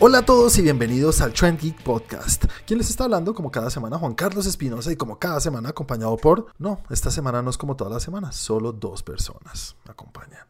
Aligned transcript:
Hola 0.00 0.18
a 0.18 0.22
todos 0.24 0.56
y 0.56 0.62
bienvenidos 0.62 1.20
al 1.20 1.32
Trend 1.32 1.58
Geek 1.58 1.82
Podcast. 1.82 2.44
¿Quién 2.64 2.78
les 2.78 2.88
está 2.88 3.02
hablando? 3.02 3.34
Como 3.34 3.50
cada 3.50 3.68
semana, 3.68 3.98
Juan 3.98 4.14
Carlos 4.14 4.46
Espinosa 4.46 4.92
y 4.92 4.96
como 4.96 5.18
cada 5.18 5.40
semana 5.40 5.70
acompañado 5.70 6.16
por... 6.16 6.46
No, 6.56 6.80
esta 6.88 7.10
semana 7.10 7.42
no 7.42 7.50
es 7.50 7.58
como 7.58 7.74
todas 7.74 7.92
las 7.92 8.04
semanas, 8.04 8.36
solo 8.36 8.70
dos 8.70 9.02
personas 9.02 9.74
me 9.84 9.90
acompañan. 9.90 10.46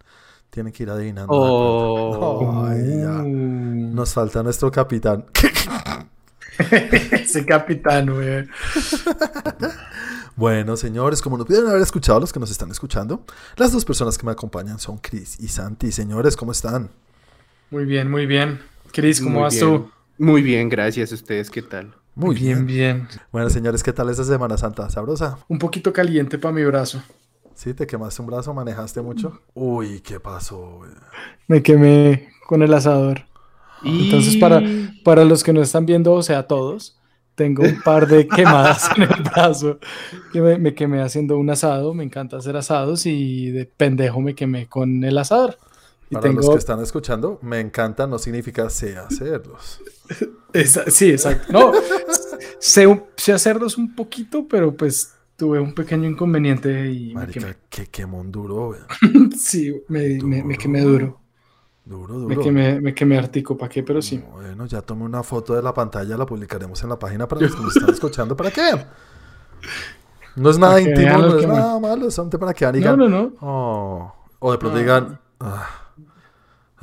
Tienen 0.50 0.70
que 0.70 0.82
ir 0.82 0.90
adivinando. 0.90 1.32
Oh. 1.32 2.66
Ay, 2.66 3.00
ya. 3.00 3.22
Nos 3.22 4.12
falta 4.12 4.42
nuestro 4.42 4.70
capitán. 4.70 5.24
Ese 6.58 7.46
capitán, 7.46 8.12
güey. 8.12 8.46
Bueno, 10.36 10.76
señores, 10.76 11.22
como 11.22 11.38
nos 11.38 11.46
pudieron 11.46 11.70
haber 11.70 11.80
escuchado 11.80 12.20
los 12.20 12.34
que 12.34 12.38
nos 12.38 12.50
están 12.50 12.70
escuchando, 12.70 13.24
las 13.56 13.72
dos 13.72 13.86
personas 13.86 14.18
que 14.18 14.26
me 14.26 14.32
acompañan 14.32 14.78
son 14.78 14.98
Chris 14.98 15.40
y 15.40 15.48
Santi. 15.48 15.90
Señores, 15.90 16.36
¿cómo 16.36 16.52
están? 16.52 16.90
Muy 17.70 17.86
bien, 17.86 18.10
muy 18.10 18.26
bien. 18.26 18.60
Cris, 18.92 19.20
¿cómo 19.20 19.34
Muy 19.34 19.42
vas 19.42 19.54
bien. 19.54 19.66
tú? 19.66 19.90
Muy 20.18 20.42
bien, 20.42 20.68
gracias. 20.68 21.12
¿Ustedes 21.12 21.50
qué 21.50 21.62
tal? 21.62 21.94
Muy 22.14 22.34
bien. 22.34 22.66
bien. 22.66 23.08
Bueno, 23.30 23.48
señores, 23.50 23.82
¿qué 23.82 23.92
tal 23.92 24.10
esta 24.10 24.24
Semana 24.24 24.56
Santa? 24.58 24.90
¿Sabrosa? 24.90 25.38
Un 25.48 25.58
poquito 25.58 25.92
caliente 25.92 26.38
para 26.38 26.52
mi 26.52 26.64
brazo. 26.64 27.00
¿Sí? 27.54 27.74
¿Te 27.74 27.86
quemaste 27.86 28.22
un 28.22 28.28
brazo? 28.28 28.52
¿Manejaste 28.54 29.00
mucho? 29.02 29.40
Uy, 29.54 30.00
¿qué 30.00 30.18
pasó? 30.20 30.80
Me 31.46 31.62
quemé 31.62 32.28
con 32.46 32.62
el 32.62 32.72
asador. 32.74 33.22
Entonces, 33.84 34.36
para, 34.36 34.60
para 35.04 35.24
los 35.24 35.44
que 35.44 35.52
no 35.52 35.62
están 35.62 35.86
viendo, 35.86 36.12
o 36.12 36.22
sea, 36.22 36.48
todos, 36.48 36.98
tengo 37.36 37.62
un 37.62 37.80
par 37.82 38.08
de 38.08 38.26
quemadas 38.36 38.90
en 38.96 39.02
el 39.04 39.22
brazo. 39.22 39.78
Que 40.32 40.40
me, 40.40 40.58
me 40.58 40.74
quemé 40.74 41.00
haciendo 41.02 41.38
un 41.38 41.50
asado. 41.50 41.94
Me 41.94 42.02
encanta 42.04 42.36
hacer 42.36 42.56
asados 42.56 43.06
y 43.06 43.50
de 43.50 43.66
pendejo 43.66 44.20
me 44.20 44.34
quemé 44.34 44.66
con 44.68 45.04
el 45.04 45.18
asador. 45.18 45.58
Y 46.10 46.14
Para 46.14 46.28
los 46.28 46.36
tengo. 46.40 46.52
que 46.54 46.58
están 46.58 46.80
escuchando, 46.80 47.38
me 47.42 47.60
encanta 47.60 48.06
no 48.06 48.18
significa 48.18 48.70
sé 48.70 48.96
hacerlos. 48.96 49.80
Esa- 50.52 50.90
sí, 50.90 51.10
exacto. 51.10 51.52
No, 51.52 51.72
sé, 52.60 53.02
sé 53.16 53.32
hacerlos 53.32 53.76
un 53.76 53.94
poquito, 53.94 54.46
pero 54.48 54.74
pues 54.74 55.12
tuve 55.36 55.60
un 55.60 55.74
pequeño 55.74 56.08
inconveniente 56.08 56.90
y 56.90 57.14
me 57.14 57.26
quemé. 57.26 57.46
Marica, 57.46 57.60
que 57.68 57.86
quemón 57.86 58.32
duro. 58.32 58.74
Sí, 59.38 59.82
me, 59.88 60.18
me- 60.22 60.42
me 60.42 60.56
quemé 60.56 60.80
duro. 60.80 61.20
Duro, 61.84 62.14
duro. 62.18 62.28
Me 62.36 62.42
quemé, 62.42 62.80
me 62.80 62.94
quemé 62.94 63.16
artico, 63.18 63.56
¿para 63.56 63.68
qué? 63.70 63.82
Pero 63.82 64.02
sí. 64.02 64.22
Bueno, 64.32 64.66
ya 64.66 64.82
tomé 64.82 65.04
una 65.04 65.22
foto 65.22 65.54
de 65.54 65.62
la 65.62 65.72
pantalla, 65.72 66.16
la 66.18 66.26
publicaremos 66.26 66.82
en 66.82 66.88
la 66.90 66.98
página 66.98 67.26
para 67.28 67.42
los 67.42 67.54
que 67.54 67.62
nos 67.62 67.76
están 67.76 67.94
escuchando. 67.94 68.36
¿Para 68.36 68.50
qué? 68.50 68.62
No 70.36 70.50
es 70.50 70.58
nada 70.58 70.74
Para 70.74 70.82
íntimo, 70.82 71.12
no 71.18 71.26
los 71.26 71.42
es 71.42 71.48
nada 71.48 71.80
malo, 71.80 72.10
solamente 72.10 72.38
para 72.38 72.52
que 72.54 72.64
y 72.64 72.68
No, 72.68 72.72
digan, 72.72 72.98
no, 72.98 73.08
no. 73.08 73.32
"Oh", 73.40 74.14
o 74.38 74.52
de 74.52 74.58
pronto 74.58 74.76
Ah. 74.76 74.80
digan, 74.80 75.20
ah, 75.40 75.87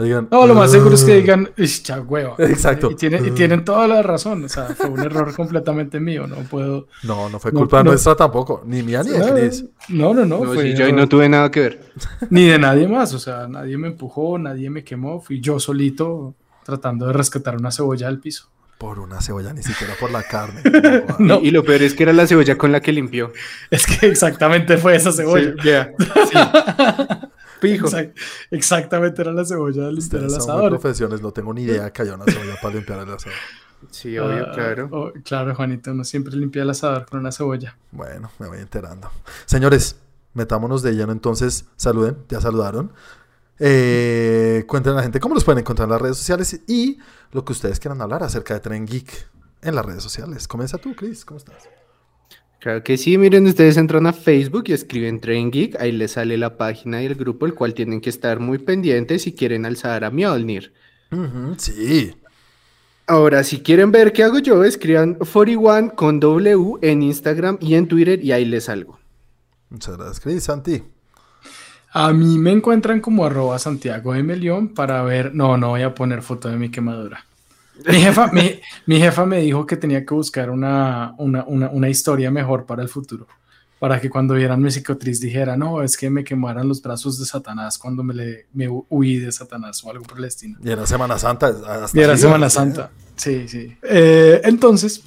digan, 0.03 0.27
No, 0.29 0.45
lo 0.45 0.53
más 0.55 0.71
seguro 0.71 0.95
es 0.95 1.03
que 1.05 1.13
"Ah". 1.13 1.15
digan, 1.15 1.49
"Ish, 1.55 1.83
cha 1.83 2.01
hueva. 2.01 2.35
Exacto. 2.39 2.91
Y, 2.91 2.95
tiene- 2.95 3.25
y 3.25 3.31
tienen 3.31 3.63
toda 3.63 3.87
la 3.87 4.01
razón. 4.01 4.43
O 4.43 4.49
sea, 4.49 4.65
fue 4.75 4.89
un 4.89 4.99
error 4.99 5.33
completamente 5.35 5.99
mío. 5.99 6.27
No 6.27 6.35
puedo. 6.37 6.87
No, 7.03 7.29
no 7.29 7.39
fue 7.39 7.51
culpa 7.51 7.83
no. 7.83 7.91
nuestra 7.91 8.15
tampoco, 8.15 8.61
ni 8.65 8.83
mía 8.83 9.03
ni 9.03 9.11
de 9.11 9.31
Chris. 9.31 9.65
No, 9.89 10.13
no, 10.13 10.25
no. 10.25 10.43
No, 10.43 10.53
fue 10.53 10.71
sí, 10.71 10.77
yo 10.77 10.91
no 10.91 11.07
tuve 11.07 11.29
nada 11.29 11.49
que 11.49 11.59
ver. 11.61 11.91
Ni 12.29 12.47
de 12.47 12.59
nadie 12.59 12.87
más. 12.87 13.13
O 13.13 13.19
sea, 13.19 13.47
nadie 13.47 13.77
me 13.77 13.87
empujó, 13.87 14.37
nadie 14.37 14.69
me 14.69 14.83
quemó. 14.83 15.21
Fui 15.21 15.39
yo 15.39 15.59
solito 15.59 16.35
tratando 16.65 17.07
de 17.07 17.13
rescatar 17.13 17.55
una 17.55 17.71
cebolla 17.71 18.07
del 18.07 18.19
piso. 18.19 18.49
Por 18.77 18.99
una 18.99 19.21
cebolla, 19.21 19.53
ni 19.53 19.63
siquiera 19.63 19.93
por 19.97 20.11
la 20.11 20.23
carne. 20.23 20.61
No. 21.19 21.39
Y, 21.41 21.47
y 21.47 21.51
lo 21.51 21.63
peor 21.63 21.81
es 21.83 21.93
que 21.93 22.03
era 22.03 22.11
la 22.11 22.27
cebolla 22.27 22.57
con 22.57 22.71
la 22.73 22.81
que 22.81 22.91
limpió. 22.91 23.31
Es 23.71 23.85
que 23.85 24.07
exactamente 24.07 24.77
fue 24.77 24.95
esa 24.97 25.13
cebolla. 25.13 25.53
Sí, 25.61 25.61
vea. 25.63 25.93
Exact- 27.61 28.13
exactamente 28.51 29.21
era 29.21 29.31
la 29.31 29.45
cebolla 29.45 29.85
del 29.85 29.95
limpiar 29.95 30.23
el 30.23 30.35
asador. 30.35 30.69
profesiones, 30.69 31.21
no 31.21 31.31
tengo 31.31 31.53
ni 31.53 31.63
idea 31.63 31.91
que 31.91 32.01
haya 32.01 32.15
una 32.15 32.25
cebolla 32.25 32.55
para 32.61 32.75
limpiar 32.75 32.99
el 32.99 33.13
asador. 33.13 33.37
Sí, 33.91 34.17
obvio, 34.17 34.47
Ah, 34.47 34.51
claro. 34.53 34.89
oh, 34.91 35.11
claro, 35.23 35.53
Juanito, 35.55 35.91
uno 35.91 36.03
siempre 36.03 36.35
limpia 36.35 36.63
el 36.63 36.69
asador 36.69 37.05
con 37.05 37.19
una 37.19 37.31
cebolla. 37.31 37.77
Bueno, 37.91 38.31
me 38.39 38.47
voy 38.47 38.59
enterando. 38.59 39.11
Señores, 39.45 39.97
metámonos 40.33 40.81
de 40.81 40.93
lleno 40.93 41.11
entonces. 41.11 41.65
Saluden, 41.75 42.17
ya 42.29 42.41
saludaron. 42.41 42.91
Eh, 43.59 44.65
cuenten 44.67 44.93
a 44.93 44.95
la 44.97 45.03
gente 45.03 45.19
cómo 45.19 45.33
los 45.35 45.43
pueden 45.43 45.59
encontrar 45.59 45.85
en 45.87 45.91
las 45.91 46.01
redes 46.01 46.17
sociales 46.17 46.59
y 46.67 46.99
lo 47.31 47.45
que 47.45 47.53
ustedes 47.53 47.79
quieran 47.79 48.01
hablar 48.01 48.23
acerca 48.23 48.53
de 48.53 48.59
Tren 48.59 48.85
Geek 48.85 49.27
en 49.61 49.75
las 49.75 49.85
redes 49.85 50.03
sociales. 50.03 50.47
Comienza 50.47 50.77
tú, 50.77 50.93
Chris, 50.95 51.23
¿cómo 51.23 51.37
estás? 51.37 51.63
Claro 52.59 52.83
que 52.83 52.97
sí, 52.97 53.17
miren, 53.17 53.45
ustedes 53.45 53.77
entran 53.77 54.07
a 54.07 54.13
Facebook 54.13 54.63
y 54.67 54.73
escriben 54.73 55.19
Train 55.19 55.51
Geek, 55.51 55.79
ahí 55.79 55.91
les 55.91 56.13
sale 56.13 56.37
la 56.37 56.57
página 56.57 57.03
y 57.03 57.05
el 57.05 57.15
grupo, 57.15 57.45
el 57.45 57.53
cual 57.53 57.73
tienen 57.73 58.01
que 58.01 58.09
estar 58.09 58.39
muy 58.39 58.57
pendientes 58.57 59.21
si 59.23 59.33
quieren 59.33 59.65
alzar 59.65 60.03
a 60.03 60.09
Mjolnir. 60.09 60.73
Sí. 61.57 62.15
Ahora, 63.07 63.43
si 63.43 63.59
quieren 63.59 63.91
ver 63.91 64.11
qué 64.13 64.23
hago 64.23 64.39
yo, 64.39 64.63
escriban 64.63 65.13
41 65.13 65.95
con 65.95 66.19
W 66.19 66.79
en 66.81 67.03
Instagram 67.03 67.59
y 67.61 67.75
en 67.75 67.87
Twitter 67.87 68.23
y 68.23 68.31
ahí 68.31 68.45
les 68.45 68.63
salgo. 68.63 68.97
Muchas 69.69 69.95
gracias, 69.95 70.19
Chris. 70.19 70.43
Santi. 70.43 70.83
A 71.91 72.11
mí 72.11 72.37
me 72.39 72.51
encuentran 72.51 72.99
como 72.99 73.25
arroba 73.25 73.59
Santiago 73.59 74.13
de 74.13 74.23
Melión 74.23 74.69
para 74.69 75.03
ver. 75.03 75.35
No, 75.35 75.55
no 75.57 75.69
voy 75.69 75.83
a 75.83 75.93
poner 75.93 76.23
foto 76.23 76.49
de 76.49 76.57
mi 76.57 76.69
quemadura. 76.69 77.25
Mi 77.87 77.99
jefa, 77.99 78.31
mi, 78.31 78.59
mi 78.85 78.99
jefa 78.99 79.25
me 79.25 79.41
dijo 79.41 79.65
que 79.65 79.77
tenía 79.77 80.05
que 80.05 80.13
buscar 80.13 80.49
una, 80.49 81.13
una, 81.17 81.43
una, 81.45 81.69
una 81.69 81.89
historia 81.89 82.31
mejor 82.31 82.65
para 82.65 82.81
el 82.81 82.89
futuro. 82.89 83.27
Para 83.79 83.99
que 83.99 84.09
cuando 84.09 84.35
vieran 84.35 84.61
mi 84.61 84.71
cicatriz 84.71 85.19
dijera, 85.19 85.57
no, 85.57 85.83
es 85.83 85.97
que 85.97 86.09
me 86.09 86.23
quemaran 86.23 86.67
los 86.67 86.81
brazos 86.81 87.19
de 87.19 87.25
Satanás 87.25 87.77
cuando 87.77 88.03
me, 88.03 88.13
le, 88.13 88.45
me 88.53 88.67
huí 88.69 89.17
de 89.17 89.31
Satanás 89.31 89.83
o 89.83 89.91
algo 89.91 90.05
por 90.05 90.17
el 90.17 90.25
estilo. 90.25 90.57
Y 90.63 90.69
era 90.69 90.87
Semana 90.87 91.19
Santa. 91.19 91.47
hasta 91.47 91.97
Y 91.97 92.01
era 92.01 92.17
Semana. 92.17 92.49
Santa. 92.49 92.89
Sí, 93.17 93.47
sí. 93.47 93.75
Eh, 93.83 94.41
entonces, 94.43 95.01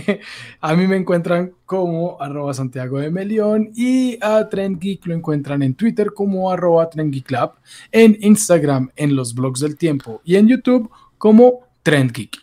a 0.60 0.74
mí 0.74 0.86
me 0.86 0.96
encuentran 0.96 1.52
como 1.66 2.20
arroba 2.20 2.54
Santiago 2.54 2.98
de 2.98 3.10
Melión 3.10 3.70
y 3.74 4.18
a 4.22 4.48
Trend 4.48 4.80
Geek 4.80 5.06
lo 5.06 5.14
encuentran 5.14 5.62
en 5.62 5.74
Twitter 5.74 6.12
como 6.12 6.50
arroba 6.50 6.88
Trend 6.90 7.12
Geek 7.12 7.30
Lab, 7.30 7.54
en 7.90 8.16
Instagram 8.20 8.90
en 8.96 9.16
los 9.16 9.34
blogs 9.34 9.60
del 9.60 9.76
tiempo 9.76 10.20
y 10.24 10.36
en 10.36 10.48
YouTube 10.48 10.90
como 11.18 11.67
Trend 11.88 12.12
Geek. 12.12 12.36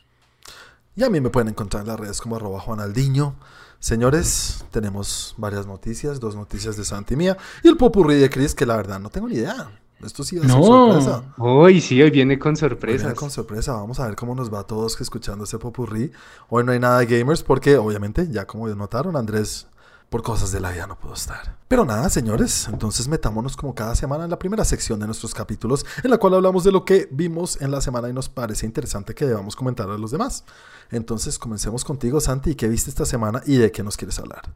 Y 0.95 1.03
a 1.03 1.09
mí 1.09 1.21
me 1.21 1.29
pueden 1.29 1.49
encontrar 1.49 1.81
en 1.83 1.87
las 1.89 1.99
redes 1.99 2.19
como 2.19 2.35
arroba 2.37 2.59
Juanaldiño. 2.59 3.35
Señores, 3.79 4.65
tenemos 4.71 5.35
varias 5.37 5.67
noticias, 5.67 6.19
dos 6.19 6.35
noticias 6.35 6.77
de 6.77 6.83
Santi 6.85 7.13
y 7.13 7.17
mía 7.17 7.37
y 7.63 7.67
el 7.67 7.77
popurrí 7.77 8.15
de 8.15 8.29
Chris, 8.29 8.55
que 8.55 8.65
la 8.65 8.75
verdad 8.77 8.99
no 8.99 9.09
tengo 9.09 9.27
ni 9.27 9.35
idea. 9.35 9.69
Esto 10.03 10.23
sí 10.23 10.37
va 10.37 10.45
a 10.45 10.47
ser 10.49 10.57
No. 10.57 10.63
sorpresa. 10.65 11.23
Hoy 11.37 11.79
sí, 11.79 12.01
hoy 12.01 12.09
viene 12.09 12.39
con 12.39 12.51
Hoy 12.51 12.57
sorpresas. 12.57 13.01
viene 13.03 13.15
con 13.15 13.29
sorpresa, 13.29 13.73
vamos 13.73 13.99
a 13.99 14.07
ver 14.07 14.15
cómo 14.15 14.33
nos 14.33 14.51
va 14.51 14.61
a 14.61 14.63
todos 14.63 14.99
escuchando 14.99 15.43
este 15.43 15.59
popurrí. 15.59 16.11
Hoy 16.49 16.63
no 16.63 16.71
hay 16.71 16.79
nada 16.79 16.99
de 16.99 17.05
gamers 17.05 17.43
porque 17.43 17.77
obviamente, 17.77 18.27
ya 18.31 18.45
como 18.47 18.67
notaron, 18.69 19.15
Andrés 19.15 19.67
por 20.15 20.23
cosas 20.23 20.53
de 20.53 20.61
la 20.61 20.71
vida 20.71 20.87
no 20.87 20.97
pudo 20.97 21.13
estar. 21.13 21.57
Pero 21.67 21.83
nada, 21.83 22.09
señores, 22.09 22.69
entonces 22.71 23.09
metámonos 23.09 23.57
como 23.57 23.75
cada 23.75 23.95
semana 23.95 24.23
en 24.23 24.29
la 24.29 24.39
primera 24.39 24.63
sección 24.63 24.97
de 24.97 25.07
nuestros 25.07 25.33
capítulos 25.33 25.85
en 26.05 26.09
la 26.09 26.17
cual 26.17 26.35
hablamos 26.35 26.63
de 26.63 26.71
lo 26.71 26.85
que 26.85 27.09
vimos 27.11 27.59
en 27.61 27.69
la 27.69 27.81
semana 27.81 28.07
y 28.07 28.13
nos 28.13 28.29
parece 28.29 28.65
interesante 28.65 29.13
que 29.13 29.25
debamos 29.25 29.57
comentar 29.57 29.89
a 29.89 29.97
los 29.97 30.11
demás. 30.11 30.45
Entonces 30.89 31.37
comencemos 31.37 31.83
contigo, 31.83 32.21
Santi, 32.21 32.55
¿qué 32.55 32.69
viste 32.69 32.89
esta 32.89 33.05
semana 33.05 33.41
y 33.45 33.57
de 33.57 33.73
qué 33.73 33.83
nos 33.83 33.97
quieres 33.97 34.17
hablar? 34.17 34.53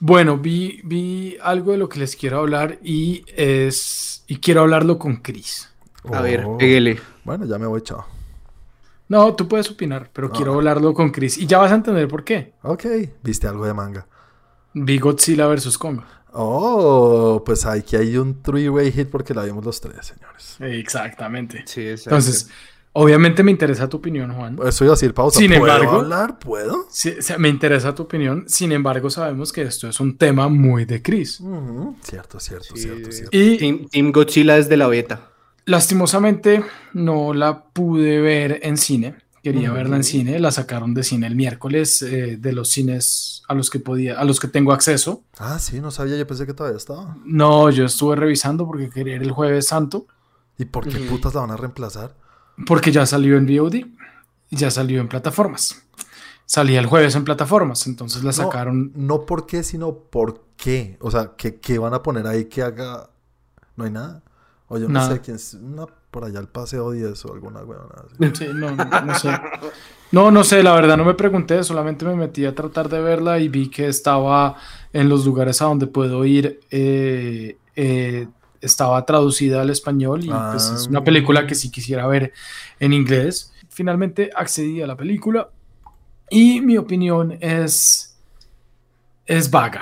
Bueno, 0.00 0.36
vi, 0.36 0.80
vi 0.82 1.36
algo 1.40 1.70
de 1.70 1.78
lo 1.78 1.88
que 1.88 2.00
les 2.00 2.16
quiero 2.16 2.40
hablar 2.40 2.80
y 2.82 3.24
es 3.36 4.24
y 4.26 4.38
quiero 4.40 4.62
hablarlo 4.62 4.98
con 4.98 5.18
Chris. 5.18 5.68
A 6.12 6.20
ver, 6.22 6.44
Oh. 6.44 6.58
pégale. 6.58 6.98
Bueno, 7.22 7.44
ya 7.44 7.56
me 7.56 7.66
voy, 7.68 7.82
chao. 7.82 8.04
No, 9.06 9.32
tú 9.36 9.46
puedes 9.46 9.70
opinar, 9.70 10.10
pero 10.12 10.26
Ah. 10.26 10.32
quiero 10.34 10.54
hablarlo 10.54 10.92
con 10.92 11.12
Chris 11.12 11.38
y 11.38 11.46
ya 11.46 11.58
vas 11.58 11.70
a 11.70 11.76
entender 11.76 12.08
por 12.08 12.24
qué. 12.24 12.54
Ok, 12.64 12.84
viste 13.22 13.46
algo 13.46 13.64
de 13.64 13.74
manga. 13.74 14.08
Vi 14.74 14.98
Godzilla 14.98 15.46
vs. 15.46 15.76
Kong. 15.78 16.00
Oh, 16.34 17.42
pues 17.44 17.66
aquí 17.66 17.96
hay 17.96 18.16
un 18.16 18.42
three-way 18.42 18.90
hit 18.90 19.08
porque 19.10 19.34
la 19.34 19.44
vimos 19.44 19.64
los 19.64 19.80
tres, 19.80 20.06
señores. 20.06 20.56
Exactamente. 20.60 21.62
Sí, 21.66 21.82
exacto. 21.88 22.10
Entonces, 22.16 22.48
obviamente 22.92 23.42
me 23.42 23.50
interesa 23.50 23.86
tu 23.88 23.98
opinión, 23.98 24.32
Juan. 24.32 24.58
Eso 24.66 24.84
iba 24.84 24.92
a 24.94 24.96
decir 24.96 25.12
pausa. 25.12 25.38
Sin 25.38 25.50
¿Puedo 25.50 25.62
embargo- 25.72 25.98
hablar? 26.00 26.38
¿Puedo? 26.38 26.86
Sí, 26.90 27.14
o 27.18 27.22
sea, 27.22 27.36
me 27.36 27.50
interesa 27.50 27.94
tu 27.94 28.04
opinión. 28.04 28.44
Sin 28.48 28.72
embargo, 28.72 29.10
sabemos 29.10 29.52
que 29.52 29.62
esto 29.62 29.88
es 29.88 30.00
un 30.00 30.16
tema 30.16 30.48
muy 30.48 30.86
de 30.86 31.02
Chris. 31.02 31.42
Cierto, 32.02 32.40
cierto, 32.40 32.74
Sí. 32.74 32.82
cierto, 32.82 33.12
cierto. 33.12 33.36
Y 33.36 33.58
Team, 33.58 33.88
Team 33.90 34.12
Godzilla 34.12 34.56
desde 34.56 34.76
la 34.78 34.86
beta. 34.88 35.28
lastimosamente 35.64 36.64
no 36.92 37.34
la 37.34 37.64
pude 37.64 38.20
ver 38.20 38.58
en 38.62 38.76
cine. 38.76 39.16
Quería 39.42 39.72
verla 39.72 39.96
en 39.96 40.04
cine. 40.04 40.38
La 40.38 40.52
sacaron 40.52 40.94
de 40.94 41.02
cine 41.02 41.26
el 41.26 41.34
miércoles 41.34 42.00
eh, 42.02 42.36
de 42.38 42.52
los 42.52 42.68
cines 42.70 43.42
a 43.48 43.54
los 43.54 43.70
que 43.70 43.80
podía, 43.80 44.18
a 44.20 44.24
los 44.24 44.38
que 44.38 44.46
tengo 44.48 44.72
acceso. 44.72 45.24
Ah, 45.38 45.58
sí, 45.58 45.80
no 45.80 45.90
sabía, 45.90 46.16
yo 46.16 46.26
pensé 46.26 46.46
que 46.46 46.54
todavía 46.54 46.76
estaba. 46.76 47.16
No, 47.24 47.68
yo 47.70 47.84
estuve 47.86 48.14
revisando 48.16 48.66
porque 48.66 48.88
quería 48.88 49.16
ir 49.16 49.22
el 49.22 49.32
jueves 49.32 49.66
santo. 49.66 50.06
¿Y 50.58 50.66
por 50.66 50.86
qué 50.88 50.98
putas 51.00 51.34
la 51.34 51.40
van 51.40 51.50
a 51.50 51.56
reemplazar? 51.56 52.14
Porque 52.66 52.92
ya 52.92 53.04
salió 53.06 53.36
en 53.36 53.46
VOD. 53.46 53.86
Ya 54.50 54.70
salió 54.70 55.00
en 55.00 55.08
plataformas. 55.08 55.82
Salía 56.46 56.78
el 56.78 56.86
jueves 56.86 57.16
en 57.16 57.24
plataformas. 57.24 57.86
Entonces 57.86 58.22
la 58.22 58.28
No, 58.30 58.32
sacaron. 58.34 58.92
No 58.94 59.24
por 59.26 59.46
qué, 59.46 59.62
sino 59.64 59.94
por 59.94 60.44
qué. 60.56 60.98
O 61.00 61.10
sea, 61.10 61.32
¿qué, 61.36 61.56
qué 61.56 61.78
van 61.78 61.94
a 61.94 62.02
poner 62.02 62.26
ahí 62.26 62.44
que 62.44 62.62
haga? 62.62 63.08
No 63.76 63.84
hay 63.84 63.90
nada. 63.90 64.22
O 64.68 64.78
yo 64.78 64.86
no 64.86 64.94
Nada. 64.94 65.14
sé 65.14 65.20
quién 65.20 65.36
es. 65.36 65.54
Una 65.54 65.86
por 66.12 66.24
allá 66.24 66.38
el 66.38 66.46
paseo 66.46 66.92
10 66.92 67.24
o 67.24 67.32
alguna 67.32 67.64
huevona 67.64 68.04
Sí, 68.34 68.46
no, 68.54 68.70
no, 68.70 69.00
no 69.00 69.14
sé. 69.18 69.30
No, 70.12 70.30
no 70.30 70.44
sé, 70.44 70.62
la 70.62 70.74
verdad 70.74 70.96
no 70.98 71.04
me 71.06 71.14
pregunté, 71.14 71.64
solamente 71.64 72.04
me 72.04 72.14
metí 72.14 72.44
a 72.44 72.54
tratar 72.54 72.88
de 72.88 73.00
verla 73.00 73.38
y 73.40 73.48
vi 73.48 73.68
que 73.70 73.88
estaba 73.88 74.56
en 74.92 75.08
los 75.08 75.24
lugares 75.24 75.60
a 75.62 75.64
donde 75.64 75.86
puedo 75.86 76.24
ir, 76.26 76.60
eh, 76.70 77.56
eh, 77.76 78.28
estaba 78.60 79.04
traducida 79.06 79.62
al 79.62 79.70
español 79.70 80.22
y 80.22 80.28
pues 80.28 80.66
es 80.70 80.86
una 80.86 80.98
Ah. 81.00 81.04
película 81.04 81.46
que 81.46 81.54
sí 81.54 81.70
quisiera 81.70 82.06
ver 82.06 82.32
en 82.78 82.92
inglés. 82.92 83.52
Finalmente 83.70 84.30
accedí 84.36 84.82
a 84.82 84.86
la 84.86 84.96
película 84.98 85.48
y 86.28 86.60
mi 86.60 86.76
opinión 86.76 87.38
es, 87.40 88.14
es 89.24 89.50
vaga. 89.50 89.80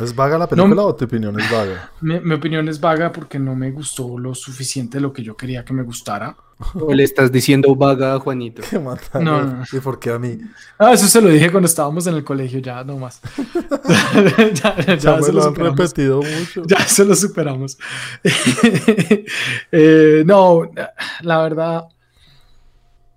¿Es 0.00 0.14
vaga 0.14 0.38
la 0.38 0.46
película 0.48 0.82
o 0.82 0.94
tu 0.94 1.04
opinión 1.04 1.38
es 1.40 1.50
vaga? 1.50 1.90
Mi, 2.00 2.20
mi 2.20 2.34
opinión 2.34 2.68
es 2.68 2.78
vaga 2.80 3.10
porque 3.10 3.38
no 3.38 3.54
me 3.56 3.70
gustó 3.70 4.18
lo 4.18 4.34
suficiente 4.34 5.00
lo 5.00 5.12
que 5.12 5.22
yo 5.22 5.36
quería 5.36 5.64
que 5.64 5.72
me 5.72 5.82
gustara. 5.82 6.36
O 6.74 6.92
le 6.92 7.04
estás 7.04 7.32
diciendo 7.32 7.74
vaga 7.74 8.14
a 8.14 8.18
Juanito. 8.20 8.62
Qué 8.70 8.78
mata, 8.78 9.18
No, 9.18 9.42
no, 9.42 9.56
no. 9.58 9.64
¿Y 9.72 9.80
por 9.80 9.98
qué 9.98 10.10
a 10.10 10.18
mí? 10.18 10.38
Ah, 10.78 10.92
eso 10.92 11.06
se 11.06 11.20
lo 11.22 11.28
dije 11.30 11.50
cuando 11.50 11.66
estábamos 11.66 12.06
en 12.06 12.14
el 12.14 12.22
colegio, 12.22 12.60
ya 12.60 12.84
no 12.84 12.98
más. 12.98 13.20
ya 14.54 14.76
ya, 14.84 14.96
Ya 14.96 15.16
me 15.16 15.22
se 15.22 15.32
lo 15.32 15.40
lo 15.40 15.48
han 15.48 15.54
repetido 15.54 16.22
mucho. 16.22 16.62
Ya 16.66 16.80
se 16.86 17.04
lo 17.06 17.14
superamos. 17.14 17.78
Eh, 19.72 20.22
no, 20.26 20.70
la 21.22 21.42
verdad, 21.42 21.84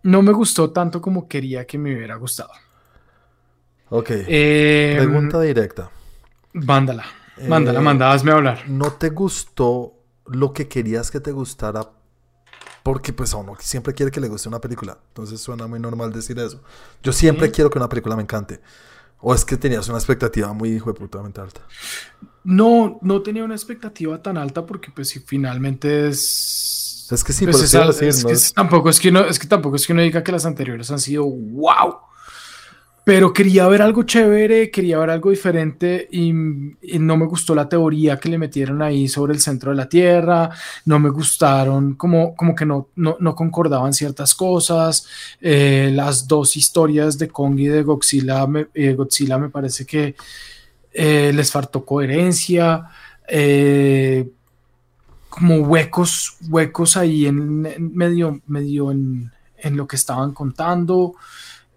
no 0.03 0.21
me 0.21 0.31
gustó 0.31 0.71
tanto 0.71 1.01
como 1.01 1.27
quería 1.27 1.65
que 1.65 1.77
me 1.77 1.93
hubiera 1.95 2.15
gustado. 2.15 2.51
Ok, 3.89 4.09
Eh, 4.09 4.95
pregunta 4.97 5.41
directa. 5.41 5.89
Mándala, 6.53 7.05
mándala, 7.47 7.79
Eh, 7.79 7.83
manda, 7.83 8.11
hazme 8.11 8.31
hablar. 8.31 8.63
¿No 8.69 8.91
te 8.93 9.09
gustó 9.09 9.93
lo 10.27 10.53
que 10.53 10.67
querías 10.67 11.11
que 11.11 11.19
te 11.19 11.31
gustara? 11.31 11.89
Porque 12.83 13.13
pues 13.13 13.33
a 13.33 13.37
uno 13.37 13.55
siempre 13.59 13.93
quiere 13.93 14.11
que 14.11 14.19
le 14.19 14.27
guste 14.27 14.49
una 14.49 14.59
película. 14.59 14.97
Entonces 15.09 15.39
suena 15.41 15.67
muy 15.67 15.79
normal 15.79 16.11
decir 16.11 16.37
eso. 16.39 16.61
Yo 17.01 17.13
siempre 17.13 17.47
Sí. 17.47 17.53
quiero 17.53 17.69
que 17.69 17.77
una 17.79 17.87
película 17.89 18.15
me 18.15 18.21
encante. 18.23 18.59
O 19.25 19.33
es 19.33 19.45
que 19.45 19.55
tenías 19.55 19.87
una 19.87 19.97
expectativa 19.97 20.51
muy 20.51 20.69
hijo 20.73 20.91
de 20.91 20.99
putamente 20.99 21.39
alta. 21.39 21.61
No, 22.43 22.99
no 23.01 23.21
tenía 23.21 23.45
una 23.45 23.55
expectativa 23.55 24.21
tan 24.21 24.37
alta 24.37 24.65
porque 24.65 24.91
pues 24.91 25.07
si 25.09 25.19
finalmente 25.21 26.09
es... 26.09 27.07
Es 27.09 27.23
que 27.23 27.31
sí, 27.31 27.45
pues, 27.45 27.55
por 27.57 27.65
es 27.65 27.71
decir, 27.71 28.07
es 28.09 28.23
¿no? 28.23 28.27
que 28.29 28.33
Es- 28.35 28.43
es- 28.47 28.53
tampoco 28.53 28.89
es 28.89 28.99
que 28.99 29.09
uno, 29.09 29.21
es 29.21 29.39
que 29.39 29.47
tampoco 29.47 29.77
es 29.77 29.87
que 29.87 29.93
uno 29.93 30.01
diga 30.01 30.23
que 30.23 30.31
las 30.33 30.45
anteriores 30.45 30.91
han 30.91 30.99
sido 30.99 31.23
wow. 31.25 31.95
Pero 33.05 33.33
quería 33.33 33.67
ver 33.67 33.81
algo 33.81 34.03
chévere, 34.03 34.71
quería 34.71 34.97
ver 34.97 35.09
algo 35.09 35.29
diferente 35.29 36.07
y, 36.09 36.31
no 36.31 37.17
me 37.17 37.25
gustó 37.25 37.53
la 37.53 37.67
teoría 37.67 38.17
que 38.17 38.29
le 38.29 38.37
metieron 38.37 38.81
ahí 38.81 39.09
sobre 39.09 39.33
el 39.33 39.41
centro 39.41 39.71
de 39.71 39.77
la 39.77 39.89
Tierra, 39.89 40.49
no 40.85 40.99
me 40.99 41.09
gustaron, 41.09 41.95
como, 41.95 42.33
como 42.33 42.55
que 42.55 42.65
no, 42.65 42.89
no, 42.95 43.17
no 43.19 43.35
concordaban 43.35 43.93
ciertas 43.93 44.33
cosas. 44.33 45.05
eh, 45.41 45.91
las 45.93 46.27
dos 46.27 46.55
historias 46.55 47.17
de 47.17 47.27
Kong 47.27 47.59
y 47.59 47.67
de 47.67 47.83
Godzilla 47.83 48.47
me, 48.47 48.67
eh, 48.73 48.93
Godzilla 48.93 49.37
me 49.37 49.49
parece 49.49 49.85
que 49.85 50.15
eh, 50.93 51.31
les 51.33 51.51
faltó 51.51 51.83
coherencia. 51.83 52.87
como 55.29 55.57
huecos, 55.57 56.37
huecos 56.49 56.95
ahí 56.95 57.25
en 57.25 57.61
medio, 57.95 58.41
medio 58.47 58.91
en, 58.91 59.31
en 59.57 59.77
lo 59.77 59.87
que 59.87 59.95
estaban 59.95 60.33
contando. 60.33 61.15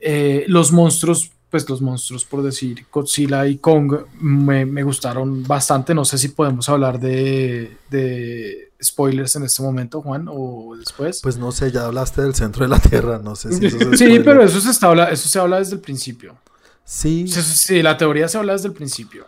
Eh, 0.08 0.44
los 0.46 0.70
monstruos, 0.70 1.32
pues 1.50 1.68
los 1.68 1.80
monstruos, 1.82 2.24
por 2.24 2.42
decir, 2.42 2.86
Godzilla 2.92 3.44
y 3.46 3.58
Kong, 3.58 3.92
me, 4.20 4.64
me 4.64 4.82
gustaron 4.84 5.42
bastante. 5.42 5.94
No 5.94 6.04
sé 6.04 6.16
si 6.18 6.28
podemos 6.28 6.68
hablar 6.68 7.00
de, 7.00 7.76
de 7.90 8.70
spoilers 8.82 9.34
en 9.36 9.42
este 9.44 9.62
momento, 9.62 10.00
Juan, 10.02 10.26
o 10.30 10.76
después. 10.78 11.20
Pues 11.22 11.38
no 11.38 11.50
sé, 11.50 11.72
ya 11.72 11.86
hablaste 11.86 12.22
del 12.22 12.34
centro 12.34 12.64
de 12.64 12.68
la 12.68 12.78
Tierra. 12.78 13.18
No 13.18 13.34
sé 13.34 13.52
si 13.52 13.66
eso 13.66 13.78
es 13.78 13.98
sí, 13.98 14.20
pero 14.24 14.42
eso 14.44 14.60
se, 14.60 14.70
está, 14.70 14.86
habla- 14.88 15.10
eso 15.10 15.28
se 15.28 15.38
habla 15.40 15.58
desde 15.58 15.74
el 15.74 15.80
principio. 15.80 16.36
Sí, 16.84 17.26
sí, 17.26 17.82
la 17.82 17.96
teoría 17.96 18.28
se 18.28 18.38
habla 18.38 18.52
desde 18.52 18.68
el 18.68 18.74
principio. 18.74 19.26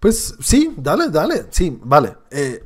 pues 0.00 0.34
sí, 0.40 0.74
dale, 0.76 1.08
dale. 1.08 1.46
Sí, 1.50 1.78
vale. 1.82 2.14
Eh, 2.30 2.62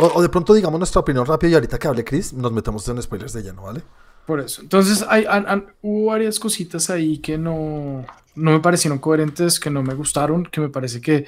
o, 0.00 0.06
o 0.14 0.22
de 0.22 0.28
pronto 0.30 0.54
digamos 0.54 0.78
nuestra 0.78 1.00
opinión 1.00 1.26
rápida 1.26 1.50
y 1.50 1.54
ahorita 1.54 1.78
que 1.78 1.88
hable 1.88 2.04
Chris, 2.04 2.32
nos 2.32 2.52
metemos 2.52 2.88
en 2.88 3.02
spoilers 3.02 3.32
de 3.34 3.42
lleno, 3.42 3.62
¿vale? 3.64 3.82
Por 4.26 4.40
eso. 4.40 4.60
Entonces, 4.62 5.04
hay, 5.08 5.24
han- 5.28 5.46
han- 5.48 5.66
hubo 5.82 6.06
varias 6.06 6.38
cositas 6.38 6.90
ahí 6.90 7.18
que 7.18 7.38
no, 7.38 8.04
no 8.34 8.50
me 8.52 8.60
parecieron 8.60 8.98
coherentes, 8.98 9.60
que 9.60 9.70
no 9.70 9.82
me 9.82 9.94
gustaron, 9.94 10.44
que 10.44 10.60
me 10.60 10.68
parece 10.68 11.00
que 11.00 11.26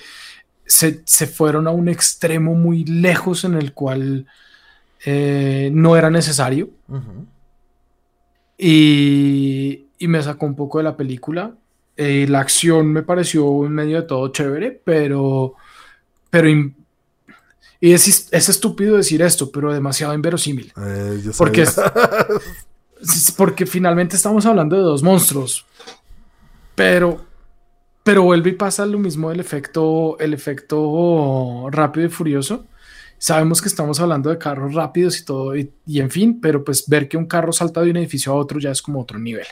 se, 0.67 1.01
se 1.05 1.27
fueron 1.27 1.67
a 1.67 1.71
un 1.71 1.89
extremo 1.89 2.55
muy 2.55 2.85
lejos 2.85 3.45
en 3.45 3.55
el 3.55 3.73
cual 3.73 4.27
eh, 5.07 5.71
no 5.73 5.97
era 5.97 6.11
necesario. 6.11 6.71
Y, 8.57 9.87
y 9.99 10.09
me 10.09 10.23
sacó 10.23 10.47
un 10.47 10.57
poco 10.57 10.79
de 10.79 10.85
la 10.85 10.97
película. 10.97 11.55
Eh, 11.97 12.27
la 12.29 12.41
acción 12.41 12.89
me 12.93 13.03
pareció 13.03 13.65
en 13.67 13.73
medio 13.73 13.97
de 14.01 14.07
todo 14.07 14.29
chévere, 14.29 14.81
pero. 14.85 15.55
pero 16.31 16.49
y 17.81 17.93
es, 17.93 18.29
es 18.33 18.49
estúpido 18.49 18.97
decir 18.97 19.23
esto, 19.23 19.51
pero 19.53 19.73
demasiado 19.73 20.13
inverosímil. 20.15 20.73
Eh, 20.85 21.23
Porque, 21.37 21.63
es- 21.63 21.77
porque 23.37 23.67
finalmente 23.67 24.17
estamos 24.17 24.47
hablando 24.47 24.77
de 24.77 24.83
dos 24.83 25.03
monstruos. 25.03 25.67
Pero, 26.75 27.25
pero 28.03 28.23
vuelve 28.23 28.51
y 28.51 28.55
pasa 28.55 28.87
lo 28.87 28.99
mismo 28.99 29.31
del 29.31 29.41
efecto, 29.41 30.19
el 30.19 30.35
efecto 30.35 31.69
rápido 31.71 32.07
y 32.07 32.11
furioso. 32.11 32.67
Sabemos 33.19 33.61
que 33.61 33.69
estamos 33.69 33.99
hablando 33.99 34.31
de 34.31 34.39
carros 34.39 34.75
rápidos 34.75 35.19
y 35.19 35.25
todo, 35.25 35.57
y, 35.57 35.73
y 35.87 36.01
en 36.01 36.11
fin, 36.11 36.41
pero 36.41 36.63
pues 36.63 36.87
ver 36.87 37.09
que 37.09 37.17
un 37.17 37.27
carro 37.27 37.53
salta 37.53 37.81
de 37.81 37.91
un 37.91 37.97
edificio 37.97 38.33
a 38.33 38.37
otro 38.37 38.61
ya 38.61 38.71
es 38.71 38.81
como 38.81 39.01
otro 39.01 39.19
nivel. 39.19 39.47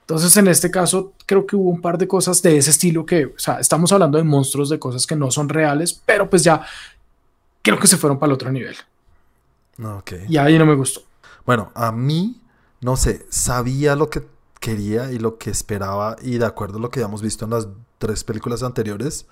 Entonces, 0.00 0.36
en 0.36 0.48
este 0.48 0.70
caso, 0.70 1.14
creo 1.24 1.46
que 1.46 1.56
hubo 1.56 1.70
un 1.70 1.80
par 1.80 1.96
de 1.96 2.06
cosas 2.06 2.42
de 2.42 2.58
ese 2.58 2.70
estilo 2.72 3.06
que, 3.06 3.24
o 3.24 3.38
sea, 3.38 3.58
estamos 3.58 3.90
hablando 3.90 4.18
de 4.18 4.24
monstruos, 4.24 4.68
de 4.68 4.78
cosas 4.78 5.06
que 5.06 5.16
no 5.16 5.30
son 5.30 5.48
reales, 5.48 5.98
pero 6.04 6.28
pues 6.28 6.44
ya 6.44 6.60
creo 7.62 7.78
que 7.78 7.86
se 7.86 7.96
fueron 7.96 8.18
para 8.18 8.28
el 8.28 8.34
otro 8.34 8.52
nivel. 8.52 8.76
No, 9.78 9.98
ok. 9.98 10.12
Y 10.28 10.36
ahí 10.36 10.58
no 10.58 10.66
me 10.66 10.74
gustó. 10.74 11.00
Bueno, 11.46 11.72
a 11.74 11.90
mí, 11.90 12.38
no 12.84 12.98
sé, 12.98 13.24
sabía 13.30 13.96
lo 13.96 14.10
que 14.10 14.26
quería 14.60 15.10
y 15.10 15.18
lo 15.18 15.38
que 15.38 15.48
esperaba 15.48 16.16
y 16.20 16.36
de 16.36 16.44
acuerdo 16.44 16.76
a 16.76 16.80
lo 16.82 16.90
que 16.90 17.00
habíamos 17.00 17.22
visto 17.22 17.46
en 17.46 17.52
las 17.52 17.66
tres 17.96 18.24
películas 18.24 18.62
anteriores, 18.62 19.24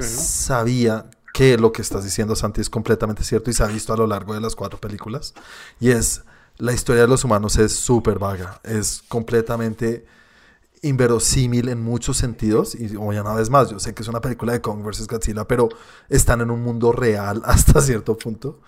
sabía 0.00 1.08
que 1.32 1.56
lo 1.56 1.70
que 1.70 1.82
estás 1.82 2.02
diciendo, 2.02 2.34
Santi, 2.34 2.60
es 2.60 2.68
completamente 2.68 3.22
cierto 3.22 3.48
y 3.48 3.52
se 3.54 3.62
ha 3.62 3.68
visto 3.68 3.92
a 3.92 3.96
lo 3.96 4.08
largo 4.08 4.34
de 4.34 4.40
las 4.40 4.56
cuatro 4.56 4.80
películas. 4.80 5.34
Y 5.78 5.90
es, 5.90 6.22
la 6.58 6.72
historia 6.72 7.02
de 7.02 7.08
los 7.08 7.22
humanos 7.22 7.58
es 7.58 7.76
súper 7.76 8.18
vaga, 8.18 8.60
es 8.64 9.04
completamente 9.06 10.04
inverosímil 10.82 11.68
en 11.68 11.80
muchos 11.80 12.16
sentidos. 12.16 12.74
Y 12.74 12.96
oye, 12.96 13.20
una 13.20 13.34
vez 13.34 13.50
más, 13.50 13.70
yo 13.70 13.78
sé 13.78 13.94
que 13.94 14.02
es 14.02 14.08
una 14.08 14.20
película 14.20 14.52
de 14.52 14.60
Kong 14.60 14.82
vs. 14.82 15.06
Godzilla, 15.06 15.46
pero 15.46 15.68
están 16.08 16.40
en 16.40 16.50
un 16.50 16.60
mundo 16.60 16.90
real 16.90 17.40
hasta 17.44 17.80
cierto 17.80 18.18
punto. 18.18 18.58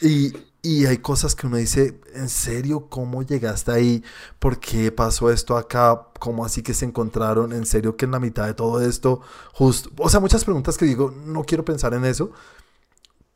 Y, 0.00 0.32
y 0.66 0.84
hay 0.86 0.98
cosas 0.98 1.36
que 1.36 1.46
uno 1.46 1.58
dice, 1.58 2.00
¿en 2.12 2.28
serio 2.28 2.88
cómo 2.88 3.22
llegaste 3.22 3.70
ahí? 3.70 4.02
¿Por 4.40 4.58
qué 4.58 4.90
pasó 4.90 5.30
esto 5.30 5.56
acá? 5.56 6.08
¿Cómo 6.18 6.44
así 6.44 6.60
que 6.64 6.74
se 6.74 6.84
encontraron? 6.84 7.52
¿En 7.52 7.66
serio 7.66 7.96
que 7.96 8.04
en 8.04 8.10
la 8.10 8.18
mitad 8.18 8.46
de 8.46 8.54
todo 8.54 8.80
esto, 8.80 9.20
justo... 9.52 9.90
O 9.96 10.08
sea, 10.10 10.18
muchas 10.18 10.42
preguntas 10.44 10.76
que 10.76 10.84
digo, 10.84 11.14
no 11.24 11.44
quiero 11.44 11.64
pensar 11.64 11.94
en 11.94 12.04
eso, 12.04 12.32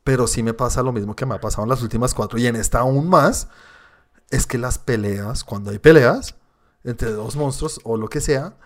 pero 0.03 0.27
sí 0.27 0.43
me 0.43 0.53
pasa 0.53 0.83
lo 0.83 0.91
mismo 0.91 1.15
que 1.15 1.25
me 1.25 1.35
ha 1.35 1.39
pasado 1.39 1.63
en 1.63 1.69
las 1.69 1.81
últimas 1.81 2.13
cuatro 2.13 2.37
y 2.37 2.47
en 2.47 2.57
esta 2.57 2.79
aún 2.79 3.07
más, 3.07 3.47
es 4.29 4.45
que 4.45 4.57
las 4.57 4.77
peleas, 4.77 5.45
cuando 5.45 5.71
hay 5.71 5.79
peleas 5.79 6.35
entre 6.83 7.13
dos 7.13 7.37
monstruos 7.37 7.79
o 7.85 7.95
lo 7.95 8.09
que 8.09 8.19
sea, 8.19 8.57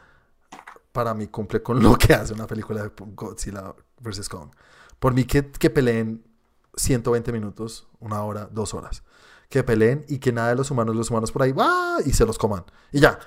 para 0.92 1.14
mí 1.14 1.28
cumple 1.28 1.62
con 1.62 1.84
lo 1.84 2.00
que 2.00 2.16
hace 2.16 2.34
una 2.34 2.48
película 2.48 2.82
de 2.82 2.92
Godzilla 3.14 3.76
vs. 4.00 4.28
Kong. 4.28 4.50
Por 4.98 5.14
mí 5.14 5.26
que, 5.26 5.52
que 5.52 5.70
peleen 5.70 6.25
120 6.76 7.32
minutos, 7.32 7.88
una 8.00 8.22
hora, 8.24 8.50
dos 8.52 8.74
horas. 8.74 9.04
Que 9.50 9.64
peleen 9.64 10.04
y 10.08 10.18
que 10.18 10.32
nada 10.32 10.50
de 10.50 10.56
los 10.56 10.72
humanos, 10.72 10.96
los 10.96 11.12
humanos 11.12 11.32
por 11.32 11.44
ahí, 11.44 11.54
¡ah! 11.58 12.00
y 12.06 12.12
se 12.14 12.26
los 12.26 12.38
coman. 12.38 12.64
Y 12.92 13.00
ya, 13.00 13.20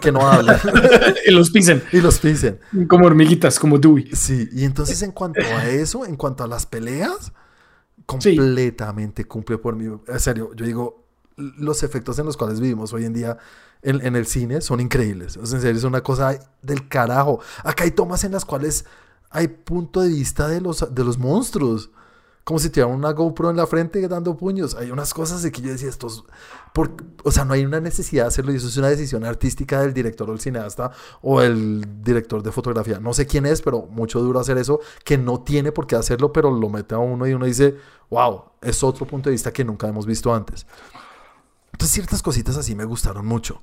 que 0.00 0.12
no 0.12 0.26
hablen. 0.26 0.56
y 1.26 1.30
los 1.30 1.50
pisen 1.50 1.82
y 1.90 2.00
los 2.00 2.18
pisen. 2.18 2.60
como 2.88 3.06
hormiguitas, 3.06 3.58
como 3.58 3.78
Dewey. 3.78 4.14
Sí, 4.14 4.48
y 4.52 4.64
entonces 4.64 5.00
en 5.02 5.12
cuanto 5.12 5.40
a 5.40 5.66
eso, 5.68 6.04
en 6.04 6.16
cuanto 6.16 6.44
a 6.44 6.46
las 6.46 6.66
peleas, 6.66 7.32
completamente 8.06 9.24
cumple 9.24 9.58
por 9.58 9.74
mí. 9.74 9.86
En 10.06 10.20
serio, 10.20 10.50
yo 10.54 10.66
digo, 10.66 11.04
los 11.36 11.82
efectos 11.82 12.18
en 12.18 12.26
los 12.26 12.36
cuales 12.36 12.60
vivimos 12.60 12.92
hoy 12.92 13.06
en 13.06 13.14
día 13.14 13.38
en, 13.82 14.04
en 14.06 14.16
el 14.16 14.26
cine 14.26 14.60
son 14.60 14.80
increíbles. 14.80 15.36
O 15.36 15.46
sea, 15.46 15.56
en 15.56 15.62
serio, 15.62 15.78
es 15.78 15.84
una 15.84 16.02
cosa 16.02 16.38
del 16.62 16.88
carajo. 16.88 17.40
Acá 17.62 17.84
hay 17.84 17.90
tomas 17.90 18.24
en 18.24 18.32
las 18.32 18.44
cuales 18.44 18.84
hay 19.30 19.48
punto 19.48 20.00
de 20.00 20.10
vista 20.10 20.46
de 20.46 20.60
los, 20.60 20.94
de 20.94 21.04
los 21.04 21.18
monstruos. 21.18 21.90
Como 22.44 22.58
si 22.58 22.68
tuvieran 22.68 22.94
una 22.94 23.10
GoPro 23.12 23.48
en 23.48 23.56
la 23.56 23.66
frente 23.66 24.06
dando 24.06 24.36
puños. 24.36 24.74
Hay 24.74 24.90
unas 24.90 25.14
cosas 25.14 25.42
de 25.42 25.50
que 25.50 25.62
yo 25.62 25.70
decía, 25.70 25.88
estos, 25.88 26.24
por, 26.74 26.94
o 27.24 27.30
sea, 27.30 27.46
no 27.46 27.54
hay 27.54 27.64
una 27.64 27.80
necesidad 27.80 28.24
de 28.24 28.28
hacerlo 28.28 28.52
y 28.52 28.56
eso 28.56 28.68
es 28.68 28.76
una 28.76 28.90
decisión 28.90 29.24
artística 29.24 29.80
del 29.80 29.94
director 29.94 30.28
o 30.28 30.34
el 30.34 30.40
cineasta 30.40 30.90
o 31.22 31.40
el 31.40 32.02
director 32.04 32.42
de 32.42 32.52
fotografía. 32.52 33.00
No 33.00 33.14
sé 33.14 33.26
quién 33.26 33.46
es, 33.46 33.62
pero 33.62 33.86
mucho 33.86 34.20
duro 34.20 34.40
hacer 34.40 34.58
eso, 34.58 34.80
que 35.04 35.16
no 35.16 35.40
tiene 35.40 35.72
por 35.72 35.86
qué 35.86 35.96
hacerlo, 35.96 36.34
pero 36.34 36.50
lo 36.50 36.68
mete 36.68 36.94
a 36.94 36.98
uno 36.98 37.26
y 37.26 37.32
uno 37.32 37.46
dice, 37.46 37.76
wow, 38.10 38.44
es 38.60 38.84
otro 38.84 39.06
punto 39.06 39.30
de 39.30 39.32
vista 39.32 39.50
que 39.50 39.64
nunca 39.64 39.88
hemos 39.88 40.04
visto 40.04 40.34
antes. 40.34 40.66
Entonces 41.72 41.94
ciertas 41.94 42.22
cositas 42.22 42.58
así 42.58 42.74
me 42.74 42.84
gustaron 42.84 43.24
mucho. 43.24 43.58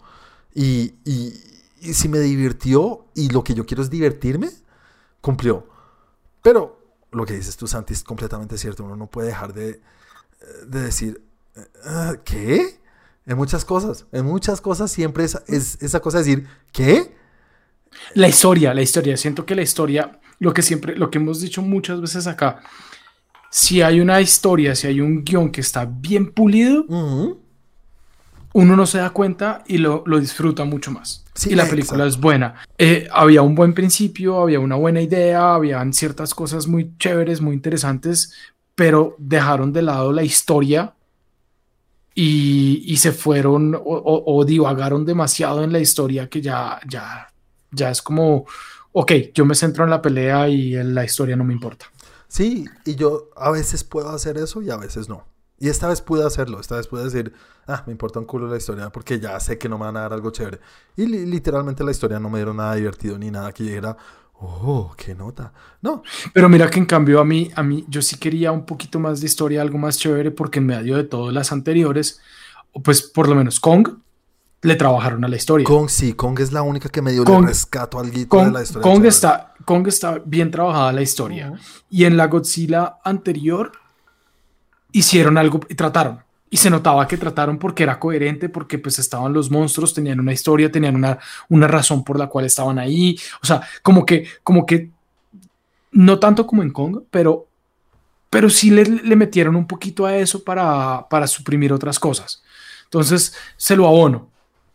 Y, 0.56 0.96
y, 1.06 1.40
y 1.82 1.94
si 1.94 2.10
me 2.10 2.20
divirtió 2.20 3.06
y 3.14 3.30
lo 3.30 3.44
que 3.44 3.54
yo 3.54 3.64
quiero 3.68 3.84
es 3.84 3.92
divertirme, 3.92 4.50
cumplió. 5.22 5.68
Pero 6.42 6.81
lo 7.12 7.25
que 7.25 7.34
dices 7.34 7.58
tú, 7.58 7.68
Santi, 7.68 7.94
es 7.94 8.03
completamente 8.03 8.58
cierto. 8.58 8.84
Uno 8.84 8.96
no 8.96 9.08
puede 9.08 9.27
dejar 9.30 9.53
de, 9.53 9.82
de 10.68 10.82
decir, 10.82 11.22
"Ah, 11.86 12.15
¿qué? 12.24 12.80
En 13.25 13.38
muchas 13.38 13.65
cosas, 13.65 14.06
en 14.12 14.25
muchas 14.25 14.62
cosas 14.62 14.91
siempre 14.91 15.24
es, 15.25 15.38
es 15.48 15.77
esa 15.82 16.00
cosa 16.00 16.18
de 16.20 16.24
decir, 16.24 16.48
¿qué? 16.72 17.15
La 18.15 18.27
historia, 18.27 18.74
la 18.74 18.82
historia. 18.82 19.15
Siento 19.18 19.46
que 19.46 19.56
la 19.56 19.62
historia, 19.62 20.20
lo 20.39 20.53
que 20.53 20.62
siempre, 20.62 20.96
lo 20.96 21.12
que 21.12 21.18
hemos 21.20 21.39
dicho 21.41 21.62
muchas 21.62 22.01
veces 22.01 22.25
acá, 22.27 22.62
si 23.51 23.82
hay 23.82 24.00
una 24.00 24.22
historia, 24.22 24.75
si 24.75 24.88
hay 24.88 25.01
un 25.01 25.24
guion 25.24 25.51
que 25.51 25.62
está 25.62 25.86
bien 25.86 26.32
pulido, 26.32 26.86
uno 28.53 28.75
no 28.75 28.86
se 28.86 28.98
da 28.98 29.10
cuenta 29.12 29.63
y 29.68 29.77
lo, 29.77 30.03
lo 30.06 30.20
disfruta 30.20 30.63
mucho 30.63 30.91
más. 30.91 31.21
Sí, 31.34 31.52
y 31.52 31.56
la 31.56 31.64
película 31.68 32.04
exacto. 32.04 32.18
es 32.18 32.22
buena. 32.22 32.56
Eh, 32.78 33.08
había 33.12 33.42
un 33.42 33.56
buen 33.56 33.74
principio, 33.74 34.42
había 34.42 34.60
una 34.60 34.76
buena 34.76 35.02
idea, 35.02 35.56
habían 35.56 35.94
ciertas 35.94 36.34
cosas 36.36 36.68
muy 36.68 36.92
chéveres, 36.98 37.40
muy 37.42 37.54
interesantes, 37.56 38.34
pero 38.76 39.16
dejaron 39.18 39.72
de 39.74 39.82
lado 39.82 40.12
la 40.12 40.24
historia 40.24 40.94
y, 42.14 42.84
y 42.86 42.98
se 42.98 43.12
fueron 43.12 43.76
o, 43.76 43.80
o- 43.80 44.36
o 44.38 44.46
divagaron 44.46 45.06
demasiado 45.06 45.64
en 45.64 45.72
la 45.72 45.80
historia 45.80 46.30
que 46.30 46.42
ya, 46.42 46.80
ya, 46.88 47.32
ya 47.72 47.90
es 47.92 48.02
como, 48.02 48.46
ok, 48.92 49.12
yo 49.34 49.46
me 49.46 49.56
centro 49.56 49.84
en 49.86 49.90
la 49.90 50.02
pelea 50.02 50.50
y 50.50 50.76
en 50.76 50.94
la 50.94 51.06
historia 51.06 51.36
no 51.36 51.44
me 51.46 51.54
importa. 51.54 51.86
Sí, 52.28 52.66
y 52.86 52.96
yo 52.96 53.30
a 53.36 53.52
veces 53.52 53.84
puedo 53.84 54.10
hacer 54.10 54.38
eso 54.38 54.62
y 54.62 54.70
a 54.70 54.78
veces 54.78 55.08
no. 55.10 55.26
Y 55.62 55.70
esta 55.70 55.88
vez 55.88 56.01
pude 56.01 56.25
hacerlo, 56.25 56.60
esta 56.60 56.75
vez 56.75 56.88
pude 56.88 57.03
decir, 57.03 57.34
ah, 57.68 57.84
me 57.86 57.91
importa 57.91 58.20
un 58.20 58.25
culo 58.25 58.48
la 58.48 58.58
historia 58.58 58.89
porque 58.89 59.20
ya 59.20 59.39
sé 59.39 59.58
que 59.58 59.70
no 59.70 59.77
me 59.77 59.86
van 59.86 59.96
a 59.98 60.01
dar 60.01 60.13
algo 60.13 60.32
chévere. 60.32 60.60
Y 60.98 61.06
li- 61.06 61.25
literalmente 61.25 61.84
la 61.84 61.91
historia 61.91 62.20
no 62.20 62.30
me 62.30 62.39
dieron 62.39 62.58
nada 62.58 62.74
divertido 62.75 63.18
ni 63.18 63.30
nada 63.32 63.51
que 63.53 63.63
yo 63.63 63.70
dijera, 63.70 63.96
oh, 64.39 64.94
qué 64.98 65.13
nota. 65.13 65.53
No, 65.82 66.01
Pero 66.34 66.50
mira 66.50 66.68
que 66.70 66.80
en 66.80 66.86
cambio 66.88 67.20
a 67.22 67.25
mí, 67.25 67.51
a 67.56 67.62
mí, 67.62 67.86
yo 67.88 68.01
sí 68.01 68.18
quería 68.18 68.51
un 68.51 68.65
poquito 68.65 69.00
más 69.00 69.20
de 69.22 69.27
historia, 69.27 69.62
algo 69.62 69.77
más 69.77 69.98
chévere, 70.00 70.32
porque 70.32 70.58
en 70.60 70.65
medio 70.65 70.98
de 70.98 71.03
todas 71.03 71.32
las 71.34 71.51
anteriores, 71.51 72.20
pues 72.84 73.03
por 73.03 73.30
lo 73.30 73.36
menos 73.36 73.60
Kong 73.60 73.88
le 74.63 74.75
trabajaron 74.75 75.24
a 75.24 75.27
la 75.27 75.36
historia. 75.36 75.65
Kong 75.65 75.89
sí, 75.89 76.13
Kong 76.13 76.39
es 76.39 76.51
la 76.51 76.63
única 76.63 76.89
que 76.89 77.01
medio 77.03 77.24
Kong- 77.24 77.41
le 77.41 77.48
rescato 77.50 78.01
de 78.01 78.27
Kong, 78.27 78.51
la 78.51 78.63
historia. 78.63 78.82
Kong 78.84 78.94
chévere. 78.96 79.10
está, 79.10 79.53
Kong 79.65 79.88
está 79.88 80.22
bien 80.25 80.50
trabajada 80.50 80.91
la 80.91 81.01
historia. 81.03 81.51
Ujú. 81.51 81.60
Y 81.91 82.06
en 82.06 82.18
la 82.18 82.25
Godzilla 82.27 82.98
anterior 83.03 83.72
hicieron 84.91 85.38
algo 85.38 85.62
y 85.69 85.75
trataron. 85.75 86.19
Y 86.50 86.57
se 86.57 86.69
notaba 86.69 87.07
que 87.07 87.17
trataron 87.17 87.57
porque 87.57 87.83
era 87.83 87.98
coherente, 87.98 88.50
porque 88.50 88.77
pues 88.77 89.00
estaban 89.00 89.31
los 89.31 89.50
monstruos, 89.50 89.93
tenían 89.93 90.19
una 90.19 90.33
historia, 90.33 90.69
tenían 90.69 90.95
una, 90.95 91.17
una 91.48 91.67
razón 91.67 92.03
por 92.03 92.19
la 92.19 92.27
cual 92.27 92.45
estaban 92.45 92.77
ahí. 92.77 93.17
O 93.41 93.45
sea, 93.45 93.62
como 93.81 94.05
que, 94.05 94.27
como 94.43 94.65
que, 94.65 94.91
no 95.93 96.19
tanto 96.19 96.45
como 96.45 96.62
en 96.62 96.71
Kong, 96.71 97.03
pero, 97.10 97.48
pero 98.29 98.50
sí 98.50 98.69
le, 98.69 99.15
metieron 99.15 99.55
un 99.55 99.65
poquito 99.65 100.05
a 100.05 100.17
eso 100.17 100.43
para, 100.43 101.07
para 101.10 101.25
suprimir 101.25 101.71
otras 101.71 102.00
cosas. 102.00 102.43
Entonces, 102.83 103.33
se 103.55 103.77
lo 103.77 103.88
abono. 103.88 104.29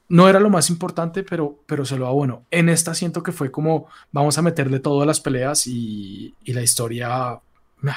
No 0.09 0.31
era 0.31 0.41
lo 0.41 0.49
más 0.49 0.71
importante, 0.71 1.25
pero, 1.25 1.59
pero 1.67 1.85
se 1.85 1.99
lo 1.99 2.07
abono. 2.07 2.45
En 2.51 2.71
esta 2.71 2.95
siento 2.95 3.23
que 3.23 3.33
fue 3.33 3.51
como, 3.51 3.87
vamos 4.13 4.39
a 4.39 4.43
meterle 4.43 4.81
todo 4.81 5.03
a 5.03 5.07
las 5.07 5.21
peleas 5.21 5.67
y, 5.67 6.35
y 6.43 6.55
la 6.55 6.63
historia, 6.63 7.39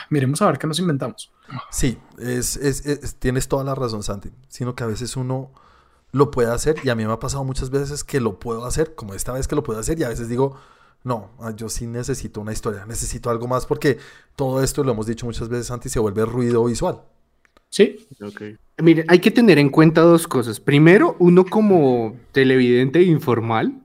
miremos 0.10 0.42
a 0.42 0.48
ver 0.48 0.58
qué 0.58 0.68
nos 0.68 0.80
inventamos. 0.80 1.32
Sí, 1.72 1.98
es, 2.20 2.58
es- 2.58 2.86
es- 2.86 3.16
tienes 3.16 3.48
toda 3.48 3.64
la 3.64 3.76
razón, 3.76 4.04
Santi. 4.04 4.30
Sino 4.48 4.76
que 4.76 4.84
a 4.84 4.88
veces 4.88 5.16
uno 5.18 5.52
lo 6.12 6.32
puede 6.32 6.52
hacer 6.52 6.76
y 6.84 6.90
a 6.90 6.96
mí 6.96 7.06
me 7.06 7.14
ha 7.14 7.20
pasado 7.20 7.44
muchas 7.44 7.70
veces 7.70 8.04
que 8.04 8.20
lo 8.20 8.40
puedo 8.40 8.66
hacer, 8.66 8.96
como 8.96 9.14
esta 9.14 9.32
vez 9.34 9.48
que 9.48 9.56
lo 9.56 9.64
puedo 9.64 9.80
hacer 9.80 10.00
y 10.00 10.04
a 10.04 10.10
veces 10.10 10.28
digo, 10.30 10.56
no, 11.04 11.30
ah, 11.40 11.52
yo 11.56 11.70
sí 11.70 11.86
necesito 11.88 12.42
una 12.42 12.52
historia, 12.52 12.86
necesito 12.86 13.30
algo 13.30 13.48
más 13.48 13.66
porque 13.66 13.98
todo 14.36 14.64
esto, 14.64 14.84
lo 14.84 14.92
hemos 14.92 15.06
dicho 15.06 15.26
muchas 15.26 15.48
veces, 15.50 15.68
Santi, 15.68 15.88
se 15.90 16.00
vuelve 16.00 16.26
ruido 16.26 16.64
visual. 16.66 17.02
Sí, 17.70 18.08
Mire, 18.80 19.06
hay 19.08 19.20
que 19.20 19.30
tener 19.30 19.60
en 19.60 19.70
cuenta 19.70 20.02
dos 20.02 20.28
cosas. 20.28 20.60
Primero, 20.60 21.16
uno 21.20 21.46
como 21.46 22.16
televidente 22.32 23.04
informal 23.04 23.84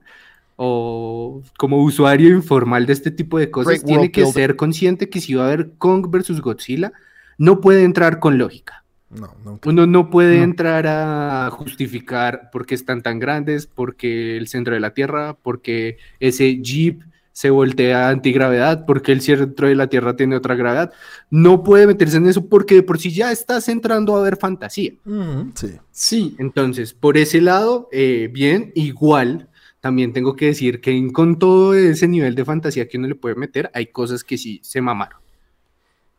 o 0.57 1.41
como 1.57 1.83
usuario 1.83 2.29
informal 2.29 2.85
de 2.85 2.93
este 2.93 3.11
tipo 3.11 3.37
de 3.39 3.51
cosas, 3.51 3.73
Great 3.75 3.85
tiene 3.85 4.11
que 4.11 4.25
ser 4.27 4.55
consciente 4.55 5.09
que 5.09 5.21
si 5.21 5.33
va 5.33 5.43
a 5.43 5.47
haber 5.47 5.73
Kong 5.77 6.07
versus 6.09 6.41
Godzilla, 6.41 6.93
no 7.37 7.59
puede 7.61 7.83
entrar 7.83 8.19
con 8.19 8.37
lógica. 8.37 8.83
No, 9.09 9.35
nunca. 9.43 9.69
Uno 9.69 9.85
no 9.85 10.09
puede 10.09 10.37
No. 10.37 10.43
entrar 10.43 10.87
a 10.87 11.49
justificar 11.51 12.49
por 12.51 12.65
qué 12.65 12.75
están 12.75 13.01
tan 13.01 13.19
grandes, 13.19 13.67
porque 13.67 14.37
el 14.37 14.47
centro 14.47 14.73
de 14.73 14.79
la 14.79 14.93
Tierra, 14.93 15.37
porque 15.41 15.97
ese 16.19 16.57
jeep 16.61 17.01
se 17.31 17.49
voltea 17.49 18.07
a 18.07 18.11
antigravedad, 18.11 18.85
porque 18.85 19.11
el 19.11 19.19
centro 19.19 19.67
de 19.67 19.75
la 19.75 19.87
Tierra 19.87 20.15
tiene 20.15 20.37
otra 20.37 20.55
gravedad. 20.55 20.93
No 21.29 21.63
puede 21.63 21.85
meterse 21.85 22.15
en 22.17 22.27
eso 22.27 22.47
porque 22.47 22.75
de 22.75 22.83
por 22.83 22.97
sí 22.97 23.11
ya 23.11 23.31
estás 23.31 23.67
entrando 23.67 24.15
a 24.15 24.21
ver 24.21 24.37
fantasía. 24.37 24.93
Ujú, 25.05 25.51
sí. 25.53 25.71
sí. 25.91 26.35
Entonces, 26.39 26.93
por 26.93 27.17
ese 27.17 27.41
lado, 27.41 27.89
eh, 27.91 28.29
bien, 28.31 28.71
igual, 28.73 29.49
también 29.85 30.13
tengo 30.13 30.35
que 30.35 30.47
decir 30.47 30.81
que 30.81 31.11
con 31.13 31.37
todo 31.37 31.75
ese 31.75 32.07
nivel 32.07 32.33
de 32.33 32.43
fantasía 32.43 32.87
que 32.87 32.97
uno 32.97 33.07
le 33.07 33.13
puede 33.13 33.35
meter, 33.35 33.69
hay 33.71 33.85
cosas 33.85 34.23
que 34.23 34.35
sí 34.35 34.59
se 34.63 34.81
mamaron. 34.81 35.19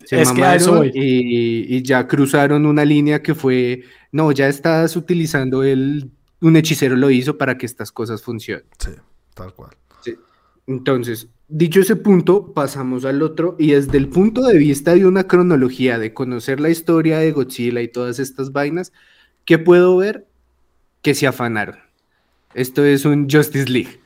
Se 0.04 0.22
Es 0.22 0.30
que 0.30 0.40
mamaron 0.40 0.76
voy. 0.76 0.92
y, 0.94 1.76
y 1.76 1.82
ya 1.82 2.06
cruzaron 2.06 2.64
una 2.64 2.84
línea 2.84 3.24
que 3.24 3.34
fue, 3.34 3.82
no, 4.12 4.30
ya 4.30 4.46
estás 4.46 4.94
utilizando 4.94 5.64
el, 5.64 6.12
un 6.42 6.56
hechicero 6.56 6.94
lo 6.94 7.10
hizo 7.10 7.36
para 7.36 7.58
que 7.58 7.66
estas 7.66 7.90
cosas 7.90 8.22
funcionen. 8.22 8.66
Sí, 8.78 8.92
tal 9.34 9.52
cual. 9.52 9.72
Entonces, 10.68 11.26
dicho 11.48 11.80
ese 11.80 11.96
punto, 11.96 12.52
pasamos 12.52 13.04
al 13.04 13.20
otro 13.20 13.56
y 13.58 13.72
desde 13.72 13.98
el 13.98 14.08
punto 14.08 14.42
de 14.42 14.58
vista 14.58 14.94
de 14.94 15.06
una 15.06 15.26
cronología, 15.26 15.98
de 15.98 16.14
conocer 16.14 16.60
la 16.60 16.70
historia 16.70 17.18
de 17.18 17.32
Godzilla 17.32 17.82
y 17.82 17.88
todas 17.88 18.20
estas 18.20 18.52
vainas, 18.52 18.92
¿qué 19.44 19.58
puedo 19.58 19.96
ver? 19.96 20.28
Que 21.02 21.16
se 21.16 21.26
afanaron. 21.26 21.85
Esto 22.56 22.84
es 22.84 23.04
un 23.04 23.28
Justice 23.30 23.68
League. 23.70 24.00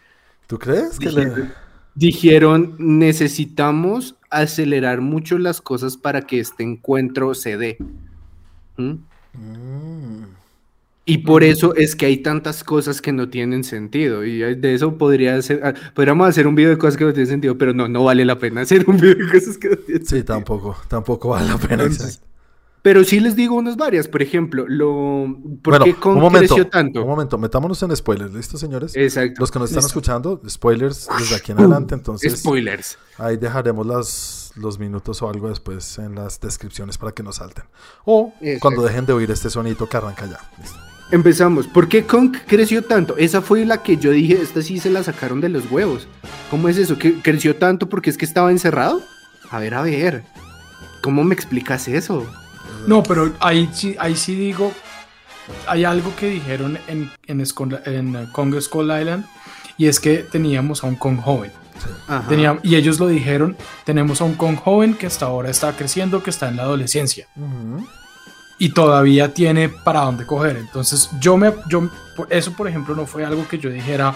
¿Tú 0.49 0.59
crees 0.59 0.99
que. 0.99 1.11
Dijeron, 1.11 1.55
dijeron, 1.95 2.77
necesitamos 2.79 4.17
acelerar 4.31 5.01
mucho 5.01 5.39
las 5.39 5.61
cosas 5.63 5.97
para 5.97 6.23
que 6.23 6.41
este 6.41 6.65
encuentro 6.65 7.35
se 7.35 7.57
dé. 7.57 7.79
¿Mm? 8.77 8.95
Mm, 9.35 10.25
Y 11.07 11.19
por 11.19 11.45
eso 11.45 11.75
es 11.77 11.97
que 11.97 12.07
hay 12.07 12.19
tantas 12.19 12.65
cosas 12.65 13.01
que 13.03 13.13
no 13.13 13.29
tienen 13.31 13.65
sentido. 13.65 14.25
Y 14.25 14.39
de 14.57 14.75
eso 14.75 14.99
podría 14.99 15.41
ser, 15.43 15.61
ah, 15.65 15.75
podríamos 15.95 16.29
hacer 16.29 16.47
un 16.47 16.55
video 16.55 16.71
de 16.71 16.79
cosas 16.79 16.97
que 16.97 17.05
no 17.05 17.13
tienen 17.13 17.29
sentido, 17.31 17.59
pero 17.59 17.75
no, 17.75 17.89
no 17.89 18.05
vale 18.05 18.25
la 18.25 18.39
pena 18.39 18.63
hacer 18.63 18.85
un 18.89 18.97
video 18.99 19.17
de 19.27 19.33
cosas 19.33 19.59
que 19.59 19.71
no 19.71 19.77
tienen 19.79 20.07
Sí, 20.07 20.23
sentido. 20.23 20.25
tampoco, 20.25 20.77
tampoco 20.89 21.31
vale 21.31 21.49
la 21.49 21.59
pena. 21.59 21.85
Entonces. 21.85 22.23
Pero 22.83 23.05
sí 23.05 23.21
les 23.21 23.37
digo 23.37 23.57
unas 23.57 23.77
varias. 23.77 24.09
Por 24.09 24.23
ejemplo, 24.23 24.65
lo, 24.67 25.27
¿por 25.63 25.73
Bueno, 25.79 25.85
qué 25.85 25.95
Kong 25.95 26.17
un 26.17 26.23
momento, 26.23 26.55
creció 26.55 26.71
tanto? 26.71 27.03
un 27.03 27.09
momento, 27.09 27.37
metámonos 27.37 27.83
en 27.83 27.95
spoilers, 27.95 28.33
¿listo, 28.33 28.57
señores? 28.57 28.97
Exacto. 28.97 29.41
Los 29.41 29.51
que 29.51 29.59
nos 29.59 29.69
están 29.71 29.83
Listo. 29.83 29.89
escuchando, 29.99 30.41
spoilers 30.49 31.07
desde 31.19 31.35
aquí 31.37 31.53
en 31.53 31.59
adelante, 31.59 31.95
entonces 31.95 32.39
Spoilers. 32.41 32.97
ahí 33.19 33.37
dejaremos 33.37 33.87
las, 33.87 34.53
los 34.57 34.79
minutos 34.79 35.21
o 35.21 35.29
algo 35.29 35.49
después 35.51 35.99
en 35.99 36.15
las 36.15 36.41
descripciones 36.41 36.97
para 36.97 37.13
que 37.13 37.23
nos 37.23 37.37
salten. 37.37 37.65
O 38.07 38.33
Exacto. 38.41 38.61
cuando 38.61 38.83
dejen 38.83 39.05
de 39.05 39.13
oír 39.13 39.31
este 39.31 39.51
sonito 39.51 39.87
que 39.89 39.97
arranca 39.99 40.25
ya. 40.27 40.39
Listo. 40.59 40.79
Empezamos. 41.13 41.67
¿Por 41.67 41.89
qué 41.89 42.05
Kong 42.07 42.35
creció 42.47 42.83
tanto? 42.85 43.17
Esa 43.19 43.43
fue 43.43 43.67
la 43.67 43.83
que 43.83 43.97
yo 43.97 44.13
dije, 44.13 44.41
esta 44.41 44.63
sí 44.63 44.79
se 44.79 44.91
la 44.91 45.03
sacaron 45.03 45.41
de 45.41 45.49
los 45.49 45.69
huevos. 45.71 46.07
¿Cómo 46.51 46.69
es 46.69 46.79
eso? 46.79 46.97
¿Que 46.99 47.21
creció 47.21 47.57
tanto 47.57 47.89
porque 47.89 48.11
es 48.11 48.17
que 48.17 48.25
estaba 48.25 48.51
encerrado? 48.53 49.03
A 49.51 49.59
ver, 49.59 49.75
a 49.75 49.83
ver. 49.83 50.23
¿Cómo 51.03 51.25
me 51.25 51.35
explicas 51.35 51.89
eso? 51.89 52.25
No, 52.87 53.03
pero 53.03 53.33
ahí 53.41 53.69
sí, 53.73 53.97
ahí 53.99 54.17
sí 54.17 54.35
digo, 54.35 54.73
hay 55.67 55.85
algo 55.85 56.15
que 56.17 56.29
dijeron 56.29 56.79
en, 56.89 57.11
en, 57.27 57.45
en 57.85 58.27
Kong 58.33 58.55
Skull 58.61 58.91
Island 58.99 59.25
y 59.77 59.87
es 59.87 60.01
que 60.01 60.19
teníamos 60.19 60.83
a 60.85 60.87
un 60.87 60.97
Kong 60.97 61.19
joven. 61.21 61.53
Ajá. 62.09 62.29
Tenía- 62.29 62.59
y 62.63 62.77
ellos 62.77 62.99
lo 63.01 63.07
dijeron, 63.09 63.57
tenemos 63.85 64.21
a 64.21 64.25
un 64.25 64.35
Kong 64.35 64.57
joven 64.57 64.95
que 64.95 65.07
hasta 65.07 65.27
ahora 65.27 65.51
está 65.51 65.73
creciendo, 65.77 66.23
que 66.23 66.31
está 66.31 66.49
en 66.49 66.57
la 66.57 66.65
adolescencia 66.65 67.27
y 68.59 68.69
todavía 68.71 69.33
tiene 69.33 69.69
para 69.71 70.03
dónde 70.03 70.27
coger. 70.27 70.57
Entonces 70.59 71.09
yo 71.21 71.37
me, 71.39 71.53
yo, 71.69 71.89
eso 72.29 72.53
por 72.53 72.69
ejemplo 72.69 72.95
no 72.95 73.07
fue 73.07 73.25
algo 73.25 73.49
que 73.49 73.59
yo 73.59 73.71
dijera, 73.71 74.15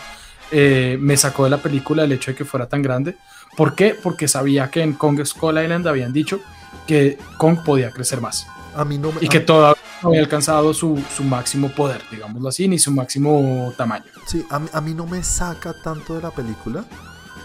eh, 0.51 0.99
me 1.01 1.17
sacó 1.17 1.45
de 1.45 1.51
la 1.51 1.59
película 1.59 2.05
el 2.05 2.13
hecho 2.13 2.31
de 2.33 2.37
que 2.37 2.45
fuera 2.45 2.67
tan 2.69 2.83
grande. 2.83 3.17
¿Por 3.57 3.75
qué? 3.75 3.95
Porque 4.01 4.29
sabía 4.29 4.69
que 4.71 4.83
en 4.83 4.93
Kong 4.95 5.25
Skull 5.25 5.63
Island 5.63 5.87
habían 5.89 6.13
dicho 6.13 6.41
que 6.87 7.19
Kong 7.39 7.59
podía 7.65 7.91
crecer 7.91 8.21
más 8.21 8.47
A 8.77 8.85
mí 8.85 8.99
no 8.99 9.13
me. 9.13 9.19
y 9.25 9.29
que 9.29 9.41
todavía 9.41 9.81
no 10.03 10.09
había 10.11 10.21
alcanzado 10.21 10.75
su, 10.75 11.03
su 11.17 11.23
máximo 11.25 11.69
poder, 11.71 12.03
digámoslo 12.11 12.49
así, 12.49 12.69
ni 12.69 12.79
su 12.79 12.91
máximo 12.93 13.73
tamaño. 13.77 14.05
Sí, 14.27 14.45
a 14.51 14.59
mí, 14.59 14.69
a 14.73 14.81
mí 14.81 14.93
no 14.95 15.07
me 15.07 15.23
saca 15.23 15.75
tanto 15.83 16.15
de 16.17 16.23
la 16.23 16.31
película, 16.31 16.85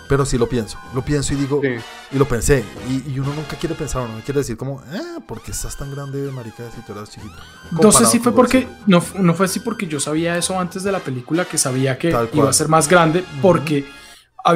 pero 0.10 0.26
sí 0.26 0.38
lo 0.40 0.50
pienso. 0.50 0.78
Lo 0.94 1.04
pienso 1.06 1.34
y 1.34 1.38
digo, 1.38 1.62
Sí. 1.64 1.70
y 2.12 2.18
lo 2.18 2.28
pensé. 2.28 2.66
Y, 2.90 3.12
y 3.12 3.20
uno 3.20 3.32
nunca 3.34 3.56
quiere 3.58 3.76
pensar, 3.76 4.02
uno 4.02 4.22
quiere 4.26 4.40
decir 4.40 4.58
como, 4.58 4.82
eh, 4.92 5.20
¿por 5.28 5.40
qué 5.42 5.52
estás 5.52 5.78
tan 5.78 5.92
grande, 5.92 6.32
marica, 6.32 6.64
si 6.76 6.82
tú 6.82 6.94
eras 6.94 7.10
chiquito? 7.12 7.36
No 7.72 7.92
sé 7.92 8.06
si 8.08 8.20
fue 8.20 8.34
porque 8.34 8.68
no, 8.88 9.04
no 9.20 9.34
fue 9.36 9.46
así 9.46 9.60
porque 9.60 9.86
yo 9.88 10.00
sabía 10.00 10.36
eso 10.36 10.60
antes 10.60 10.84
de 10.84 10.92
la 10.92 11.00
película, 11.00 11.46
que 11.46 11.58
sabía 11.60 11.98
que 11.98 12.10
iba 12.34 12.50
a 12.50 12.54
ser 12.54 12.68
más 12.68 12.88
grande, 12.90 13.24
porque 13.42 13.86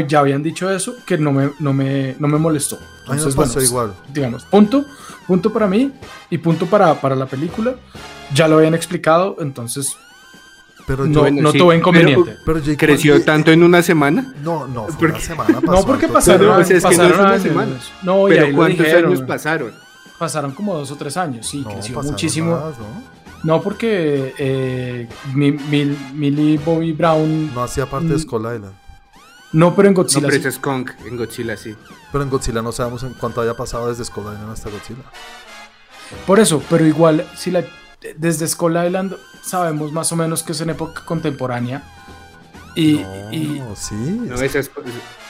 ya 0.08 0.20
habían 0.20 0.42
dicho 0.44 0.70
eso, 0.72 0.96
que 1.06 1.18
no 1.18 1.32
me, 1.32 1.52
no 1.60 1.74
me, 1.74 2.16
no 2.20 2.28
me 2.28 2.38
molestó. 2.38 2.80
Entonces, 3.02 3.36
bueno, 3.36 3.52
igual. 3.62 3.94
digamos, 4.14 4.44
punto, 4.46 4.86
punto 5.28 5.52
para 5.54 5.68
mí 5.68 5.92
y 6.30 6.38
punto 6.38 6.66
para, 6.66 7.00
para 7.00 7.16
la 7.16 7.26
película. 7.26 7.76
Ya 8.34 8.48
lo 8.48 8.58
habían 8.58 8.74
explicado, 8.74 9.36
entonces 9.42 9.96
Pero 10.88 11.06
yo, 11.06 11.12
no, 11.12 11.20
bueno, 11.22 11.42
no 11.44 11.52
sí, 11.52 11.58
tuve 11.58 11.76
inconveniente. 11.78 12.36
pero 12.46 12.60
yo 12.60 12.76
Creció 12.78 13.24
tanto 13.24 13.52
en 13.52 13.62
una 13.64 13.82
semana. 13.84 14.34
No, 14.42 14.68
no, 14.68 14.86
fue 14.86 14.94
Porque- 14.98 15.06
una 15.14 15.20
semana. 15.20 15.62
pasó 15.62 15.72
no, 15.82 15.86
porque 15.86 16.08
pasaron, 16.08 16.48
No, 16.48 16.54
no, 16.56 16.60
o 16.62 16.64
sea, 16.66 16.78
es 16.78 16.84
que 16.86 16.92
no 16.92 16.98
pasaron 17.04 17.20
una 17.22 17.30
años. 17.32 17.44
semana. 17.44 17.72
No, 18.04 18.24
pero 18.28 18.56
¿cuántos 18.56 18.86
dijeron. 18.86 19.12
años 19.12 19.22
pasaron? 19.28 19.72
Pasaron 20.18 20.52
como 20.54 20.76
dos 20.76 20.90
o 20.92 20.96
tres 20.96 21.16
años, 21.18 21.46
sí, 21.48 21.62
No, 21.62 21.70
creció 21.74 22.02
muchísimo. 22.02 22.52
más, 22.52 22.78
¿no? 22.80 23.14
No, 23.44 23.62
porque 23.62 24.34
eh, 24.38 25.10
Mi- 25.34 25.52
Mil- 25.52 25.98
Millie 26.14 26.58
Bobby 26.58 26.94
Brown. 26.94 27.54
No 27.54 27.64
hacía 27.64 27.86
parte 27.86 28.08
de. 28.08 28.20
Skull 28.20 28.42
Island. 28.56 28.74
No, 29.54 29.76
pero 29.76 29.88
en 29.88 29.94
No, 29.94 30.02
Godzilla. 30.02 30.28
pero 30.28 30.42
sí. 30.42 30.48
es 30.48 30.58
Kong 30.60 30.90
en 31.06 31.16
Godzilla, 31.18 31.56
sí. 31.56 31.76
Pero 32.12 32.24
en 32.24 32.30
Godzilla 32.30 32.62
no 32.62 32.72
sabemos 32.72 33.04
en 33.04 33.14
cuánto 33.14 33.42
haya 33.42 33.56
pasado 33.56 33.88
desde 33.90 34.04
Skull 34.06 34.24
Island 34.34 34.52
hasta 34.52 34.70
Godzilla. 34.70 35.04
Por 36.28 36.40
eso, 36.40 36.62
pero 36.70 36.86
igual, 36.86 37.26
si 37.38 37.52
la, 37.52 37.64
desde 38.18 38.48
Skull 38.48 38.78
Island 38.84 39.16
sabemos 39.44 39.92
más 39.92 40.12
o 40.12 40.16
menos 40.16 40.44
que 40.44 40.52
es 40.54 40.62
en 40.62 40.72
época 40.72 41.04
contemporánea. 41.06 41.84
Y, 42.76 42.94
no, 42.96 43.32
y 43.34 43.62
sí. 43.76 43.94
No, 43.96 44.36
es- 44.36 44.42
esa 44.42 44.60
es 44.60 44.72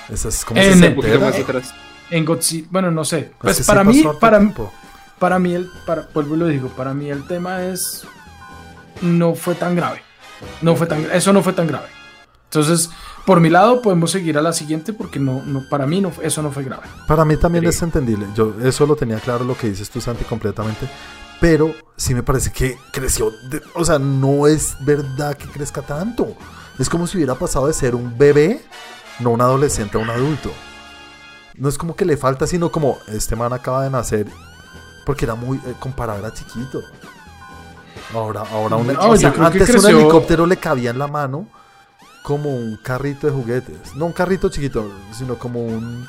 esa 0.09 0.27
es 0.29 0.45
como 0.45 0.59
En- 0.61 0.79
se 0.79 0.87
un 0.89 0.95
poquito 0.95 1.19
más 1.19 1.35
entera. 1.35 1.59
atrás. 1.59 1.73
en 2.09 2.25
Godzilla, 2.25 2.67
bueno, 2.71 2.91
no 2.91 3.03
sé. 3.05 3.19
Es 3.19 3.31
Pues 3.39 3.57
que 3.57 3.63
sí 3.63 3.67
para 3.67 3.83
mí, 3.83 4.03
para, 4.19 4.39
tiempo. 4.39 4.73
para 5.19 5.39
mí, 5.39 5.53
el, 5.53 5.69
para, 5.85 6.07
vuelvo 6.13 6.35
y 6.35 6.39
lo 6.39 6.47
digo, 6.47 6.69
para 6.69 6.93
mí 6.93 7.09
el 7.09 7.25
tema 7.27 7.63
es, 7.63 8.03
no 9.01 9.35
fue 9.35 9.55
tan 9.55 9.75
grave. 9.75 10.01
No 10.61 10.75
fue 10.75 10.87
tan, 10.87 11.05
eso 11.11 11.31
no 11.33 11.41
fue 11.43 11.53
tan 11.53 11.67
grave. 11.67 11.87
Entonces, 12.53 12.91
por 13.25 13.39
mi 13.39 13.49
lado, 13.49 13.81
podemos 13.81 14.11
seguir 14.11 14.37
a 14.37 14.41
la 14.43 14.53
siguiente 14.53 14.93
porque 14.93 15.19
no, 15.19 15.41
no 15.43 15.63
para 15.71 15.87
mí 15.87 16.01
no, 16.01 16.11
eso 16.21 16.43
no 16.43 16.51
fue 16.51 16.63
grave. 16.63 16.83
Para 17.07 17.25
mí 17.25 17.35
también 17.35 17.65
es 17.65 17.81
entendible. 17.81 18.27
Yo 18.35 18.53
eso 18.63 18.85
lo 18.85 18.95
tenía 18.95 19.17
claro 19.19 19.43
lo 19.43 19.57
que 19.57 19.69
dices 19.69 19.89
tú, 19.89 19.99
Santi, 19.99 20.23
completamente. 20.23 20.87
Pero 21.41 21.73
sí 21.97 22.13
me 22.13 22.21
parece 22.21 22.51
que 22.51 22.77
creció. 22.91 23.31
de- 23.49 23.63
o 23.73 23.83
sea, 23.83 23.97
no 23.97 24.45
es 24.45 24.75
verdad 24.85 25.35
que 25.35 25.47
crezca 25.47 25.81
tanto. 25.81 26.27
Es 26.77 26.89
como 26.89 27.07
si 27.07 27.17
hubiera 27.17 27.33
pasado 27.33 27.65
de 27.65 27.73
ser 27.73 27.95
un 27.95 28.15
bebé, 28.19 28.61
no 29.19 29.31
un 29.31 29.41
adolescente, 29.41 29.97
a 29.97 30.01
un 30.01 30.11
adulto. 30.11 30.51
No 31.55 31.69
es 31.69 31.77
como 31.79 31.95
que 31.95 32.05
le 32.05 32.17
falta, 32.17 32.45
sino 32.45 32.71
como 32.71 32.99
este 33.07 33.35
man 33.35 33.51
acaba 33.51 33.83
de 33.83 33.89
nacer. 33.89 34.27
Porque 35.07 35.25
era 35.25 35.33
muy. 35.33 35.57
Eh, 35.57 35.73
comparado, 35.79 36.19
era 36.19 36.31
chiquito. 36.31 36.81
Ahora, 38.13 38.43
ahora 38.51 38.75
un, 38.75 38.87
No, 38.87 39.09
o 39.09 39.17
sea, 39.17 39.33
antes 39.39 39.69
un 39.83 39.89
helicóptero 39.89 40.45
le 40.45 40.57
cabía 40.57 40.91
en 40.91 40.99
la 40.99 41.07
mano 41.07 41.47
como 42.23 42.49
un 42.55 42.77
carrito 42.77 43.27
de 43.27 43.33
juguetes. 43.33 43.95
No 43.95 44.05
un 44.07 44.13
carrito 44.13 44.49
chiquito, 44.49 44.91
sino 45.11 45.37
como 45.37 45.61
un 45.63 46.07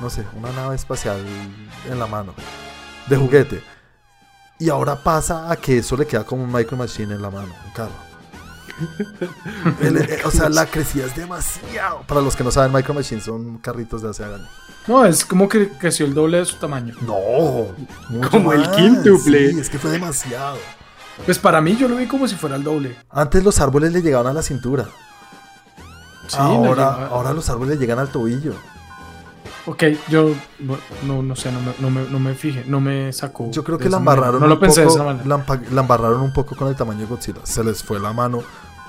no 0.00 0.10
sé, 0.10 0.24
una 0.36 0.52
nave 0.52 0.76
espacial 0.76 1.18
en 1.90 1.98
la 1.98 2.06
mano, 2.06 2.34
de 3.08 3.16
juguete. 3.16 3.62
Y 4.58 4.68
ahora 4.68 5.02
pasa 5.02 5.50
a 5.50 5.56
que 5.56 5.78
eso 5.78 5.96
le 5.96 6.06
queda 6.06 6.24
como 6.24 6.44
un 6.44 6.52
Micro 6.52 6.76
Machine 6.76 7.14
en 7.14 7.22
la 7.22 7.30
mano, 7.30 7.52
un 7.64 7.72
carro. 7.72 7.92
El- 9.80 9.96
eh, 9.96 10.20
o 10.24 10.30
sea, 10.30 10.48
la 10.48 10.66
crecida 10.66 11.06
es 11.06 11.16
demasiado. 11.16 12.02
Para 12.06 12.20
los 12.20 12.36
que 12.36 12.44
no 12.44 12.50
saben, 12.50 12.72
Micro 12.72 12.92
Machines 12.94 13.24
son 13.24 13.58
carritos 13.58 14.02
de 14.02 14.10
hace 14.10 14.24
años. 14.24 14.48
No, 14.86 15.04
es 15.04 15.24
como 15.24 15.48
que 15.48 15.68
creció 15.70 16.06
el 16.06 16.14
doble 16.14 16.38
de 16.38 16.44
su 16.44 16.56
tamaño. 16.56 16.94
No, 17.00 17.68
Como 18.30 18.52
el 18.52 18.60
más. 18.60 18.76
quíntuple. 18.76 19.50
Sí, 19.52 19.60
es 19.60 19.70
que 19.70 19.78
fue 19.78 19.90
demasiado. 19.90 20.58
Pues 21.24 21.38
para 21.38 21.60
mí 21.62 21.76
yo 21.76 21.88
lo 21.88 21.96
vi 21.96 22.06
como 22.06 22.28
si 22.28 22.36
fuera 22.36 22.56
el 22.56 22.62
doble. 22.64 22.96
Antes 23.10 23.42
los 23.42 23.58
árboles 23.60 23.92
le 23.92 24.02
llegaban 24.02 24.26
a 24.26 24.32
la 24.34 24.42
cintura. 24.42 24.86
Sí, 26.28 26.36
ahora, 26.38 27.06
ahora 27.08 27.32
los 27.32 27.48
árboles 27.50 27.76
le 27.76 27.80
llegan 27.80 27.98
al 27.98 28.08
tobillo. 28.08 28.54
Ok, 29.68 29.82
yo 30.08 30.32
bueno, 30.60 30.82
no, 31.04 31.22
no 31.22 31.34
sé, 31.34 31.50
no 31.50 31.60
me, 31.60 31.72
no, 31.80 31.90
me, 31.90 32.08
no 32.10 32.18
me 32.20 32.34
fijé, 32.34 32.64
no 32.66 32.80
me 32.80 33.12
sacó. 33.12 33.50
Yo 33.50 33.64
creo 33.64 33.78
de 33.78 33.84
que 33.84 33.90
la 33.90 33.96
esa 33.96 33.98
embarraron 33.98 34.40
No 34.40 34.46
lo 34.46 34.54
un 34.54 34.60
pensé 34.60 34.82
de 34.82 34.86
poco, 34.86 34.96
esa 34.96 35.04
manera. 35.04 35.44
la, 35.72 35.80
embarraron 35.80 36.20
un 36.20 36.32
poco 36.32 36.54
con 36.54 36.68
el 36.68 36.76
tamaño 36.76 37.00
de 37.00 37.06
Godzilla. 37.06 37.40
Se 37.44 37.64
les 37.64 37.82
fue 37.82 37.98
la 37.98 38.12
mano 38.12 38.42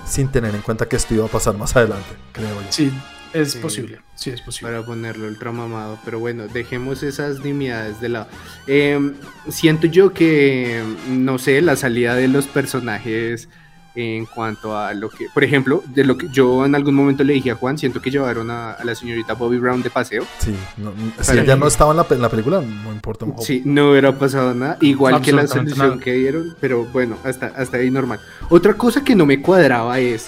sin 0.06 0.30
tener 0.30 0.54
en 0.54 0.62
cuenta 0.62 0.88
que 0.88 0.96
esto 0.96 1.16
iba 1.16 1.26
a 1.26 1.30
pasar 1.30 1.58
más 1.58 1.76
adelante, 1.76 2.06
creo 2.32 2.50
yo. 2.62 2.68
Sí, 2.70 2.92
es 3.34 3.54
Sí. 3.54 3.58
posible. 3.60 4.02
Sí, 4.14 4.30
es 4.30 4.42
posible. 4.42 4.72
para 4.74 4.86
ponerlo 4.86 5.28
ultra 5.28 5.52
mamado. 5.52 5.98
Pero 6.06 6.20
bueno, 6.20 6.48
dejemos 6.48 7.02
esas 7.02 7.40
nimiedades 7.40 8.00
de 8.00 8.10
lado. 8.10 8.28
Eh, 8.68 9.14
siento 9.50 9.88
yo 9.88 10.14
que, 10.14 10.84
no 11.10 11.40
sé, 11.40 11.60
la 11.64 11.76
salida 11.76 12.14
de 12.14 12.28
los 12.28 12.46
personajes 12.46 13.50
en 14.00 14.26
cuanto 14.28 14.78
a 14.78 14.94
lo 14.94 15.10
que, 15.10 15.26
por 15.34 15.44
ejemplo, 15.44 15.84
de 15.88 16.04
lo 16.06 16.18
que 16.20 16.28
yo 16.30 16.64
en 16.66 16.76
algún 16.76 16.94
momento 16.94 17.24
le 17.24 17.34
dije 17.34 17.50
a 17.50 17.56
Juan, 17.56 17.80
siento 17.80 18.00
que 18.00 18.12
llevaron 18.12 18.52
a, 18.52 18.74
a 18.74 18.84
la 18.86 18.94
señorita 18.94 19.34
Bobby 19.34 19.58
Brown 19.58 19.82
de 19.82 19.90
paseo. 19.90 20.24
Sí, 20.38 20.56
no- 20.78 20.92
no- 20.92 21.24
si 21.24 21.38
ella 21.40 21.56
no 21.56 21.66
estaba 21.68 21.92
en 21.92 21.98
la, 21.98 22.04
pe- 22.04 22.14
en 22.16 22.22
la 22.22 22.30
película, 22.30 22.62
no 22.62 22.92
importa. 22.92 23.26
un 23.26 23.42
Sí, 23.42 23.64
no 23.66 23.90
hubiera 23.92 24.12
pasado 24.18 24.54
nada, 24.54 24.78
igual 24.82 25.20
que 25.22 25.32
la 25.32 25.48
solución 25.48 25.90
nada. 25.90 26.00
que 26.00 26.14
dieron, 26.14 26.56
pero 26.62 26.86
bueno, 26.86 27.18
hasta, 27.24 27.48
hasta 27.48 27.78
ahí 27.78 27.90
normal. 27.90 28.20
Otra 28.50 28.76
cosa 28.76 29.04
que 29.04 29.16
no 29.16 29.26
me 29.26 29.42
cuadraba 29.42 30.00
es, 30.00 30.28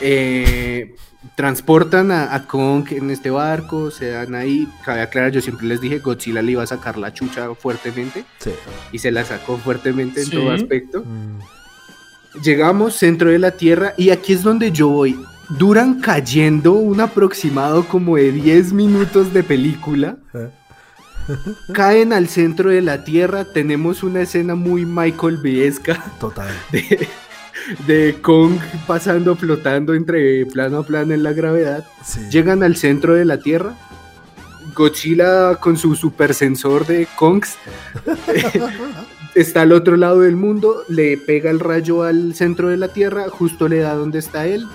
eh, 0.00 0.94
transportan 1.34 2.10
a, 2.12 2.34
a 2.34 2.46
Kong 2.46 2.86
en 2.92 3.10
este 3.10 3.30
barco, 3.30 3.90
se 3.90 4.10
dan 4.10 4.34
ahí, 4.34 4.68
cabe 4.84 5.02
aclarar, 5.02 5.32
yo 5.32 5.40
siempre 5.40 5.66
les 5.66 5.80
dije, 5.80 5.98
Godzilla 5.98 6.42
le 6.42 6.52
iba 6.52 6.62
a 6.62 6.66
sacar 6.66 6.96
la 6.98 7.12
chucha 7.12 7.52
fuertemente, 7.54 8.24
Sí. 8.38 8.50
y 8.92 8.98
se 9.00 9.10
la 9.10 9.24
sacó 9.24 9.56
fuertemente 9.58 10.20
en 10.20 10.26
Sí. 10.26 10.32
todo 10.36 10.52
aspecto. 10.52 11.00
Mm, 11.04 11.40
Llegamos, 12.42 12.94
centro 12.94 13.30
de 13.30 13.38
la 13.38 13.52
Tierra, 13.52 13.94
y 13.96 14.10
aquí 14.10 14.32
es 14.32 14.42
donde 14.42 14.70
yo 14.70 14.88
voy. 14.88 15.18
Duran 15.48 16.00
cayendo 16.00 16.72
un 16.72 17.00
aproximado 17.00 17.86
como 17.86 18.16
de 18.16 18.32
10 18.32 18.72
minutos 18.74 19.32
de 19.32 19.42
película. 19.42 20.16
Caen 21.72 22.12
al 22.12 22.28
centro 22.28 22.70
de 22.70 22.82
la 22.82 23.04
Tierra. 23.04 23.44
Tenemos 23.44 24.02
una 24.02 24.22
escena 24.22 24.54
muy 24.54 24.84
Michael 24.84 25.38
Bayesca 25.38 26.04
Total. 26.20 26.52
de, 26.72 27.08
de 27.86 28.18
Kong 28.20 28.58
pasando, 28.86 29.36
flotando 29.36 29.94
entre 29.94 30.44
plano 30.46 30.78
a 30.78 30.86
plano 30.86 31.14
en 31.14 31.22
la 31.22 31.32
gravedad. 31.32 31.84
Sí. 32.04 32.20
Llegan 32.30 32.62
al 32.62 32.76
centro 32.76 33.14
de 33.14 33.24
la 33.24 33.38
Tierra. 33.38 33.74
Godzilla 34.74 35.56
con 35.56 35.76
su 35.76 35.96
super 35.96 36.34
sensor 36.34 36.86
de 36.86 37.08
Kongs 37.16 37.56
está 39.40 39.62
al 39.62 39.72
otro 39.72 39.96
lado 39.96 40.20
del 40.20 40.36
mundo, 40.36 40.82
le 40.88 41.16
pega 41.18 41.50
el 41.50 41.60
rayo 41.60 42.02
al 42.02 42.34
centro 42.34 42.68
de 42.68 42.76
la 42.76 42.88
Tierra, 42.88 43.26
justo 43.30 43.68
le 43.68 43.78
da 43.78 43.94
donde 43.94 44.18
está 44.18 44.46
él. 44.46 44.66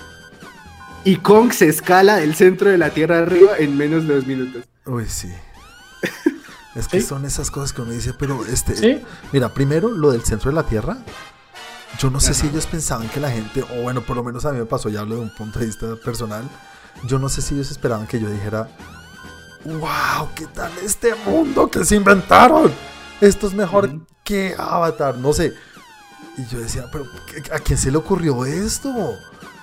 Y 1.04 1.16
Kong 1.16 1.52
se 1.52 1.68
escala 1.68 2.16
del 2.16 2.34
centro 2.34 2.70
de 2.70 2.78
la 2.78 2.90
Tierra 2.90 3.18
arriba 3.18 3.52
en 3.58 3.76
menos 3.76 4.06
de 4.08 4.14
dos 4.14 4.26
minutos. 4.26 4.64
Uy, 4.86 5.06
sí. 5.08 5.28
Es 6.74 6.88
que 6.88 7.00
Sí. 7.00 7.06
son 7.06 7.24
esas 7.24 7.52
cosas 7.52 7.72
que 7.72 7.82
uno 7.82 7.92
dice, 7.92 8.12
pero 8.18 8.44
este. 8.46 8.74
Sí, 8.74 9.00
Mira, 9.32 9.54
primero 9.54 9.90
lo 9.92 10.10
del 10.10 10.24
centro 10.24 10.50
de 10.50 10.56
la 10.56 10.64
Tierra. 10.64 10.96
Yo 12.00 12.10
no 12.10 12.18
sé 12.18 12.32
Ajá. 12.32 12.40
si 12.40 12.46
ellos 12.48 12.66
pensaban 12.66 13.08
que 13.08 13.20
la 13.20 13.30
gente, 13.30 13.62
o 13.62 13.82
bueno, 13.82 14.00
por 14.00 14.16
lo 14.16 14.24
menos 14.24 14.44
a 14.44 14.50
mí 14.52 14.58
me 14.58 14.64
pasó, 14.64 14.88
ya 14.88 15.00
hablo 15.00 15.14
de 15.14 15.20
un 15.20 15.30
punto 15.32 15.60
de 15.60 15.66
vista 15.66 15.94
personal. 16.04 16.42
Yo 17.04 17.20
no 17.20 17.28
sé 17.28 17.42
si 17.42 17.54
ellos 17.54 17.70
esperaban 17.70 18.08
que 18.08 18.18
yo 18.18 18.28
dijera, 18.28 18.68
wow, 19.64 20.28
¿qué 20.34 20.46
tal 20.48 20.72
este 20.82 21.14
mundo 21.24 21.70
que 21.70 21.84
se 21.84 21.94
inventaron? 21.94 22.72
Esto 23.20 23.46
es 23.46 23.54
mejor. 23.54 23.90
Que 24.24 24.54
Avatar, 24.58 25.16
no 25.18 25.32
sé. 25.32 25.52
Y 26.36 26.46
yo 26.52 26.58
decía, 26.58 26.86
pero 26.90 27.06
¿a 27.52 27.58
quién 27.60 27.78
se 27.78 27.90
le 27.90 27.98
ocurrió 27.98 28.44
esto? 28.44 29.16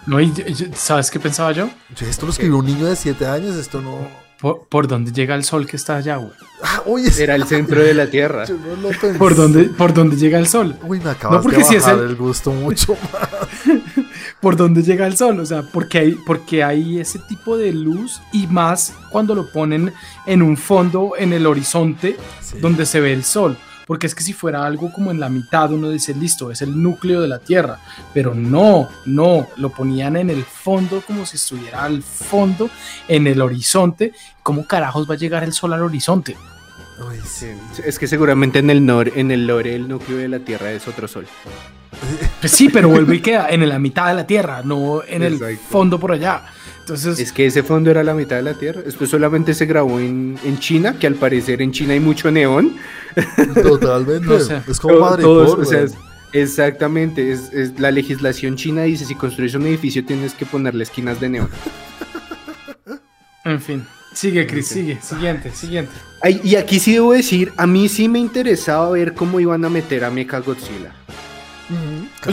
no, 0.07 0.19
y- 0.21 0.31
y- 0.47 0.71
¿sabes 0.75 1.11
qué 1.11 1.19
pensaba 1.19 1.51
yo? 1.51 1.69
Yo, 1.95 2.07
esto 2.07 2.25
lo 2.25 2.31
escribió 2.31 2.57
un 2.57 2.65
niño 2.65 2.85
de 2.85 2.95
7 2.95 3.25
años, 3.27 3.55
esto 3.57 3.81
no... 3.81 4.07
Por, 4.39 4.65
por 4.69 4.87
dónde 4.87 5.11
llega 5.11 5.35
el 5.35 5.43
sol 5.43 5.67
que 5.67 5.75
está 5.77 5.97
allá, 5.97 6.15
güey. 6.15 6.31
Ah, 6.63 6.81
oye, 6.87 7.11
Era 7.21 7.35
el 7.35 7.45
centro 7.45 7.79
de 7.83 7.93
la 7.93 8.07
Tierra. 8.07 8.45
yo 8.45 8.55
no 8.57 8.75
lo 8.75 8.89
pensé. 8.89 9.19
¿Por 9.19 9.35
dónde, 9.35 9.65
por 9.65 9.93
dónde 9.93 10.15
llega 10.15 10.39
el 10.39 10.47
sol? 10.47 10.75
Uy, 10.81 10.99
me 10.99 11.11
acabas 11.11 11.43
porque 11.43 11.57
de 11.59 11.63
si 11.65 11.75
es 11.75 11.83
bajar 11.83 11.99
el- 11.99 12.05
el 12.09 12.15
gusto 12.15 12.51
mucho 12.51 12.97
¿Por 14.39 14.55
dónde 14.55 14.81
llega 14.81 15.05
el 15.05 15.15
sol? 15.15 15.39
O 15.39 15.45
sea, 15.45 15.61
porque 15.61 15.99
hay, 15.99 16.11
porque 16.25 16.63
hay 16.63 16.99
ese 16.99 17.19
tipo 17.19 17.55
de 17.57 17.71
luz 17.71 18.19
y 18.31 18.47
más 18.47 18.93
cuando 19.11 19.35
lo 19.35 19.51
ponen 19.51 19.93
en 20.25 20.41
un 20.41 20.57
fondo 20.57 21.11
en 21.17 21.33
el 21.33 21.45
horizonte 21.45 22.17
Sí. 22.41 22.57
donde 22.59 22.85
se 22.87 22.99
ve 22.99 23.13
el 23.13 23.23
sol. 23.23 23.57
Porque 23.85 24.07
es 24.07 24.15
que 24.15 24.23
si 24.23 24.33
fuera 24.33 24.65
algo 24.65 24.91
como 24.91 25.11
en 25.11 25.19
la 25.19 25.29
mitad, 25.29 25.71
uno 25.71 25.89
dice, 25.89 26.13
listo, 26.13 26.51
es 26.51 26.61
el 26.61 26.81
núcleo 26.81 27.21
de 27.21 27.27
la 27.27 27.39
Tierra. 27.39 27.79
Pero 28.13 28.33
no, 28.33 28.89
no, 29.05 29.47
lo 29.57 29.69
ponían 29.69 30.15
en 30.15 30.29
el 30.29 30.43
fondo 30.43 31.01
como 31.05 31.25
si 31.25 31.37
estuviera 31.37 31.83
al 31.83 32.03
fondo, 32.03 32.69
en 33.07 33.27
el 33.27 33.41
horizonte. 33.41 34.13
¿Cómo 34.43 34.65
carajos 34.65 35.09
va 35.09 35.15
a 35.15 35.17
llegar 35.17 35.43
el 35.43 35.53
sol 35.53 35.73
al 35.73 35.83
horizonte? 35.83 36.37
Uy, 37.07 37.17
sí. 37.25 37.47
Sí, 37.73 37.81
Es 37.85 37.97
que 37.97 38.07
seguramente 38.07 38.59
en 38.59 38.69
el, 38.69 38.85
nor 38.85 39.11
en 39.15 39.31
el 39.31 39.47
lore 39.47 39.75
el 39.75 39.87
núcleo 39.87 40.17
de 40.17 40.27
la 40.27 40.39
Tierra 40.39 40.71
es 40.71 40.87
otro 40.87 41.07
sol. 41.07 41.25
Pues 42.39 42.51
sí, 42.51 42.69
pero 42.69 42.89
vuelve 42.89 43.15
y 43.15 43.19
queda 43.19 43.49
en 43.49 43.67
la 43.67 43.79
mitad 43.79 44.07
de 44.07 44.13
la 44.13 44.25
Tierra, 44.25 44.61
no 44.63 45.03
en 45.05 45.23
el 45.23 45.39
fondo 45.57 45.99
por 45.99 46.11
allá. 46.13 46.43
Entonces, 46.93 47.19
Es 47.19 47.31
que 47.31 47.45
ese 47.45 47.63
fondo 47.63 47.89
era 47.89 48.03
la 48.03 48.13
mitad 48.13 48.35
de 48.35 48.41
la 48.41 48.53
Tierra. 48.53 48.81
Esto 48.85 49.05
solamente 49.07 49.53
se 49.53 49.65
grabó 49.65 49.99
en, 49.99 50.37
en 50.43 50.59
China, 50.59 50.95
que 50.99 51.07
al 51.07 51.15
parecer 51.15 51.61
en 51.61 51.71
China 51.71 51.93
hay 51.93 51.99
mucho 52.01 52.29
neón. 52.31 52.75
Totalmente. 53.63 54.27
O 54.27 54.39
sea, 54.39 54.63
es 54.67 54.79
como 54.79 54.95
To- 54.95 55.01
Madrid. 55.01 55.23
todos, 55.23 55.57
o 55.59 55.65
sea, 55.65 55.81
es- 55.83 55.93
exactamente. 56.33 57.31
Es, 57.31 57.51
es- 57.53 57.79
la 57.79 57.91
legislación 57.91 58.55
china 58.57 58.83
dice 58.83 59.05
si 59.05 59.15
construyes 59.15 59.55
un 59.55 59.67
edificio 59.67 60.03
tienes 60.05 60.33
que 60.33 60.45
ponerle 60.45 60.83
esquinas 60.83 61.19
de 61.21 61.29
neón. 61.29 61.49
en 63.45 63.61
fin. 63.61 63.85
Sigue, 64.13 64.45
Chris, 64.45 64.67
sigue. 64.67 64.99
Siguiente, 65.01 65.51
siguiente. 65.51 65.91
Ay, 66.21 66.41
y 66.43 66.55
aquí 66.57 66.79
sí 66.79 66.91
debo 66.93 67.13
decir, 67.13 67.53
a 67.55 67.65
mí 67.65 67.87
sí 67.87 68.09
me 68.09 68.19
interesaba 68.19 68.89
ver 68.91 69.13
cómo 69.13 69.39
iban 69.39 69.63
a 69.63 69.69
meter 69.69 70.03
a 70.03 70.11
Mecha 70.11 70.39
Godzilla. 70.39 70.93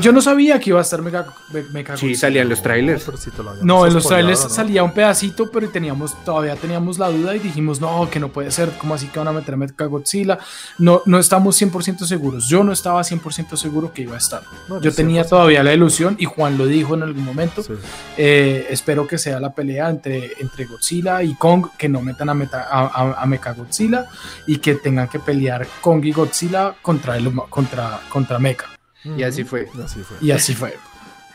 Yo 0.00 0.12
no 0.12 0.20
sabía 0.20 0.58
que 0.60 0.70
iba 0.70 0.78
a 0.78 0.82
estar 0.82 1.00
Mega, 1.02 1.26
Me- 1.52 1.62
Mecha 1.64 1.96
Sí, 1.96 2.06
Godzilla. 2.06 2.18
salían 2.20 2.48
los 2.48 2.62
trailers. 2.62 3.06
No, 3.62 3.86
en 3.86 3.94
los 3.94 4.06
trailers 4.06 4.44
¿no? 4.44 4.48
salía 4.50 4.82
un 4.82 4.92
pedacito, 4.92 5.50
pero 5.50 5.68
teníamos, 5.70 6.14
todavía 6.24 6.56
teníamos 6.56 6.98
la 6.98 7.08
duda 7.08 7.34
y 7.34 7.38
dijimos, 7.38 7.80
no, 7.80 8.08
que 8.10 8.20
no 8.20 8.28
puede 8.28 8.50
ser, 8.50 8.70
¿cómo 8.78 8.94
así 8.94 9.06
que 9.08 9.18
van 9.18 9.28
a 9.28 9.32
meter 9.32 9.54
a 9.54 9.56
Mecha 9.56 9.84
Godzilla? 9.84 10.38
No, 10.78 11.02
no 11.06 11.18
estamos 11.18 11.60
100% 11.60 12.04
seguros. 12.06 12.48
Yo 12.48 12.62
no 12.64 12.72
estaba 12.72 13.00
100% 13.02 13.56
seguro 13.56 13.92
que 13.92 14.02
iba 14.02 14.14
a 14.14 14.18
estar. 14.18 14.42
No, 14.68 14.80
Yo 14.80 14.92
tenía 14.92 15.22
100%. 15.24 15.28
todavía 15.28 15.62
la 15.62 15.72
ilusión 15.72 16.16
y 16.18 16.24
Juan 16.26 16.58
lo 16.58 16.66
dijo 16.66 16.94
en 16.94 17.02
algún 17.02 17.24
momento. 17.24 17.62
Sí. 17.62 17.72
Eh, 18.16 18.66
espero 18.70 19.06
que 19.06 19.18
sea 19.18 19.40
la 19.40 19.52
pelea 19.54 19.88
entre, 19.90 20.32
entre 20.40 20.64
Godzilla 20.66 21.22
y 21.22 21.34
Kong, 21.34 21.66
que 21.78 21.88
no 21.88 22.00
metan 22.00 22.28
a, 22.30 22.34
Meta, 22.34 22.66
a, 22.70 22.86
a, 22.86 23.22
a 23.22 23.26
Mechagodzilla 23.26 24.06
y 24.46 24.58
que 24.58 24.74
tengan 24.76 25.08
que 25.08 25.18
pelear 25.18 25.66
Kong 25.80 26.04
y 26.04 26.12
Godzilla 26.12 26.74
contra, 26.82 27.16
el, 27.16 27.32
contra, 27.48 28.00
contra 28.08 28.38
Mecha. 28.38 28.64
Y 29.16 29.22
así 29.22 29.44
fue. 29.44 29.68
Y 29.76 29.80
así 29.80 30.00
fue. 30.02 30.16
Y 30.20 30.30
así 30.30 30.54
fue. 30.54 30.76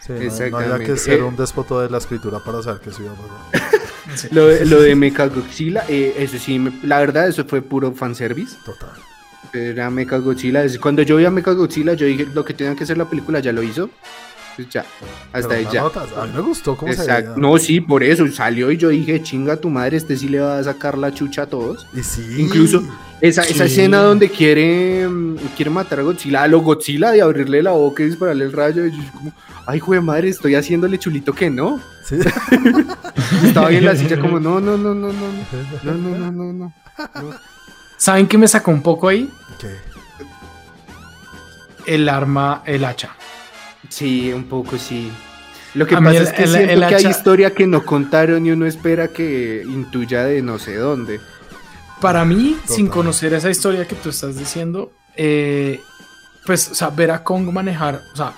Sí, 0.02 0.12
no- 0.12 0.50
no, 0.50 0.58
había 0.58 0.86
que 0.86 0.98
ser 0.98 1.20
Eh, 1.20 1.24
un 1.24 1.36
despoto 1.38 1.80
de 1.80 1.90
la 1.90 1.98
escritura 1.98 2.40
para 2.40 2.62
saber 2.62 2.82
que 2.82 2.90
eso 2.90 3.04
iba 3.04 3.12
a. 3.14 3.18
Sí. 4.16 4.28
Lo, 4.32 4.48
de- 4.48 4.66
lo 4.66 4.82
de 4.82 4.96
Mecha 4.96 5.28
Godzilla, 5.28 5.86
eh, 5.88 6.14
eso 6.18 6.38
sí, 6.38 6.60
me- 6.60 6.74
la 6.84 7.00
verdad, 7.00 7.30
eso 7.30 7.46
fue 7.46 7.62
puro 7.62 7.94
fanservice. 7.94 8.58
Total. 8.66 8.90
Era 9.54 9.90
Mecha 9.90 10.18
Godzilla. 10.18 10.62
es- 10.66 10.78
Cuando 10.78 11.04
yo 11.04 11.16
vi 11.16 11.24
a 11.24 11.32
Mecha 11.32 11.52
Godzilla, 11.52 11.94
yo 11.94 12.06
dije, 12.06 12.28
lo 12.34 12.44
que 12.44 12.54
tenía 12.54 12.76
que 12.76 12.84
hacer 12.84 12.98
la 12.98 13.06
película 13.10 13.40
ya 13.40 13.54
lo 13.54 13.64
hizo. 13.64 13.90
Pues 14.56 14.70
ya, 14.70 14.86
hasta 15.32 15.56
ahí 15.56 15.68
ya. 15.72 15.82
notas, 15.82 16.10
A 16.16 16.26
mí 16.26 16.32
me 16.36 16.42
gustó 16.42 16.76
cómo 16.78 16.94
se 16.94 17.02
Exacto. 17.02 17.34
No, 17.38 17.58
sí, 17.58 17.82
por 17.82 18.04
eso 18.04 18.28
salió 18.32 18.72
y 18.72 18.78
yo 18.78 18.90
dije, 18.90 19.22
chinga 19.24 19.58
tu 19.58 19.70
madre, 19.70 19.98
este 19.98 20.16
sí 20.16 20.28
le 20.28 20.40
va 20.40 20.60
a 20.60 20.64
sacar 20.64 20.98
la 20.98 21.12
chucha 21.12 21.44
a 21.44 21.46
todos. 21.48 21.88
Y 21.94 22.04
sí. 22.04 22.24
Incluso 22.38 22.84
esa, 23.20 23.44
esa 23.44 23.66
escena 23.66 24.00
donde 24.00 24.30
quiere, 24.30 25.08
mm, 25.08 25.38
quiere 25.56 25.72
matar 25.72 26.00
a 26.00 26.04
Godzilla, 26.04 26.44
a 26.44 26.48
lo 26.48 26.60
Godzilla 26.60 27.16
y 27.16 27.20
abrirle 27.20 27.64
la 27.64 27.72
boca 27.72 28.04
y 28.04 28.08
dispararle 28.08 28.46
el 28.46 28.52
rayo. 28.52 28.86
Y 28.86 28.92
yo 28.92 29.12
como, 29.14 29.34
ay, 29.66 29.80
jue 29.80 30.02
madre, 30.02 30.30
estoy 30.30 30.56
haciéndole 30.56 31.00
chulito 31.00 31.34
que 31.34 31.50
no. 31.50 31.80
Sí. 32.06 32.18
Estaba 33.46 33.70
ahí 33.70 33.78
en 33.78 33.86
la 33.86 33.96
silla 33.96 34.20
como, 34.20 34.40
no, 34.40 34.60
no, 34.60 34.78
no, 34.78 34.94
no, 34.94 35.14
no, 35.14 35.28
no, 35.84 35.94
no, 35.94 36.18
no, 36.18 36.32
no, 36.32 36.54
no. 36.54 36.74
¿Saben 37.98 38.28
qué 38.28 38.38
me 38.38 38.48
sacó 38.48 38.72
un 38.72 38.82
poco 38.84 39.08
ahí? 39.08 39.30
¿Qué? 39.58 39.78
El 41.86 42.10
arma, 42.10 42.62
el 42.66 42.84
hacha. 42.86 43.16
Sí, 43.94 44.34
un 44.34 44.46
poco 44.46 44.78
sí. 44.80 45.12
Lo 45.76 45.86
que 45.86 45.96
A 45.96 46.00
pasa 46.00 46.18
el- 46.18 46.24
es 46.24 46.34
que 46.34 46.44
el- 46.44 46.50
siento 46.50 46.72
el 46.74 46.88
que 46.88 46.96
hay 46.96 47.06
historia 47.08 47.54
que 47.54 47.68
no 47.68 47.86
contaron 47.86 48.44
y 48.46 48.52
uno 48.52 48.66
espera 48.66 49.08
que 49.10 49.64
intuya 49.68 50.24
de 50.24 50.42
no 50.42 50.58
sé 50.58 50.76
dónde. 50.76 51.20
Para 52.02 52.26
mí, 52.26 52.58
sin 52.66 52.88
conocer 52.88 53.34
esa 53.34 53.50
historia 53.52 53.88
que 53.88 53.96
tú 53.96 54.10
estás 54.10 54.36
diciendo, 54.38 54.92
eh, 55.16 55.80
pues, 56.46 56.72
o 56.72 56.76
sea, 56.76 56.90
ver 56.90 57.12
a 57.12 57.24
Kong 57.24 57.52
manejar, 57.52 58.02
o 58.14 58.16
sea, 58.16 58.34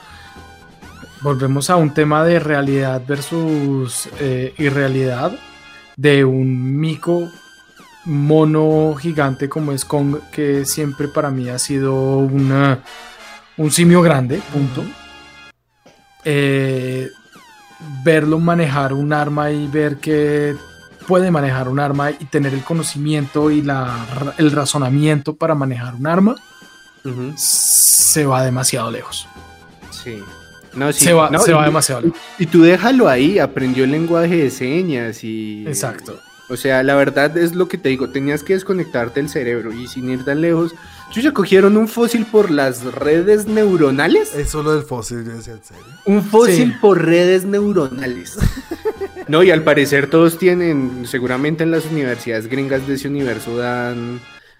volvemos 1.22 1.70
a 1.70 1.78
un 1.78 1.94
tema 1.94 2.24
de 2.26 2.40
realidad 2.40 3.02
versus 3.08 4.10
eh, 4.20 4.54
irrealidad 4.58 5.32
de 5.96 6.24
un 6.26 6.78
mico 6.78 7.30
mono 8.06 8.94
gigante 9.00 9.48
como 9.50 9.72
es 9.72 9.86
Kong, 9.86 10.18
que 10.32 10.66
siempre 10.66 11.08
para 11.08 11.32
mí 11.32 11.50
ha 11.50 11.58
sido 11.58 11.96
una, 12.18 12.80
un 13.58 13.72
simio 13.72 14.02
grande, 14.02 14.42
punto. 14.54 14.84
Eh, 16.26 17.10
verlo 18.04 18.40
manejar 18.40 18.94
un 18.94 19.14
arma 19.14 19.52
y 19.52 19.68
ver 19.68 19.98
que 19.98 20.56
puede 21.08 21.30
manejar 21.30 21.70
un 21.70 21.80
arma 21.80 22.12
y 22.12 22.26
tener 22.26 22.54
el 22.54 22.64
conocimiento 22.64 23.52
y 23.52 23.62
la, 23.62 24.34
el 24.38 24.52
razonamiento 24.52 25.36
para 25.36 25.54
manejar 25.54 25.94
un 25.96 26.08
arma, 26.08 26.36
se 27.38 28.26
va 28.26 28.44
demasiado 28.44 28.90
lejos. 28.92 29.28
Sí. 29.92 30.24
No, 30.74 30.92
sí. 30.92 31.06
se 31.06 31.14
va, 31.14 31.30
no, 31.30 31.40
se 31.40 31.54
va 31.54 31.62
y- 31.62 31.66
demasiado 31.66 32.02
lejos. 32.02 32.18
Y 32.40 32.48
tú 32.48 32.64
déjalo 32.64 33.08
ahí, 33.08 33.40
aprendió 33.40 33.84
el 33.84 33.92
lenguaje 33.92 34.36
de 34.36 34.50
señas 34.50 35.24
y... 35.24 35.64
Exacto. 35.68 36.20
O 36.50 36.58
sea, 36.58 36.84
la 36.84 36.96
verdad 36.96 37.36
es 37.38 37.56
lo 37.56 37.68
que 37.68 37.78
te 37.78 37.90
digo, 37.90 38.10
tenías 38.10 38.44
que 38.44 38.54
desconectarte 38.54 39.20
el 39.20 39.30
cerebro 39.30 39.74
y 39.74 39.88
sin 39.88 40.10
ir 40.10 40.24
tan 40.26 40.42
lejos. 40.42 40.74
Yo 41.12 41.22
ya 41.22 41.32
cogieron 41.32 41.78
un 41.78 41.88
fósil 41.88 42.26
por 42.26 42.52
las 42.52 42.84
redes 42.84 43.48
neuronales. 43.48 44.36
Eso 44.36 44.64
lo 44.64 44.74
del 44.76 44.84
fósil, 44.84 45.24
yo 45.26 45.32
decía, 45.34 45.54
¿en 45.54 45.64
serio? 45.64 45.84
Un 46.06 46.24
fósil 46.24 46.72
Sí. 46.74 46.78
por 46.82 47.04
redes 47.06 47.46
neuronales. 47.46 48.38
No, 49.28 49.42
y 49.42 49.50
al 49.50 49.64
parecer 49.64 50.08
todos 50.08 50.38
tienen, 50.38 51.08
seguramente 51.08 51.64
en 51.64 51.72
las 51.72 51.86
universidades 51.88 52.46
gringas 52.46 52.86
de 52.88 52.94
ese 52.94 53.08
universo 53.08 53.58
dan 53.58 54.20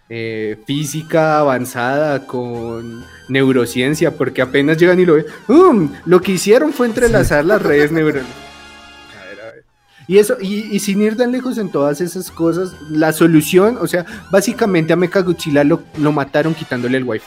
eh, 0.10 0.58
física 0.66 1.38
avanzada 1.38 2.26
con 2.26 3.06
neurociencia, 3.30 4.18
porque 4.18 4.42
apenas 4.42 4.78
llegan 4.78 5.00
y 5.00 5.06
lo 5.06 5.14
ven. 5.16 5.26
"Um, 5.48 5.92
lo 6.06 6.20
que 6.22 6.32
hicieron 6.32 6.74
fue 6.74 6.88
entrelazar 6.88 7.46
las 7.46 7.62
redes 7.62 7.92
neuronales. 7.92 8.26
Y 10.08 10.18
eso, 10.20 10.36
y, 10.40 10.76
y 10.76 10.80
sin 10.80 11.02
ir 11.02 11.18
tan 11.18 11.32
lejos 11.32 11.58
en 11.58 11.70
todas 11.72 12.00
esas 12.02 12.30
cosas, 12.32 12.74
la 12.90 13.12
solución, 13.12 13.78
o 13.82 13.88
sea, 13.88 14.06
básicamente 14.32 14.94
a 14.94 14.96
Mechagodzilla 14.96 15.64
lo, 15.64 15.82
lo 15.98 16.12
mataron 16.12 16.54
quitándole 16.54 16.98
el 16.98 17.04
wifi. 17.04 17.26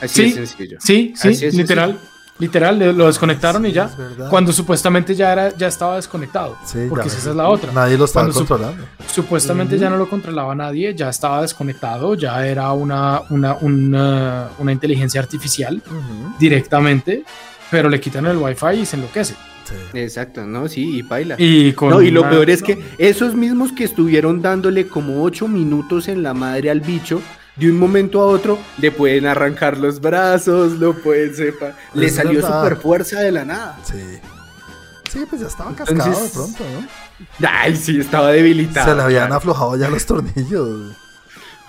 Así 0.00 0.14
Sí. 0.14 0.32
de 0.32 0.46
sencillo. 0.46 0.78
Sí, 0.80 1.12
sí, 1.16 1.28
Así 1.28 1.46
es, 1.46 1.54
literal. 1.54 1.98
Literal, 2.38 2.96
lo 2.96 3.06
desconectaron 3.06 3.64
y 3.66 3.72
ya. 3.72 3.88
Cuando 4.30 4.52
supuestamente 4.52 5.14
ya 5.14 5.32
era, 5.32 5.56
ya 5.56 5.68
estaba 5.68 5.96
desconectado. 5.96 6.56
Sí, 6.64 6.86
porque 6.88 7.08
ya 7.08 7.16
esa 7.16 7.30
es 7.30 7.36
la 7.36 7.48
otra. 7.48 7.70
Nadie 7.72 7.96
lo 7.96 8.06
estaba 8.06 8.24
Cuando 8.26 8.40
su- 8.40 8.46
controlando. 8.46 8.84
Supuestamente 9.06 9.78
ya 9.78 9.88
no 9.90 9.96
lo 9.96 10.08
controlaba 10.08 10.52
nadie, 10.54 10.92
ya 10.94 11.08
estaba 11.10 11.42
desconectado, 11.42 12.14
ya 12.16 12.44
era 12.44 12.72
una, 12.72 13.20
una, 13.30 13.54
una, 13.60 14.48
una 14.58 14.72
inteligencia 14.72 15.20
artificial 15.20 15.80
directamente, 16.38 17.22
pero 17.70 17.88
le 17.88 18.00
quitan 18.00 18.26
el 18.26 18.36
wifi 18.38 18.80
y 18.80 18.86
se 18.86 18.96
enloquece. 18.96 19.34
Exacto, 19.94 20.44
¿no? 20.46 20.68
Sí, 20.68 20.98
y 20.98 21.02
baila. 21.02 21.36
Y, 21.38 21.72
con 21.72 21.90
No, 21.90 22.02
y 22.02 22.10
lo 22.10 22.20
una- 22.22 22.30
peor 22.30 22.50
es 22.50 22.62
que 22.62 22.82
esos 22.98 23.34
mismos 23.34 23.72
que 23.72 23.84
estuvieron 23.84 24.40
dándole 24.42 24.86
como 24.86 25.22
ocho 25.22 25.48
minutos 25.48 26.08
en 26.08 26.22
la 26.22 26.34
madre 26.34 26.70
al 26.70 26.80
bicho, 26.80 27.20
de 27.56 27.70
un 27.70 27.78
momento 27.78 28.22
a 28.22 28.26
otro 28.26 28.58
le 28.78 28.90
pueden 28.90 29.26
arrancar 29.26 29.76
los 29.78 30.00
brazos, 30.00 30.72
lo 30.78 30.94
pueden 30.94 31.34
sepa. 31.34 31.76
Le 31.94 32.06
Es 32.06 32.14
salió 32.14 32.40
verdad. 32.40 32.62
super 32.62 32.76
fuerza 32.78 33.20
de 33.20 33.32
la 33.32 33.44
nada. 33.44 33.78
Sí. 33.84 33.98
Sí, 35.12 35.26
pues 35.28 35.42
ya 35.42 35.48
estaba 35.48 35.74
cascado 35.74 36.00
Entonces- 36.08 36.24
de 36.32 36.38
pronto, 36.38 36.64
¿no? 37.40 37.48
Ay, 37.48 37.76
sí, 37.76 38.00
estaba 38.00 38.32
debilitado. 38.32 38.88
Se 38.90 38.96
le 38.96 39.02
habían 39.02 39.30
aflojado 39.32 39.76
ya 39.76 39.88
los 39.90 40.06
tornillos. 40.06 40.96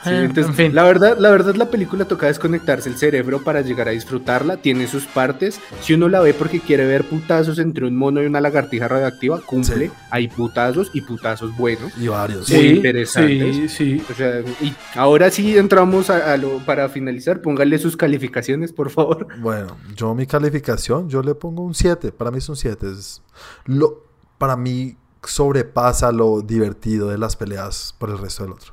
Sí, 0.04 0.10
Eh, 0.10 0.24
entonces, 0.26 0.48
en 0.48 0.54
fin. 0.56 0.76
la 0.76 0.84
verdad, 0.84 1.18
la 1.18 1.30
verdad, 1.32 1.56
la 1.56 1.70
película 1.70 2.06
toca 2.06 2.28
desconectarse 2.28 2.90
el 2.90 2.98
cerebro 2.98 3.42
para 3.44 3.62
llegar 3.62 3.88
a 3.88 3.92
disfrutarla. 3.92 4.58
Tiene 4.58 4.88
sus 4.88 5.06
partes. 5.06 5.60
Si 5.82 5.94
uno 5.94 6.10
la 6.10 6.20
ve 6.22 6.34
porque 6.34 6.60
quiere 6.60 6.86
ver 6.86 7.04
putazos 7.06 7.60
entre 7.60 7.86
un 7.86 7.96
mono 7.96 8.22
y 8.22 8.26
una 8.26 8.42
lagartija 8.42 8.88
radioactiva, 8.88 9.40
cumple. 9.46 9.88
Sí. 9.88 9.94
Hay 10.12 10.28
putazos 10.28 10.90
y 10.94 11.02
putazos 11.02 11.56
buenos. 11.58 11.92
Y 11.98 12.08
varios. 12.08 12.50
muy 12.50 12.60
Sí, 12.60 12.68
interesantes. 12.76 13.56
Sí, 13.56 13.70
sí. 13.70 14.04
O 14.12 14.14
sea, 14.14 14.42
y 14.62 14.74
ahora 14.96 15.30
sí 15.32 15.58
entramos 15.58 16.10
a, 16.10 16.34
a 16.34 16.38
lo 16.38 16.60
para 16.60 16.90
finalizar. 16.90 17.42
Póngale 17.42 17.78
sus 17.80 17.96
calificaciones, 17.98 18.74
por 18.74 18.90
favor. 18.90 19.28
Bueno, 19.40 19.78
yo 19.96 20.14
mi 20.16 20.26
calificación, 20.28 21.10
yo 21.10 21.22
le 21.24 21.36
pongo 21.36 21.64
un 21.64 21.74
7. 21.74 22.12
Para 22.12 22.32
mí 22.32 22.38
es 22.40 22.50
un 22.50 22.56
7. 22.56 22.88
Es 22.92 23.22
lo, 23.66 24.04
para 24.38 24.58
mí 24.58 24.98
sobrepasa 25.26 26.12
lo 26.12 26.42
divertido 26.42 27.08
de 27.10 27.18
las 27.18 27.36
peleas 27.36 27.96
por 27.98 28.10
el 28.10 28.18
resto 28.18 28.44
del 28.44 28.52
otro. 28.54 28.73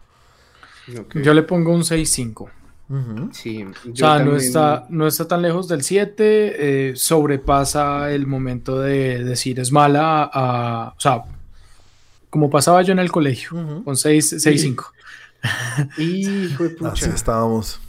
Yo 1.15 1.35
le 1.35 1.43
pongo 1.43 1.73
un 1.73 1.83
6-5. 1.85 2.51
Ujú. 2.89 3.31
Sí, 3.33 3.63
O 3.65 3.95
sea, 3.97 4.15
no 4.15 4.17
también- 4.19 4.37
está, 4.39 4.87
no 4.91 5.07
está 5.07 5.29
tan 5.29 5.43
lejos 5.43 5.69
del 5.69 5.83
7, 5.83 6.89
eh, 6.91 6.93
sobrepasa 6.97 8.11
el 8.13 8.27
momento 8.27 8.81
de 8.81 9.23
decir 9.23 9.61
es 9.61 9.71
mala, 9.71 10.29
a, 10.33 10.95
o 10.97 11.01
sea, 11.01 11.23
como 12.31 12.51
pasaba 12.51 12.83
yo 12.83 12.93
en 12.93 12.99
el 12.99 13.13
colegio, 13.13 13.51
Ujú. 13.53 13.85
con 13.85 13.95
6-5. 13.97 14.93
Hijo 15.99 16.65
de 16.65 16.71
Así 16.71 16.77
pucha. 16.77 17.15
estábamos. 17.15 17.81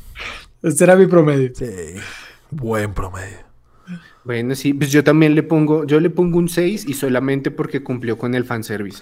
Este 0.62 0.84
era 0.84 0.96
mi 0.96 1.08
promedio. 1.08 1.52
Sí. 1.56 1.66
Buen 2.52 2.94
promedio. 2.94 3.38
Bueno, 4.24 4.54
sí, 4.54 4.74
pues 4.76 4.92
yo 4.92 5.04
también 5.04 5.34
le 5.34 5.42
pongo, 5.42 5.84
yo 5.86 6.00
le 6.00 6.12
pongo 6.12 6.38
un 6.38 6.48
6 6.48 6.86
y 6.88 6.94
solamente 6.94 7.50
porque 7.50 7.82
cumplió 7.84 8.18
con 8.20 8.36
el 8.36 8.46
fanservice. 8.46 9.02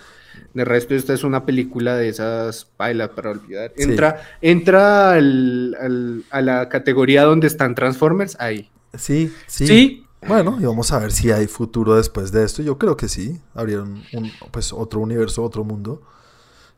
De 0.54 0.66
resto, 0.66 0.96
esta 0.96 1.14
es 1.14 1.24
una 1.24 1.46
película 1.46 1.96
de 1.96 2.10
esas 2.10 2.68
bailas 2.78 3.10
para 3.10 3.32
olvidar. 3.32 3.72
Sí. 3.78 3.84
Entra, 3.84 4.22
entra 4.42 5.12
al- 5.14 5.76
al- 5.80 6.24
a 6.32 6.42
la 6.42 6.70
categoría 6.70 7.24
donde 7.24 7.48
están 7.48 7.76
Transformers, 7.76 8.36
ahí. 8.40 8.70
Sí, 8.98 9.32
sí. 9.48 9.68
Sí, 9.68 10.06
Bueno, 10.28 10.58
y 10.60 10.66
vamos 10.66 10.92
a 10.92 11.00
ver 11.00 11.12
si 11.14 11.32
hay 11.32 11.48
futuro 11.48 11.96
después 11.96 12.32
de 12.34 12.44
esto. 12.44 12.62
Yo 12.62 12.78
creo 12.78 12.98
que 12.98 13.08
sí. 13.08 13.40
Abrieron 13.54 14.04
un, 14.12 14.32
pues, 14.52 14.74
otro 14.74 15.00
universo, 15.00 15.44
otro 15.44 15.64
mundo. 15.64 16.02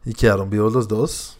Y 0.06 0.14
quedaron 0.14 0.50
vivos 0.50 0.74
los 0.74 0.88
dos. 0.88 1.38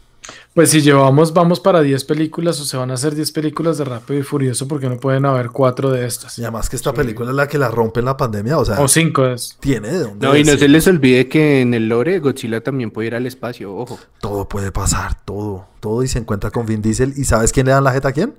Pues 0.54 0.70
si 0.70 0.80
llevamos, 0.80 1.32
vamos 1.34 1.60
para 1.60 1.80
10 1.80 2.04
películas 2.04 2.60
o 2.60 2.64
se 2.64 2.76
van 2.76 2.90
a 2.90 2.94
hacer 2.94 3.14
10 3.14 3.32
películas 3.32 3.78
de 3.78 3.84
Rápido 3.84 4.20
y 4.20 4.22
Furioso 4.22 4.68
porque 4.68 4.88
no 4.88 4.98
pueden 4.98 5.24
haber 5.24 5.50
4 5.50 5.90
de 5.90 6.06
estas. 6.06 6.38
Y 6.38 6.42
además 6.42 6.68
que 6.70 6.76
esta 6.76 6.92
película 6.92 7.30
es 7.30 7.36
la 7.36 7.48
que 7.48 7.58
la 7.58 7.68
rompe 7.68 8.00
en 8.00 8.06
la 8.06 8.16
pandemia. 8.16 8.58
O 8.58 8.64
sea, 8.64 8.80
O 8.80 8.88
5 8.88 9.26
es. 9.26 9.56
tiene 9.60 9.88
de 9.88 9.98
dónde 10.00 10.26
No, 10.26 10.36
y 10.36 10.44
no 10.44 10.56
se 10.56 10.68
les 10.68 10.86
olvide 10.86 11.28
que 11.28 11.60
en 11.60 11.74
el 11.74 11.88
lore 11.88 12.18
Godzilla 12.20 12.60
también 12.62 12.90
puede 12.90 13.08
ir 13.08 13.14
al 13.14 13.26
espacio, 13.26 13.74
ojo. 13.74 13.98
Todo 14.20 14.48
puede 14.48 14.70
pasar, 14.72 15.16
todo. 15.24 15.66
Todo 15.80 16.02
y 16.02 16.08
se 16.08 16.18
encuentra 16.18 16.50
con 16.50 16.66
Vin 16.66 16.82
Diesel. 16.82 17.14
¿Y 17.16 17.24
sabes 17.24 17.52
quién 17.52 17.66
le 17.66 17.72
dan 17.72 17.84
la 17.84 17.92
jeta 17.92 18.08
a 18.08 18.12
quién? 18.12 18.34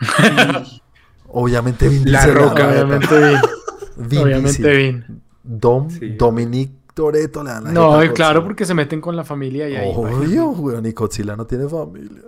Obviamente 1.28 1.88
Vin 1.88 2.04
Diesel. 2.04 2.34
Roca, 2.34 2.66
la 2.66 2.72
jeta. 2.72 2.82
Obviamente 2.84 3.18
Vin. 3.18 3.38
Vin 4.08 4.18
Obviamente 4.20 4.62
Diesel. 4.62 4.92
Vin. 5.06 5.22
Dom, 5.44 5.90
Sí. 5.90 6.10
Dominic 6.18 6.70
Toretto 6.94 7.42
le 7.42 7.50
dan 7.50 7.64
la 7.64 7.72
No, 7.72 8.04
y 8.04 8.10
claro, 8.10 8.42
porque 8.44 8.64
se 8.64 8.74
meten 8.74 9.00
con 9.00 9.16
la 9.16 9.24
familia 9.24 9.68
y 9.68 9.76
ahí. 9.76 9.92
Obvio, 9.94 10.48
weón. 10.50 10.86
Y 10.86 10.92
Godzilla 10.92 11.36
no 11.36 11.46
tiene 11.46 11.68
familia. 11.68 12.22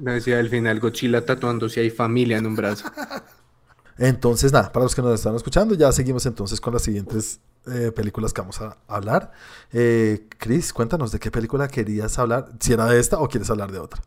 No 0.00 0.12
decía 0.12 0.38
al 0.38 0.48
final 0.48 0.80
Godzilla 0.80 1.24
tatuándose 1.24 1.80
hay 1.80 1.90
familia 1.90 2.38
en 2.38 2.46
un 2.46 2.56
brazo. 2.56 2.84
Entonces, 3.98 4.52
nada, 4.52 4.72
para 4.72 4.84
los 4.84 4.94
que 4.94 5.02
nos 5.02 5.14
están 5.14 5.34
escuchando, 5.34 5.74
ya 5.74 5.92
seguimos 5.92 6.24
entonces 6.26 6.60
con 6.60 6.72
las 6.72 6.82
siguientes 6.82 7.40
eh, 7.66 7.92
películas 7.94 8.32
que 8.32 8.40
vamos 8.40 8.60
a 8.60 8.76
hablar. 8.88 9.30
Eh, 9.72 10.26
Chris, 10.38 10.72
cuéntanos 10.72 11.12
de 11.12 11.20
qué 11.20 11.30
película 11.30 11.68
querías 11.68 12.18
hablar, 12.18 12.48
si 12.58 12.72
era 12.72 12.86
de 12.86 12.98
esta 12.98 13.18
o 13.18 13.28
quieres 13.28 13.50
hablar 13.50 13.70
de 13.70 13.78
otra. 13.78 14.02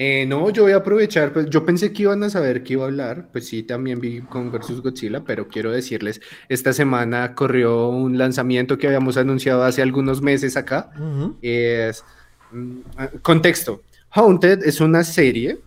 Eh, 0.00 0.26
no, 0.26 0.48
yo 0.50 0.62
voy 0.62 0.70
a 0.72 0.76
aprovechar, 0.76 1.32
pues 1.32 1.50
yo 1.50 1.66
pensé 1.66 1.92
que 1.92 2.02
iban 2.04 2.22
a 2.22 2.30
saber 2.30 2.62
que 2.62 2.74
iba 2.74 2.84
a 2.84 2.86
hablar, 2.86 3.26
pues 3.32 3.48
sí, 3.48 3.64
también 3.64 3.98
vi 4.00 4.20
con 4.20 4.52
versus 4.52 4.80
Godzilla, 4.80 5.24
pero 5.24 5.48
quiero 5.48 5.72
decirles, 5.72 6.20
esta 6.48 6.72
semana 6.72 7.34
corrió 7.34 7.88
un 7.88 8.16
lanzamiento 8.16 8.78
que 8.78 8.86
habíamos 8.86 9.16
anunciado 9.16 9.64
hace 9.64 9.82
algunos 9.82 10.22
meses 10.22 10.56
acá. 10.56 10.90
Es, 11.42 12.04
mm, 12.52 12.78
ah, 12.96 13.08
contexto, 13.22 13.82
Haunted 14.10 14.62
es 14.64 14.80
una 14.80 15.02
serie 15.02 15.58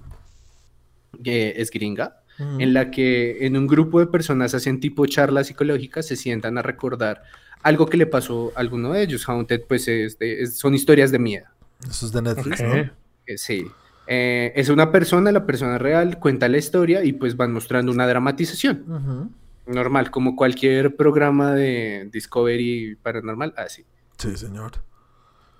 que 1.23 1.53
es 1.57 1.69
gringa, 1.69 2.17
en 2.39 2.73
la 2.73 2.89
que 2.89 3.45
en 3.45 3.55
un 3.57 3.67
grupo 3.67 3.99
de 3.99 4.07
personas 4.07 4.53
hacen 4.55 4.79
tipo 4.79 5.05
charlas 5.05 5.47
psicológicas, 5.47 6.07
se 6.07 6.15
sientan 6.15 6.57
a 6.57 6.61
recordar 6.63 7.21
algo 7.61 7.85
que 7.85 7.97
le 7.97 8.07
pasó 8.07 8.51
a 8.55 8.61
alguno 8.61 8.93
de 8.93 9.03
ellos. 9.03 9.27
Haunted, 9.29 9.61
pues 9.67 9.87
es 9.87 10.17
de- 10.17 10.41
es- 10.41 10.57
son 10.57 10.73
historias 10.73 11.11
de 11.11 11.19
miedo. 11.19 11.45
Eso 11.87 12.05
es 12.07 12.11
de 12.13 12.21
Netflix. 12.21 12.61
¿no? 12.61 12.75
Eh, 12.75 13.37
Sí. 13.37 13.65
Eh, 14.13 14.51
es 14.57 14.67
una 14.67 14.91
persona, 14.91 15.31
la 15.31 15.45
persona 15.45 15.77
real, 15.77 16.19
cuenta 16.19 16.49
la 16.49 16.57
historia 16.57 17.01
y 17.05 17.13
pues 17.13 17.37
van 17.37 17.53
mostrando 17.53 17.93
una 17.93 18.05
dramatización. 18.05 19.31
Normal, 19.67 20.11
como 20.11 20.35
cualquier 20.35 20.97
programa 20.97 21.53
de 21.53 22.09
Discovery 22.11 22.97
paranormal, 23.01 23.53
así. 23.55 23.85
Sí, 24.17 24.35
señor. 24.35 24.71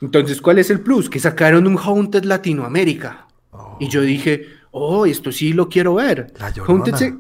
Entonces, 0.02 0.42
¿cuál 0.42 0.58
es 0.60 0.70
el 0.70 0.82
plus? 0.82 1.10
Que 1.10 1.20
sacaron 1.20 1.66
un 1.66 1.78
Haunted 1.78 2.26
Latinoamérica. 2.26 3.28
Oh, 3.52 3.78
Y 3.80 3.88
yo 3.88 4.02
dije, 4.02 4.48
oh, 4.72 5.06
esto 5.06 5.32
sí 5.32 5.54
lo 5.54 5.70
quiero 5.70 5.94
ver. 5.96 6.34
La 6.38 6.50
Llorona. 6.50 6.84
Haunted 6.84 6.96
se- 6.96 7.16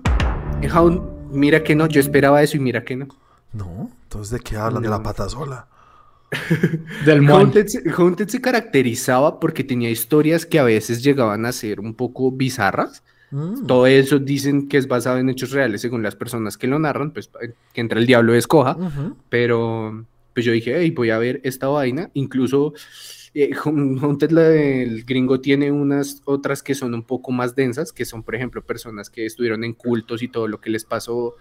Mira 1.31 1.63
que 1.63 1.75
no, 1.75 1.87
yo 1.87 2.01
esperaba 2.01 2.43
eso 2.43 2.57
y 2.57 2.59
mira 2.59 2.83
que 2.83 2.97
no. 2.97 3.07
No, 3.53 3.89
entonces 4.03 4.31
¿de 4.31 4.39
qué 4.41 4.57
hablan? 4.57 4.83
De 4.83 4.89
la 4.89 5.01
pata 5.01 5.29
sola. 5.29 5.67
Del. 7.05 7.27
Haunted 7.29 7.67
se, 7.67 7.83
Haunted 7.91 8.27
se 8.29 8.41
caracterizaba 8.41 9.39
porque 9.39 9.63
tenía 9.63 9.89
historias 9.89 10.45
que 10.45 10.59
a 10.59 10.63
veces 10.63 11.03
llegaban 11.03 11.45
a 11.45 11.51
ser 11.51 11.79
un 11.79 11.93
poco 11.93 12.31
bizarras. 12.31 13.03
Mm. 13.31 13.65
Todo 13.65 13.87
eso 13.87 14.19
dicen 14.19 14.67
que 14.67 14.77
es 14.77 14.87
basado 14.87 15.17
en 15.17 15.29
hechos 15.29 15.51
reales 15.51 15.81
según 15.81 16.03
las 16.03 16.15
personas 16.15 16.57
que 16.57 16.67
lo 16.67 16.79
narran, 16.79 17.11
pues 17.11 17.29
que 17.73 17.81
entre 17.81 17.99
el 17.99 18.05
diablo 18.05 18.33
escoja, 18.35 18.75
Ujú. 18.77 19.15
pero 19.29 20.05
pues 20.33 20.45
yo 20.45 20.51
dije, 20.51 20.75
hey, 20.77 20.91
voy 20.91 21.09
a 21.11 21.17
ver 21.17 21.39
esta 21.43 21.67
vaina, 21.67 22.09
incluso 22.13 22.73
eh, 23.33 23.51
Haun- 23.51 23.99
Haunted, 24.01 24.31
la 24.31 24.43
del 24.43 25.03
gringo, 25.05 25.39
tiene 25.39 25.71
unas 25.71 26.21
otras 26.25 26.61
que 26.61 26.75
son 26.75 26.93
un 26.93 27.03
poco 27.03 27.31
más 27.31 27.55
densas, 27.55 27.93
que 27.93 28.03
son, 28.03 28.23
por 28.23 28.35
ejemplo, 28.35 28.61
personas 28.61 29.09
que 29.09 29.25
estuvieron 29.25 29.63
en 29.63 29.73
cultos 29.73 30.21
y 30.21 30.27
todo 30.27 30.47
lo 30.49 30.59
que 30.59 30.69
les 30.69 30.83
pasó, 30.83 31.35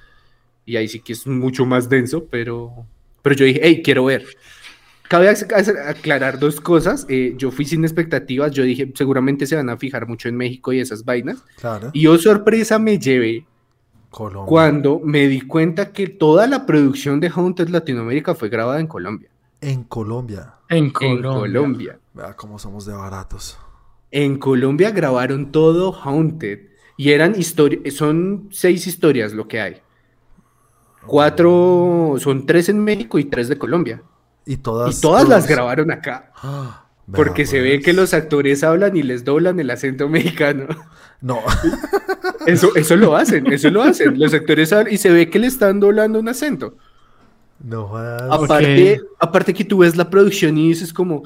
y 0.65 0.77
ahí 0.77 0.87
sí 0.89 1.01
que 1.01 1.13
es 1.13 1.27
mucho 1.27 1.67
más 1.67 1.89
denso, 1.89 2.27
pero, 2.31 2.87
pero 3.23 3.35
yo 3.35 3.45
dije, 3.45 3.61
hey, 3.65 3.81
quiero 3.85 4.05
ver. 4.05 4.25
Cabe 5.11 5.29
ac- 5.29 5.49
ac- 5.49 5.89
aclarar 5.89 6.39
dos 6.39 6.61
cosas. 6.61 7.05
eh, 7.09 7.35
yo 7.37 7.51
fui 7.51 7.65
sin 7.65 7.83
expectativas. 7.85 8.53
Yo 8.53 8.63
dije, 8.63 8.93
seguramente 8.95 9.45
se 9.47 9.57
van 9.57 9.69
a 9.69 9.77
fijar 9.77 10.07
mucho 10.07 10.29
en 10.29 10.37
México 10.37 10.73
y 10.73 10.79
esas 10.79 11.05
vainas. 11.05 11.43
Claro. 11.61 11.91
Y 11.93 12.07
oh 12.07 12.17
sorpresa 12.17 12.79
me 12.79 12.97
llevé 12.97 13.45
Colombia. 14.11 14.47
cuando 14.49 15.01
me 15.05 15.27
di 15.27 15.41
cuenta 15.41 15.93
que 15.93 16.07
toda 16.07 16.47
la 16.47 16.65
producción 16.65 17.19
de 17.19 17.29
Haunted 17.35 17.69
Latinoamérica 17.71 18.37
fue 18.37 18.49
grabada 18.51 18.79
en 18.79 18.87
Colombia. 18.87 19.29
En 19.61 19.83
Colombia. 19.83 20.55
En 20.69 20.85
En 20.85 20.91
Colombia. 20.93 21.31
Colombia. 21.41 21.99
Vea 22.15 22.35
cómo 22.35 22.59
somos 22.61 22.87
de 22.87 22.93
baratos. 22.95 23.59
En 24.13 24.39
Colombia 24.39 24.93
grabaron 24.93 25.51
todo 25.51 25.93
Haunted. 25.93 26.69
Y 26.97 27.11
eran 27.11 27.35
historias, 27.37 27.95
son 27.95 28.49
seis 28.53 28.87
historias 28.87 29.33
lo 29.33 29.49
que 29.49 29.61
hay. 29.61 29.77
Cuatro, 31.07 32.15
son 32.19 32.47
tres 32.47 32.69
en 32.69 32.79
México 32.85 33.19
y 33.19 33.25
tres 33.25 33.49
de 33.49 33.57
Colombia. 33.59 34.03
Y 34.47 34.57
todas. 34.59 34.99
y 34.99 35.01
todas 35.01 35.29
las 35.29 35.47
grabaron 35.47 35.91
acá. 35.91 36.33
Ah, 36.43 36.85
Porque 37.13 37.45
se 37.47 37.61
ve 37.61 37.81
que 37.81 37.93
los 37.93 38.15
actores 38.15 38.63
hablan 38.65 38.97
y 38.97 39.03
les 39.03 39.25
doblan 39.25 39.59
el 39.61 39.71
acento 39.71 40.09
mexicano. 40.09 40.67
No. 41.21 41.41
Eso, 42.47 42.75
eso 42.75 42.97
lo 42.97 43.15
hacen, 43.15 43.53
eso 43.53 43.69
lo 43.71 43.83
hacen. 43.83 44.19
Los 44.19 44.33
actores 44.33 44.73
hablan 44.73 44.93
y 44.95 44.97
se 44.97 45.11
ve 45.11 45.29
que 45.29 45.39
le 45.39 45.47
están 45.47 45.79
doblando 45.79 46.19
un 46.19 46.29
acento. 46.29 46.75
no 47.63 47.87
jodas. 47.87 48.23
Aparte, 48.31 49.01
aparte 49.19 49.53
que 49.53 49.65
tú 49.67 49.79
ves 49.79 49.95
la 49.97 50.09
producción 50.09 50.57
y 50.57 50.69
dices 50.69 50.93
como, 50.95 51.23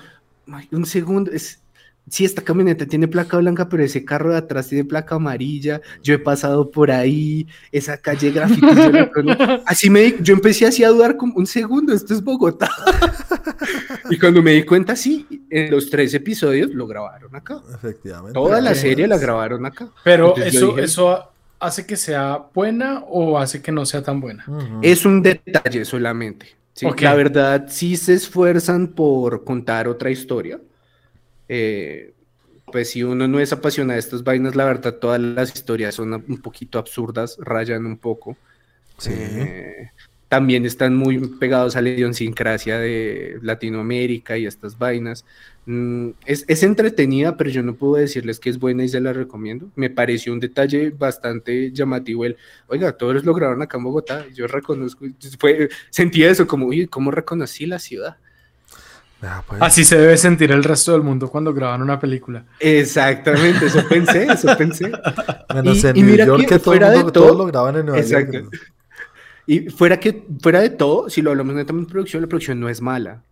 "Ay, 0.51 0.69
un 0.73 0.85
segundo, 0.87 1.31
es, 1.31 1.61
sí, 2.09 2.25
esta 2.25 2.43
camioneta 2.43 2.87
tiene 2.87 3.09
placa 3.09 3.37
blanca, 3.39 3.69
pero 3.69 3.83
ese 3.83 4.05
carro 4.05 4.33
de 4.33 4.39
atrás 4.39 4.69
tiene 4.69 4.85
placa 4.85 5.15
amarilla, 5.17 5.81
yo 6.03 6.15
he 6.15 6.19
pasado 6.19 6.71
por 6.71 6.91
ahí, 6.91 7.47
esa 7.73 7.97
calle 7.99 8.31
graffiti, 8.31 8.61
yo 8.67 8.91
la 8.91 9.11
conozco". 9.11 9.45
así 9.67 9.91
me 9.91 10.01
di- 10.03 10.17
yo 10.21 10.35
empecé 10.35 10.67
así 10.67 10.85
a 10.85 10.89
dudar 10.91 11.17
como, 11.17 11.35
un 11.37 11.47
segundo, 11.47 11.93
esto 11.93 12.15
es 12.15 12.23
Bogotá. 12.23 12.71
y 14.11 14.19
cuando 14.19 14.43
me 14.43 14.53
di 14.53 14.65
cuenta, 14.65 14.97
sí, 14.97 15.27
en 15.51 15.71
los 15.71 15.91
tres 15.91 16.13
episodios 16.15 16.71
lo 16.75 16.87
grabaron 16.87 17.35
acá. 17.35 17.61
Efectivamente. 17.75 18.35
Toda 18.35 18.61
la 18.61 18.75
serie 18.75 19.07
la 19.07 19.19
grabaron 19.19 19.65
acá. 19.67 19.89
Pero 20.05 20.29
Entonces 20.29 20.55
eso, 20.55 20.69
dije, 20.69 20.83
eso 20.83 21.31
hace 21.61 21.87
que 21.87 21.97
sea 21.97 22.43
buena 22.53 23.05
o 23.09 23.39
hace 23.39 23.63
que 23.63 23.73
no 23.73 23.87
sea 23.87 24.03
tan 24.03 24.21
buena. 24.21 24.45
Ujú. 24.47 24.81
Es 24.83 25.07
un 25.07 25.23
detalle 25.23 25.85
solamente. 25.85 26.49
¿sí? 26.75 26.87
Ok. 26.87 27.01
La 27.03 27.15
verdad, 27.15 27.67
sí 27.69 27.97
se 27.97 28.15
esfuerzan 28.15 28.89
por 28.89 29.45
contar 29.45 29.89
otra 29.89 30.11
historia. 30.11 30.61
Eh, 31.49 32.15
pues 32.73 32.91
si 32.91 33.03
uno 33.03 33.29
no 33.29 33.41
es 33.41 33.53
apasionado 33.53 33.95
de 33.95 34.01
estas 34.01 34.25
vainas, 34.25 34.57
la 34.57 34.65
verdad, 34.65 34.95
todas 34.95 35.21
las 35.21 35.55
historias 35.55 35.95
son 35.95 36.13
un 36.15 36.41
poquito 36.41 36.79
absurdas, 36.79 37.37
rayan 37.39 37.87
un 37.87 37.99
poco. 37.99 38.37
Sí. 38.99 39.13
Eh, 39.13 39.91
también 40.29 40.67
están 40.67 40.97
muy 40.97 41.19
pegados 41.39 41.77
a 41.77 41.81
la 41.81 41.91
idiosincrasia 41.91 42.79
de 42.79 43.39
Latinoamérica 43.43 44.37
y 44.37 44.47
estas 44.47 44.77
vainas. 44.79 45.25
Mm, 45.67 46.11
es, 46.27 46.45
es 46.49 46.63
entretenida, 46.65 47.37
pero 47.37 47.51
yo 47.51 47.63
no 47.63 47.75
puedo 47.75 47.95
decirles 47.95 48.41
que 48.41 48.51
es 48.51 48.59
buena 48.59 48.83
y 48.83 48.89
se 48.89 49.01
la 49.01 49.13
recomiendo. 49.13 49.71
Me 49.77 49.91
pareció 49.91 50.33
un 50.33 50.41
detalle 50.41 50.91
bastante 50.91 51.71
llamativo 51.73 52.25
el, 52.25 52.37
oiga, 52.67 52.97
todos 52.97 53.25
lo 53.25 53.35
grabaron 53.35 53.63
acá 53.63 53.79
en 53.79 53.85
Bogotá. 53.85 54.27
Yo 54.35 54.47
reconozco, 54.47 55.07
fue, 55.39 55.69
sentía 55.91 56.31
eso 56.31 56.47
como, 56.47 56.67
uy, 56.67 56.89
¿cómo 56.89 57.11
reconocí 57.13 57.67
la 57.67 57.79
ciudad? 57.79 58.17
Vea, 59.25 59.43
pues. 59.49 59.63
Así 59.63 59.85
se 59.85 59.97
debe 59.97 60.17
sentir 60.19 60.53
el 60.53 60.63
resto 60.63 60.93
del 60.93 61.03
mundo 61.03 61.29
cuando 61.31 61.55
graban 61.55 61.81
una 61.81 61.99
película. 61.99 62.45
Exactamente, 62.61 63.67
eso 63.67 63.83
pensé, 63.89 64.25
eso 64.31 64.55
pensé. 64.59 64.93
Menos 65.55 65.83
y- 65.83 65.87
en 65.87 65.97
y 65.97 66.03
New 66.03 66.11
mira 66.11 66.27
York 66.27 66.41
que 66.43 66.47
que 66.47 66.59
todo, 66.59 66.75
el 66.75 66.81
fuera 66.81 66.91
de 66.91 67.01
todo- 67.05 67.11
todos 67.13 67.37
lo 67.39 67.47
graban 67.47 67.77
en 67.77 67.87
Nueva 67.87 68.01
Exacto. 68.01 68.33
York. 68.41 68.61
Y 69.47 69.71
fuera, 69.71 69.99
que, 69.99 70.25
fuera 70.43 70.61
de 70.61 70.71
todo, 70.71 71.09
si 71.09 71.23
lo 71.23 71.31
hablamos 71.31 71.55
netamente 71.55 71.89
de 71.89 71.93
producción, 71.93 72.23
la 72.23 72.29
producción 72.29 72.61
no 72.61 72.69
es 72.69 72.81
mala. 72.81 73.23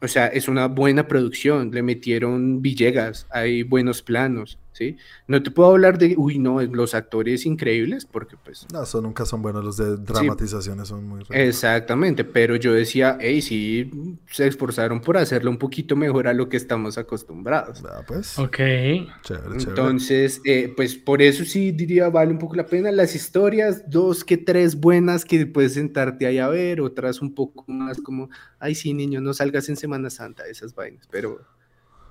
O 0.00 0.08
sea, 0.08 0.26
es 0.26 0.48
una 0.48 0.66
buena 0.68 1.06
producción. 1.08 1.70
Le 1.72 1.82
metieron 1.82 2.60
Villegas, 2.60 3.26
hay 3.30 3.62
buenos 3.62 4.02
planos. 4.02 4.58
¿Sí? 4.74 4.98
No 5.26 5.42
te 5.42 5.50
puedo 5.50 5.70
hablar 5.70 5.96
de, 5.96 6.14
uy, 6.18 6.38
no, 6.38 6.60
los 6.60 6.94
actores 6.94 7.46
increíbles, 7.46 8.04
porque 8.04 8.36
pues... 8.36 8.66
No, 8.72 8.82
eso 8.82 9.00
nunca 9.00 9.24
son 9.24 9.40
buenos, 9.40 9.64
los 9.64 9.76
de 9.76 9.96
dramatizaciones 9.96 10.88
son 10.88 11.06
muy... 11.08 11.20
Raros. 11.20 11.30
Exactamente, 11.30 12.24
pero 12.24 12.56
yo 12.56 12.74
decía, 12.74 13.16
hey, 13.20 13.40
sí, 13.40 13.90
se 14.30 14.46
esforzaron 14.46 15.00
por 15.00 15.16
hacerlo 15.16 15.50
un 15.50 15.58
poquito 15.58 15.96
mejor 15.96 16.28
a 16.28 16.34
lo 16.34 16.48
que 16.48 16.56
estamos 16.56 16.98
acostumbrados. 16.98 17.82
Ah, 17.88 18.02
pues. 18.06 18.38
Ok. 18.38 18.56
Chévere, 18.56 19.14
chévere. 19.22 19.58
Entonces, 19.68 20.40
eh, 20.44 20.72
pues 20.76 20.96
por 20.96 21.22
eso 21.22 21.44
sí 21.44 21.72
diría, 21.72 22.08
vale 22.08 22.32
un 22.32 22.38
poco 22.38 22.56
la 22.56 22.66
pena. 22.66 22.90
Las 22.90 23.14
historias, 23.14 23.88
dos 23.88 24.24
que 24.24 24.36
tres 24.36 24.78
buenas 24.78 25.24
que 25.24 25.46
puedes 25.46 25.74
sentarte 25.74 26.26
ahí 26.26 26.38
a 26.38 26.48
ver, 26.48 26.80
otras 26.80 27.22
un 27.22 27.34
poco 27.34 27.64
más 27.68 28.00
como, 28.00 28.28
ay, 28.58 28.74
sí, 28.74 28.92
niño, 28.92 29.20
no 29.20 29.32
salgas 29.32 29.68
en 29.68 29.76
Semana 29.76 30.10
Santa, 30.10 30.46
esas 30.46 30.74
vainas, 30.74 31.06
pero... 31.10 31.40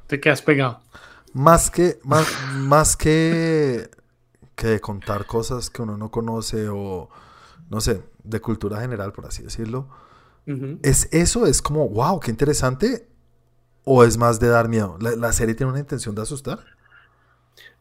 Te 0.07 0.19
quedas 0.19 0.41
pegado. 0.41 0.81
Más 1.33 1.71
que, 1.71 1.99
más, 2.03 2.27
más 2.55 2.95
que, 2.95 3.89
que 4.55 4.79
contar 4.79 5.25
cosas 5.25 5.69
que 5.69 5.81
uno 5.81 5.97
no 5.97 6.11
conoce 6.11 6.69
o, 6.69 7.09
no 7.69 7.81
sé, 7.81 8.03
de 8.23 8.39
cultura 8.39 8.79
general, 8.79 9.13
por 9.13 9.25
así 9.25 9.43
decirlo. 9.43 9.89
¿Es 10.83 11.07
eso? 11.11 11.45
¿Es 11.47 11.61
como, 11.61 11.87
wow, 11.89 12.19
qué 12.19 12.29
interesante? 12.29 13.07
¿O 13.85 14.03
es 14.03 14.17
más 14.17 14.39
de 14.39 14.47
dar 14.47 14.69
miedo? 14.69 14.97
¿La, 14.99 15.15
la 15.15 15.33
serie 15.33 15.55
tiene 15.55 15.71
una 15.71 15.79
intención 15.79 16.15
de 16.15 16.21
asustar? 16.21 16.59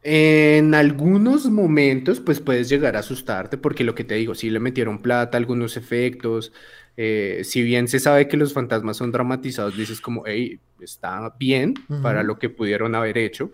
En 0.04 0.74
algunos 0.74 1.48
momentos, 1.48 2.18
pues 2.18 2.40
puedes 2.40 2.68
llegar 2.68 2.96
a 2.96 3.00
asustarte, 3.00 3.56
porque 3.56 3.84
lo 3.84 3.94
que 3.94 4.02
te 4.02 4.16
digo, 4.16 4.34
si 4.34 4.50
le 4.50 4.58
metieron 4.58 5.00
plata, 5.00 5.38
algunos 5.38 5.76
efectos, 5.76 6.52
eh, 6.96 7.42
si 7.44 7.62
bien 7.62 7.86
se 7.86 8.00
sabe 8.00 8.26
que 8.26 8.36
los 8.36 8.52
fantasmas 8.52 8.96
son 8.96 9.12
dramatizados, 9.12 9.76
dices 9.76 10.00
como, 10.00 10.24
hey, 10.26 10.58
está 10.80 11.34
bien 11.38 11.74
para 12.02 12.22
lo 12.22 12.38
que 12.38 12.50
pudieron 12.50 12.94
haber 12.94 13.16
hecho. 13.16 13.52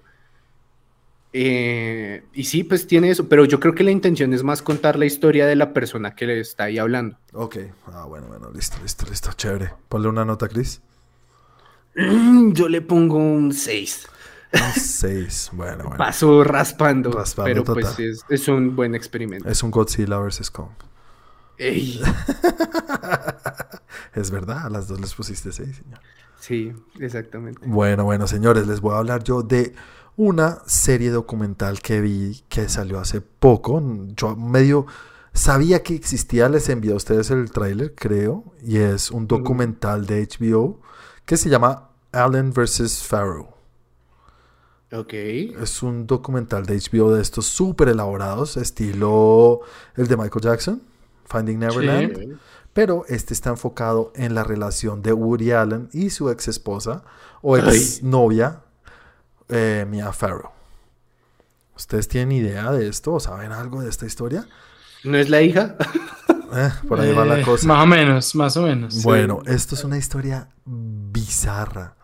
Eh, 1.35 2.25
y 2.33 2.45
sí, 2.45 2.65
pues 2.65 2.87
tiene 2.87 3.11
eso, 3.11 3.29
pero 3.29 3.45
yo 3.45 3.61
creo 3.61 3.75
que 3.75 3.85
la 3.85 3.91
intención 3.91 4.33
es 4.33 4.43
más 4.43 4.63
contar 4.63 4.99
la 4.99 5.05
historia 5.05 5.47
de 5.47 5.57
la 5.57 5.75
persona 5.75 6.15
que 6.15 6.27
le 6.27 6.41
está 6.41 6.65
ahí 6.65 6.79
hablando. 6.79 7.19
Ok, 7.35 7.59
ah, 7.93 8.07
bueno, 8.09 8.29
bueno, 8.29 8.51
listo, 8.51 8.79
listo, 8.83 9.07
listo, 9.09 9.31
chévere. 9.35 9.71
Ponle 9.89 10.09
una 10.09 10.25
nota, 10.25 10.49
Chris. 10.49 10.81
Yo 12.53 12.69
le 12.69 12.81
pongo 12.81 13.19
un 13.19 13.53
6. 13.53 14.09
Un 14.53 14.81
6, 14.81 15.51
bueno, 15.53 15.85
bueno. 15.85 15.99
Paso 15.99 16.43
raspando, 16.43 17.11
pero 17.45 17.65
pues 17.65 17.99
es, 17.99 18.25
es, 18.29 18.49
un 18.49 18.75
buen 18.75 18.95
experimento. 18.95 19.49
Es 19.49 19.63
un 19.63 19.71
Godzilla 19.71 20.19
vs. 20.19 20.51
Kong. 20.51 20.71
Ey. 21.59 22.01
es 24.15 24.31
verdad, 24.31 24.67
a 24.67 24.71
las 24.71 24.89
dos 24.89 25.01
les 25.01 25.15
pusiste 25.15 25.53
6, 25.53 25.77
señor. 25.77 26.01
Sí, 26.39 26.73
exactamente. 26.99 27.67
Bueno, 27.67 28.05
bueno, 28.05 28.27
señores, 28.27 28.67
les 28.67 28.81
voy 28.81 28.95
a 28.95 28.99
hablar 28.99 29.23
yo 29.25 29.43
de 29.43 29.75
una 30.17 30.59
serie 30.67 31.11
documental 31.11 31.81
que 31.81 32.01
vi 32.01 32.43
que 32.49 32.69
salió 32.69 33.01
hace 33.01 33.21
poco. 33.21 33.83
Yo 34.17 34.37
medio 34.37 34.87
sabía 35.33 35.83
que 35.83 35.95
existía, 35.95 36.49
les 36.49 36.69
envié 36.69 36.93
a 36.93 36.97
ustedes 36.97 37.31
el 37.31 37.51
tráiler, 37.51 37.95
creo, 37.95 38.45
y 38.63 38.79
es 38.79 39.11
un 39.11 39.27
documental 39.27 40.07
de 40.07 40.27
HBO 40.27 40.81
que 41.25 41.37
se 41.37 41.49
llama 41.49 41.91
Allen 42.13 42.53
vs. 42.53 43.05
Pharaoh. 43.07 43.58
Ok. 44.93 45.13
Es 45.13 45.83
un 45.83 46.07
documental 46.07 46.65
de 46.65 46.79
HBO 46.79 47.13
de 47.13 47.23
estos 47.23 47.47
súper 47.47 47.89
elaborados, 47.89 48.57
estilo 48.57 49.61
el 49.97 50.09
de 50.09 50.17
Michael 50.17 50.43
Jackson, 50.43 50.83
Finding 51.27 51.59
Neverland. 51.59 52.19
Sí. 52.19 52.33
Pero 52.73 53.05
este 53.09 53.35
está 53.35 53.51
enfocado 53.51 54.13
en 54.15 54.35
la 54.35 54.45
relación 54.45 55.03
de 55.03 55.13
Woody 55.13 55.53
Allen 55.53 55.89
y 55.93 56.11
su 56.11 56.31
ex 56.31 56.49
esposa 56.49 57.03
o 57.43 57.57
ex 57.57 58.03
novia, 58.03 58.63
eh, 59.49 59.85
Mia 59.89 60.13
Farrow. 60.13 60.53
¿Ustedes 61.77 62.09
tienen 62.09 62.33
idea 62.33 62.73
de 62.73 62.89
esto 62.89 63.15
o 63.15 63.21
saben 63.21 63.53
algo 63.53 63.83
de 63.83 63.89
esta 63.89 64.07
historia? 64.07 64.47
¿No 65.05 65.17
es 65.19 65.29
la 65.29 65.43
hija? 65.43 65.77
Eh, 66.51 66.71
por 66.89 66.99
ahí 66.99 67.13
va 67.13 67.27
la 67.27 67.43
cosa. 67.43 67.67
Más 67.67 67.83
o 67.83 67.87
menos, 67.87 68.35
más 68.35 68.57
o 68.57 68.63
menos. 68.63 69.03
Bueno, 69.03 69.43
sí. 69.45 69.53
esto 69.53 69.75
es 69.75 69.85
una 69.85 69.99
historia 69.99 70.49
bizarra. 70.65 71.95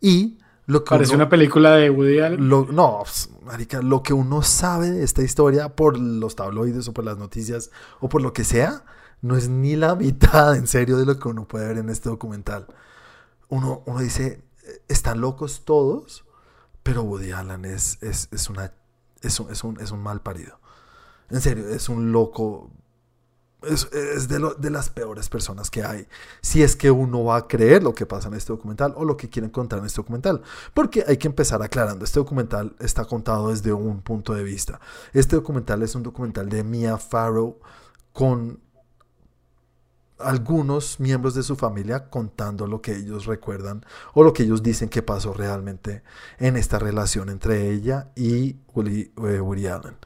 Y 0.00 0.38
lo 0.72 0.84
que 0.84 0.90
Parece 0.90 1.14
uno, 1.14 1.24
una 1.24 1.28
película 1.28 1.76
de 1.76 1.90
Woody 1.90 2.20
Allen. 2.20 2.48
Lo, 2.48 2.66
no, 2.66 3.00
pues, 3.02 3.30
marica, 3.44 3.82
lo 3.82 4.02
que 4.02 4.12
uno 4.12 4.42
sabe 4.42 4.90
de 4.90 5.04
esta 5.04 5.22
historia 5.22 5.76
por 5.76 5.98
los 5.98 6.36
tabloides 6.36 6.88
o 6.88 6.92
por 6.92 7.04
las 7.04 7.18
noticias 7.18 7.70
o 8.00 8.08
por 8.08 8.22
lo 8.22 8.32
que 8.32 8.44
sea, 8.44 8.84
no 9.20 9.36
es 9.36 9.48
ni 9.48 9.76
la 9.76 9.94
mitad 9.94 10.56
en 10.56 10.66
serio 10.66 10.96
de 10.96 11.06
lo 11.06 11.18
que 11.18 11.28
uno 11.28 11.46
puede 11.46 11.68
ver 11.68 11.78
en 11.78 11.88
este 11.88 12.08
documental. 12.08 12.66
Uno, 13.48 13.82
uno 13.86 14.00
dice, 14.00 14.42
están 14.88 15.20
locos 15.20 15.64
todos, 15.64 16.24
pero 16.82 17.02
Woody 17.02 17.32
Allen 17.32 17.64
es, 17.64 17.98
es, 18.00 18.28
es, 18.32 18.50
una, 18.50 18.72
es, 19.20 19.38
un, 19.40 19.50
es, 19.50 19.64
un, 19.64 19.80
es 19.80 19.90
un 19.90 20.02
mal 20.02 20.20
parido. 20.20 20.58
En 21.30 21.40
serio, 21.40 21.68
es 21.68 21.88
un 21.88 22.12
loco. 22.12 22.70
Es, 23.62 24.28
de, 24.28 24.70
las 24.70 24.90
peores 24.90 25.28
personas 25.28 25.70
que 25.70 25.84
hay. 25.84 26.06
Si 26.40 26.62
es 26.62 26.76
que 26.76 26.90
uno 26.90 27.24
va 27.24 27.36
a 27.36 27.48
creer 27.48 27.82
lo 27.82 27.94
que 27.94 28.06
pasa 28.06 28.28
en 28.28 28.34
este 28.34 28.52
documental 28.52 28.94
o 28.96 29.04
lo 29.04 29.16
que 29.16 29.28
quieren 29.28 29.50
contar 29.50 29.78
en 29.78 29.86
este 29.86 30.00
documental. 30.00 30.42
Porque 30.74 31.04
hay 31.06 31.16
que 31.16 31.28
empezar 31.28 31.62
aclarando. 31.62 32.04
Este 32.04 32.18
documental 32.18 32.74
está 32.80 33.04
contado 33.04 33.50
desde 33.50 33.72
un 33.72 34.02
punto 34.02 34.34
de 34.34 34.42
vista. 34.42 34.80
Este 35.12 35.36
documental 35.36 35.82
es 35.82 35.94
un 35.94 36.02
documental 36.02 36.48
de 36.48 36.64
Mia 36.64 36.98
Farrow 36.98 37.58
con 38.12 38.60
algunos 40.22 41.00
miembros 41.00 41.34
de 41.34 41.42
su 41.42 41.56
familia 41.56 42.08
contando 42.08 42.66
lo 42.66 42.80
que 42.80 42.96
ellos 42.96 43.26
recuerdan 43.26 43.84
o 44.14 44.22
lo 44.22 44.32
que 44.32 44.44
ellos 44.44 44.62
dicen 44.62 44.88
que 44.88 45.02
pasó 45.02 45.32
realmente 45.32 46.02
en 46.38 46.56
esta 46.56 46.78
relación 46.78 47.28
entre 47.28 47.70
ella 47.70 48.10
y 48.14 48.56
Woody, 48.74 49.12
eh, 49.16 49.40
Woody 49.40 49.66
Allen. 49.66 49.96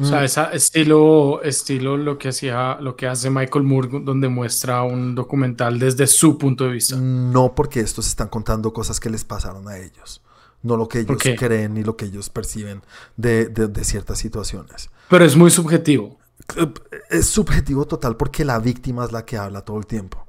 O 0.00 0.04
sea, 0.04 0.22
esa 0.22 0.52
estilo, 0.52 1.42
estilo 1.42 1.96
lo 1.96 2.18
que 2.18 2.28
hacía, 2.28 2.78
lo 2.80 2.94
que 2.94 3.08
hace 3.08 3.30
Michael 3.30 3.64
Moore, 3.64 3.88
donde 4.04 4.28
muestra 4.28 4.82
un 4.82 5.16
documental 5.16 5.78
desde 5.80 6.06
su 6.06 6.38
punto 6.38 6.64
de 6.64 6.70
vista. 6.70 6.96
No, 6.96 7.54
porque 7.54 7.80
estos 7.80 8.06
están 8.06 8.28
contando 8.28 8.72
cosas 8.72 9.00
que 9.00 9.10
les 9.10 9.24
pasaron 9.24 9.66
a 9.66 9.76
ellos. 9.78 10.22
No 10.62 10.76
lo 10.76 10.88
que 10.88 11.00
ellos 11.00 11.16
Okay. 11.16 11.34
creen 11.36 11.74
ni 11.74 11.82
lo 11.82 11.96
que 11.96 12.04
ellos 12.04 12.30
perciben 12.30 12.82
de, 13.16 13.46
de, 13.46 13.66
de 13.66 13.84
ciertas 13.84 14.18
situaciones. 14.18 14.90
Pero 15.08 15.24
es 15.24 15.34
muy 15.34 15.50
subjetivo. 15.50 16.18
Es 17.10 17.26
subjetivo 17.26 17.84
total 17.86 18.16
porque 18.16 18.44
la 18.44 18.58
víctima 18.60 19.04
es 19.04 19.12
la 19.12 19.24
que 19.24 19.36
habla 19.36 19.62
todo 19.62 19.78
el 19.78 19.86
tiempo. 19.86 20.26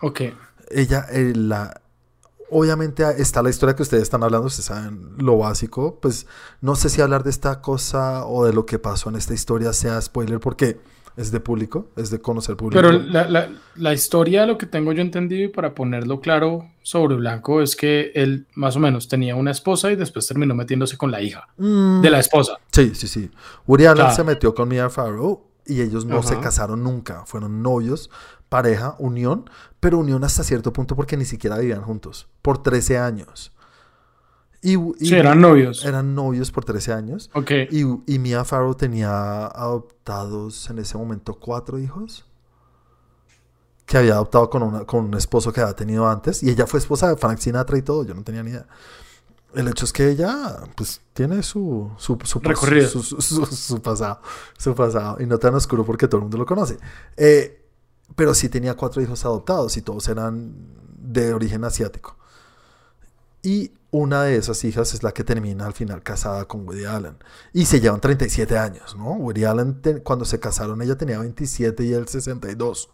Ok. 0.00 0.22
Ella, 0.70 1.06
eh, 1.10 1.32
la, 1.36 1.80
obviamente 2.50 3.04
está 3.18 3.42
la 3.42 3.50
historia 3.50 3.74
que 3.76 3.82
ustedes 3.82 4.02
están 4.04 4.22
hablando, 4.22 4.46
ustedes 4.46 4.66
saben 4.66 5.14
lo 5.18 5.38
básico, 5.38 5.98
pues 6.00 6.26
no 6.60 6.76
sé 6.76 6.88
si 6.88 7.00
hablar 7.00 7.24
de 7.24 7.30
esta 7.30 7.60
cosa 7.60 8.26
o 8.26 8.44
de 8.46 8.52
lo 8.52 8.66
que 8.66 8.78
pasó 8.78 9.08
en 9.08 9.16
esta 9.16 9.34
historia 9.34 9.72
sea 9.72 10.00
spoiler 10.00 10.40
porque 10.40 10.78
es 11.16 11.30
de 11.30 11.38
público, 11.38 11.88
es 11.96 12.10
de 12.10 12.20
conocer 12.20 12.56
público. 12.56 12.82
Pero 12.82 12.98
la, 12.98 13.28
la, 13.28 13.48
la 13.76 13.92
historia, 13.94 14.46
lo 14.46 14.58
que 14.58 14.66
tengo 14.66 14.92
yo 14.92 15.00
entendido 15.00 15.44
y 15.44 15.48
para 15.48 15.72
ponerlo 15.72 16.20
claro 16.20 16.68
sobre 16.82 17.14
blanco, 17.14 17.62
es 17.62 17.76
que 17.76 18.10
él 18.16 18.48
más 18.56 18.74
o 18.74 18.80
menos 18.80 19.06
tenía 19.06 19.36
una 19.36 19.52
esposa 19.52 19.92
y 19.92 19.96
después 19.96 20.26
terminó 20.26 20.56
metiéndose 20.56 20.96
con 20.98 21.12
la 21.12 21.22
hija 21.22 21.46
Mm, 21.56 22.00
de 22.00 22.10
la 22.10 22.18
esposa. 22.18 22.54
Sí, 22.72 22.94
sí, 22.96 23.06
sí. 23.06 23.30
Woody 23.66 23.84
Allen 23.86 23.96
Claro. 23.98 24.16
se 24.16 24.24
metió 24.24 24.54
con 24.56 24.68
Mia 24.68 24.90
Farrow 24.90 25.46
y 25.66 25.80
ellos 25.82 26.04
no 26.04 26.20
se 26.24 26.38
casaron 26.40 26.82
nunca. 26.82 27.24
Fueron 27.26 27.62
novios, 27.62 28.10
pareja, 28.54 28.94
unión, 29.00 29.50
pero 29.80 29.98
unión 29.98 30.22
hasta 30.22 30.44
cierto 30.44 30.72
punto 30.72 30.94
porque 30.94 31.16
ni 31.16 31.24
siquiera 31.24 31.58
vivían 31.58 31.82
juntos. 31.82 32.28
Por 32.40 32.62
13 32.62 32.98
años. 32.98 33.50
Y, 34.62 34.76
y- 34.78 34.94
Sí, 35.08 35.14
eran 35.16 35.40
novios. 35.40 35.84
Eran 35.84 36.14
novios 36.14 36.52
por 36.52 36.64
13 36.64 36.92
años. 36.92 37.30
Ok. 37.34 37.50
Y, 37.72 37.82
y 38.06 38.18
Mia 38.20 38.44
Farrow 38.44 38.76
tenía 38.76 39.46
adoptados 39.46 40.70
en 40.70 40.78
ese 40.78 40.96
momento 40.96 41.34
cuatro 41.34 41.80
hijos. 41.80 42.26
Que 43.86 43.98
había 43.98 44.14
adoptado 44.14 44.48
con, 44.48 44.62
una, 44.62 44.84
con 44.84 45.04
un 45.06 45.14
esposo 45.14 45.52
que 45.52 45.60
había 45.60 45.74
tenido 45.74 46.08
antes. 46.08 46.42
Y 46.44 46.48
ella 46.50 46.66
fue 46.68 46.78
esposa 46.78 47.08
de 47.08 47.16
Frank 47.16 47.38
Sinatra 47.38 47.76
y 47.76 47.82
todo. 47.82 48.04
Yo 48.04 48.14
no 48.14 48.22
tenía 48.22 48.42
ni 48.44 48.50
idea. 48.50 48.66
El 49.52 49.66
hecho 49.68 49.84
es 49.84 49.92
que 49.92 50.08
ella, 50.10 50.58
pues, 50.76 51.00
tiene 51.12 51.42
su, 51.42 51.90
su, 51.98 52.16
su, 52.24 52.38
Recorrido. 52.38 52.88
su, 52.88 53.02
su- 53.02 53.20
su- 53.20 53.46
su 53.46 53.82
pasado. 53.82 54.20
Su 54.56 54.74
pasado. 54.76 55.16
Y 55.20 55.26
no 55.26 55.38
tan 55.38 55.54
oscuro 55.54 55.84
porque 55.84 56.06
todo 56.06 56.18
el 56.18 56.22
mundo 56.22 56.38
lo 56.38 56.46
conoce. 56.46 56.78
Eh, 57.16 57.60
pero 58.16 58.34
sí 58.34 58.48
tenía 58.48 58.74
cuatro 58.74 59.02
hijos 59.02 59.24
adoptados 59.24 59.76
y 59.76 59.82
todos 59.82 60.08
eran 60.08 60.54
de 60.98 61.34
origen 61.34 61.64
asiático. 61.64 62.16
Y 63.42 63.72
una 63.90 64.22
de 64.22 64.36
esas 64.36 64.64
hijas 64.64 64.94
es 64.94 65.02
la 65.02 65.12
que 65.12 65.22
termina 65.22 65.66
al 65.66 65.74
final 65.74 66.02
casada 66.02 66.46
con 66.46 66.66
Woody 66.66 66.84
Allen. 66.86 67.16
Y 67.52 67.66
se 67.66 67.80
llevan 67.80 68.00
37 68.00 68.56
años, 68.58 68.96
¿no? 68.96 69.12
Woody 69.12 69.44
Allen, 69.44 69.80
te- 69.82 70.02
cuando 70.02 70.24
se 70.24 70.40
casaron, 70.40 70.80
ella 70.82 70.96
tenía 70.96 71.18
27 71.18 71.84
y 71.84 71.92
él 71.92 72.08
62. 72.08 72.88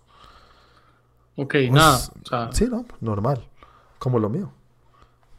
Ok, 1.37 1.53
Pues, 1.53 1.71
nada. 1.73 1.97
O 2.25 2.29
sea, 2.29 2.51
Sí, 2.53 2.67
¿no? 2.69 2.85
Normal. 3.01 3.49
Como 3.99 4.19
lo 4.19 4.29
mío. 4.29 4.53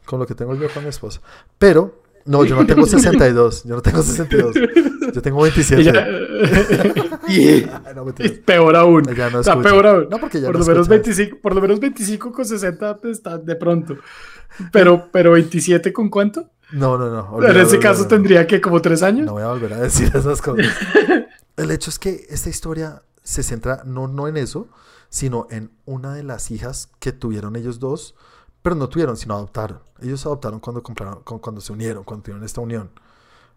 Con 0.06 0.18
lo 0.18 0.26
que 0.26 0.34
tengo 0.34 0.54
yo 0.54 0.72
con 0.72 0.82
mi 0.82 0.88
esposa. 0.88 1.20
Pero, 1.58 2.01
no, 2.24 2.44
yo 2.44 2.56
no 2.56 2.66
tengo 2.66 2.86
62. 2.86 3.64
Yo 3.64 3.76
no 3.76 3.82
tengo 3.82 4.02
62. 4.02 4.54
Yo 5.14 5.22
tengo 5.22 5.42
27. 5.42 5.82
ella- 5.82 6.06
Ah, 7.84 7.92
no, 7.94 8.04
peor 8.44 8.76
aún. 8.76 9.08
Ella 9.08 9.30
no 9.30 9.40
escucha. 9.40 9.62
peor 9.62 9.86
aún. 9.86 10.08
No, 10.10 10.18
porque 10.18 10.38
ella 10.38 10.48
por, 10.48 10.54
no 10.54 10.60
lo 10.60 10.66
menos 10.66 10.82
escucha. 10.88 11.02
25, 11.02 11.38
por 11.40 11.54
lo 11.54 11.60
menos 11.60 11.80
25 11.80 12.32
con 12.32 12.44
60 12.44 12.98
está 13.04 13.38
de 13.38 13.56
pronto. 13.56 13.96
Pero, 14.70 15.08
pero 15.10 15.32
27 15.32 15.92
con 15.92 16.08
cuánto? 16.10 16.50
No, 16.72 16.96
no, 16.98 17.08
no. 17.10 17.42
En 17.46 17.56
ese 17.56 17.78
caso 17.78 18.06
tendría 18.06 18.46
que 18.46 18.60
como 18.60 18.80
tres 18.80 19.02
años. 19.02 19.26
No 19.26 19.32
voy 19.32 19.42
a 19.42 19.48
volver 19.48 19.72
a 19.74 19.80
decir 19.80 20.10
esas 20.14 20.40
cosas. 20.42 20.66
El 21.56 21.70
hecho 21.70 21.90
es 21.90 21.98
que 21.98 22.26
esta 22.30 22.48
historia 22.48 23.02
se 23.22 23.42
centra 23.42 23.82
no, 23.84 24.08
no 24.08 24.26
en 24.28 24.36
eso, 24.36 24.68
sino 25.08 25.46
en 25.50 25.70
una 25.84 26.14
de 26.14 26.22
las 26.22 26.50
hijas 26.50 26.90
que 26.98 27.12
tuvieron 27.12 27.56
ellos 27.56 27.78
dos, 27.78 28.14
pero 28.62 28.76
no 28.76 28.88
tuvieron, 28.88 29.16
sino 29.16 29.34
adoptaron. 29.34 29.80
Ellos 30.00 30.24
adoptaron 30.26 30.60
cuando 30.60 30.82
compraron, 30.82 31.22
cu- 31.22 31.40
cuando 31.40 31.60
se 31.60 31.72
unieron, 31.72 32.04
cuando 32.04 32.22
tuvieron 32.24 32.44
esta 32.44 32.60
unión. 32.60 32.90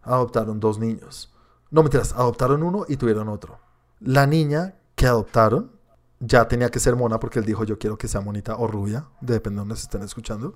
Adoptaron 0.01 0.59
dos 0.59 0.79
niños. 0.79 1.33
No 1.71 1.81
mentiras, 1.83 2.13
adoptaron 2.13 2.63
uno 2.63 2.85
y 2.87 2.97
tuvieron 2.97 3.27
otro. 3.29 3.59
La 3.99 4.27
niña 4.27 4.75
que 4.95 5.07
adoptaron 5.07 5.71
ya 6.19 6.47
tenía 6.47 6.69
que 6.69 6.79
ser 6.79 6.95
mona 6.95 7.19
porque 7.19 7.39
él 7.39 7.45
dijo 7.45 7.63
yo 7.65 7.77
quiero 7.77 7.97
que 7.97 8.07
sea 8.07 8.21
monita 8.21 8.55
o 8.55 8.67
rubia, 8.67 9.07
depende 9.21 9.57
de 9.57 9.61
donde 9.61 9.75
se 9.75 9.83
estén 9.83 10.03
escuchando. 10.03 10.55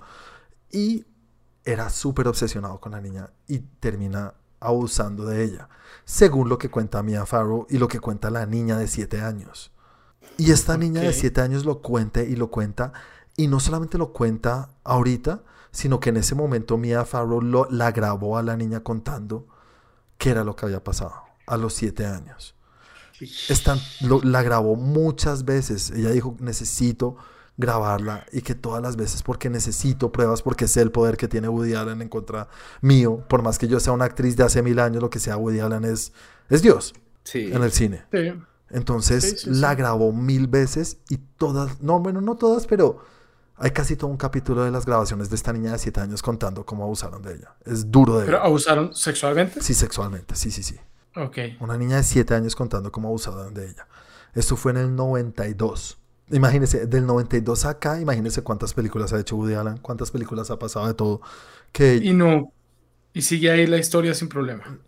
Y 0.70 1.04
era 1.64 1.90
súper 1.90 2.28
obsesionado 2.28 2.80
con 2.80 2.92
la 2.92 3.00
niña 3.00 3.30
y 3.46 3.58
termina 3.58 4.34
abusando 4.60 5.24
de 5.24 5.42
ella, 5.44 5.68
según 6.04 6.48
lo 6.48 6.58
que 6.58 6.70
cuenta 6.70 7.02
Mia 7.02 7.24
Farrow 7.26 7.66
y 7.70 7.78
lo 7.78 7.88
que 7.88 8.00
cuenta 8.00 8.30
la 8.30 8.46
niña 8.46 8.78
de 8.78 8.86
7 8.88 9.20
años. 9.20 9.72
Y 10.36 10.52
esta 10.52 10.76
niña 10.76 11.00
de 11.02 11.08
Ok. 11.08 11.14
7 11.14 11.40
años 11.40 11.64
lo 11.64 11.80
cuenta 11.82 12.22
y 12.22 12.36
lo 12.36 12.50
cuenta, 12.50 12.92
y 13.36 13.46
no 13.48 13.60
solamente 13.60 13.98
lo 13.98 14.12
cuenta 14.12 14.70
ahorita, 14.84 15.42
sino 15.72 16.00
que 16.00 16.10
en 16.10 16.16
ese 16.18 16.34
momento 16.34 16.76
Mia 16.76 17.04
Farrow 17.04 17.40
lo, 17.40 17.66
la 17.70 17.92
grabó 17.92 18.36
a 18.38 18.42
la 18.42 18.56
niña 18.56 18.80
contando 18.80 19.46
qué 20.18 20.30
era 20.30 20.44
lo 20.44 20.56
que 20.56 20.66
había 20.66 20.82
pasado 20.84 21.14
a 21.46 21.56
los 21.56 21.74
7 21.74 22.06
años. 22.06 22.54
Están, 23.48 23.78
lo- 24.00 24.22
la 24.22 24.42
grabó 24.42 24.76
muchas 24.76 25.44
veces. 25.44 25.90
Ella 25.90 26.10
dijo, 26.10 26.36
necesito 26.40 27.16
grabarla 27.56 28.24
y 28.32 28.40
que 28.40 28.54
todas 28.54 28.82
las 28.82 28.96
veces 28.96 29.22
porque 29.22 29.50
necesito 29.50 30.10
pruebas 30.12 30.40
porque 30.40 30.66
sé 30.66 30.80
el 30.80 30.90
poder 30.90 31.18
que 31.18 31.28
tiene 31.28 31.46
Woody 31.48 31.74
Allen 31.74 32.00
en 32.00 32.08
contra 32.08 32.48
mío. 32.80 33.22
Por 33.28 33.42
más 33.42 33.58
que 33.58 33.68
yo 33.68 33.78
sea 33.80 33.92
una 33.92 34.06
actriz 34.06 34.36
de 34.36 34.44
hace 34.44 34.62
mil 34.62 34.78
años, 34.78 35.02
lo 35.02 35.10
que 35.10 35.18
sea 35.18 35.36
Woody 35.36 35.60
Allen 35.60 35.84
es, 35.84 36.12
es 36.48 36.62
Dios 36.62 36.94
Sí. 37.24 37.50
en 37.52 37.62
el 37.62 37.70
cine. 37.72 38.04
Sí. 38.10 38.32
Entonces 38.70 39.24
Sí, 39.24 39.36
sí, 39.36 39.50
la 39.60 39.74
grabó 39.74 40.12
mil 40.12 40.46
veces 40.46 40.98
y 41.10 41.18
todas, 41.18 41.82
no, 41.82 42.00
bueno, 42.00 42.20
no 42.22 42.36
todas, 42.36 42.66
pero 42.66 43.04
hay 43.62 43.72
casi 43.72 43.94
todo 43.94 44.10
un 44.10 44.16
capítulo 44.16 44.64
de 44.64 44.70
las 44.70 44.86
grabaciones 44.86 45.28
de 45.28 45.36
esta 45.36 45.52
niña 45.52 45.72
de 45.72 45.78
7 45.78 46.00
años 46.00 46.22
contando 46.22 46.64
cómo 46.64 46.84
abusaron 46.84 47.20
de 47.22 47.34
ella. 47.34 47.54
Es 47.66 47.90
duro 47.90 48.18
de 48.18 48.24
Pero 48.24 48.38
ver. 48.38 48.46
abusaron 48.46 48.94
sexualmente. 48.94 49.60
Sí, 49.60 49.74
sexualmente, 49.74 50.34
sí, 50.34 50.50
sí, 50.50 50.62
sí. 50.62 50.76
Ok. 51.14 51.36
Una 51.60 51.76
niña 51.76 51.96
de 51.96 52.02
7 52.02 52.34
años 52.34 52.56
contando 52.56 52.90
cómo 52.90 53.08
abusaban 53.08 53.52
de 53.52 53.66
ella. 53.66 53.86
Esto 54.34 54.56
fue 54.56 54.72
en 54.72 54.78
el 54.78 54.96
92. 54.96 55.98
Imagínense, 56.30 56.86
del 56.86 57.04
92 57.06 57.66
a 57.66 57.70
acá, 57.70 58.00
imagínense 58.00 58.42
cuántas 58.42 58.72
películas 58.72 59.12
ha 59.12 59.20
hecho 59.20 59.36
Woody 59.36 59.54
Allen, 59.54 59.76
cuántas 59.78 60.10
películas 60.10 60.50
ha 60.50 60.58
pasado 60.58 60.86
de 60.86 60.94
todo, 60.94 61.20
que 61.72 61.96
Y 61.96 62.14
no. 62.14 62.52
Y 63.12 63.22
sigue 63.22 63.50
ahí 63.50 63.66
la 63.66 63.76
historia 63.76 64.14
sin 64.14 64.28
problema. 64.28 64.78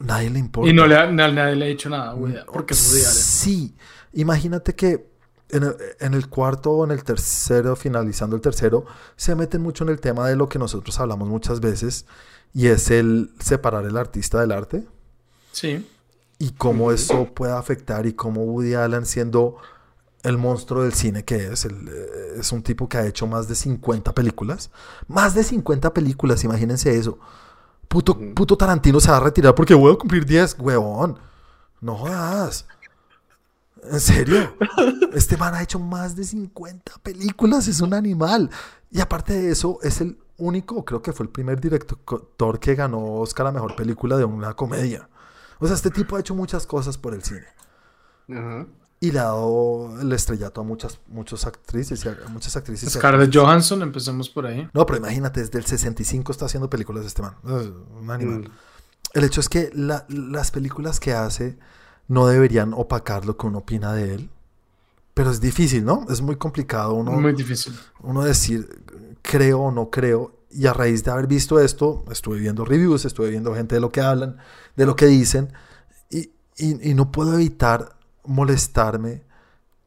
nadie 0.00 0.30
le 0.30 0.38
importa. 0.40 0.68
Y 0.68 0.72
no 0.72 0.86
le 0.86 1.12
nadie 1.12 1.54
le 1.54 1.64
ha 1.66 1.68
dicho 1.68 1.90
nada, 1.90 2.14
Woody, 2.14 2.38
porque 2.52 2.74
es 2.74 2.88
Woody 2.88 3.02
Allen. 3.02 3.14
Sí, 3.14 3.76
imagínate 4.14 4.74
que 4.74 5.06
en 5.50 5.62
el, 5.62 5.76
en 6.00 6.14
el 6.14 6.28
cuarto 6.28 6.72
o 6.72 6.84
en 6.84 6.90
el 6.90 7.04
tercero, 7.04 7.76
finalizando 7.76 8.36
el 8.36 8.42
tercero, 8.42 8.84
se 9.16 9.34
meten 9.34 9.62
mucho 9.62 9.84
en 9.84 9.90
el 9.90 10.00
tema 10.00 10.28
de 10.28 10.36
lo 10.36 10.48
que 10.48 10.58
nosotros 10.58 10.98
hablamos 11.00 11.28
muchas 11.28 11.60
veces, 11.60 12.06
y 12.52 12.68
es 12.68 12.90
el 12.90 13.30
separar 13.38 13.84
el 13.84 13.96
artista 13.96 14.40
del 14.40 14.52
arte. 14.52 14.86
Sí. 15.52 15.88
y 16.38 16.50
cómo 16.50 16.92
eso 16.92 17.32
puede 17.32 17.54
afectar 17.54 18.04
y 18.04 18.12
cómo 18.12 18.42
Woody 18.44 18.74
Allen 18.74 19.06
siendo 19.06 19.56
el 20.22 20.38
monstruo 20.38 20.82
del 20.82 20.92
cine 20.92 21.24
que 21.24 21.52
es, 21.52 21.64
el, 21.64 21.88
eh, 21.88 22.34
es 22.40 22.52
un 22.52 22.62
tipo 22.62 22.88
que 22.88 22.98
ha 22.98 23.06
hecho 23.06 23.26
más 23.26 23.48
de 23.48 23.54
50 23.54 24.12
películas, 24.14 24.70
más 25.08 25.34
de 25.34 25.44
50 25.44 25.94
películas, 25.94 26.44
imagínense 26.44 26.96
eso. 26.96 27.18
Puto, 27.88 28.18
puto 28.34 28.56
Tarantino 28.56 28.98
se 29.00 29.10
va 29.10 29.18
a 29.18 29.20
retirar 29.20 29.54
porque 29.54 29.72
voy 29.72 29.92
a 29.94 29.96
cumplir 29.96 30.26
10, 30.26 30.56
huevón. 30.58 31.18
No 31.80 31.94
jodas. 31.94 32.66
En 33.82 34.00
serio. 34.00 34.56
Este 35.12 35.36
man 35.36 35.54
ha 35.54 35.62
hecho 35.62 35.78
más 35.78 36.16
de 36.16 36.24
50 36.24 36.92
películas, 37.02 37.68
es 37.68 37.80
un 37.80 37.94
animal. 37.94 38.50
Y 38.90 39.00
aparte 39.00 39.32
de 39.34 39.50
eso, 39.50 39.78
es 39.82 40.00
el 40.00 40.18
único, 40.38 40.84
creo 40.84 41.02
que 41.02 41.12
fue 41.12 41.24
el 41.24 41.30
primer 41.30 41.60
director 41.60 42.58
que 42.60 42.74
ganó 42.74 43.14
Oscar 43.20 43.46
a 43.46 43.52
Mejor 43.52 43.76
Película 43.76 44.16
de 44.16 44.24
una 44.24 44.54
comedia. 44.54 45.08
O 45.58 45.66
sea, 45.66 45.76
este 45.76 45.90
tipo 45.90 46.16
ha 46.16 46.20
hecho 46.20 46.34
muchas 46.34 46.66
cosas 46.66 46.98
por 46.98 47.14
el 47.14 47.22
cine. 47.22 47.46
Y 48.98 49.12
le 49.12 49.18
ha 49.18 49.24
dado 49.24 50.00
el 50.00 50.10
estrellato 50.12 50.62
a 50.62 50.64
muchas, 50.64 50.98
muchas 51.06 51.46
actrices 51.46 52.04
y 52.04 52.08
a 52.08 52.16
muchas 52.30 52.56
actrices. 52.56 52.92
Scarlett. 52.92 53.34
Johansson, 53.34 53.82
empecemos 53.82 54.28
por 54.28 54.46
ahí. 54.46 54.68
No, 54.72 54.84
pero 54.86 54.98
imagínate, 54.98 55.40
desde 55.40 55.58
el 55.58 55.66
65 55.66 56.32
está 56.32 56.46
haciendo 56.46 56.68
películas 56.70 57.04
este 57.04 57.22
man. 57.22 57.36
Es 57.44 57.70
un 58.00 58.10
animal. 58.10 58.40
Mm. 58.40 58.50
El 59.14 59.24
hecho 59.24 59.40
es 59.40 59.48
que 59.48 59.70
la- 59.74 60.04
las 60.08 60.50
películas 60.50 60.98
que 60.98 61.12
hace 61.12 61.58
no 62.08 62.26
deberían 62.26 62.72
opacar 62.74 63.24
lo 63.26 63.36
que 63.36 63.46
uno 63.46 63.58
opina 63.58 63.92
de 63.92 64.14
él. 64.14 64.30
Pero 65.14 65.30
es 65.30 65.40
difícil, 65.40 65.84
¿no? 65.84 66.04
Es 66.10 66.20
muy 66.20 66.36
complicado 66.36 66.92
uno, 66.94 67.12
Muy 67.12 67.32
difícil. 67.32 67.74
uno 68.00 68.22
decir 68.22 68.68
creo 69.22 69.60
o 69.60 69.70
no 69.70 69.90
creo. 69.90 70.32
Y 70.50 70.66
a 70.66 70.72
raíz 70.72 71.04
de 71.04 71.10
haber 71.10 71.26
visto 71.26 71.58
esto, 71.60 72.04
estuve 72.10 72.38
viendo 72.38 72.64
reviews, 72.64 73.04
estuve 73.04 73.30
viendo 73.30 73.54
gente 73.54 73.74
de 73.74 73.80
lo 73.80 73.90
que 73.90 74.00
hablan, 74.00 74.36
de 74.76 74.86
lo 74.86 74.94
que 74.96 75.06
dicen. 75.06 75.52
Y, 76.10 76.30
y- 76.56 76.90
y 76.90 76.94
no 76.94 77.10
puedo 77.12 77.34
evitar 77.34 77.96
molestarme 78.24 79.24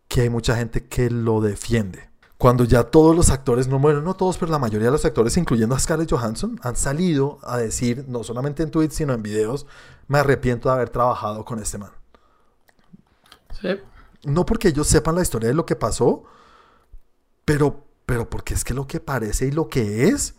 que 0.07 0.21
hay 0.21 0.29
mucha 0.29 0.55
gente 0.57 0.87
que 0.87 1.09
lo 1.09 1.39
defiende. 1.41 2.09
Cuando 2.37 2.63
ya 2.63 2.83
todos 2.85 3.15
los 3.15 3.29
actores, 3.29 3.67
no 3.67 3.79
bueno, 3.79 4.01
no 4.01 4.15
todos, 4.15 4.37
pero 4.37 4.51
la 4.51 4.59
mayoría 4.59 4.87
de 4.87 4.91
los 4.91 5.05
actores, 5.05 5.35
incluyendo 5.37 5.75
a 5.75 5.79
Scarlett 5.79 6.09
Johansson, 6.11 6.59
han 6.63 6.75
salido 6.75 7.37
a 7.43 7.57
decir, 7.57 8.05
no 8.07 8.23
solamente 8.23 8.63
en 8.63 8.71
tweets, 8.71 8.95
sino 8.95 9.13
en 9.13 9.21
videos, 9.21 9.65
me 10.07 10.19
arrepiento 10.19 10.69
de 10.69 10.75
haber 10.75 10.89
trabajado 10.89 11.43
con 11.45 11.59
este 11.59 11.77
man. 11.77 11.91
Sí. 13.61 13.69
No 14.23 14.45
porque 14.45 14.69
ellos 14.69 14.87
sepan 14.87 15.15
la 15.15 15.21
historia 15.21 15.49
de 15.49 15.55
lo 15.55 15.65
que 15.65 15.75
pasó, 15.75 16.23
pero, 17.45 17.85
pero 18.05 18.29
porque 18.29 18.53
es 18.53 18.63
que 18.63 18.73
lo 18.73 18.87
que 18.87 18.99
parece 18.99 19.47
y 19.47 19.51
lo 19.51 19.69
que 19.69 20.09
es, 20.09 20.35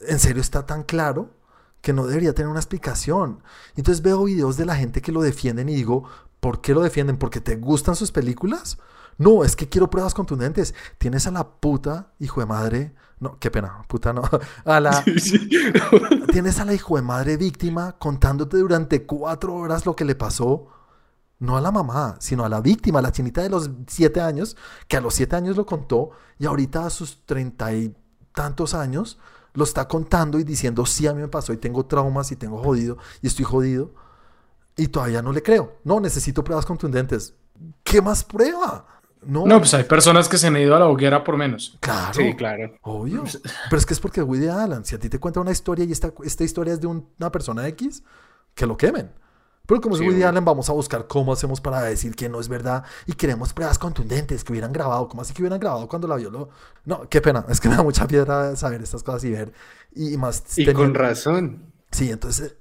en 0.00 0.18
serio 0.18 0.40
está 0.40 0.66
tan 0.66 0.82
claro 0.82 1.30
que 1.80 1.92
no 1.92 2.06
debería 2.06 2.34
tener 2.34 2.50
una 2.50 2.60
explicación. 2.60 3.42
Entonces 3.76 4.02
veo 4.02 4.24
videos 4.24 4.56
de 4.56 4.66
la 4.66 4.76
gente 4.76 5.00
que 5.00 5.12
lo 5.12 5.22
defienden 5.22 5.68
y 5.68 5.74
digo, 5.74 6.04
¿por 6.40 6.60
qué 6.60 6.74
lo 6.74 6.82
defienden? 6.82 7.16
¿Porque 7.16 7.40
te 7.40 7.56
gustan 7.56 7.96
sus 7.96 8.12
películas? 8.12 8.78
No, 9.16 9.42
es 9.42 9.56
que 9.56 9.68
quiero 9.68 9.90
pruebas 9.90 10.14
contundentes. 10.14 10.74
Tienes 10.98 11.26
a 11.26 11.32
la 11.32 11.48
puta 11.48 12.12
hijo 12.20 12.40
de 12.40 12.46
madre. 12.46 12.94
No, 13.20 13.36
qué 13.40 13.50
pena, 13.50 13.82
puta 13.88 14.12
no. 14.12 14.22
A 14.64 14.78
la, 14.78 15.04
tienes 16.32 16.60
a 16.60 16.64
la 16.64 16.72
hijo 16.72 16.94
de 16.94 17.02
madre 17.02 17.36
víctima 17.36 17.96
contándote 17.98 18.58
durante 18.58 19.06
cuatro 19.06 19.56
horas 19.56 19.86
lo 19.86 19.96
que 19.96 20.04
le 20.04 20.14
pasó. 20.14 20.68
No 21.40 21.56
a 21.56 21.60
la 21.60 21.70
mamá, 21.70 22.16
sino 22.18 22.44
a 22.44 22.48
la 22.48 22.60
víctima, 22.60 23.00
la 23.00 23.12
chinita 23.12 23.42
de 23.42 23.48
los 23.50 23.70
siete 23.86 24.20
años, 24.20 24.56
que 24.88 24.96
a 24.96 25.00
los 25.00 25.14
siete 25.14 25.36
años 25.36 25.56
lo 25.56 25.64
contó 25.66 26.10
y 26.38 26.46
ahorita 26.46 26.84
a 26.86 26.90
sus 26.90 27.24
treinta 27.26 27.72
y 27.72 27.94
tantos 28.32 28.74
años 28.74 29.18
lo 29.54 29.64
está 29.64 29.86
contando 29.88 30.38
y 30.38 30.44
diciendo, 30.44 30.84
sí, 30.86 31.06
a 31.06 31.14
mí 31.14 31.20
me 31.20 31.28
pasó 31.28 31.52
y 31.52 31.56
tengo 31.56 31.86
traumas 31.86 32.30
y 32.32 32.36
tengo 32.36 32.58
jodido 32.62 32.98
y 33.22 33.26
estoy 33.28 33.44
jodido. 33.44 33.92
Y 34.76 34.88
todavía 34.88 35.22
no 35.22 35.32
le 35.32 35.42
creo. 35.42 35.78
No, 35.84 35.98
necesito 36.00 36.44
pruebas 36.44 36.64
contundentes. 36.66 37.34
¿Qué 37.82 38.00
más 38.00 38.22
prueba? 38.22 38.86
No, 39.22 39.44
No, 39.46 39.58
pues 39.58 39.74
hay 39.74 39.82
personas 39.84 40.28
que 40.28 40.38
se 40.38 40.46
han 40.46 40.56
ido 40.56 40.76
a 40.76 40.78
la 40.78 40.86
hoguera 40.86 41.24
por 41.24 41.36
menos. 41.36 41.76
claro. 41.80 42.14
Sí, 42.14 42.34
claro. 42.36 42.72
Obvio. 42.82 43.24
Pero 43.70 43.76
es 43.78 43.84
que 43.86 43.94
es 43.94 43.98
porque 44.00 44.22
Woody 44.22 44.46
Allen, 44.48 44.84
si 44.84 44.94
a 44.94 44.98
ti 45.00 45.08
te 45.08 45.18
cuenta 45.18 45.40
una 45.40 45.50
historia 45.50 45.84
y 45.84 45.90
esta, 45.90 46.12
esta 46.24 46.44
historia 46.44 46.74
es 46.74 46.80
de 46.80 46.86
un- 46.86 47.08
una 47.18 47.32
persona 47.32 47.66
X, 47.68 48.04
que 48.54 48.66
lo 48.66 48.76
quemen. 48.76 49.10
Pero 49.68 49.80
como 49.82 49.94
es 49.96 50.00
Sí, 50.00 50.08
Woody. 50.08 50.22
Allen, 50.22 50.44
vamos 50.44 50.68
a 50.70 50.72
buscar 50.72 51.06
cómo 51.06 51.32
hacemos 51.34 51.60
para 51.60 51.82
decir 51.82 52.16
que 52.16 52.28
no 52.28 52.40
es 52.40 52.48
verdad 52.48 52.82
y 53.06 53.12
queremos 53.12 53.52
pruebas 53.52 53.78
contundentes 53.78 54.42
que 54.42 54.52
hubieran 54.52 54.72
grabado. 54.72 55.06
¿Cómo 55.08 55.20
así 55.22 55.34
que 55.34 55.42
hubieran 55.42 55.60
grabado 55.60 55.86
cuando 55.88 56.08
la 56.08 56.16
violó? 56.16 56.48
No, 56.86 57.06
qué 57.08 57.20
pena. 57.20 57.44
Es 57.50 57.60
que 57.60 57.68
me 57.68 57.76
da 57.76 57.82
mucha 57.82 58.06
piedra 58.08 58.56
saber 58.56 58.82
estas 58.82 59.02
cosas 59.02 59.22
y 59.24 59.30
ver. 59.30 59.52
Y 59.94 60.16
más. 60.16 60.42
Y 60.56 60.64
teniendo- 60.64 60.80
con 60.82 60.94
razón. 60.94 61.72
Sí, 61.92 62.10
entonces 62.10 62.56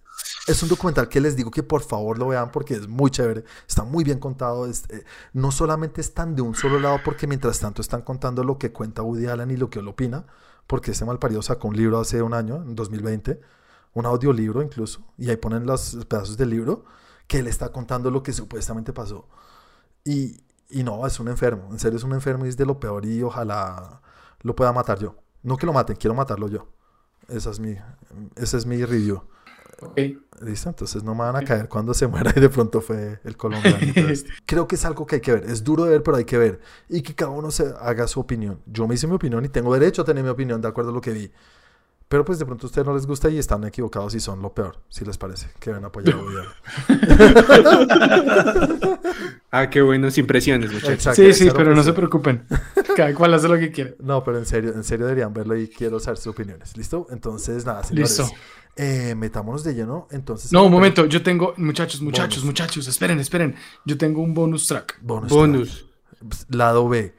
es 0.47 0.61
un 0.63 0.69
documental 0.69 1.07
que 1.09 1.21
les 1.21 1.35
digo 1.37 1.49
que 1.51 1.63
por 1.63 1.81
favor 1.81 2.17
lo 2.19 2.27
vean 2.27 2.51
porque 2.51 2.73
es 2.73 2.87
muy 2.89 3.09
chévere, 3.09 3.43
está 3.67 3.83
muy 3.83 4.03
bien 4.03 4.19
contado. 4.19 4.65
es, 4.65 4.83
eh, 4.89 5.03
no 5.33 5.51
solamente 5.51 6.01
están 6.01 6.35
de 6.35 6.41
un 6.41 6.55
solo 6.55 6.79
lado 6.79 6.99
porque 7.05 7.25
mientras 7.27 7.59
tanto 7.59 7.81
están 7.81 8.01
contando 8.01 8.43
lo 8.43 8.57
que 8.57 8.71
cuenta 8.73 9.01
Woody 9.01 9.27
Allen 9.27 9.51
y 9.51 9.57
lo 9.57 9.69
que 9.69 9.79
él 9.79 9.87
opina, 9.87 10.25
porque 10.65 10.91
ese 10.91 11.05
malparido 11.05 11.41
sacó 11.41 11.67
un 11.69 11.77
libro 11.77 11.99
hace 11.99 12.21
un 12.21 12.33
año, 12.33 12.57
en 12.57 12.75
2020, 12.75 13.39
un 13.97 14.05
audiolibro 14.05 14.61
incluso, 14.61 15.01
y 15.17 15.29
ahí 15.29 15.37
ponen 15.37 15.65
los 15.65 16.05
pedazos 16.07 16.37
del 16.37 16.51
libro 16.51 16.85
que 17.27 17.39
él 17.39 17.47
está 17.47 17.69
contando 17.69 18.11
lo 18.11 18.21
que 18.21 18.31
supuestamente 18.31 18.93
pasó. 18.93 19.27
Y, 20.03 20.41
y 20.69 20.83
no, 20.83 21.05
es 21.07 21.19
un 21.19 21.27
enfermo, 21.27 21.67
en 21.71 21.79
serio 21.79 21.97
es 21.97 22.03
un 22.03 22.13
enfermo 22.13 22.45
y 22.45 22.49
es 22.49 22.57
de 22.57 22.65
lo 22.65 22.79
peor 22.79 23.05
y 23.05 23.23
ojalá 23.23 24.01
lo 24.41 24.55
pueda 24.55 24.71
matar 24.71 24.99
yo. 24.99 25.15
No 25.41 25.57
que 25.57 25.65
lo 25.65 25.73
maten, 25.73 25.95
quiero 25.95 26.13
matarlo 26.13 26.47
yo. 26.47 26.67
Esa 27.27 27.49
es 27.49 27.59
mi, 27.59 27.75
ese 28.35 28.57
es 28.57 28.65
mi 28.65 28.85
review. 28.85 29.23
Ok. 29.81 29.99
¿Listo? 30.41 30.69
Entonces 30.69 31.03
no 31.03 31.13
me 31.13 31.21
van 31.21 31.35
a 31.35 31.41
caer 31.41 31.67
cuando 31.67 31.93
se 31.93 32.05
muera 32.13 32.31
y 32.35 32.39
de 32.39 32.49
pronto 32.49 32.81
fue 32.81 33.19
el 33.23 33.35
colombiano. 33.35 33.79
Creo 34.45 34.67
que 34.67 34.75
es 34.75 34.85
algo 34.85 35.07
que 35.07 35.15
hay 35.15 35.21
que 35.21 35.33
ver. 35.33 35.45
Es 35.45 35.63
duro 35.63 35.85
de 35.85 35.91
ver, 35.91 36.03
pero 36.03 36.17
hay 36.17 36.25
que 36.25 36.37
ver. 36.37 36.59
Y 36.87 37.01
que 37.01 37.15
cada 37.15 37.31
uno 37.31 37.49
se 37.49 37.73
haga 37.79 38.07
su 38.07 38.19
opinión. 38.19 38.61
Yo 38.67 38.87
me 38.87 38.93
hice 38.93 39.07
mi 39.07 39.13
opinión 39.13 39.43
y 39.43 39.49
tengo 39.49 39.73
derecho 39.73 40.03
a 40.03 40.05
tener 40.05 40.23
mi 40.23 40.29
opinión 40.29 40.61
de 40.61 40.67
acuerdo 40.67 40.91
a 40.91 40.93
lo 40.93 41.01
que 41.01 41.11
vi. 41.11 41.31
Pero 42.09 42.23
pues 42.23 42.39
de 42.39 42.45
pronto 42.45 42.65
a 42.65 42.67
ustedes 42.67 42.87
no 42.87 42.93
les 42.93 43.05
gusta 43.05 43.29
y 43.29 43.37
están 43.37 43.65
equivocados 43.65 44.15
y 44.15 44.21
son 44.21 44.41
lo 44.41 44.53
peor, 44.53 44.77
si 44.87 45.03
les 45.03 45.17
parece, 45.17 45.49
que 45.59 45.71
ven 45.73 45.83
apoyar 45.83 46.15
a 46.15 46.17
Woody 46.17 46.37
Allen. 46.37 46.49
Ah, 49.51 49.69
qué 49.69 49.81
buenas 49.81 50.17
impresiones, 50.17 50.71
muchachos. 50.71 50.93
Exacto, 50.93 51.21
Sí, 51.21 51.33
sí, 51.33 51.49
pero 51.55 51.73
no 51.75 51.83
se 51.83 51.91
presión. 51.93 51.95
preocupen. 51.95 52.45
Cada 52.95 53.13
cual 53.13 53.33
hace 53.33 53.47
lo 53.47 53.57
que 53.57 53.71
quiere. 53.71 53.95
No, 53.99 54.23
pero 54.23 54.37
en 54.37 54.45
serio, 54.45 54.73
en 54.73 54.83
serio 54.83 55.05
deberían 55.05 55.33
verlo 55.33 55.57
y 55.57 55.67
quiero 55.67 55.99
saber 55.99 56.17
sus 56.17 56.27
opiniones. 56.27 56.75
¿Listo? 56.77 57.07
Entonces, 57.09 57.65
nada, 57.65 57.83
señores. 57.83 58.17
Listo. 58.19 58.33
Eh, 58.75 59.15
metámonos 59.15 59.63
de 59.63 59.73
lleno. 59.73 60.07
Entonces, 60.11 60.51
No, 60.51 60.63
un 60.65 60.71
momento, 60.71 61.05
yo 61.05 61.23
tengo, 61.23 61.53
muchachos, 61.57 62.01
muchachos, 62.01 62.37
Bonus. 62.41 62.45
muchachos, 62.45 62.87
esperen, 62.87 63.19
esperen. 63.19 63.55
Yo 63.85 63.97
tengo 63.97 64.21
un 64.21 64.33
bonus 64.33 64.67
track. 64.67 64.99
Bonus. 65.01 65.29
Bonus. 65.31 65.85
track. 66.19 66.45
Lado 66.55 66.87
B. 66.87 67.15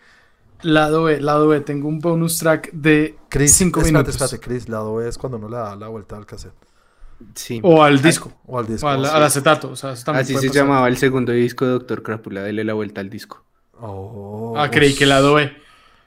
Lado 0.62 1.04
B, 1.04 1.20
lado 1.20 1.46
B, 1.48 1.60
tengo 1.60 1.88
un 1.88 2.00
bonus 2.00 2.38
track 2.38 2.70
de 2.72 3.16
Chris, 3.28 3.52
5 3.54 3.80
espérate, 3.80 3.92
minutos. 3.92 4.14
espérate, 4.22 4.40
Chris. 4.46 4.68
Lado 4.68 4.96
B 4.96 5.08
es 5.08 5.16
cuando 5.18 5.38
uno 5.38 5.48
le 5.48 5.56
da 5.56 5.76
la 5.76 5.88
vuelta 5.88 6.16
al 6.16 6.26
cassette. 6.26 6.54
Sí. 7.34 7.60
O 7.62 7.82
al 7.82 8.00
disco, 8.02 8.32
O 8.46 8.58
al 8.58 8.66
disco. 8.66 8.86
o 8.86 8.90
al, 8.90 9.04
sí. 9.04 9.10
al 9.12 9.22
acetato. 9.22 9.70
O 9.70 9.76
sea, 9.76 9.92
eso 9.92 10.10
Así 10.12 10.34
se 10.34 10.48
pasar. 10.48 10.52
llamaba 10.62 10.88
el 10.88 10.96
segundo 10.96 11.32
disco 11.32 11.64
de 11.64 11.72
Doctor 11.72 12.02
Crápula. 12.02 12.42
Dele 12.42 12.64
la 12.64 12.74
vuelta 12.74 13.00
al 13.00 13.10
disco. 13.10 13.44
Oh, 13.80 14.54
Ah, 14.56 14.70
creí 14.70 14.94
que 14.94 15.06
lado 15.06 15.34
B. 15.34 15.52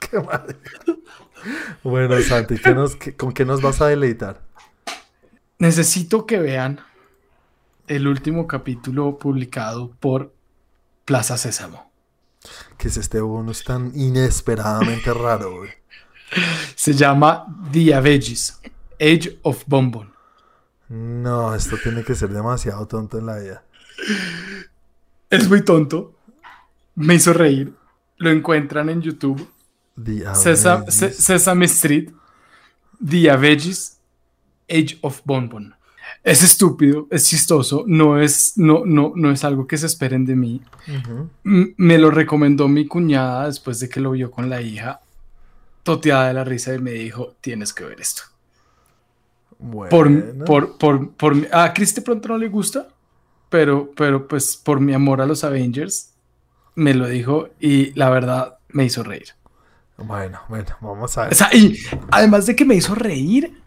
qué 0.00 0.20
madre. 0.20 0.56
Bueno, 1.82 2.18
Santi, 2.22 2.56
¿qué 2.58 2.74
nos- 2.74 2.96
qué- 2.96 3.14
¿con 3.16 3.32
qué 3.32 3.44
nos 3.44 3.60
vas 3.60 3.80
a 3.80 3.86
deleitar? 3.86 4.42
Necesito 5.58 6.26
que 6.26 6.38
vean 6.38 6.80
el 7.86 8.06
último 8.08 8.46
capítulo 8.46 9.18
publicado 9.18 9.90
por 10.00 10.32
Plaza 11.04 11.36
Sésamo. 11.36 11.90
Que 12.78 12.88
es 12.88 12.96
este 12.96 13.20
bonus 13.20 13.64
tan 13.64 13.92
inesperadamente 13.94 15.12
raro, 15.14 15.58
güey. 15.58 15.70
Se 16.74 16.92
llama 16.92 17.46
The 17.72 17.94
Avengers, 17.94 18.60
Age 19.00 19.38
of 19.42 19.64
Bonbon. 19.66 20.12
No, 20.88 21.54
esto 21.54 21.76
tiene 21.82 22.04
que 22.04 22.14
ser 22.14 22.30
demasiado 22.30 22.86
tonto 22.86 23.18
en 23.18 23.26
la 23.26 23.38
vida. 23.38 23.64
Es 25.30 25.48
muy 25.48 25.64
tonto. 25.64 26.14
Me 26.94 27.14
hizo 27.14 27.32
reír. 27.32 27.74
Lo 28.18 28.30
encuentran 28.30 28.88
en 28.88 29.02
YouTube. 29.02 29.48
The 30.02 30.24
Sesame 30.34 31.66
Street, 31.66 32.10
The 33.04 33.30
Avengers, 33.30 33.98
Age 34.68 34.98
of 35.02 35.20
Bonbon. 35.24 35.74
Es 36.24 36.42
estúpido, 36.42 37.06
es 37.10 37.28
chistoso, 37.28 37.84
no 37.86 38.18
es, 38.18 38.54
no, 38.56 38.84
no, 38.86 39.12
no 39.14 39.30
es 39.30 39.44
algo 39.44 39.66
que 39.66 39.76
se 39.76 39.86
esperen 39.86 40.24
de 40.24 40.34
mí. 40.34 40.62
Me 41.42 41.98
lo 41.98 42.10
recomendó 42.10 42.66
mi 42.66 42.86
cuñada 42.86 43.46
después 43.46 43.78
de 43.78 43.90
que 43.90 44.00
lo 44.00 44.12
vio 44.12 44.30
con 44.30 44.48
la 44.48 44.62
hija, 44.62 45.00
toteada 45.82 46.28
de 46.28 46.34
la 46.34 46.44
risa 46.44 46.72
y 46.74 46.78
me 46.78 46.92
dijo, 46.92 47.34
tienes 47.42 47.74
que 47.74 47.84
ver 47.84 48.00
esto. 48.00 48.22
Por, 49.90 50.08
Bueno. 50.08 50.44
por, 50.46 50.78
por, 50.78 51.10
por, 51.12 51.34
mi- 51.34 51.46
a 51.52 51.72
Chris 51.74 51.94
de 51.94 52.02
pronto 52.02 52.28
no 52.28 52.38
le 52.38 52.48
gusta, 52.48 52.88
pero, 53.50 53.90
pero 53.94 54.26
pues 54.26 54.56
por 54.56 54.80
mi 54.80 54.94
amor 54.94 55.20
a 55.20 55.26
los 55.26 55.44
Avengers, 55.44 56.10
me 56.74 56.94
lo 56.94 57.06
dijo 57.06 57.50
y 57.60 57.92
la 57.98 58.08
verdad 58.10 58.56
me 58.70 58.84
hizo 58.84 59.02
reír. 59.02 59.28
Bueno, 59.98 60.40
bueno, 60.48 60.74
vamos 60.80 61.16
a 61.18 61.24
ver. 61.24 61.32
O 61.32 61.36
sea, 61.36 61.54
y 61.54 61.78
además 62.10 62.46
de 62.46 62.56
que 62.56 62.64
me 62.64 62.74
hizo 62.74 62.94
reír, 62.94 63.60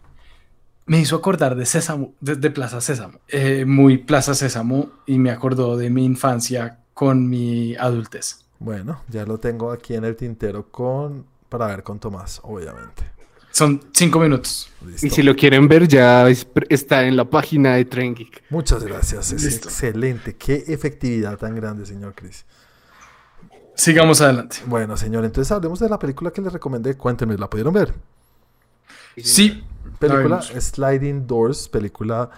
me 0.88 0.98
hizo 0.98 1.16
acordar 1.16 1.54
de 1.54 1.64
Sésamo, 1.66 2.12
de, 2.20 2.34
de 2.36 2.50
Plaza 2.50 2.80
Sésamo. 2.80 3.20
Eh, 3.28 3.64
muy 3.64 3.98
Plaza 3.98 4.34
Sésamo 4.34 4.90
y 5.06 5.18
me 5.18 5.30
acordó 5.30 5.76
de 5.76 5.88
mi 5.90 6.04
infancia 6.04 6.80
con 6.94 7.28
mi 7.28 7.76
adultez. 7.76 8.44
Bueno, 8.58 9.02
ya 9.08 9.24
lo 9.24 9.38
tengo 9.38 9.70
aquí 9.70 9.94
en 9.94 10.04
el 10.04 10.16
tintero 10.16 10.68
con 10.70 11.24
para 11.48 11.66
ver 11.68 11.82
con 11.84 11.98
Tomás, 12.00 12.40
obviamente. 12.42 13.04
Son 13.50 13.80
cinco 13.92 14.18
minutos. 14.20 14.70
Listo. 14.86 15.06
Y 15.06 15.10
si 15.10 15.22
lo 15.22 15.34
quieren 15.34 15.68
ver, 15.68 15.88
ya 15.88 16.28
es- 16.28 16.46
está 16.68 17.04
en 17.04 17.16
la 17.16 17.24
página 17.24 17.74
de 17.76 17.84
Tren 17.86 18.14
Geek. 18.14 18.44
Muchas 18.50 18.84
gracias, 18.84 19.32
es 19.32 19.42
Listo. 19.44 19.68
excelente. 19.68 20.36
Qué 20.36 20.64
efectividad 20.68 21.38
tan 21.38 21.54
grande, 21.56 21.86
señor 21.86 22.14
Chris. 22.14 22.44
Sigamos 23.74 24.20
adelante. 24.20 24.58
Bueno, 24.66 24.96
señor, 24.96 25.24
entonces 25.24 25.50
hablemos 25.52 25.78
de 25.80 25.88
la 25.88 25.98
película 25.98 26.30
que 26.30 26.40
les 26.42 26.52
recomendé. 26.52 26.96
Cuéntenme, 26.96 27.36
¿la 27.38 27.48
pudieron 27.48 27.72
ver? 27.72 27.94
Sí, 29.16 29.64
Película. 29.98 30.42
Sliding 30.42 31.26
Doors, 31.26 31.68
película. 31.68 32.30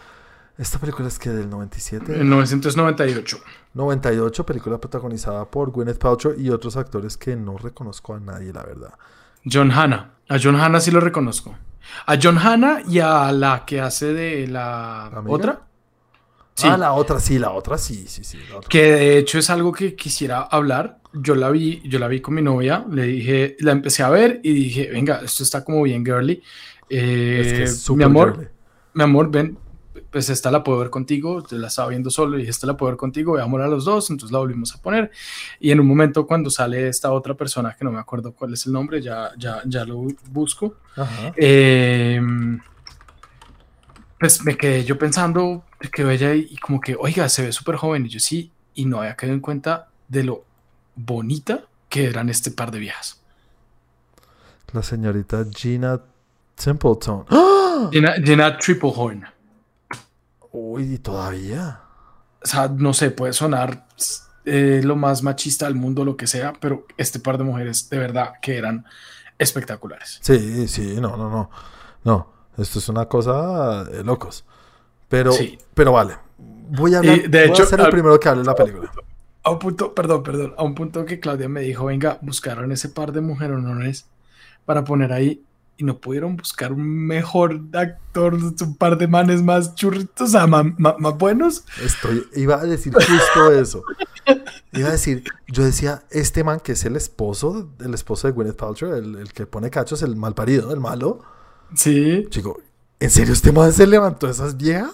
Esta 0.59 0.79
película 0.79 1.09
es 1.09 1.19
que 1.19 1.31
del 1.31 1.49
97, 1.49 2.21
en 2.21 2.29
998. 2.29 3.39
98, 3.73 4.45
película 4.45 4.79
protagonizada 4.79 5.47
por 5.47 5.71
Gwyneth 5.71 5.99
Paltrow 5.99 6.35
y 6.37 6.51
otros 6.51 6.77
actores 6.77 7.17
que 7.17 7.35
no 7.35 7.57
reconozco 7.57 8.15
a 8.15 8.21
nadie, 8.21 8.53
la 8.53 8.63
verdad. 8.63 8.93
John 9.51 9.71
Hanna. 9.71 10.11
A 10.29 10.39
John 10.43 10.57
Hanna 10.57 10.81
sí 10.81 10.91
lo 10.91 11.01
reconozco. 11.01 11.57
A 12.07 12.19
John 12.23 12.39
Hanna 12.39 12.83
y 12.87 12.99
a 12.99 13.33
la 13.33 13.65
que 13.65 13.81
hace 13.81 14.13
de 14.13 14.47
la 14.49 15.07
¿Amiga? 15.07 15.35
otra. 15.35 15.61
Sí. 16.55 16.67
Ah, 16.69 16.77
la 16.77 16.93
otra, 16.93 17.21
sí, 17.21 17.39
la 17.39 17.53
otra, 17.53 17.79
sí, 17.79 18.05
sí, 18.07 18.23
sí. 18.23 18.39
la 18.51 18.59
otra. 18.59 18.69
Que 18.69 18.83
de 18.83 19.19
hecho 19.19 19.39
es 19.39 19.49
algo 19.49 19.73
que 19.73 19.95
quisiera 19.97 20.43
hablar. 20.43 20.99
Yo 21.13 21.35
la 21.35 21.51
vi, 21.51 21.81
yo 21.89 21.99
la 21.99 22.07
vi 22.07 22.21
con 22.21 22.35
mi 22.35 22.43
novia, 22.43 22.85
le 22.91 23.05
dije, 23.05 23.57
la 23.61 23.73
empecé 23.73 24.03
a 24.03 24.11
ver 24.11 24.41
y 24.43 24.53
dije, 24.53 24.91
venga, 24.93 25.21
esto 25.25 25.43
está 25.43 25.65
como 25.65 25.83
bien 25.83 26.05
girly. 26.05 26.43
Eh, 26.91 27.41
Es 27.41 27.53
que 27.53 27.63
es 27.63 27.73
mi 27.73 27.79
súper 27.79 28.07
amor, 28.07 28.51
mi 28.93 29.03
amor, 29.03 29.31
ven, 29.31 29.57
pues 30.11 30.29
esta 30.29 30.51
la 30.51 30.63
puedo 30.65 30.79
ver 30.81 30.91
contigo, 30.91 31.43
te 31.43 31.57
la 31.57 31.69
estaba 31.69 31.89
viendo 31.89 32.11
solo 32.11 32.37
y 32.37 32.41
dije, 32.41 32.51
esta 32.51 32.67
la 32.67 32.77
puedo 32.77 32.91
ver 32.91 32.99
contigo, 32.99 33.35
veámosla 33.35 33.67
a 33.67 33.69
los 33.69 33.85
dos, 33.85 34.11
entonces 34.11 34.33
la 34.33 34.41
volvimos 34.41 34.75
a 34.75 34.83
poner. 34.83 35.11
Y 35.61 35.71
en 35.71 35.81
un 35.81 35.87
momento 35.87 36.27
cuando 36.27 36.51
sale 36.51 36.89
esta 36.89 37.13
otra 37.13 37.35
persona, 37.35 37.75
que 37.79 37.85
no 37.85 37.93
me 37.93 38.01
acuerdo 38.01 38.33
cuál 38.33 38.53
es 38.53 38.67
el 38.67 38.73
nombre, 38.73 39.01
ya, 39.01 39.31
ya, 39.39 39.63
ya 39.67 39.85
lo 39.85 40.05
busco, 40.31 40.75
Ajá. 40.97 41.33
eh, 41.37 42.21
pues 44.19 44.45
me 44.45 44.57
quedé 44.57 44.85
yo 44.85 44.99
pensando, 44.99 45.65
me 45.81 45.89
quedó 45.91 46.11
ella 46.11 46.35
y, 46.35 46.49
y 46.51 46.57
como 46.59 46.81
que, 46.81 46.95
oiga, 46.99 47.29
se 47.29 47.43
ve 47.43 47.53
súper 47.53 47.77
joven. 47.77 48.05
Y 48.07 48.09
yo 48.11 48.21
sí, 48.21 48.53
y 48.75 48.85
no 48.85 48.99
había 49.01 49.17
caído 49.17 49.35
en 49.35 49.41
cuenta 49.41 49.89
de 50.09 50.25
lo 50.25 50.45
bonita 50.95 51.65
que 51.89 52.05
eran 52.07 52.29
este 52.29 52.51
par 52.51 52.71
de 52.71 52.81
viejas. 52.81 53.23
La 54.73 54.83
señorita 54.83 55.45
Gina 55.55 56.01
Templeton. 56.63 57.25
¡Ah! 57.31 57.89
Llena, 57.93 58.17
llena 58.17 58.59
triple 58.59 58.93
horn. 58.95 59.25
Uy, 60.53 60.95
¿y 60.95 60.99
todavía. 60.99 61.81
O 62.43 62.47
sea, 62.47 62.69
no 62.69 62.93
sé, 62.93 63.11
puede 63.11 63.33
sonar 63.33 63.87
eh, 64.45 64.81
lo 64.85 64.97
más 64.97 65.23
machista 65.23 65.67
del 65.67 65.75
mundo, 65.77 66.05
lo 66.05 66.17
que 66.17 66.27
sea, 66.27 66.53
pero 66.61 66.87
este 66.97 67.21
par 67.21 67.39
de 67.39 67.45
mujeres 67.45 67.89
de 67.91 67.99
verdad 67.99 68.33
que 68.43 68.57
eran 68.57 68.85
espectaculares. 69.39 70.19
Sí, 70.23 70.67
sí, 70.69 70.97
no, 71.01 71.17
no, 71.17 71.31
no. 71.31 71.51
No, 72.05 72.33
esto 72.57 72.79
es 72.79 72.89
una 72.89 73.07
cosa 73.07 73.85
de 73.85 74.03
locos. 74.05 74.45
Pero, 75.09 75.33
Sí. 75.33 75.59
pero 75.75 75.93
vale. 75.93 76.17
Voy 76.39 76.95
a 76.95 76.99
hablar. 76.99 77.19
Y, 77.19 77.29
de 77.29 77.43
voy 77.43 77.51
hecho, 77.51 77.63
a 77.63 77.67
ser 77.67 77.81
el 77.81 77.87
al- 77.87 77.93
primero 77.93 78.19
que 78.19 78.29
hable 78.29 78.43
de 78.43 78.47
la 78.47 78.55
película. 78.55 78.91
A 79.43 79.51
un 79.51 79.59
punto, 79.59 79.95
perdón, 79.95 80.23
perdón, 80.23 80.55
a 80.59 80.63
un 80.63 80.75
punto 80.75 81.05
que 81.07 81.19
Claudia 81.19 81.49
me 81.49 81.63
dijo, 81.63 81.87
venga, 81.87 82.19
buscaron 82.21 82.71
ese 82.73 82.91
par 82.91 83.13
de 83.13 83.21
mujeres 83.23 84.07
para 84.67 84.85
poner 84.85 85.13
ahí 85.13 85.43
y 85.81 85.85
no 85.85 85.99
pudieron 85.99 86.37
buscar 86.37 86.73
un 86.75 87.07
mejor 87.07 87.59
actor, 87.73 88.35
un 88.35 88.77
par 88.77 88.99
de 88.99 89.09
manes 89.09 89.43
más 89.43 89.75
churritos, 89.75 90.29
o 90.29 90.31
sea, 90.31 90.47
ma- 90.47 90.75
más, 90.77 91.17
buenos. 91.17 91.65
Estoy, 91.83 92.27
iba 92.37 92.57
a 92.61 92.65
decir 92.67 92.93
justo 92.93 93.51
eso. 93.53 93.83
Iba 94.73 94.89
a 94.91 94.93
decir, 94.93 95.25
yo 95.49 95.65
decía, 95.65 96.03
este 96.11 96.45
man 96.45 96.61
que 96.61 96.73
es 96.73 96.85
el 96.85 96.97
esposo, 96.97 97.71
el 97.81 97.95
esposo 97.95 98.29
de 98.29 98.35
Gwyneth 98.35 98.57
Paltrow, 98.57 98.95
el, 98.95 99.17
el 99.17 99.33
que 99.33 99.47
pone 99.47 99.71
cachos, 99.71 100.03
el 100.03 100.17
mal 100.17 100.35
parido, 100.35 100.71
el 100.71 100.81
malo. 100.81 101.23
Sí, 101.75 102.27
Chico, 102.29 102.61
¿en 102.99 103.11
serio 103.11 103.33
este 103.33 103.51
man 103.51 103.73
se 103.73 103.87
levantó 103.87 104.29
esas 104.29 104.59
viejas? 104.59 104.93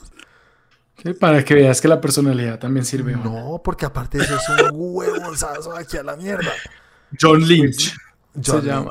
sí, 1.03 1.15
para 1.15 1.45
que 1.45 1.55
veas 1.55 1.81
que 1.81 1.89
la 1.89 2.01
personalidad 2.01 2.61
también 2.61 2.87
sirve. 2.87 3.17
¿no? 3.17 3.61
Porque 3.65 3.87
aparte 3.87 4.19
de 4.19 4.25
eso 4.25 4.37
es 4.37 4.63
un 4.71 4.71
huevozazo 4.73 5.77
aquí 5.77 5.97
a 5.97 6.05
la 6.05 6.15
mierda. 6.17 6.53
John 7.21 7.41
Lynch. 7.41 7.93
John 8.37 8.61
Se 8.63 8.67
llama. 8.69 8.91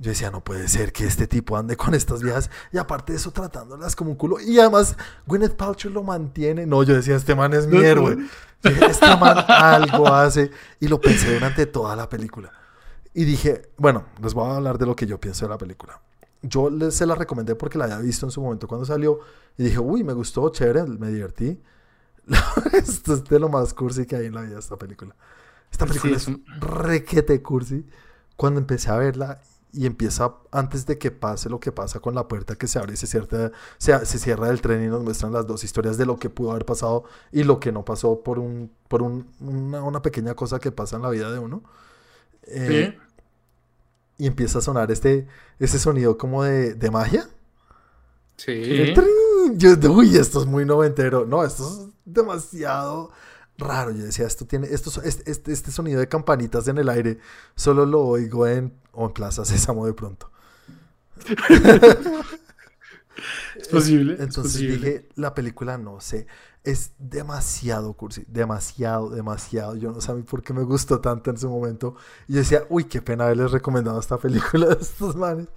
Yo 0.00 0.08
decía, 0.10 0.30
no 0.30 0.42
puede 0.42 0.66
ser 0.66 0.94
que 0.94 1.04
este 1.04 1.26
tipo 1.26 1.58
ande 1.58 1.76
con 1.76 1.94
estas 1.94 2.22
viejas 2.22 2.50
y 2.72 2.78
aparte 2.78 3.12
de 3.12 3.18
eso 3.18 3.32
tratándolas 3.32 3.94
como 3.94 4.10
un 4.10 4.16
culo. 4.16 4.40
Y 4.40 4.58
además, 4.58 4.96
Gwyneth 5.26 5.54
Paltrow 5.56 5.92
lo 5.92 6.02
mantiene. 6.02 6.64
No, 6.64 6.82
yo 6.82 6.94
decía, 6.94 7.16
este 7.16 7.34
man 7.34 7.52
es 7.52 7.66
mi 7.66 7.78
héroe. 7.84 8.16
Este 8.62 9.16
man 9.16 9.44
algo 9.46 10.08
hace. 10.08 10.50
Y 10.80 10.88
lo 10.88 10.98
pensé 11.00 11.34
durante 11.34 11.66
toda 11.66 11.94
la 11.96 12.08
película. 12.08 12.50
Y 13.12 13.24
dije, 13.24 13.68
bueno, 13.76 14.06
les 14.22 14.32
voy 14.32 14.50
a 14.50 14.56
hablar 14.56 14.78
de 14.78 14.86
lo 14.86 14.96
que 14.96 15.06
yo 15.06 15.20
pienso 15.20 15.44
de 15.44 15.50
la 15.50 15.58
película. 15.58 16.00
Yo 16.40 16.70
les, 16.70 16.94
se 16.94 17.04
la 17.04 17.14
recomendé 17.14 17.54
porque 17.54 17.76
la 17.76 17.84
había 17.84 17.98
visto 17.98 18.24
en 18.24 18.32
su 18.32 18.40
momento 18.40 18.66
cuando 18.66 18.86
salió. 18.86 19.20
Y 19.58 19.64
dije, 19.64 19.78
uy, 19.80 20.02
me 20.02 20.14
gustó, 20.14 20.48
chévere, 20.48 20.84
me 20.84 21.08
divertí. 21.08 21.60
Esto 22.72 23.14
es 23.14 23.24
de 23.24 23.38
lo 23.38 23.50
más 23.50 23.74
cursi 23.74 24.06
que 24.06 24.16
hay 24.16 24.26
en 24.26 24.34
la 24.34 24.42
vida, 24.42 24.58
esta 24.58 24.76
película. 24.76 25.14
Esta 25.70 25.84
película 25.84 26.16
es 26.16 26.22
es 26.22 26.28
un- 26.28 26.44
requete 26.58 27.42
cursi. 27.42 27.84
Cuando 28.36 28.60
empecé 28.60 28.90
a 28.90 28.96
verla 28.96 29.40
y 29.72 29.86
empieza 29.86 30.34
antes 30.50 30.84
de 30.86 30.98
que 30.98 31.10
pase 31.10 31.48
lo 31.48 31.60
que 31.60 31.70
pasa 31.72 32.00
con 32.00 32.14
la 32.14 32.26
puerta 32.26 32.56
que 32.56 32.66
se 32.66 32.78
abre 32.78 32.94
y 32.94 32.96
se 32.96 33.06
cierra, 33.06 33.52
se, 33.78 34.04
se 34.06 34.18
cierra 34.18 34.48
el 34.50 34.60
tren 34.60 34.82
y 34.84 34.88
nos 34.88 35.02
muestran 35.04 35.32
las 35.32 35.46
dos 35.46 35.62
historias 35.64 35.96
de 35.96 36.06
lo 36.06 36.18
que 36.18 36.28
pudo 36.30 36.50
haber 36.50 36.64
pasado 36.64 37.04
y 37.30 37.44
lo 37.44 37.60
que 37.60 37.70
no 37.72 37.84
pasó 37.84 38.22
por, 38.22 38.38
un, 38.38 38.70
por 38.88 39.02
un- 39.02 39.28
una, 39.40 39.82
una 39.82 40.02
pequeña 40.02 40.34
cosa 40.34 40.58
que 40.58 40.72
pasa 40.72 40.96
en 40.96 41.02
la 41.02 41.10
vida 41.10 41.30
de 41.30 41.38
uno. 41.38 41.62
Eh, 42.44 42.94
Sí. 42.98 44.24
y 44.24 44.26
empieza 44.26 44.58
a 44.58 44.62
sonar 44.62 44.90
este, 44.90 45.28
este 45.58 45.78
sonido 45.78 46.18
como 46.18 46.42
de, 46.42 46.74
de 46.74 46.90
magia. 46.90 47.28
Sí. 48.36 48.92
Trin. 48.94 49.58
Yo, 49.58 49.70
uy, 49.92 50.16
esto 50.16 50.40
es 50.40 50.46
muy 50.46 50.64
noventero. 50.64 51.26
No, 51.26 51.44
esto 51.44 51.64
es 51.66 51.88
demasiado 52.04 53.10
raro. 53.60 53.92
Yo 53.92 54.04
decía, 54.04 54.26
esto 54.26 54.46
tiene, 54.46 54.68
esto, 54.70 54.90
este, 55.02 55.30
este, 55.30 55.52
este 55.52 55.70
sonido 55.70 56.00
de 56.00 56.08
campanitas 56.08 56.68
en 56.68 56.78
el 56.78 56.88
aire, 56.88 57.18
solo 57.54 57.86
lo 57.86 58.02
oigo 58.02 58.46
en, 58.46 58.74
o 58.92 59.06
en 59.06 59.12
Plaza 59.12 59.44
Sésamo 59.44 59.86
de 59.86 59.94
pronto. 59.94 60.30
Es 63.54 63.68
posible. 63.68 64.14
es 64.14 64.20
Entonces 64.20 64.52
posible. 64.52 64.76
dije, 64.76 65.08
la 65.16 65.34
película 65.34 65.78
no 65.78 66.00
sé, 66.00 66.26
es 66.64 66.92
demasiado 66.98 67.92
cursi, 67.94 68.24
demasiado, 68.28 69.10
demasiado. 69.10 69.76
Yo 69.76 69.92
no 69.92 70.00
sabía 70.00 70.24
por 70.24 70.42
qué 70.42 70.52
me 70.52 70.62
gustó 70.62 71.00
tanto 71.00 71.30
en 71.30 71.38
su 71.38 71.48
momento. 71.48 71.96
Y 72.28 72.34
decía, 72.34 72.64
uy, 72.68 72.84
qué 72.84 73.02
pena 73.02 73.24
haberles 73.24 73.52
recomendado 73.52 74.00
esta 74.00 74.18
película 74.18 74.66
de 74.68 74.78
estos 74.80 75.16
manes. 75.16 75.48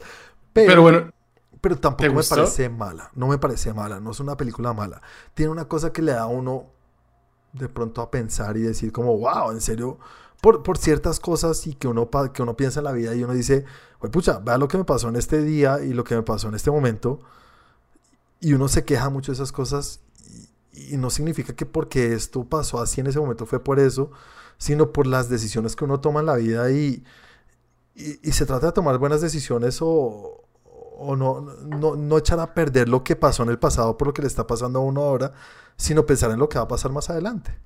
Pero, 0.53 0.67
Pero 0.67 0.81
bueno, 0.81 1.11
pero 1.61 1.77
tampoco 1.77 2.13
me 2.13 2.23
parece 2.23 2.69
mala, 2.69 3.09
no 3.15 3.27
me 3.27 3.37
parece 3.37 3.73
mala, 3.73 3.99
no 3.99 4.11
es 4.11 4.19
una 4.19 4.35
película 4.37 4.73
mala. 4.73 5.01
Tiene 5.33 5.51
una 5.51 5.65
cosa 5.67 5.93
que 5.93 6.01
le 6.01 6.11
da 6.13 6.23
a 6.23 6.27
uno 6.27 6.67
de 7.53 7.69
pronto 7.69 8.01
a 8.01 8.11
pensar 8.11 8.57
y 8.57 8.61
decir 8.61 8.91
como, 8.91 9.17
wow, 9.17 9.51
en 9.51 9.61
serio, 9.61 9.99
por, 10.41 10.63
por 10.63 10.77
ciertas 10.77 11.19
cosas 11.19 11.65
y 11.67 11.75
que 11.75 11.87
uno, 11.87 12.09
que 12.33 12.41
uno 12.41 12.57
piensa 12.57 12.79
en 12.79 12.85
la 12.85 12.91
vida 12.91 13.15
y 13.15 13.23
uno 13.23 13.33
dice, 13.33 13.65
"Güey, 13.99 14.11
pucha, 14.11 14.39
vea 14.39 14.57
lo 14.57 14.67
que 14.67 14.77
me 14.77 14.83
pasó 14.83 15.09
en 15.09 15.15
este 15.15 15.41
día 15.41 15.81
y 15.81 15.93
lo 15.93 16.03
que 16.03 16.15
me 16.15 16.23
pasó 16.23 16.49
en 16.49 16.55
este 16.55 16.71
momento. 16.71 17.21
Y 18.39 18.53
uno 18.53 18.67
se 18.67 18.83
queja 18.83 19.09
mucho 19.09 19.31
de 19.31 19.35
esas 19.35 19.51
cosas 19.51 20.01
y, 20.73 20.95
y 20.95 20.97
no 20.97 21.09
significa 21.09 21.55
que 21.55 21.65
porque 21.65 22.13
esto 22.13 22.43
pasó 22.45 22.81
así 22.81 23.01
en 23.01 23.07
ese 23.07 23.19
momento 23.19 23.45
fue 23.45 23.63
por 23.63 23.79
eso, 23.79 24.11
sino 24.57 24.91
por 24.91 25.07
las 25.07 25.29
decisiones 25.29 25.75
que 25.75 25.85
uno 25.85 26.01
toma 26.01 26.19
en 26.21 26.25
la 26.25 26.35
vida 26.35 26.71
y, 26.71 27.03
y, 27.95 28.19
y 28.27 28.31
se 28.33 28.45
trata 28.45 28.67
de 28.67 28.73
tomar 28.73 28.97
buenas 28.97 29.21
decisiones 29.21 29.79
o, 29.81 30.42
o 30.97 31.15
no, 31.15 31.41
no, 31.41 31.95
no 31.95 32.17
echar 32.17 32.39
a 32.39 32.53
perder 32.53 32.89
lo 32.89 33.03
que 33.03 33.15
pasó 33.15 33.43
en 33.43 33.49
el 33.49 33.59
pasado 33.59 33.97
por 33.97 34.07
lo 34.07 34.13
que 34.13 34.21
le 34.21 34.27
está 34.27 34.47
pasando 34.47 34.79
a 34.79 34.81
uno 34.83 35.01
ahora, 35.01 35.33
sino 35.77 36.05
pensar 36.05 36.31
en 36.31 36.39
lo 36.39 36.49
que 36.49 36.57
va 36.57 36.65
a 36.65 36.67
pasar 36.67 36.91
más 36.91 37.09
adelante 37.09 37.57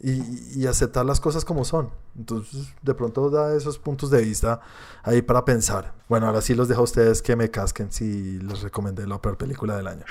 y, 0.00 0.60
y 0.60 0.66
aceptar 0.66 1.04
las 1.04 1.20
cosas 1.20 1.44
como 1.44 1.64
son. 1.64 1.90
Entonces, 2.16 2.74
de 2.82 2.94
pronto 2.94 3.30
da 3.30 3.54
esos 3.56 3.78
puntos 3.78 4.10
de 4.10 4.22
vista 4.22 4.60
ahí 5.02 5.22
para 5.22 5.44
pensar. 5.44 5.94
Bueno, 6.08 6.26
ahora 6.26 6.40
sí 6.40 6.54
los 6.54 6.68
dejo 6.68 6.82
a 6.82 6.84
ustedes 6.84 7.22
que 7.22 7.36
me 7.36 7.50
casquen 7.50 7.90
si 7.90 8.38
les 8.38 8.62
recomendé 8.62 9.06
la 9.06 9.20
peor 9.20 9.36
película 9.36 9.76
del 9.76 9.88
año. 9.88 10.04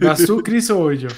¿vas 0.00 0.24
tú, 0.24 0.42
Chris, 0.42 0.70
o 0.70 0.78
voy 0.78 0.98
yo? 0.98 1.08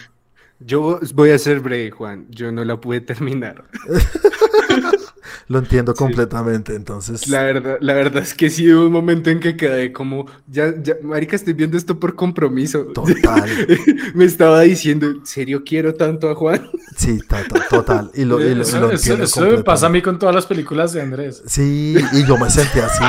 Yo 0.61 1.01
voy 1.15 1.31
a 1.31 1.39
ser 1.39 1.61
breve, 1.61 1.91
Juan. 1.91 2.27
Yo 2.31 2.51
no 2.53 2.65
la 2.65 2.81
pude 2.81 3.01
terminar. 3.01 3.65
Lo 5.49 5.59
entiendo 5.59 5.95
completamente, 5.95 6.75
entonces... 6.75 7.29
La 7.29 7.43
verdad, 7.43 7.77
la 7.81 7.95
verdad 7.95 8.23
es 8.23 8.35
que 8.35 8.51
sí 8.51 8.71
hubo 8.73 8.87
un 8.87 8.93
momento 8.93 9.31
en 9.31 9.41
que 9.41 9.57
quedé 9.57 9.93
como, 9.93 10.27
ya, 10.47 10.75
ya, 10.83 10.95
marica, 11.03 11.37
estoy 11.37 11.53
viendo 11.55 11.77
esto 11.77 11.99
por 11.99 12.15
compromiso. 12.15 12.85
Total. 12.87 13.49
Me 14.15 14.25
estaba 14.25 14.61
diciendo, 14.61 15.07
¿en 15.07 15.25
serio 15.27 15.63
quiero 15.65 15.95
tanto 15.95 16.31
a 16.31 16.35
Juan? 16.35 16.69
Sí, 16.97 17.19
to- 17.21 17.37
to- 17.49 17.61
total. 17.71 18.11
Y 18.15 18.25
lo, 18.25 18.41
y 18.41 18.55
lo- 18.55 18.59
y 18.59 18.61
Eso, 18.63 18.81
lo 18.81 18.87
eso- 18.87 18.95
entiendo 18.97 19.25
eso 19.25 19.41
me 19.43 19.63
pasa 19.65 19.87
a 19.87 19.89
mí 19.91 20.03
con 20.03 20.19
todas 20.19 20.35
las 20.35 20.47
películas 20.47 20.93
de 20.93 21.03
Andrés. 21.03 21.43
Sí, 21.47 21.97
y 22.13 22.25
yo 22.27 22.37
me 22.39 22.51
sentí 22.51 22.79
así. 22.81 23.05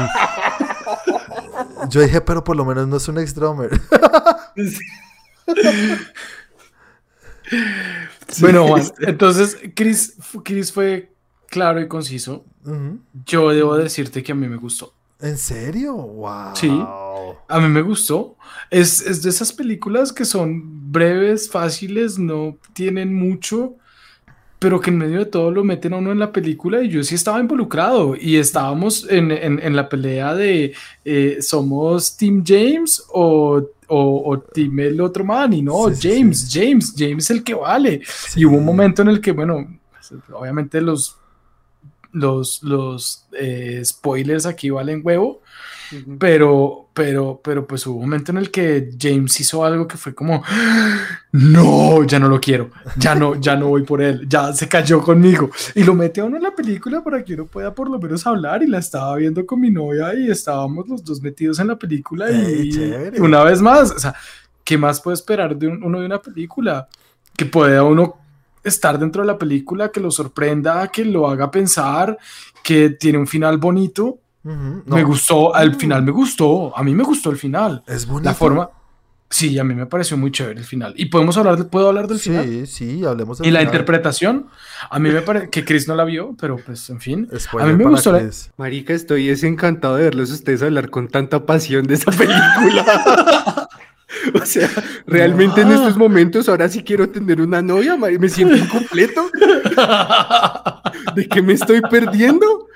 Yo 1.90 2.02
dije, 2.02 2.22
pero 2.22 2.44
por 2.44 2.56
lo 2.56 2.66
menos 2.66 2.88
no 2.88 2.98
es 2.98 3.08
un 3.08 3.20
ex-drummer. 3.20 3.70
Bueno, 8.40 8.68
Juan, 8.68 8.84
entonces 9.02 9.58
Chris, 9.76 10.16
Chris 10.44 10.72
fue 10.72 11.14
claro 11.56 11.80
y 11.80 11.88
conciso. 11.88 12.44
Ujú. 12.66 13.00
Yo 13.26 13.50
debo 13.52 13.78
decirte 13.78 14.22
que 14.22 14.34
a 14.34 14.36
mí 14.36 14.48
me 14.50 14.58
gustó. 14.58 14.92
¿En 15.22 15.38
serio? 15.38 15.96
¡Wow! 15.96 16.54
Sí. 16.56 16.70
A 17.48 17.60
mí 17.62 17.70
me 17.70 17.82
gustó. 17.82 18.36
Es, 18.70 19.02
es 19.02 19.22
de 19.24 19.30
esas 19.30 19.54
películas 19.54 20.12
que 20.12 20.26
son 20.26 20.92
breves, 20.92 21.50
fáciles, 21.50 22.20
no 22.20 22.58
tienen 22.74 23.14
mucho, 23.16 23.76
pero 24.60 24.82
que 24.82 24.90
en 24.90 24.98
medio 24.98 25.20
de 25.20 25.26
todo 25.28 25.52
lo 25.52 25.64
meten 25.64 25.94
a 25.94 25.98
uno 25.98 26.12
en 26.12 26.20
la 26.20 26.32
película 26.34 26.82
y 26.84 26.90
yo 26.90 27.02
sí 27.04 27.16
estaba 27.16 27.40
involucrado 27.40 28.16
y 28.20 28.36
estábamos 28.36 29.08
en, 29.10 29.32
en- 29.32 29.60
en 29.64 29.76
la 29.76 29.88
pelea 29.88 30.34
de 30.36 30.74
eh, 31.06 31.38
¿somos 31.42 32.18
Team 32.18 32.44
James 32.46 33.02
o, 33.14 33.62
o, 33.88 34.24
o 34.32 34.40
Team 34.40 34.80
el 34.80 35.00
otro 35.00 35.24
man? 35.24 35.54
Y 35.54 35.62
no, 35.62 35.90
Sí, 35.90 35.96
sí, 35.96 36.10
James, 36.10 36.50
James, 36.52 36.94
James 36.98 37.24
es 37.24 37.32
el 37.32 37.42
que 37.44 37.54
vale. 37.54 38.02
Sí. 38.06 38.42
Y 38.42 38.46
hubo 38.46 38.58
un 38.58 38.66
momento 38.66 39.02
en 39.02 39.08
el 39.10 39.22
que, 39.22 39.32
bueno, 39.32 39.66
obviamente 40.34 40.82
los, 40.82 41.18
los, 42.16 42.64
los 42.64 43.26
eh, 43.38 43.82
spoilers 43.86 44.46
aquí 44.46 44.70
valen 44.70 45.02
huevo, 45.04 45.42
pero, 46.18 46.90
pero, 46.94 47.40
pero 47.44 47.68
pues 47.68 47.86
hubo 47.86 47.96
un 47.98 48.02
momento 48.06 48.32
en 48.32 48.38
el 48.40 48.50
que 48.50 48.90
James 49.00 49.40
hizo 49.40 49.64
algo 49.64 49.88
que 49.88 49.98
fue 49.98 50.16
como, 50.16 50.44
no, 51.32 52.04
ya 52.06 52.20
no 52.20 52.28
lo 52.28 52.40
quiero, 52.40 52.72
ya 52.98 53.14
no, 53.16 53.36
ya 53.40 53.56
no 53.56 53.68
voy 53.68 53.84
por 53.84 54.02
él, 54.02 54.26
ya 54.28 54.54
se 54.54 54.68
cayó 54.68 55.02
conmigo. 55.02 55.50
Y 55.76 55.84
lo 55.84 55.94
mete 55.94 56.22
a 56.22 56.26
uno 56.26 56.38
en 56.38 56.44
la 56.44 56.56
película 56.56 57.04
para 57.04 57.24
que 57.24 57.34
uno 57.34 57.46
pueda 57.46 57.74
por 57.74 57.90
lo 57.90 58.00
menos 58.00 58.26
hablar 58.26 58.64
y 58.64 58.68
la 58.68 58.80
estaba 58.80 59.16
viendo 59.18 59.46
con 59.46 59.60
mi 59.60 59.70
novia 59.70 60.14
y 60.16 60.30
estábamos 60.32 60.88
los 60.88 61.04
dos 61.04 61.22
metidos 61.22 61.60
en 61.60 61.68
la 61.68 61.78
película 61.78 62.32
y 62.32 62.72
chévere. 62.72 63.22
una 63.22 63.44
vez 63.44 63.62
más, 63.62 63.92
o 63.92 64.00
sea, 64.00 64.16
¿qué 64.64 64.78
más 64.78 65.02
puede 65.02 65.16
esperar 65.16 65.56
de 65.56 65.68
un- 65.68 65.84
uno 65.84 66.00
de 66.00 66.06
una 66.08 66.22
película? 66.22 66.88
Que 67.38 67.46
pueda 67.46 67.84
uno 67.84 68.16
estar 68.66 69.00
dentro 69.00 69.22
de 69.22 69.28
la 69.28 69.38
película, 69.38 69.90
que 69.92 70.00
lo 70.02 70.12
sorprenda, 70.12 70.88
que 70.90 71.06
lo 71.06 71.30
haga 71.30 71.50
pensar, 71.52 72.18
que 72.64 72.90
tiene 72.90 73.18
un 73.18 73.28
final 73.28 73.58
bonito. 73.58 74.20
Ujú, 74.44 74.84
no, 74.86 74.96
Me 74.96 75.04
gustó, 75.04 75.56
al 75.56 75.72
Mm. 75.72 75.76
final 75.80 76.04
me 76.04 76.12
gustó, 76.12 76.78
a 76.78 76.84
mí 76.84 76.94
me 76.94 77.04
gustó 77.04 77.30
el 77.32 77.38
final. 77.38 77.84
Es 77.88 78.06
bonito. 78.06 78.30
La 78.30 78.36
forma, 78.36 78.70
sí, 79.28 79.58
a 79.58 79.64
mí 79.64 79.74
me 79.74 79.88
pareció 79.88 80.18
muy 80.18 80.30
chévere 80.32 80.60
el 80.60 80.66
final. 80.66 80.94
Y 80.98 81.06
podemos 81.08 81.36
hablar, 81.38 81.58
de- 81.58 81.64
puedo 81.66 81.88
hablar 81.88 82.08
del 82.08 82.20
final. 82.20 82.46
Sí, 82.46 82.66
sí, 82.68 83.04
hablemos 83.06 83.40
del 83.40 83.48
Y 83.48 83.52
la 83.52 83.60
final. 83.62 83.74
interpretación, 83.74 84.46
a 84.92 85.00
mí 85.00 85.10
me 85.10 85.22
parece 85.22 85.50
que 85.50 85.66
Chris 85.66 85.88
no 85.88 85.96
la 85.96 86.04
vio, 86.04 86.36
pero 86.40 86.58
pues 86.64 86.88
en 86.92 87.00
fin. 87.02 87.28
Spoiler 87.40 87.70
a 87.70 87.72
mí 87.72 87.78
me 87.78 87.84
para 87.86 87.96
gustó 87.96 88.12
la-. 88.12 88.30
Marica, 88.58 88.94
estoy 88.94 89.30
es 89.30 89.44
encantado 89.44 89.96
de 89.96 90.04
verlos 90.04 90.30
ustedes 90.30 90.62
hablar 90.62 90.92
con 90.92 91.08
tanta 91.08 91.44
pasión 91.48 91.88
de 91.88 91.96
esa 91.96 92.12
película. 92.12 92.86
o 94.42 94.46
sea, 94.46 94.70
realmente 95.08 95.62
en 95.62 95.72
estos 95.72 95.98
momentos 95.98 96.48
ahora 96.50 96.70
sí 96.70 96.84
quiero 96.84 97.10
tener 97.10 97.42
una 97.42 97.62
novia, 97.62 97.96
me 97.98 98.30
siento 98.30 98.56
incompleto. 98.56 99.30
¿De 101.16 101.28
qué 101.28 101.42
me 101.42 101.54
estoy 101.54 101.82
perdiendo? 101.82 102.68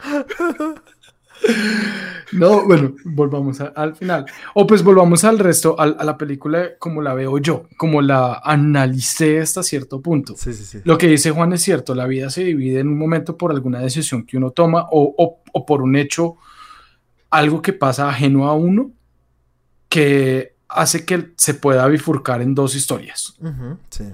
No, 2.31 2.65
bueno, 2.65 2.93
volvamos 3.05 3.59
a- 3.61 3.67
al 3.75 3.95
final. 3.95 4.25
O 4.53 4.67
pues 4.67 4.83
volvamos 4.83 5.23
al 5.23 5.39
resto, 5.39 5.79
al- 5.79 5.95
a, 5.99 6.03
la 6.03 6.17
película 6.17 6.77
como 6.77 7.01
la 7.01 7.13
veo 7.13 7.37
yo, 7.39 7.65
como 7.77 8.01
la 8.01 8.41
analicé 8.43 9.39
hasta 9.39 9.63
cierto 9.63 10.01
punto. 10.01 10.35
Sí, 10.37 10.53
sí, 10.53 10.63
sí. 10.63 10.79
Lo 10.83 10.97
que 10.97 11.07
dice 11.07 11.31
Juan 11.31 11.53
es 11.53 11.61
cierto, 11.61 11.95
la 11.95 12.05
vida 12.05 12.29
se 12.29 12.43
divide 12.43 12.81
en 12.81 12.87
un 12.89 12.97
momento 12.99 13.35
por 13.37 13.51
alguna 13.51 13.79
decisión 13.79 14.25
que 14.25 14.37
uno 14.37 14.51
toma 14.51 14.87
o, 14.91 15.15
o- 15.17 15.41
o 15.51 15.65
por 15.65 15.81
un 15.81 15.95
hecho, 15.95 16.35
algo 17.31 17.61
que 17.61 17.73
pasa 17.73 18.09
ajeno 18.09 18.47
a 18.47 18.53
uno, 18.53 18.91
que 19.87 20.53
hace 20.69 21.03
que 21.05 21.31
se 21.35 21.55
pueda 21.55 21.87
bifurcar 21.87 22.41
en 22.41 22.55
dos 22.55 22.75
historias. 22.75 23.35
Sí. 23.89 24.05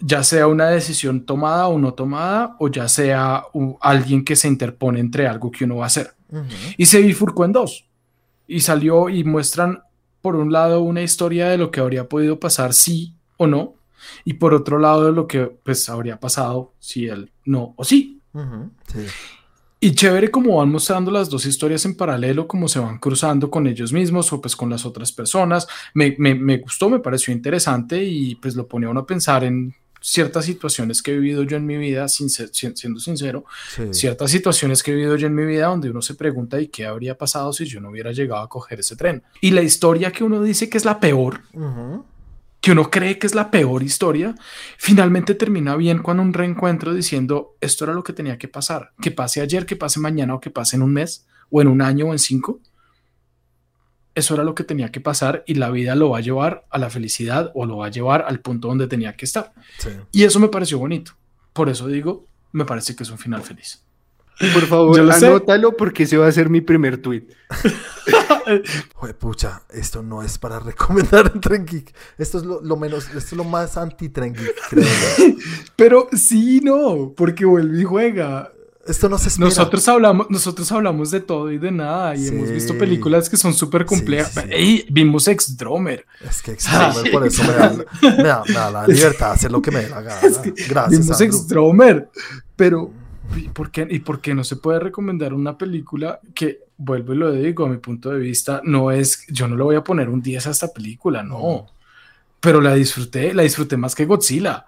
Ya 0.00 0.22
sea 0.22 0.48
una 0.48 0.66
decisión 0.66 1.24
tomada 1.24 1.68
o 1.68 1.78
no 1.78 1.94
tomada, 1.94 2.56
o 2.58 2.68
ya 2.68 2.88
sea 2.88 3.44
alguien 3.80 4.24
que 4.24 4.36
se 4.36 4.48
interpone 4.48 5.00
entre 5.00 5.26
algo 5.26 5.50
que 5.50 5.64
uno 5.64 5.76
va 5.76 5.84
a 5.84 5.86
hacer. 5.86 6.14
Y 6.76 6.86
se 6.86 7.00
bifurcó 7.00 7.44
en 7.44 7.52
dos. 7.52 7.86
Y 8.46 8.60
salió 8.60 9.08
y 9.08 9.24
muestran, 9.24 9.82
por 10.20 10.36
un 10.36 10.52
lado, 10.52 10.80
una 10.80 11.02
historia 11.02 11.48
de 11.48 11.56
lo 11.58 11.70
que 11.70 11.80
habría 11.80 12.08
podido 12.08 12.40
pasar 12.40 12.74
sí 12.74 13.14
o 13.36 13.46
no. 13.46 13.74
Y 14.24 14.34
por 14.34 14.52
otro 14.52 14.78
lado, 14.78 15.06
de 15.06 15.12
lo 15.12 15.26
que 15.26 15.46
pues 15.46 15.88
habría 15.88 16.18
pasado 16.18 16.72
si 16.80 17.06
él 17.06 17.30
no 17.44 17.72
o 17.76 17.84
sí. 17.84 18.20
Sí. 18.92 19.06
Y 19.86 19.94
chévere 19.94 20.30
como 20.30 20.56
van 20.56 20.70
mostrando 20.70 21.10
las 21.10 21.28
dos 21.28 21.44
historias 21.44 21.84
en 21.84 21.94
paralelo, 21.94 22.48
como 22.48 22.68
se 22.68 22.78
van 22.78 22.98
cruzando 22.98 23.50
con 23.50 23.66
ellos 23.66 23.92
mismos 23.92 24.32
o 24.32 24.40
pues 24.40 24.56
con 24.56 24.70
las 24.70 24.86
otras 24.86 25.12
personas. 25.12 25.66
Me, 25.92 26.14
me- 26.18 26.34
me 26.34 26.56
gustó, 26.58 26.88
me 26.88 27.00
pareció 27.00 27.34
interesante 27.34 28.02
y 28.02 28.34
pues 28.36 28.54
lo 28.56 28.66
ponía 28.66 28.88
uno 28.88 29.00
a 29.00 29.06
pensar 29.06 29.44
en 29.44 29.74
ciertas 30.00 30.46
situaciones 30.46 31.02
que 31.02 31.12
he 31.12 31.18
vivido 31.18 31.42
yo 31.42 31.56
en 31.58 31.66
mi 31.66 31.76
vida, 31.76 32.08
sin 32.08 32.30
ser- 32.30 32.48
siendo 32.52 32.98
sincero, 33.00 33.44
sí. 33.74 33.82
ciertas 33.92 34.30
situaciones 34.30 34.82
que 34.82 34.92
he 34.92 34.94
vivido 34.94 35.16
yo 35.16 35.26
en 35.26 35.34
mi 35.34 35.44
vida 35.44 35.66
donde 35.66 35.90
uno 35.90 36.00
se 36.00 36.14
pregunta 36.14 36.58
y 36.60 36.68
qué 36.68 36.86
habría 36.86 37.16
pasado 37.18 37.52
si 37.52 37.66
yo 37.66 37.80
no 37.80 37.90
hubiera 37.90 38.12
llegado 38.12 38.40
a 38.42 38.48
coger 38.48 38.80
ese 38.80 38.96
tren. 38.96 39.22
Y 39.42 39.50
la 39.50 39.60
historia 39.62 40.10
que 40.12 40.24
uno 40.24 40.42
dice 40.42 40.68
que 40.70 40.78
es 40.78 40.84
la 40.86 40.98
peor. 40.98 41.40
Que 42.64 42.72
uno 42.72 42.90
cree 42.90 43.18
que 43.18 43.26
es 43.26 43.34
la 43.34 43.50
peor 43.50 43.82
historia, 43.82 44.34
finalmente 44.78 45.34
termina 45.34 45.76
bien 45.76 45.98
cuando 45.98 46.22
un 46.22 46.32
reencuentro 46.32 46.94
diciendo 46.94 47.58
esto 47.60 47.84
era 47.84 47.92
lo 47.92 48.02
que 48.02 48.14
tenía 48.14 48.38
que 48.38 48.48
pasar, 48.48 48.92
que 49.02 49.10
pase 49.10 49.42
ayer, 49.42 49.66
que 49.66 49.76
pase 49.76 50.00
mañana 50.00 50.34
o 50.34 50.40
que 50.40 50.48
pase 50.48 50.76
en 50.76 50.82
un 50.82 50.94
mes 50.94 51.26
o 51.50 51.60
en 51.60 51.68
un 51.68 51.82
año 51.82 52.06
o 52.06 52.12
en 52.12 52.18
cinco. 52.18 52.60
Eso 54.14 54.32
era 54.32 54.44
lo 54.44 54.54
que 54.54 54.64
tenía 54.64 54.90
que 54.90 55.02
pasar 55.02 55.44
y 55.46 55.56
la 55.56 55.70
vida 55.70 55.94
lo 55.94 56.08
va 56.08 56.18
a 56.18 56.20
llevar 56.22 56.64
a 56.70 56.78
la 56.78 56.88
felicidad 56.88 57.52
o 57.54 57.66
lo 57.66 57.76
va 57.76 57.88
a 57.88 57.90
llevar 57.90 58.24
al 58.26 58.40
punto 58.40 58.68
donde 58.68 58.86
tenía 58.86 59.14
que 59.14 59.26
estar. 59.26 59.52
Sí. 59.76 59.90
Y 60.10 60.22
eso 60.22 60.40
me 60.40 60.48
pareció 60.48 60.78
bonito. 60.78 61.12
Por 61.52 61.68
eso 61.68 61.86
digo, 61.86 62.26
me 62.52 62.64
parece 62.64 62.96
que 62.96 63.02
es 63.02 63.10
un 63.10 63.18
final 63.18 63.42
feliz. 63.42 63.84
Por 64.54 64.62
favor, 64.62 65.12
sé. 65.12 65.26
anótalo 65.26 65.76
porque 65.76 66.04
ese 66.04 66.16
va 66.16 66.28
a 66.28 66.32
ser 66.32 66.48
mi 66.48 66.62
primer 66.62 66.96
tweet. 66.96 67.26
Joder, 68.94 69.18
pucha, 69.18 69.62
esto 69.70 70.02
no 70.02 70.22
es 70.22 70.38
para 70.38 70.58
recomendar 70.60 71.32
en 71.34 71.40
Tren 71.40 71.66
Geek. 71.66 71.94
Esto 72.18 72.38
es 72.38 72.44
lo, 72.44 72.60
lo 72.60 72.76
menos, 72.76 73.06
esto 73.06 73.18
es 73.18 73.32
lo 73.32 73.44
más 73.44 73.76
anti-Tren 73.76 74.34
Geek, 74.34 74.54
creo. 74.70 74.86
Pero 75.76 76.08
sí, 76.12 76.60
no, 76.62 77.12
porque 77.16 77.44
vuelve 77.44 77.80
y 77.80 77.84
juega. 77.84 78.50
Esto 78.86 79.08
no 79.08 79.16
se 79.16 79.28
espera. 79.28 79.48
Nosotros 79.48 79.88
hablamos, 79.88 80.26
nosotros 80.28 80.70
hablamos 80.70 81.10
de 81.10 81.20
todo 81.20 81.50
y 81.50 81.58
de 81.58 81.70
nada 81.70 82.14
y 82.16 82.28
hemos 82.28 82.50
visto 82.50 82.76
películas 82.76 83.30
que 83.30 83.36
son 83.36 83.54
súper 83.54 83.86
complejas. 83.86 84.32
Sí. 84.34 84.40
Ey, 84.50 84.86
vimos 84.90 85.26
Ex 85.26 85.56
Dromer. 85.56 86.04
Es 86.20 86.42
que 86.42 86.52
Extremer, 86.52 87.10
por 87.10 87.26
eso 87.26 87.44
me 87.44 87.52
da, 87.54 87.70
me, 88.02 88.22
da, 88.22 88.42
me 88.46 88.52
da 88.52 88.70
la 88.70 88.86
libertad 88.86 89.28
de 89.28 89.34
hacer 89.34 89.52
lo 89.52 89.62
que 89.62 89.70
me 89.70 89.80
dé 89.80 89.88
la 89.88 90.02
gana. 90.02 90.20
Gracias, 90.20 90.90
vimos 90.90 91.10
Andrew. 91.10 91.28
Ex 91.28 91.48
Dromer. 91.48 92.10
Pero, 92.56 92.92
¿y 93.36 93.48
por, 93.48 93.70
qué, 93.70 93.86
¿y 93.90 94.00
por 94.00 94.20
qué 94.20 94.34
no 94.34 94.44
se 94.44 94.56
puede 94.56 94.80
recomendar 94.80 95.34
una 95.34 95.56
película 95.56 96.20
que, 96.34 96.64
vuelvo 96.76 97.14
y 97.14 97.16
lo 97.16 97.32
digo, 97.32 97.66
a 97.66 97.68
mi 97.68 97.78
punto 97.78 98.10
de 98.10 98.18
vista, 98.18 98.60
no 98.64 98.90
es, 98.90 99.26
yo 99.28 99.48
no 99.48 99.56
le 99.56 99.62
voy 99.62 99.76
a 99.76 99.84
poner 99.84 100.08
un 100.08 100.22
10 100.22 100.46
a 100.46 100.50
esta 100.50 100.72
película, 100.72 101.22
no. 101.22 101.66
Pero 102.40 102.60
la 102.60 102.74
disfruté, 102.74 103.32
la 103.32 103.42
disfruté 103.42 103.76
más 103.76 103.94
que 103.94 104.04
Godzilla 104.04 104.66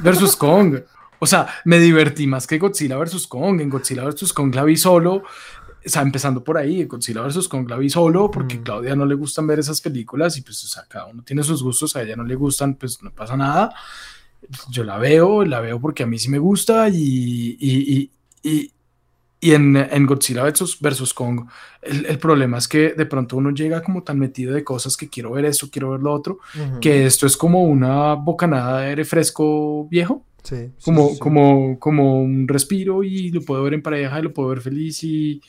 versus 0.00 0.36
Kong. 0.36 0.80
O 1.18 1.26
sea, 1.26 1.46
me 1.66 1.78
divertí 1.78 2.26
más 2.26 2.46
que 2.46 2.58
Godzilla 2.58 2.96
versus 2.96 3.26
Kong. 3.26 3.60
En 3.60 3.68
Godzilla 3.68 4.04
versus 4.04 4.32
Kong 4.32 4.54
la 4.54 4.64
vi 4.64 4.76
solo. 4.76 5.22
O 5.84 5.88
sea, 5.88 6.02
empezando 6.02 6.44
por 6.44 6.58
ahí, 6.58 6.82
en 6.82 6.88
Godzilla 6.88 7.22
vs. 7.22 7.48
Kong 7.48 7.68
la 7.68 7.76
vi 7.76 7.88
solo 7.88 8.30
porque 8.30 8.58
Mm. 8.58 8.62
Claudia 8.62 8.96
no 8.96 9.06
le 9.06 9.14
gustan 9.14 9.46
ver 9.46 9.58
esas 9.58 9.80
películas 9.80 10.36
y 10.36 10.42
pues, 10.42 10.62
o 10.64 10.68
sea, 10.68 10.84
cada 10.86 11.06
uno 11.06 11.22
tiene 11.22 11.42
sus 11.42 11.62
gustos, 11.62 11.96
a 11.96 12.02
ella 12.02 12.16
no 12.16 12.24
le 12.24 12.34
gustan, 12.34 12.74
pues 12.74 13.02
no 13.02 13.10
pasa 13.10 13.36
nada. 13.36 13.74
Yo 14.70 14.84
la 14.84 14.98
veo, 14.98 15.44
la 15.44 15.60
veo 15.60 15.80
porque 15.80 16.02
a 16.02 16.06
mí 16.06 16.18
sí 16.18 16.28
me 16.28 16.38
gusta 16.38 16.88
y, 16.88 17.56
y, 17.60 18.10
y, 18.42 18.72
y, 19.40 19.52
en, 19.52 19.76
en 19.76 20.06
Godzilla 20.06 20.44
vs. 20.44 20.78
versus 20.80 21.14
Kong 21.14 21.46
el, 21.82 22.06
el 22.06 22.18
problema 22.18 22.58
es 22.58 22.68
que 22.68 22.92
de 22.94 23.06
pronto 23.06 23.36
uno 23.36 23.50
llega 23.50 23.82
como 23.82 24.02
tan 24.02 24.18
metido 24.18 24.52
de 24.54 24.62
cosas 24.64 24.96
que 24.96 25.08
quiero 25.08 25.32
ver 25.32 25.44
esto, 25.46 25.68
quiero 25.70 25.90
ver 25.90 26.00
lo 26.00 26.12
otro, 26.12 26.40
Ujú. 26.54 26.80
que 26.80 27.06
esto 27.06 27.26
es 27.26 27.36
como 27.36 27.62
una 27.64 28.14
bocanada 28.14 28.80
de 28.80 28.88
aire 28.88 29.04
fresco 29.04 29.86
viejo 29.88 30.24
Sí, 30.42 30.70
como, 30.82 31.08
sí, 31.08 31.14
sí. 31.14 31.20
como, 31.20 31.78
como 31.78 32.20
un 32.22 32.48
respiro 32.48 33.04
y 33.04 33.30
lo 33.30 33.42
puedo 33.42 33.62
ver 33.62 33.74
en 33.74 33.82
pareja 33.82 34.18
y 34.18 34.22
lo 34.22 34.32
puedo 34.32 34.48
ver 34.48 34.62
feliz 34.62 35.04
y, 35.04 35.40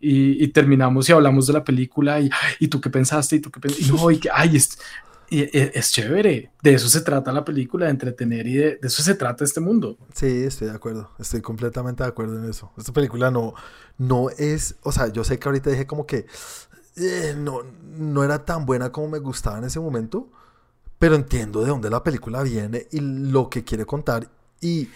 y, 0.00 0.44
y 0.44 0.48
terminamos 0.48 1.08
y 1.08 1.12
hablamos 1.12 1.48
de 1.48 1.52
la 1.52 1.64
película 1.64 2.20
y, 2.20 2.30
y 2.60 2.68
tú 2.68 2.80
qué 2.80 2.88
pensaste 2.88 3.36
y 3.36 3.40
tú 3.40 3.50
qué 3.50 3.58
pensaste 3.60 3.84
y 3.84 3.88
no, 3.88 4.10
y 4.10 4.18
que, 4.18 4.28
ay, 4.32 4.56
es, 4.56 4.78
y- 5.30 5.48
es 5.52 5.90
chévere, 5.92 6.50
de 6.62 6.74
eso 6.74 6.88
se 6.88 7.00
trata 7.00 7.32
la 7.32 7.44
película, 7.44 7.86
de 7.86 7.92
entretener 7.92 8.46
y 8.46 8.54
de, 8.54 8.64
de 8.76 8.88
eso 8.88 9.02
se 9.02 9.14
trata 9.14 9.44
este 9.44 9.60
mundo. 9.60 9.98
Sí, 10.14 10.44
estoy 10.44 10.68
de 10.68 10.74
acuerdo. 10.74 11.10
Estoy 11.18 11.40
completamente 11.42 12.02
de 12.02 12.08
acuerdo 12.08 12.38
en 12.38 12.48
eso. 12.48 12.72
Esta 12.76 12.92
película 12.92 13.30
no, 13.30 13.54
no 13.98 14.30
es. 14.30 14.76
O 14.82 14.92
sea, 14.92 15.08
yo 15.08 15.24
sé 15.24 15.38
que 15.38 15.48
ahorita 15.48 15.70
dije 15.70 15.86
como 15.86 16.06
que 16.06 16.26
eh, 16.96 17.34
no, 17.36 17.62
no 17.84 18.24
era 18.24 18.44
tan 18.44 18.66
buena 18.66 18.92
como 18.92 19.08
me 19.08 19.18
gustaba 19.18 19.58
en 19.58 19.64
ese 19.64 19.80
momento. 19.80 20.30
Pero 20.98 21.14
entiendo 21.14 21.60
de 21.60 21.68
dónde 21.68 21.90
la 21.90 22.02
película 22.02 22.42
viene 22.42 22.86
y 22.90 23.00
lo 23.00 23.50
que 23.50 23.64
quiere 23.64 23.84
contar. 23.84 24.30
Y 24.62 24.88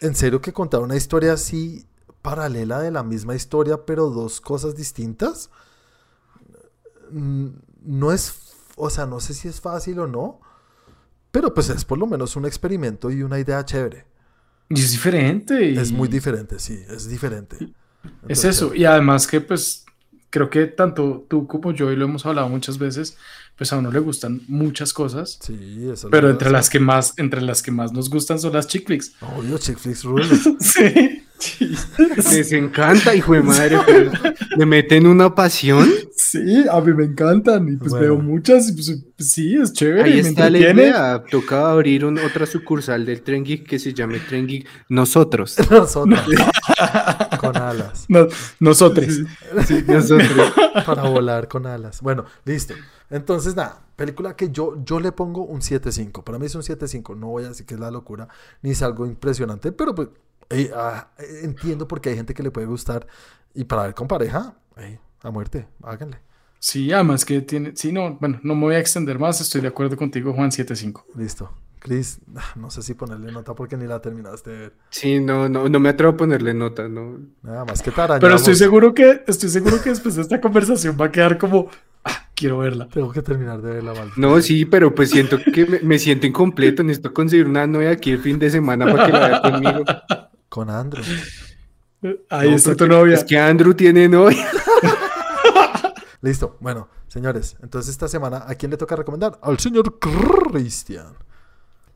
en 0.00 0.14
serio 0.14 0.40
que 0.40 0.52
contar 0.52 0.80
una 0.80 0.96
historia 0.96 1.32
así 1.34 1.86
paralela 2.22 2.80
de 2.80 2.90
la 2.90 3.02
misma 3.04 3.34
historia, 3.34 3.84
pero 3.86 4.10
dos 4.10 4.40
cosas 4.40 4.74
distintas. 4.74 5.50
No 7.10 8.12
es. 8.12 8.45
O 8.76 8.88
sea, 8.90 9.06
no 9.06 9.18
sé 9.20 9.34
si 9.34 9.48
es 9.48 9.60
fácil 9.60 9.98
o 9.98 10.06
no. 10.06 10.40
Pero 11.32 11.52
pues 11.52 11.68
es 11.70 11.84
por 11.84 11.98
lo 11.98 12.06
menos 12.06 12.36
un 12.36 12.46
experimento 12.46 13.10
y 13.10 13.22
una 13.22 13.38
idea 13.38 13.64
chévere. 13.64 14.06
Y 14.68 14.80
es 14.80 14.92
diferente. 14.92 15.70
y- 15.70 15.76
Es 15.78 15.90
muy 15.92 16.08
diferente, 16.08 16.58
sí, 16.58 16.82
es 16.88 17.08
diferente. 17.08 17.74
Es 18.28 18.44
eso, 18.44 18.72
y 18.74 18.84
además 18.84 19.26
que 19.26 19.40
pues 19.40 19.84
creo 20.30 20.48
que 20.50 20.66
tanto 20.66 21.26
tú 21.28 21.46
como 21.46 21.72
yo, 21.72 21.90
y 21.90 21.96
lo 21.96 22.04
hemos 22.04 22.24
hablado 22.24 22.48
muchas 22.48 22.78
veces, 22.78 23.16
pues 23.56 23.72
a 23.72 23.78
uno 23.78 23.90
le 23.90 24.00
gustan 24.00 24.42
muchas 24.48 24.92
cosas, 24.92 25.38
Sí, 25.40 25.88
eso 25.92 26.08
pero 26.10 26.28
entre 26.30 26.50
las 26.50 26.68
que 26.70 26.78
más, 26.80 27.14
entre 27.16 27.40
las 27.42 27.62
que 27.62 27.70
más 27.70 27.92
nos 27.92 28.10
gustan 28.10 28.38
son 28.38 28.52
las 28.52 28.66
chick 28.66 28.86
flicks. 28.86 29.12
Obvio, 29.20 29.58
chick 29.58 29.78
flicks. 29.78 30.04
Sí. 31.38 31.74
Les 32.32 32.50
encanta, 32.52 33.14
hijo 33.14 33.34
de 33.34 33.42
madre, 33.42 33.76
pero 33.84 34.10
le 34.56 34.64
meten 34.66 35.06
una 35.06 35.34
pasión. 35.34 35.86
Sí, 36.16 36.64
a 36.70 36.80
mí 36.80 36.94
me 36.94 37.04
encantan 37.04 37.68
y 37.68 37.76
pues 37.76 37.90
Bueno. 37.90 38.06
veo 38.06 38.16
muchas 38.18 38.70
y 38.70 38.72
pues, 38.72 39.04
sí, 39.18 39.54
es 39.54 39.72
chévere. 39.74 40.04
Ahí 40.04 40.18
está 40.20 40.48
la 40.48 40.58
idea. 40.58 41.22
Toca 41.30 41.70
abrir 41.70 42.06
un- 42.06 42.18
otra 42.18 42.46
sucursal 42.46 43.04
del 43.04 43.20
Tren 43.20 43.44
Geek 43.44 43.66
que 43.66 43.78
se 43.78 43.92
llame 43.92 44.18
Tren 44.20 44.46
Geek 44.46 44.66
Nosotros. 44.88 45.56
Nosotros. 45.70 46.20
con 47.52 47.62
alas. 47.62 48.04
No- 48.08 48.26
nosotros. 48.60 49.06
Sí, 49.66 49.84
nosotros. 49.86 50.52
Para 50.86 51.02
volar 51.08 51.48
con 51.48 51.66
alas. 51.66 52.00
Bueno, 52.02 52.24
listo. 52.44 52.74
Entonces, 53.10 53.54
nada, 53.56 53.82
película 53.96 54.34
que 54.36 54.50
yo, 54.50 54.82
yo 54.84 55.00
le 55.00 55.12
pongo 55.12 55.42
un 55.44 55.60
7.5. 55.60 56.24
Para 56.24 56.38
mí 56.38 56.46
es 56.46 56.54
un 56.54 56.62
7.5. 56.62 57.16
No 57.16 57.28
voy 57.28 57.44
a 57.44 57.48
decir 57.48 57.64
que 57.66 57.74
es 57.74 57.80
la 57.80 57.90
locura, 57.90 58.28
ni 58.62 58.70
es 58.70 58.82
algo 58.82 59.06
impresionante, 59.06 59.72
pero 59.72 59.94
pues 59.94 60.08
eh, 60.50 60.70
ah, 60.74 61.08
entiendo 61.42 61.86
porque 61.88 62.10
hay 62.10 62.16
gente 62.16 62.34
que 62.34 62.42
le 62.42 62.50
puede 62.50 62.66
gustar. 62.66 63.06
Y 63.54 63.64
para 63.64 63.84
ver 63.84 63.94
con 63.94 64.06
pareja, 64.08 64.54
eh, 64.76 64.98
a 65.22 65.30
muerte, 65.30 65.66
háganle. 65.82 66.18
Sí, 66.58 66.92
además 66.92 67.24
que 67.24 67.40
tiene. 67.42 67.72
Sí, 67.76 67.92
no, 67.92 68.16
bueno, 68.18 68.40
no 68.42 68.54
me 68.54 68.62
voy 68.62 68.74
a 68.74 68.78
extender 68.78 69.18
más. 69.18 69.40
Estoy 69.40 69.60
de 69.60 69.68
acuerdo 69.68 69.96
contigo, 69.96 70.32
Juan 70.32 70.50
75. 70.50 71.06
Listo. 71.14 71.50
Chris, 71.86 72.18
ah, 72.34 72.42
no 72.56 72.68
sé 72.68 72.82
si 72.82 72.94
ponerle 72.94 73.30
nota 73.30 73.54
porque 73.54 73.76
ni 73.76 73.86
la 73.86 74.00
terminaste 74.00 74.50
de 74.50 74.58
ver. 74.58 74.72
Sí, 74.90 75.20
no, 75.20 75.48
no, 75.48 75.68
no 75.68 75.78
me 75.78 75.88
atrevo 75.90 76.14
a 76.14 76.16
ponerle 76.16 76.52
nota, 76.52 76.88
no. 76.88 77.16
Nada 77.42 77.64
más 77.64 77.80
que 77.80 77.92
tarañamos. 77.92 78.20
Pero 78.22 78.34
estoy 78.34 78.56
seguro 78.56 78.92
que, 78.92 79.22
estoy 79.28 79.48
seguro 79.48 79.80
que 79.80 79.90
después 79.90 80.16
de 80.16 80.22
esta 80.22 80.40
conversación 80.40 80.96
va 81.00 81.04
a 81.06 81.12
quedar 81.12 81.38
como. 81.38 81.70
"Ah, 82.02 82.28
quiero 82.34 82.58
verla. 82.58 82.88
Tengo 82.88 83.12
que 83.12 83.22
terminar 83.22 83.62
de 83.62 83.70
verla, 83.74 83.94
mal. 83.94 84.10
No, 84.16 84.40
sí, 84.40 84.64
pero 84.64 84.92
pues 84.96 85.10
siento 85.10 85.38
que 85.38 85.64
me, 85.64 85.78
me 85.78 85.98
siento 86.00 86.26
incompleto. 86.26 86.82
Necesito 86.82 87.14
conseguir 87.14 87.46
una 87.46 87.68
novia 87.68 87.90
aquí 87.90 88.10
el 88.10 88.18
fin 88.18 88.40
de 88.40 88.50
semana 88.50 88.84
para 88.92 89.06
que 89.06 89.12
la 89.12 89.28
vea 89.28 89.42
conmigo. 89.42 89.84
Con 90.48 90.68
Andrew. 90.70 91.04
Ahí 92.30 92.50
No, 92.50 92.56
está 92.56 92.74
tu 92.74 92.88
novia. 92.88 93.14
Es 93.14 93.22
que 93.22 93.38
Andrew 93.38 93.74
tiene 93.74 94.08
novia. 94.08 94.44
Listo. 96.20 96.56
Bueno, 96.58 96.88
señores, 97.06 97.56
entonces 97.62 97.92
esta 97.92 98.08
semana, 98.08 98.42
¿a 98.48 98.56
quién 98.56 98.72
le 98.72 98.76
toca 98.76 98.96
recomendar? 98.96 99.38
Al 99.40 99.60
señor 99.60 100.00
Cristian. 100.00 101.14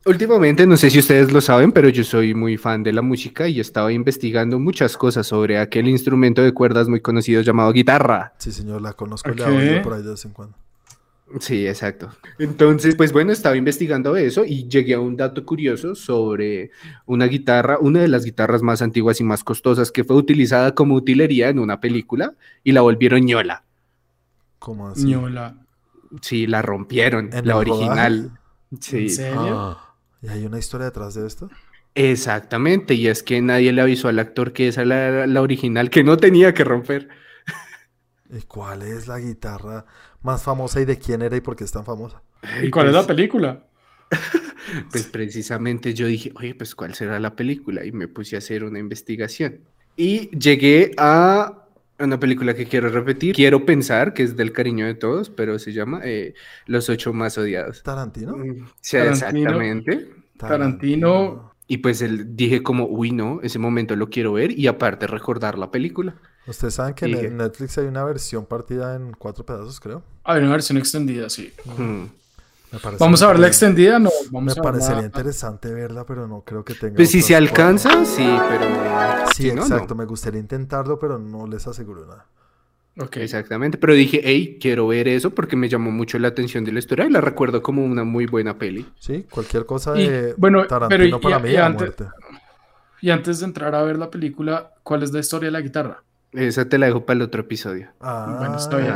Últimamente, 0.05 0.65
no 0.65 0.77
sé 0.77 0.89
si 0.89 0.97
ustedes 0.97 1.31
lo 1.31 1.41
saben, 1.41 1.71
pero 1.71 1.87
yo 1.89 2.03
soy 2.03 2.33
muy 2.33 2.57
fan 2.57 2.81
de 2.81 2.91
la 2.91 3.03
música 3.03 3.47
y 3.47 3.59
estaba 3.59 3.91
investigando 3.93 4.57
muchas 4.57 4.97
cosas 4.97 5.27
sobre 5.27 5.59
aquel 5.59 5.87
instrumento 5.87 6.41
de 6.41 6.53
cuerdas 6.53 6.87
muy 6.87 7.01
conocido 7.01 7.41
llamado 7.43 7.71
guitarra. 7.71 8.33
Sí, 8.39 8.51
señor, 8.51 8.81
la 8.81 8.93
conozco 8.93 9.29
la 9.29 9.47
oigo 9.47 9.81
por 9.83 9.93
ahí 9.93 10.01
de 10.01 10.09
vez 10.09 10.25
en 10.25 10.31
cuando. 10.31 10.57
Sí, 11.39 11.65
exacto. 11.67 12.11
Entonces, 12.39 12.95
pues 12.95 13.13
bueno, 13.13 13.31
estaba 13.31 13.55
investigando 13.55 14.15
eso 14.17 14.43
y 14.43 14.67
llegué 14.67 14.95
a 14.95 14.99
un 14.99 15.15
dato 15.15 15.45
curioso 15.45 15.95
sobre 15.95 16.71
una 17.05 17.25
guitarra, 17.25 17.77
una 17.79 18.01
de 18.01 18.07
las 18.07 18.25
guitarras 18.25 18.63
más 18.63 18.81
antiguas 18.81 19.21
y 19.21 19.23
más 19.23 19.43
costosas 19.43 19.91
que 19.91 20.03
fue 20.03 20.15
utilizada 20.17 20.73
como 20.75 20.95
utilería 20.95 21.49
en 21.49 21.59
una 21.59 21.79
película 21.79 22.33
y 22.63 22.71
la 22.73 22.81
volvieron 22.81 23.21
ñola. 23.21 23.63
¿Cómo 24.59 24.89
así? 24.89 25.05
Ñola. 25.05 25.55
Sí, 26.21 26.47
la 26.47 26.61
rompieron, 26.61 27.29
¿En 27.31 27.47
la 27.47 27.55
original. 27.55 28.31
¿En 28.71 28.81
Sí, 28.81 29.07
serio? 29.09 29.57
Ah, 29.57 29.90
¿Y 30.21 30.27
hay 30.29 30.45
una 30.45 30.59
historia 30.59 30.85
detrás 30.85 31.13
de 31.15 31.27
esto? 31.27 31.49
exactamente. 31.93 32.93
Y 32.93 33.07
es 33.07 33.23
que 33.23 33.41
nadie 33.41 33.71
le 33.73 33.81
avisó 33.81 34.07
al 34.07 34.19
actor 34.19 34.53
que 34.53 34.67
esa 34.69 34.83
era 34.83 35.11
la, 35.11 35.27
la 35.27 35.41
original, 35.41 35.89
que 35.89 36.03
no 36.03 36.17
tenía 36.17 36.53
que 36.53 36.63
romper. 36.63 37.09
¿Y 38.29 38.41
cuál 38.43 38.81
es 38.83 39.07
la 39.07 39.19
guitarra 39.19 39.85
más 40.21 40.43
famosa 40.43 40.79
y 40.79 40.85
de 40.85 40.97
quién 40.97 41.21
era 41.21 41.35
y 41.35 41.41
por 41.41 41.55
qué 41.55 41.65
es 41.65 41.71
tan 41.71 41.83
famosa? 41.83 42.23
¿Y 42.63 42.69
cuál 42.69 42.87
es 42.87 42.93
la 42.93 43.05
película? 43.05 43.65
Pues 44.91 45.05
precisamente 45.07 45.93
yo 45.93 46.05
dije, 46.05 46.31
oye, 46.35 46.55
pues 46.55 46.75
¿cuál 46.75 46.93
será 46.93 47.19
la 47.19 47.35
película? 47.35 47.83
Y 47.83 47.91
me 47.91 48.07
puse 48.07 48.35
a 48.35 48.39
hacer 48.39 48.63
una 48.63 48.79
investigación. 48.79 49.61
Y 49.97 50.29
llegué 50.37 50.91
a 50.97 51.60
una 52.03 52.19
película 52.19 52.53
que 52.53 52.65
quiero 52.65 52.89
repetir. 52.89 53.35
Quiero 53.35 53.65
pensar 53.65 54.13
que 54.13 54.23
es 54.23 54.35
del 54.35 54.51
cariño 54.51 54.85
de 54.85 54.95
todos, 54.95 55.29
pero 55.29 55.57
se 55.59 55.73
llama 55.73 56.01
eh, 56.03 56.33
Los 56.65 56.89
ocho 56.89 57.13
más 57.13 57.37
odiados. 57.37 57.83
¿Tarantino? 57.83 58.35
Mm, 58.37 58.67
Sí, 58.81 58.97
Tarantino. 58.97 59.11
exactamente. 59.49 60.11
Tarantino. 60.37 61.53
Y 61.67 61.77
pues 61.77 62.01
el- 62.01 62.35
dije 62.35 62.63
como, 62.63 62.85
uy, 62.85 63.11
no, 63.11 63.39
ese 63.43 63.57
momento 63.59 63.95
lo 63.95 64.09
quiero 64.09 64.33
ver 64.33 64.51
y 64.57 64.67
aparte 64.67 65.07
recordar 65.07 65.57
la 65.57 65.71
película. 65.71 66.15
Ustedes 66.47 66.73
saben 66.73 66.95
que 66.95 67.05
en 67.05 67.11
Dije. 67.11 67.29
Netflix 67.29 67.77
hay 67.77 67.85
una 67.85 68.03
versión 68.03 68.45
partida 68.45 68.95
en 68.95 69.13
cuatro 69.13 69.45
pedazos, 69.45 69.79
creo. 69.79 70.03
Hay 70.23 70.41
una 70.41 70.51
versión 70.51 70.77
extendida, 70.77 71.29
sí. 71.29 71.53
Mm. 71.77 72.05
Me 72.71 72.79
¿Vamos 72.97 73.21
a 73.21 73.27
ver 73.27 73.39
la 73.39 73.47
interesante. 73.47 73.81
extendida? 73.81 73.99
No, 73.99 74.09
Me 74.41 74.51
a 74.51 74.55
parecería 74.55 74.95
verla. 75.01 75.05
interesante 75.07 75.73
verla, 75.73 76.05
pero 76.05 76.27
no 76.27 76.41
creo 76.41 76.63
que 76.63 76.73
tenga. 76.73 76.95
Pues 76.95 77.09
si 77.11 77.21
se 77.21 77.33
formas. 77.33 77.49
alcanza, 77.51 78.05
sí, 78.05 78.29
pero... 78.49 78.65
Sí, 79.35 79.43
si 79.43 79.49
no, 79.49 79.55
no. 79.55 79.61
exacto. 79.63 79.93
Me 79.95 80.05
gustaría 80.05 80.39
intentarlo, 80.39 80.97
pero 80.97 81.17
no 81.19 81.47
les 81.47 81.67
aseguro 81.67 82.05
nada. 82.05 82.25
Ok. 82.99 83.17
Exactamente, 83.17 83.77
pero 83.77 83.93
dije, 83.93 84.21
hey, 84.23 84.57
quiero 84.61 84.87
ver 84.87 85.07
eso 85.07 85.31
porque 85.31 85.55
me 85.55 85.67
llamó 85.69 85.91
mucho 85.91 86.17
la 86.19 86.29
atención 86.29 86.63
de 86.63 86.71
la 86.71 86.79
historia 86.79 87.05
y 87.05 87.09
la 87.09 87.19
recuerdo 87.21 87.61
como 87.61 87.83
una 87.83 88.03
muy 88.03 88.25
buena 88.25 88.57
peli. 88.57 88.85
Sí, 88.99 89.25
cualquier 89.29 89.65
cosa 89.65 89.97
Y, 89.99 90.07
de 90.07 90.33
bueno, 90.37 90.65
Tarantino 90.67 91.03
pero 91.03 91.17
y- 91.17 91.21
para 91.21 91.39
y- 91.39 91.43
mí 91.43 91.49
y 91.51 91.55
antes- 91.57 91.79
muerte. 91.81 92.05
y 93.01 93.09
antes 93.09 93.39
de 93.39 93.45
entrar 93.47 93.75
a 93.75 93.81
ver 93.83 93.97
la 93.97 94.09
película, 94.09 94.71
¿cuál 94.83 95.03
es 95.03 95.11
la 95.13 95.19
historia 95.19 95.47
de 95.47 95.51
la 95.51 95.61
guitarra? 95.61 96.03
Esa 96.33 96.63
te 96.69 96.77
la 96.77 96.85
dejo 96.85 97.05
para 97.05 97.15
el 97.17 97.21
otro 97.23 97.41
episodio. 97.41 97.89
Ah, 97.99 98.35
Bueno, 98.39 98.55
está 98.57 98.77
bien. 98.77 98.91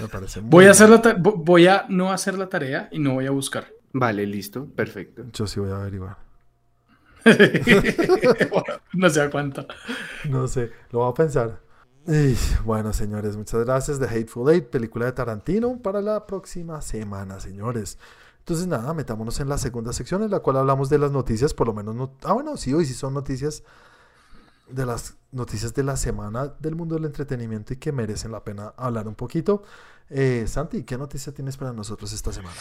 Me 0.00 0.08
parece 0.08 0.40
muy 0.40 0.50
Voy 0.50 0.66
a, 0.66 0.72
hacer 0.72 0.88
bien. 0.88 1.02
la 1.02 1.14
voy 1.16 1.66
a 1.66 1.86
no 1.88 2.12
hacer 2.12 2.38
la 2.38 2.48
tarea 2.48 2.88
y 2.92 2.98
no 2.98 3.14
voy 3.14 3.26
a 3.26 3.30
buscar. 3.30 3.68
vale, 3.92 4.26
listo, 4.26 4.66
perfecto. 4.66 5.24
Yo 5.32 5.46
sí 5.46 5.60
voy 5.60 5.70
a 5.70 5.76
averiguar. 5.76 6.16
no 8.94 9.10
sé 9.10 9.20
a 9.20 9.30
cuánto. 9.30 9.66
No 10.28 10.48
sé, 10.48 10.70
lo 10.90 11.00
voy 11.00 11.10
a 11.10 11.14
pensar. 11.14 11.60
Y, 12.06 12.34
bueno, 12.64 12.92
señores, 12.92 13.36
muchas 13.36 13.64
gracias. 13.64 13.98
The 13.98 14.06
Hateful 14.06 14.50
Eight, 14.50 14.68
película 14.68 15.06
de 15.06 15.12
Tarantino, 15.12 15.78
para 15.82 16.00
la 16.00 16.26
próxima 16.26 16.80
semana, 16.80 17.38
señores. 17.38 17.98
Entonces, 18.38 18.66
nada, 18.66 18.94
metámonos 18.94 19.38
en 19.40 19.48
la 19.50 19.58
segunda 19.58 19.92
sección 19.92 20.22
en 20.22 20.30
la 20.30 20.40
cual 20.40 20.56
hablamos 20.56 20.88
de 20.88 20.98
las 20.98 21.12
noticias, 21.12 21.52
por 21.52 21.66
lo 21.66 21.74
menos. 21.74 21.94
No... 21.94 22.14
Ah, 22.24 22.32
bueno, 22.32 22.56
sí, 22.56 22.72
hoy 22.72 22.86
sí 22.86 22.94
son 22.94 23.12
noticias 23.12 23.62
de 24.70 24.86
las 24.86 25.16
noticias 25.32 25.74
de 25.74 25.82
la 25.82 25.96
semana 25.96 26.52
del 26.58 26.74
mundo 26.74 26.94
del 26.94 27.04
entretenimiento 27.04 27.74
y 27.74 27.76
que 27.76 27.92
merecen 27.92 28.32
la 28.32 28.42
pena 28.42 28.72
hablar 28.76 29.08
un 29.08 29.14
poquito. 29.14 29.62
Eh, 30.10 30.44
Santi, 30.46 30.84
¿qué 30.84 30.96
noticia 30.96 31.32
tienes 31.32 31.56
para 31.56 31.72
nosotros 31.72 32.12
esta 32.12 32.32
semana? 32.32 32.56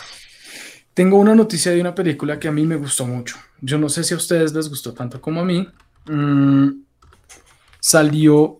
Tengo 0.93 1.17
una 1.17 1.35
noticia 1.35 1.71
de 1.71 1.79
una 1.79 1.93
película 1.93 2.39
que 2.39 2.47
a 2.47 2.51
mí 2.51 2.65
me 2.65 2.75
gustó 2.75 3.05
mucho. 3.05 3.35
Yo 3.61 3.77
no 3.77 3.87
sé 3.87 4.03
si 4.03 4.13
a 4.13 4.17
ustedes 4.17 4.53
les 4.53 4.67
gustó 4.67 4.93
tanto 4.93 5.21
como 5.21 5.41
a 5.41 5.45
mí. 5.45 5.67
Mm, 6.07 6.69
salió 7.79 8.59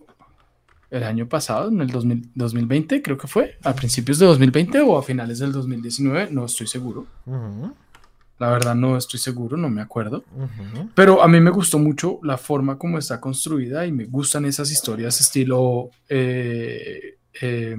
el 0.90 1.02
año 1.02 1.28
pasado, 1.28 1.68
en 1.68 1.80
el 1.80 1.88
2000 1.88 2.30
2020, 2.34 3.02
creo 3.02 3.18
que 3.18 3.26
fue, 3.26 3.58
a 3.62 3.74
principios 3.74 4.18
de 4.18 4.26
2020 4.26 4.80
o 4.80 4.96
a 4.96 5.02
finales 5.02 5.38
del 5.38 5.52
2019, 5.52 6.28
no 6.30 6.46
estoy 6.46 6.66
seguro. 6.66 7.06
La 8.38 8.50
verdad 8.50 8.74
no 8.74 8.96
estoy 8.96 9.18
seguro, 9.18 9.56
no 9.56 9.68
me 9.68 9.82
acuerdo. 9.82 10.24
Pero 10.94 11.22
a 11.22 11.28
mí 11.28 11.40
me 11.40 11.50
gustó 11.50 11.78
mucho 11.78 12.20
la 12.22 12.38
forma 12.38 12.78
como 12.78 12.98
está 12.98 13.20
construida 13.20 13.84
y 13.84 13.92
me 13.92 14.04
gustan 14.04 14.44
esas 14.44 14.70
historias 14.70 15.20
estilo 15.20 15.90
eh, 16.08 17.16
eh, 17.40 17.76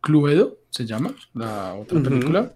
Cluedo, 0.00 0.58
se 0.70 0.86
llama, 0.86 1.14
la 1.34 1.74
otra 1.74 2.02
película, 2.02 2.52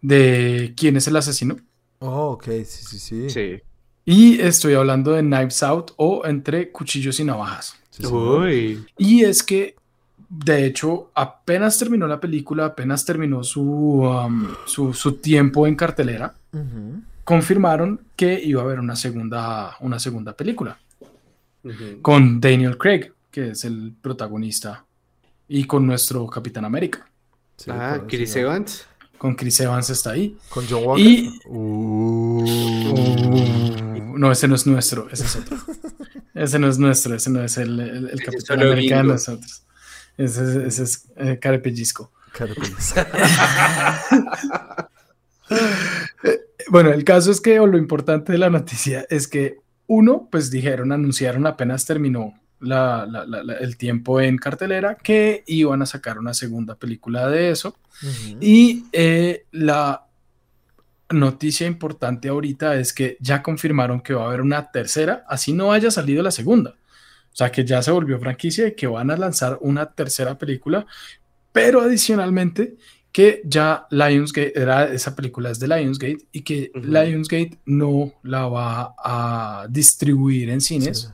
de 0.00 0.74
quién 0.76 0.96
es 0.96 1.06
el 1.08 1.16
asesino. 1.16 1.56
Oh, 2.00 2.30
ok, 2.32 2.44
sí, 2.64 2.84
sí, 2.84 2.98
sí. 2.98 3.30
Sí. 3.30 3.60
Y 4.04 4.40
estoy 4.40 4.74
hablando 4.74 5.12
de 5.12 5.20
Knives 5.20 5.62
Out 5.62 5.92
o 5.96 6.24
entre 6.24 6.70
cuchillos 6.70 7.20
y 7.20 7.24
navajas. 7.24 7.76
Sí. 7.90 8.06
Uy. 8.06 8.86
Y 8.96 9.24
es 9.24 9.42
que, 9.42 9.76
de 10.28 10.66
hecho, 10.66 11.10
apenas 11.14 11.78
terminó 11.78 12.06
la 12.06 12.20
película, 12.20 12.66
apenas 12.66 13.04
terminó 13.04 13.42
su, 13.44 13.62
um, 13.62 14.46
su, 14.66 14.92
su 14.92 15.14
tiempo 15.14 15.66
en 15.66 15.74
cartelera, 15.74 16.34
confirmaron 17.24 18.00
que 18.16 18.40
iba 18.42 18.62
a 18.62 18.64
haber 18.64 18.80
una 18.80 18.96
segunda, 18.96 19.76
una 19.80 19.98
segunda 19.98 20.32
película. 20.34 20.78
Con 22.02 22.40
Daniel 22.40 22.78
Craig, 22.78 23.12
que 23.30 23.50
es 23.50 23.64
el 23.64 23.92
protagonista, 24.00 24.84
y 25.48 25.64
con 25.64 25.86
nuestro 25.86 26.26
Capitán 26.26 26.64
América. 26.64 27.08
Sí, 27.56 27.70
Ah, 27.72 28.00
Chris 28.06 28.32
señor. 28.32 28.50
Evans. 28.52 28.86
Con 29.18 29.34
Chris 29.34 29.58
Evans 29.60 29.90
está 29.90 30.12
ahí. 30.12 30.36
Con 30.48 30.64
John 30.68 30.84
Walker. 30.84 31.04
Y- 31.04 31.38
Uh. 31.46 32.44
No, 34.18 34.32
ese 34.32 34.48
no 34.48 34.54
es 34.56 34.66
nuestro, 34.66 35.08
ese 35.10 35.24
es 35.24 35.36
otro. 35.36 35.56
ese 36.34 36.58
no 36.58 36.68
es 36.68 36.78
nuestro, 36.78 37.14
ese 37.14 37.30
no 37.30 37.42
es 37.42 37.56
el, 37.58 37.78
el- 37.80 38.08
el 38.08 38.14
Ese 38.14 38.24
Capitán 38.24 38.60
América 38.62 38.96
de 38.98 39.04
nosotros. 39.04 39.62
Ese, 40.18 40.42
es- 40.42 40.56
ese 40.56 40.82
es 40.82 41.08
eh, 41.16 41.38
Carepellisco. 41.40 42.12
Carapels. 42.32 42.94
Bueno, 46.70 46.90
el 46.92 47.04
caso 47.04 47.30
es 47.30 47.40
que, 47.40 47.58
o 47.60 47.66
lo 47.66 47.78
importante 47.78 48.32
de 48.32 48.38
la 48.38 48.50
noticia 48.50 49.06
es 49.08 49.26
que, 49.26 49.56
uno, 49.86 50.28
pues 50.30 50.50
dijeron, 50.50 50.92
anunciaron 50.92 51.46
apenas 51.46 51.86
terminó 51.86 52.34
la- 52.60 53.06
la- 53.06 53.24
la- 53.24 53.42
la- 53.42 53.54
el 53.54 53.78
tiempo 53.78 54.20
en 54.20 54.36
cartelera 54.36 54.96
que 54.96 55.44
iban 55.46 55.80
a 55.80 55.86
sacar 55.86 56.18
una 56.18 56.34
segunda 56.34 56.74
película 56.74 57.28
de 57.28 57.50
eso. 57.50 57.74
Y 58.40 58.84
eh, 58.92 59.46
la 59.52 60.04
noticia 61.08 61.66
importante 61.66 62.28
ahorita 62.28 62.74
es 62.76 62.92
que 62.92 63.16
ya 63.20 63.42
confirmaron 63.42 64.02
que 64.02 64.12
va 64.12 64.24
a 64.24 64.26
haber 64.26 64.42
una 64.42 64.70
tercera, 64.70 65.24
así 65.26 65.54
no 65.54 65.72
haya 65.72 65.90
salido 65.90 66.22
la 66.22 66.30
segunda. 66.30 66.74
O 67.32 67.36
sea, 67.38 67.50
que 67.52 67.64
ya 67.64 67.82
se 67.82 67.90
volvió 67.90 68.18
franquicia 68.18 68.66
y 68.68 68.74
que 68.74 68.86
van 68.86 69.10
a 69.10 69.16
lanzar 69.16 69.58
una 69.60 69.86
tercera 69.92 70.36
película, 70.38 70.86
pero 71.52 71.80
adicionalmente 71.80 72.76
que 73.12 73.40
ya 73.44 73.86
Lionsgate, 73.90 74.52
era, 74.60 74.92
esa 74.92 75.16
película 75.16 75.50
es 75.50 75.58
de 75.58 75.66
Lionsgate 75.68 76.18
y 76.30 76.42
que 76.42 76.70
Ujú. 76.74 76.86
Lionsgate 76.86 77.58
no 77.64 78.12
la 78.22 78.46
va 78.46 78.94
a 78.98 79.66
distribuir 79.70 80.50
en 80.50 80.60
cines, 80.60 81.00
Sí. 81.00 81.08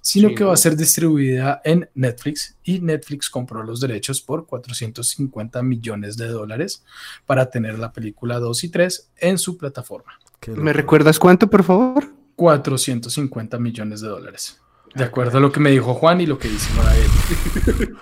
sino 0.00 0.28
Sí, 0.28 0.34
que 0.36 0.44
va 0.44 0.54
a 0.54 0.56
ser 0.56 0.76
distribuida 0.76 1.60
en 1.64 1.88
Netflix 1.94 2.56
y 2.64 2.80
Netflix 2.80 3.28
compró 3.28 3.62
los 3.64 3.80
derechos 3.80 4.20
por 4.22 4.46
450 4.46 5.62
millones 5.62 6.16
de 6.16 6.28
dólares 6.28 6.84
para 7.26 7.50
tener 7.50 7.78
la 7.78 7.92
película 7.92 8.38
2 8.38 8.64
y 8.64 8.68
3 8.68 9.10
en 9.18 9.36
su 9.38 9.58
plataforma. 9.58 10.12
¿Me 10.46 10.72
recuerdas 10.72 11.18
cuánto, 11.18 11.50
por 11.50 11.64
favor? 11.64 12.10
450 12.36 13.58
millones 13.58 14.00
de 14.00 14.08
dólares. 14.08 14.58
De 14.94 15.04
acuerdo 15.04 15.38
a 15.38 15.40
lo 15.40 15.52
que 15.52 15.60
me 15.60 15.70
dijo 15.70 15.94
Juan 15.94 16.20
y 16.20 16.26
lo 16.26 16.38
que 16.38 16.48
dice 16.48 16.70
Norael. 16.74 17.94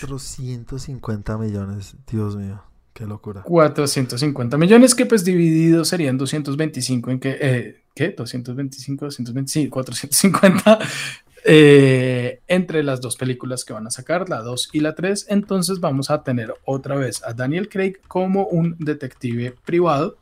450 0.00 1.38
millones. 1.38 1.96
Dios 2.10 2.36
mío. 2.36 2.62
Qué 2.92 3.06
locura. 3.06 3.42
450 3.42 4.56
millones 4.56 4.94
que 4.94 5.06
pues 5.06 5.24
divididos 5.24 5.88
serían 5.88 6.18
225 6.18 7.10
en 7.10 7.20
que... 7.20 7.38
eh, 7.40 7.82
¿Qué? 7.94 8.10
225, 8.16 9.06
225, 9.06 9.72
450 9.72 10.78
eh, 11.44 12.40
entre 12.46 12.82
las 12.82 13.00
dos 13.00 13.16
películas 13.16 13.64
que 13.64 13.72
van 13.72 13.86
a 13.86 13.90
sacar, 13.90 14.28
la 14.28 14.42
2 14.42 14.70
y 14.72 14.80
la 14.80 14.94
3. 14.94 15.26
Entonces 15.28 15.80
vamos 15.80 16.10
a 16.10 16.22
tener 16.22 16.54
otra 16.64 16.96
vez 16.96 17.22
a 17.24 17.32
Daniel 17.32 17.68
Craig 17.68 17.94
como 18.06 18.46
un 18.46 18.76
detective 18.78 19.54
privado 19.64 20.18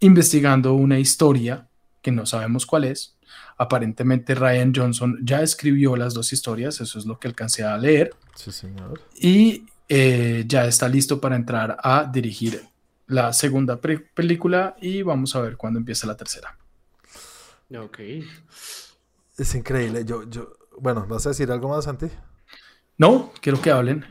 investigando 0.00 0.74
una 0.74 0.98
historia 0.98 1.68
que 2.02 2.12
no 2.12 2.26
sabemos 2.26 2.66
cuál 2.66 2.84
es. 2.84 3.16
Aparentemente 3.56 4.34
Ryan 4.34 4.72
Johnson 4.74 5.18
ya 5.22 5.40
escribió 5.42 5.96
las 5.96 6.12
dos 6.14 6.32
historias, 6.32 6.80
eso 6.80 6.98
es 6.98 7.06
lo 7.06 7.18
que 7.18 7.28
alcancé 7.28 7.64
a 7.64 7.76
leer 7.78 8.14
Sí, 8.34 8.50
señor. 8.52 9.00
y 9.14 9.66
eh, 9.88 10.44
ya 10.46 10.66
está 10.66 10.88
listo 10.88 11.20
para 11.20 11.36
entrar 11.36 11.76
a 11.82 12.04
dirigir 12.04 12.62
la 13.06 13.32
segunda 13.32 13.78
película 13.80 14.74
y 14.80 15.02
vamos 15.02 15.34
a 15.36 15.40
ver 15.40 15.56
cuándo 15.56 15.78
empieza 15.78 16.06
la 16.06 16.16
tercera. 16.16 16.56
Ok. 17.78 17.98
Es 19.38 19.54
increíble. 19.54 20.04
Yo, 20.04 20.28
yo, 20.28 20.52
bueno, 20.78 21.06
¿vas 21.08 21.26
a 21.26 21.30
decir 21.30 21.50
algo 21.50 21.68
más, 21.68 21.84
Santi? 21.84 22.06
No, 22.98 23.32
quiero 23.40 23.60
que 23.60 23.70
hablen. 23.70 24.04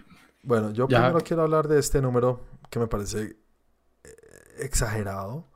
Bueno, 0.43 0.71
yo 0.71 0.87
Ya. 0.87 0.99
primero 0.99 1.23
quiero 1.23 1.43
hablar 1.43 1.67
de 1.67 1.79
este 1.79 2.01
número 2.01 2.43
que 2.69 2.79
me 2.79 2.87
parece 2.87 3.37
eh, 4.03 4.09
exagerado. 4.59 5.47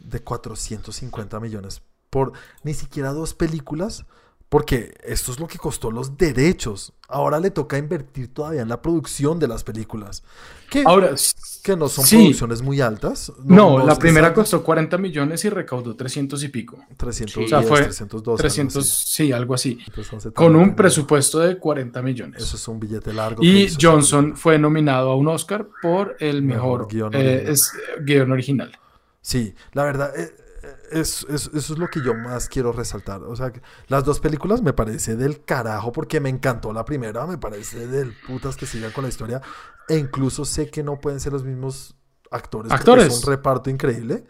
De 0.00 0.20
450 0.20 1.40
millones 1.40 1.82
por 2.10 2.32
ni 2.62 2.74
siquiera 2.74 3.12
dos 3.12 3.34
películas. 3.34 4.04
Porque 4.50 4.94
esto 5.04 5.30
es 5.30 5.38
lo 5.38 5.46
que 5.46 5.58
costó 5.58 5.90
los 5.90 6.16
derechos. 6.16 6.94
Ahora 7.06 7.38
le 7.38 7.50
toca 7.50 7.76
invertir 7.76 8.32
todavía 8.32 8.62
en 8.62 8.70
la 8.70 8.80
producción 8.80 9.38
de 9.38 9.46
las 9.46 9.62
películas. 9.62 10.22
Que, 10.70 10.84
Ahora, 10.86 11.10
que 11.62 11.76
no 11.76 11.86
son 11.86 12.06
sí. 12.06 12.16
producciones 12.16 12.62
muy 12.62 12.80
altas. 12.80 13.30
no, 13.44 13.84
la 13.84 13.96
primera 13.96 14.32
costó 14.32 14.64
40 14.64 14.96
millones 14.96 15.44
y 15.44 15.50
recaudó 15.50 15.94
300 15.94 16.42
y 16.44 16.48
pico. 16.48 16.78
310, 16.96 17.44
O 17.44 17.48
sea, 17.50 17.60
fue 17.60 17.82
312, 17.82 18.30
algo 18.30 18.36
300, 18.38 18.90
así. 18.90 19.02
sí, 19.06 19.32
algo 19.32 19.52
así. 19.52 19.78
Entonces, 19.86 20.08
Con 20.32 20.52
70 20.52 20.58
un 20.58 20.74
presupuesto 20.74 21.40
de 21.40 21.58
40 21.58 22.00
millones. 22.00 22.42
Eso 22.42 22.56
es 22.56 22.68
un 22.68 22.80
billete 22.80 23.12
largo. 23.12 23.42
Y 23.42 23.68
Johnson 23.78 24.34
fue 24.34 24.58
nominado 24.58 25.10
a 25.10 25.16
un 25.16 25.28
Oscar 25.28 25.68
por 25.82 26.16
el 26.20 26.40
Mejor 26.40 26.86
mejor, 26.86 26.88
guion 26.90 27.14
eh, 27.14 27.18
original. 27.18 27.52
es- 27.52 27.72
guion 28.00 28.32
original. 28.32 28.78
Sí, 29.20 29.54
la 29.72 29.84
verdad, 29.84 30.12
eh, 30.18 30.30
eh, 30.62 30.74
es, 30.92 31.26
es- 31.28 31.50
eso 31.54 31.72
es 31.72 31.78
lo 31.78 31.88
que 31.88 32.00
yo 32.04 32.14
más 32.14 32.48
quiero 32.48 32.72
resaltar. 32.72 33.22
O 33.22 33.34
sea, 33.36 33.52
las 33.88 34.04
dos 34.04 34.20
películas 34.20 34.62
me 34.62 34.72
parece 34.72 35.16
del 35.16 35.44
carajo 35.44 35.92
porque 35.92 36.20
me 36.20 36.28
encantó 36.28 36.72
la 36.72 36.84
primera, 36.84 37.26
me 37.26 37.38
parece 37.38 37.86
del 37.86 38.12
putas 38.26 38.56
que 38.56 38.66
sigan 38.66 38.90
con 38.92 39.04
la 39.04 39.08
historia. 39.10 39.40
E 39.88 39.96
incluso 39.96 40.44
sé 40.44 40.70
que 40.70 40.82
no 40.82 41.00
pueden 41.00 41.20
ser 41.20 41.32
los 41.32 41.44
mismos 41.44 41.94
actores. 42.30 42.70
Actores. 42.72 43.06
Es 43.06 43.24
un 43.24 43.30
reparto 43.30 43.70
increíble. 43.70 44.24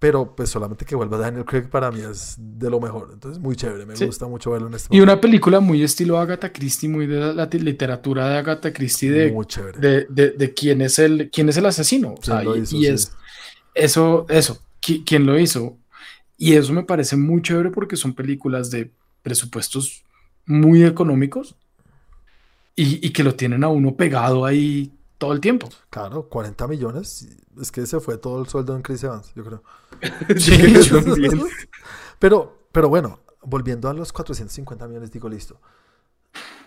Pero 0.00 0.34
pues 0.36 0.50
solamente 0.50 0.84
que 0.84 0.94
vuelva 0.96 1.16
Daniel 1.16 1.46
Craig 1.46 1.70
para 1.70 1.90
mí 1.90 2.00
es 2.00 2.34
de 2.38 2.68
lo 2.68 2.78
mejor. 2.78 3.10
Entonces, 3.14 3.40
muy 3.40 3.56
chévere. 3.56 3.86
Me 3.86 3.96
Sí. 3.96 4.04
gusta 4.04 4.26
mucho 4.26 4.50
verlo 4.50 4.66
en 4.66 4.74
este 4.74 4.88
Y 4.94 4.98
momento. 4.98 5.12
una 5.14 5.20
película 5.20 5.60
muy 5.60 5.82
estilo 5.82 6.18
Agatha 6.18 6.52
Christie, 6.52 6.90
muy 6.90 7.06
de 7.06 7.32
la, 7.32 7.46
literatura 7.46 8.28
de 8.28 8.36
Agatha 8.36 8.70
Christie, 8.72 9.10
de, 9.10 9.32
Muy 9.32 9.46
chévere. 9.46 9.78
de, 9.78 10.06
de- 10.10 10.30
de 10.32 10.52
quién, 10.52 10.82
es 10.82 10.98
el, 10.98 11.30
quién 11.32 11.48
es 11.48 11.56
el 11.56 11.64
asesino. 11.64 12.08
O 12.10 12.14
¿Quién 12.16 12.36
sea, 12.36 12.42
lo 12.42 12.54
y, 12.54 12.60
hizo? 12.60 12.76
y 12.76 12.80
Sí. 12.80 12.86
es 12.88 13.12
eso, 13.74 14.26
eso, 14.28 14.60
qui- 14.82 15.04
quién 15.06 15.26
lo 15.26 15.38
hizo. 15.38 15.76
Y 16.38 16.54
eso 16.54 16.72
me 16.72 16.84
parece 16.84 17.16
muy 17.16 17.42
chévere 17.42 17.70
porque 17.70 17.96
son 17.96 18.14
películas 18.14 18.70
de 18.70 18.92
presupuestos 19.22 20.04
muy 20.46 20.84
económicos 20.84 21.56
y, 22.76 23.06
y 23.06 23.10
que 23.10 23.22
lo 23.22 23.34
tienen 23.34 23.64
a 23.64 23.68
uno 23.68 23.94
pegado 23.96 24.44
ahí 24.44 24.92
todo 25.18 25.32
el 25.32 25.40
tiempo. 25.40 25.68
Claro, 25.90 26.28
40 26.28 26.66
millones. 26.66 27.28
Es 27.60 27.70
que 27.70 27.86
se 27.86 28.00
fue 28.00 28.18
todo 28.18 28.40
el 28.42 28.48
sueldo 28.48 28.74
en 28.74 28.82
Chris 28.82 29.04
Evans, 29.04 29.32
yo 29.34 29.44
creo. 29.44 29.62
Sí, 30.36 30.56
yo 30.88 31.02
también. 31.02 31.40
pero, 32.18 32.68
pero 32.72 32.88
bueno, 32.88 33.20
volviendo 33.42 33.88
a 33.88 33.94
los 33.94 34.12
450 34.12 34.88
millones, 34.88 35.12
digo, 35.12 35.28
listo. 35.28 35.60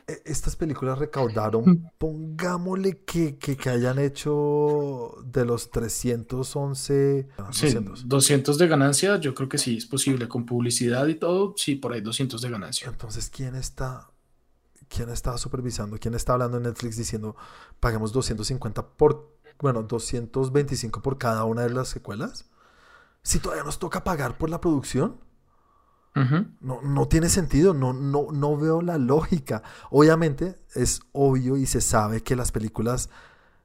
E- 0.08 0.22
Estas 0.26 0.55
películas 0.55 0.97
recaudaron, 0.97 1.91
pongámosle 1.97 3.03
que, 3.03 3.38
que, 3.38 3.58
que 3.58 3.70
hayan 3.70 3.99
hecho 3.99 5.16
de 5.26 5.43
los 5.45 5.70
311... 5.72 7.28
ah, 7.38 7.49
Sí, 7.51 7.66
200. 7.66 8.08
200 8.08 8.58
de 8.58 8.68
ganancia, 8.68 9.18
yo 9.18 9.34
creo 9.36 9.49
que 9.49 9.58
sí 9.58 9.78
es 9.78 9.86
posible. 9.86 10.28
Con 10.28 10.45
publicidad 10.45 11.08
y 11.08 11.16
todo, 11.16 11.53
sí, 11.58 11.76
por 11.76 11.93
ahí 11.93 12.01
200 12.01 12.41
de 12.41 12.49
ganancia. 12.49 12.88
Entonces, 12.88 13.30
¿quién 13.30 13.55
está, 13.55 14.10
quién 14.88 15.10
está 15.10 15.38
supervisando? 15.38 15.97
¿Quién 15.99 16.14
está 16.14 16.34
hablando 16.34 16.58
en 16.58 16.64
Netflix 16.64 16.95
diciendo 16.97 17.36
paguemos 17.80 18.12
250 18.14 18.88
por, 18.95 19.36
bueno, 19.60 19.84
225 19.84 21.01
por 21.01 21.18
cada 21.18 21.43
una 21.43 21.64
de 21.64 21.70
las 21.72 21.89
secuelas? 21.89 22.49
Si 23.24 23.39
todavía 23.39 23.66
nos 23.66 23.78
toca 23.78 24.05
pagar 24.05 24.38
por 24.38 24.49
la 24.49 24.62
producción, 24.62 25.18
No, 26.61 26.82
no 26.82 27.07
tiene 27.07 27.30
sentido, 27.30 27.74
no, 27.74 27.93
no, 27.93 28.28
no 28.32 28.57
veo 28.57 28.82
la 28.82 28.97
lógica. 28.97 29.63
Obviamente 29.89 30.55
es 30.76 31.01
obvio 31.11 31.57
y 31.57 31.65
se 31.65 31.82
sabe 31.82 32.22
que 32.24 32.36
las 32.36 32.51
películas, 32.51 33.09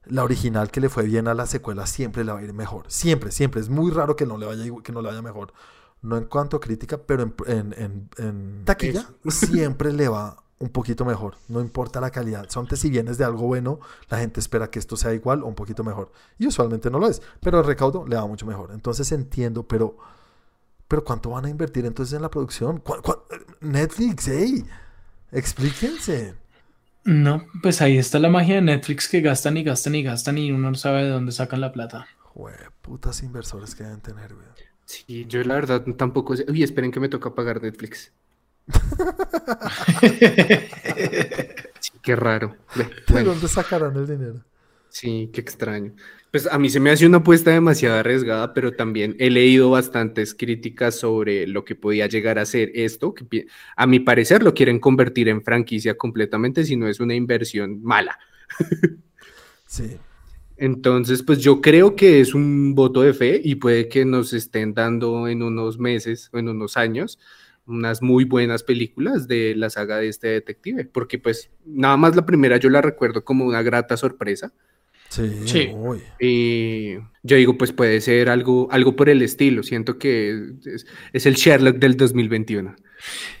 la 0.05 0.23
original 0.23 0.69
que 0.71 0.81
le 0.81 0.89
fue 0.89 1.03
bien 1.03 1.27
a 1.27 1.33
la 1.33 1.45
secuela 1.45 1.85
siempre 1.87 2.23
le 2.23 2.31
va 2.31 2.39
a 2.39 2.43
ir 2.43 2.53
mejor. 2.53 2.85
Siempre, 2.89 3.31
siempre. 3.31 3.61
Es 3.61 3.69
muy 3.69 3.91
raro 3.91 4.15
que 4.15 4.25
no 4.25 4.37
le 4.37 4.45
vaya, 4.45 4.63
que 4.83 4.91
no 4.91 5.01
le 5.01 5.07
vaya 5.09 5.21
mejor. 5.21 5.53
No 6.01 6.17
en 6.17 6.25
cuanto 6.25 6.57
a 6.57 6.59
crítica, 6.59 6.97
pero 6.97 7.23
en, 7.23 7.33
en- 7.47 7.73
en- 7.77 8.09
en 8.17 8.65
taquilla 8.65 9.09
siempre 9.29 9.93
le 9.93 10.09
va 10.09 10.43
un 10.59 10.69
poquito 10.69 11.03
mejor. 11.05 11.35
No 11.49 11.59
importa 11.61 11.99
la 12.01 12.09
calidad. 12.11 12.49
Son 12.49 12.67
si 12.75 12.89
vienes 12.89 13.17
de 13.17 13.25
algo 13.25 13.47
bueno, 13.47 13.79
la 14.09 14.17
gente 14.19 14.39
espera 14.39 14.69
que 14.69 14.79
esto 14.79 14.95
sea 14.97 15.13
igual 15.13 15.43
o 15.43 15.47
un 15.47 15.55
poquito 15.55 15.83
mejor. 15.83 16.11
Y 16.37 16.47
usualmente 16.47 16.89
no 16.89 16.99
lo 16.99 17.07
es. 17.07 17.21
Pero 17.41 17.59
el 17.59 17.65
recaudo 17.65 18.05
le 18.07 18.15
va 18.15 18.25
mucho 18.27 18.45
mejor. 18.45 18.71
Entonces 18.73 19.11
entiendo, 19.11 19.63
pero... 19.67 19.97
Pero 20.93 21.03
¿cuánto 21.03 21.31
van 21.31 21.45
a 21.45 21.49
invertir 21.49 21.87
entonces 21.87 22.15
en 22.15 22.21
la 22.21 22.29
producción? 22.29 22.77
¿Cuá- 22.77 23.01
cuá- 23.01 23.23
Netflix, 23.61 24.27
hey, 24.27 24.63
explíquense. 25.31 26.35
No, 27.03 27.47
pues 27.63 27.81
ahí 27.81 27.97
está 27.97 28.19
la 28.19 28.29
magia 28.29 28.57
de 28.57 28.61
Netflix 28.61 29.09
que 29.09 29.21
gastan 29.21 29.57
y 29.57 29.63
gastan 29.63 29.95
y 29.95 30.03
gastan 30.03 30.37
y 30.37 30.51
uno 30.51 30.69
no 30.69 30.75
sabe 30.75 31.05
de 31.05 31.09
dónde 31.09 31.31
sacan 31.31 31.61
la 31.61 31.71
plata. 31.71 32.05
Jue, 32.19 32.53
putas 32.83 33.23
inversores 33.23 33.73
que 33.73 33.85
deben 33.85 34.01
tener, 34.01 34.35
güey. 34.35 34.45
Sí, 34.85 35.25
yo 35.27 35.43
la 35.43 35.55
verdad 35.55 35.83
tampoco 35.97 36.37
sé. 36.37 36.45
Uy, 36.47 36.61
esperen 36.61 36.91
que 36.91 36.99
me 36.99 37.09
toca 37.09 37.33
pagar 37.33 37.59
Netflix. 37.59 38.11
Sí, 41.79 41.91
qué 42.03 42.15
raro. 42.15 42.55
Ve, 42.75 42.83
¿De 43.07 43.07
bueno, 43.07 43.31
dónde 43.31 43.47
sacarán 43.47 43.95
el 43.97 44.05
dinero? 44.07 44.41
sí, 44.89 45.31
qué 45.33 45.41
extraño. 45.41 45.93
Pues 46.33 46.47
a 46.47 46.57
mí 46.57 46.67
se 46.71 46.79
me 46.79 46.89
hace 46.89 47.05
una 47.05 47.19
apuesta 47.19 47.51
demasiado 47.51 47.99
arriesgada, 47.99 48.55
pero 48.55 48.71
también 48.71 49.15
he 49.19 49.29
leído 49.29 49.69
bastantes 49.69 50.33
críticas 50.33 50.95
sobre 50.95 51.45
lo 51.45 51.63
que 51.63 51.75
podía 51.75 52.07
llegar 52.07 52.39
a 52.39 52.45
ser 52.47 52.71
esto, 52.73 53.13
que 53.13 53.45
a 53.75 53.85
mi 53.85 53.99
parecer 53.99 54.41
lo 54.41 54.55
quieren 54.55 54.79
convertir 54.79 55.29
en 55.29 55.43
franquicia 55.43 55.95
completamente, 55.95 56.65
si 56.65 56.75
no 56.75 56.87
es 56.87 56.99
una 56.99 57.13
inversión 57.13 57.83
mala. 57.83 58.17
Sí. 59.67 59.97
Entonces, 60.57 61.21
pues 61.21 61.37
yo 61.37 61.61
creo 61.61 61.95
que 61.95 62.19
es 62.19 62.33
un 62.33 62.73
voto 62.73 63.03
de 63.03 63.13
fe 63.13 63.39
y 63.43 63.53
puede 63.53 63.87
que 63.87 64.03
nos 64.03 64.33
estén 64.33 64.73
dando 64.73 65.27
en 65.27 65.43
unos 65.43 65.77
meses 65.77 66.31
o 66.33 66.39
en 66.39 66.49
unos 66.49 66.77
años 66.77 67.19
unas 67.67 68.01
muy 68.01 68.23
buenas 68.23 68.63
películas 68.63 69.27
de 69.27 69.53
la 69.55 69.69
saga 69.69 69.97
de 69.97 70.07
este 70.07 70.29
detective, 70.29 70.85
porque 70.85 71.19
pues 71.19 71.51
nada 71.63 71.95
más 71.95 72.15
la 72.15 72.25
primera 72.25 72.57
yo 72.57 72.71
la 72.71 72.81
recuerdo 72.81 73.23
como 73.23 73.45
una 73.45 73.61
grata 73.61 73.97
sorpresa 73.97 74.51
Sí. 75.15 75.31
Sí. 75.45 75.69
uy. 75.73 76.01
y 76.19 76.93
yo 77.21 77.37
digo 77.37 77.57
pues 77.57 77.71
puede 77.71 78.01
ser 78.01 78.29
algo, 78.29 78.67
algo 78.71 78.95
por 78.95 79.09
el 79.09 79.21
estilo, 79.21 79.61
siento 79.63 79.97
que 79.99 80.31
es, 80.65 80.85
es 81.13 81.25
el 81.25 81.35
Sherlock 81.35 81.77
del 81.77 81.95
2021. 81.97 82.75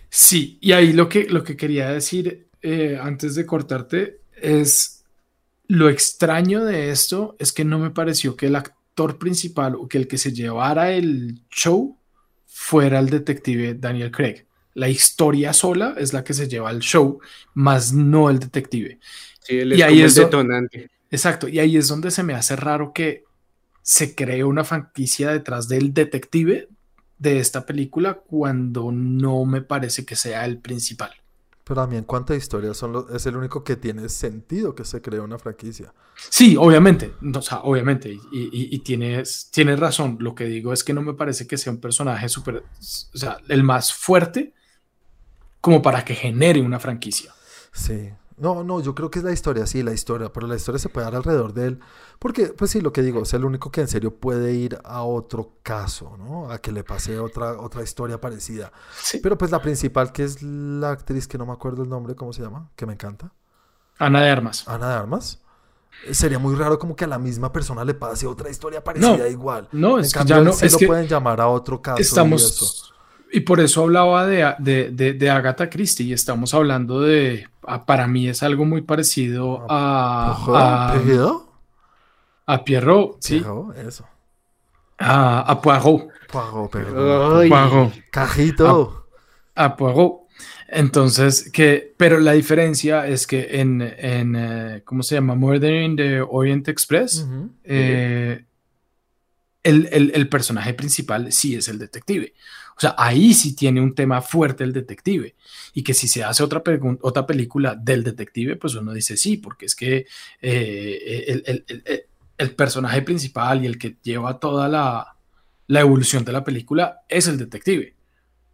Sí, 0.09 0.57
y 0.61 0.73
ahí 0.73 0.93
lo 0.93 1.09
que, 1.09 1.25
lo 1.29 1.43
que 1.43 1.57
quería 1.57 1.89
decir 1.89 2.47
eh, 2.61 2.99
antes 3.01 3.33
de 3.35 3.45
cortarte 3.45 4.19
es 4.39 5.03
lo 5.67 5.89
extraño 5.89 6.63
de 6.63 6.91
esto 6.91 7.35
es 7.39 7.51
que 7.51 7.65
no 7.65 7.79
me 7.79 7.89
pareció 7.89 8.35
que 8.35 8.45
el 8.47 8.55
actor 8.55 9.17
principal 9.17 9.75
o 9.75 9.87
que 9.87 9.97
el 9.97 10.07
que 10.07 10.17
se 10.19 10.31
llevara 10.31 10.91
el 10.91 11.41
show 11.49 11.97
fuera 12.45 12.99
el 12.99 13.09
detective 13.09 13.73
Daniel 13.73 14.11
Craig. 14.11 14.45
La 14.75 14.89
historia 14.89 15.53
sola 15.53 15.95
es 15.97 16.13
la 16.13 16.23
que 16.23 16.33
se 16.33 16.47
lleva 16.47 16.69
el 16.71 16.79
show, 16.79 17.19
más 17.55 17.93
no 17.93 18.29
el 18.29 18.39
detective. 18.39 18.99
Sí, 19.41 19.57
él 19.59 19.73
Y 19.73 19.75
es 19.77 19.81
ahí 19.83 19.89
como 19.93 19.99
el 20.01 20.05
eso- 20.07 20.21
detonante. 20.25 20.89
Exacto, 21.13 21.47
y 21.47 21.59
ahí 21.59 21.77
es 21.77 21.87
donde 21.87 22.09
se 22.09 22.23
me 22.23 22.33
hace 22.33 22.55
raro 22.55 22.91
que 22.91 23.23
se 23.83 24.15
cree 24.15 24.43
una 24.43 24.63
franquicia 24.63 25.31
detrás 25.31 25.67
del 25.67 25.93
detective 25.93 26.69
de 27.19 27.37
esta 27.39 27.67
película 27.67 28.15
cuando 28.15 28.91
no 28.91 29.45
me 29.45 29.61
parece 29.61 30.05
que 30.05 30.15
sea 30.15 30.43
el 30.45 30.57
principal. 30.57 31.11
Pero 31.63 31.81
a 31.81 31.87
mí 31.87 31.97
en 31.97 32.03
cuanto 32.03 32.33
a 32.33 32.35
historia 32.35 32.73
son 32.73 32.91
lo- 32.93 33.15
es 33.15 33.25
el 33.27 33.37
único 33.37 33.63
que 33.63 33.75
tiene 33.75 34.09
sentido 34.09 34.73
que 34.73 34.83
se 34.85 35.01
cree 35.03 35.19
una 35.19 35.37
franquicia. 35.37 35.93
Sí, 36.29 36.57
obviamente, 36.57 37.13
o 37.35 37.41
sea, 37.43 37.59
obviamente, 37.59 38.09
y, 38.11 38.17
y- 38.51 38.75
y 38.75 38.79
tienes, 38.79 39.49
tienes 39.51 39.79
razón. 39.79 40.17
Lo 40.19 40.33
que 40.33 40.45
digo 40.45 40.73
es 40.73 40.83
que 40.83 40.93
no 40.93 41.03
me 41.03 41.13
parece 41.13 41.45
que 41.45 41.57
sea 41.57 41.71
un 41.71 41.79
personaje 41.79 42.27
súper, 42.27 42.57
o 42.57 43.17
sea, 43.17 43.37
el 43.49 43.61
más 43.63 43.93
fuerte 43.93 44.53
como 45.61 45.81
para 45.83 46.03
que 46.03 46.15
genere 46.15 46.59
una 46.61 46.79
franquicia. 46.79 47.31
Sí. 47.71 48.09
No, 48.37 48.63
no, 48.63 48.81
yo 48.81 48.95
creo 48.95 49.11
que 49.11 49.19
es 49.19 49.25
la 49.25 49.31
historia, 49.31 49.65
sí, 49.67 49.83
la 49.83 49.93
historia, 49.93 50.31
pero 50.33 50.47
la 50.47 50.55
historia 50.55 50.79
se 50.79 50.89
puede 50.89 51.05
dar 51.05 51.15
alrededor 51.15 51.53
de 51.53 51.67
él, 51.67 51.79
porque, 52.19 52.47
pues 52.47 52.71
sí, 52.71 52.81
lo 52.81 52.91
que 52.91 53.01
digo, 53.01 53.21
es 53.23 53.33
el 53.33 53.45
único 53.45 53.71
que 53.71 53.81
en 53.81 53.87
serio 53.87 54.15
puede 54.15 54.53
ir 54.53 54.77
a 54.83 55.03
otro 55.03 55.53
caso, 55.61 56.17
¿no? 56.17 56.49
A 56.51 56.57
que 56.59 56.71
le 56.71 56.83
pase 56.83 57.19
otra, 57.19 57.59
otra 57.59 57.83
historia 57.83 58.19
parecida. 58.19 58.71
Sí. 58.99 59.19
Pero 59.21 59.37
pues 59.37 59.51
la 59.51 59.61
principal, 59.61 60.11
que 60.11 60.23
es 60.23 60.41
la 60.41 60.91
actriz 60.91 61.27
que 61.27 61.37
no 61.37 61.45
me 61.45 61.53
acuerdo 61.53 61.83
el 61.83 61.89
nombre, 61.89 62.15
¿cómo 62.15 62.33
se 62.33 62.41
llama? 62.41 62.71
Que 62.75 62.85
me 62.85 62.93
encanta. 62.93 63.31
Ana 63.99 64.21
de 64.21 64.29
Armas. 64.31 64.67
Ana 64.67 64.89
de 64.89 64.95
Armas. 64.95 65.39
Sería 66.11 66.39
muy 66.39 66.55
raro 66.55 66.79
como 66.79 66.95
que 66.95 67.05
a 67.05 67.07
la 67.07 67.19
misma 67.19 67.51
persona 67.53 67.85
le 67.85 67.93
pase 67.93 68.25
otra 68.27 68.49
historia 68.49 68.83
parecida 68.83 69.27
igual. 69.29 69.69
No, 69.71 69.99
En 69.99 70.05
es 70.05 70.11
que 70.11 70.17
cambio, 70.19 70.35
ya 70.35 70.39
él 70.39 70.45
no, 70.45 70.53
sí 70.53 70.65
es 70.65 70.73
lo 70.73 70.79
que 70.79 70.87
pueden 70.87 71.07
llamar 71.07 71.39
a 71.39 71.47
otro 71.47 71.81
caso. 71.81 71.99
y 71.99 72.01
eso. 72.01 72.09
estamos, 72.15 72.92
y 73.33 73.39
por 73.41 73.59
eso 73.59 73.81
hablaba 73.83 74.25
de, 74.27 74.53
de, 74.59 74.91
de, 74.91 75.13
de 75.13 75.29
Agatha 75.29 75.69
Christie, 75.69 76.05
y 76.05 76.13
estamos 76.13 76.53
hablando 76.53 77.01
de, 77.01 77.47
a- 77.67 77.85
para 77.85 78.07
mí 78.07 78.27
es 78.29 78.43
algo 78.43 78.63
muy 78.65 78.81
parecido 78.81 79.65
a, 79.69 80.37
Ojo, 80.39 80.55
a, 80.55 80.93
¿Perdido? 80.93 81.51
a 82.45 82.63
Pierrot, 82.63 83.17
sí, 83.19 83.43
Eso. 83.87 84.05
a, 84.99 85.39
a 85.41 85.61
Poirot, 85.61 86.07
Poirot, 86.31 86.71
perdón. 86.71 87.37
Ay, 87.41 87.49
Poirot. 87.49 87.93
Cajito. 88.11 89.05
a 89.55 89.75
Poirot. 89.75 90.13
Entonces, 90.67 91.51
que, 91.51 91.93
pero 91.97 92.19
la 92.19 92.31
diferencia 92.31 93.05
es 93.07 93.27
que 93.27 93.59
en, 93.61 93.81
en 93.81 94.35
eh, 94.35 94.81
¿cómo 94.83 95.03
se 95.03 95.15
llama? 95.15 95.35
Murder 95.35 95.83
in 95.83 95.95
the 95.95 96.21
Orient 96.21 96.67
Express, 96.67 97.27
eh, 97.63 98.43
el, 99.63 99.87
el- 99.91 100.11
el 100.15 100.29
personaje 100.29 100.73
principal 100.73 101.31
sí 101.31 101.55
es 101.55 101.67
el 101.67 101.77
detective. 101.79 102.33
O 102.75 102.79
sea, 102.79 102.95
ahí 102.97 103.33
sí 103.33 103.55
tiene 103.55 103.79
un 103.81 103.93
tema 103.95 104.21
fuerte 104.21 104.63
el 104.63 104.73
detective. 104.73 105.35
Y 105.73 105.83
que 105.83 105.93
si 105.93 106.07
se 106.07 106.23
hace 106.23 106.43
otra, 106.43 106.61
otra 107.01 107.25
película 107.25 107.75
del 107.75 108.03
detective, 108.03 108.55
pues 108.55 108.75
uno 108.75 108.93
dice 108.93 109.15
sí, 109.17 109.37
porque 109.37 109.65
es 109.67 109.75
que 109.75 110.05
eh, 110.41 111.23
el, 111.27 111.43
el- 111.45 111.63
el- 111.67 111.83
el- 111.85 112.03
el 112.37 112.55
personaje 112.55 113.01
principal 113.03 113.63
y 113.63 113.67
el 113.67 113.77
que 113.77 113.97
lleva 114.01 114.39
toda 114.39 114.67
la, 114.67 115.15
la 115.67 115.79
evolución 115.79 116.25
de 116.25 116.31
la 116.31 116.43
película 116.43 117.01
es 117.07 117.27
el 117.27 117.37
detective. 117.37 117.93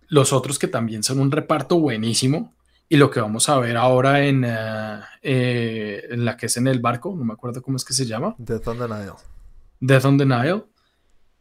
Los 0.09 0.33
otros 0.33 0.59
que 0.59 0.67
también 0.67 1.01
son 1.03 1.19
un 1.19 1.31
reparto 1.31 1.79
buenísimo. 1.79 2.53
Y 2.91 2.97
lo 2.97 3.11
que 3.11 3.21
vamos 3.21 3.47
a 3.49 3.59
ver 3.59 3.77
ahora 3.77 4.25
en, 4.25 4.43
eh, 4.45 4.99
eh, 5.21 6.03
en 6.09 6.25
la 6.25 6.35
que 6.35 6.47
es 6.47 6.57
en 6.57 6.67
el 6.67 6.79
barco, 6.79 7.13
no 7.15 7.23
me 7.23 7.33
acuerdo 7.33 7.61
cómo 7.61 7.77
es 7.77 7.85
que 7.85 7.93
se 7.93 8.05
llama. 8.05 8.33
Death 8.39 8.67
on 8.67 8.79
the 8.79 8.87
Nile. 8.87 9.13
Death 9.79 10.05
on 10.05 10.17
the 10.17 10.25
Nile, 10.25 10.63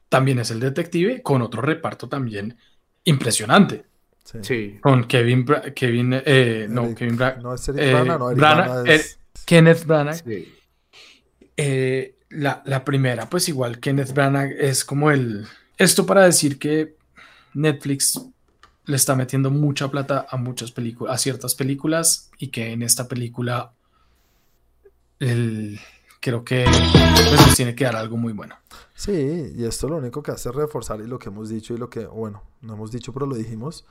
también 0.08 0.38
es 0.38 0.50
el 0.50 0.60
detective 0.60 1.22
con 1.22 1.42
otro 1.42 1.60
reparto 1.62 2.08
también 2.08 2.56
impresionante. 3.04 3.84
Sí. 4.24 4.38
Sí. 4.42 4.78
Con 4.82 5.04
Kevin, 5.06 5.46
Bra- 5.46 5.72
Kevin 5.74 6.20
eh, 6.24 6.66
no, 6.68 6.84
Eric- 6.84 6.96
Kevin 6.98 7.18
Bra- 7.18 7.40
No 7.40 7.54
es 7.54 7.68
Eric 7.68 7.80
eh, 7.82 7.92
Bana, 7.94 8.18
no, 8.18 8.30
Eric 8.30 8.40
Bana 8.42 8.82
es- 8.92 9.18
Kenneth 9.46 9.84
Branagh. 9.86 10.22
sí. 10.24 10.54
Eh, 11.56 12.14
la, 12.30 12.62
la 12.66 12.84
primera, 12.84 13.28
pues 13.28 13.48
igual 13.48 13.80
Kenneth 13.80 14.12
Branagh 14.12 14.52
es 14.58 14.84
como 14.84 15.10
el... 15.10 15.46
Esto 15.78 16.04
para 16.06 16.24
decir 16.24 16.58
que 16.58 16.94
Netflix 17.54 18.20
le 18.84 18.96
está 18.96 19.14
metiendo 19.16 19.50
mucha 19.50 19.90
plata 19.90 20.26
a 20.28 20.36
muchas 20.36 20.70
películas, 20.72 21.14
a 21.14 21.18
ciertas 21.18 21.54
películas 21.54 22.30
y 22.38 22.48
que 22.48 22.72
en 22.72 22.82
esta 22.82 23.08
película 23.08 23.72
el- 25.18 25.80
creo 26.20 26.44
que 26.44 26.64
pues, 26.64 27.46
nos 27.46 27.54
tiene 27.56 27.74
que 27.74 27.84
dar 27.84 27.96
algo 27.96 28.16
muy 28.16 28.32
bueno. 28.32 28.56
Sí, 28.94 29.52
y 29.54 29.64
esto 29.64 29.88
lo 29.88 29.96
único 29.96 30.22
que 30.22 30.32
hace 30.32 30.48
es 30.48 30.54
reforzar 30.54 31.00
y 31.00 31.06
lo 31.06 31.18
que 31.18 31.28
hemos 31.28 31.48
dicho 31.48 31.74
y 31.74 31.78
lo 31.78 31.88
que, 31.88 32.06
bueno, 32.06 32.42
no 32.60 32.74
hemos 32.74 32.90
dicho, 32.90 33.12
pero 33.12 33.26
lo 33.26 33.34
dijimos. 33.34 33.84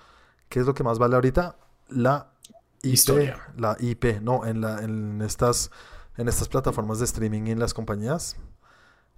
¿Qué 0.49 0.59
es 0.59 0.65
lo 0.65 0.73
que 0.73 0.83
más 0.83 0.99
vale 0.99 1.15
ahorita? 1.15 1.57
La 1.89 2.31
IP. 2.83 2.93
Historia. 2.93 3.53
La 3.57 3.75
IP, 3.79 4.21
no, 4.21 4.45
en, 4.45 4.61
la, 4.61 4.79
en 4.83 5.21
estas 5.21 5.71
en 6.17 6.27
estas 6.27 6.49
plataformas 6.49 6.99
de 6.99 7.05
streaming 7.05 7.43
y 7.47 7.51
en 7.51 7.59
las 7.59 7.73
compañías, 7.73 8.37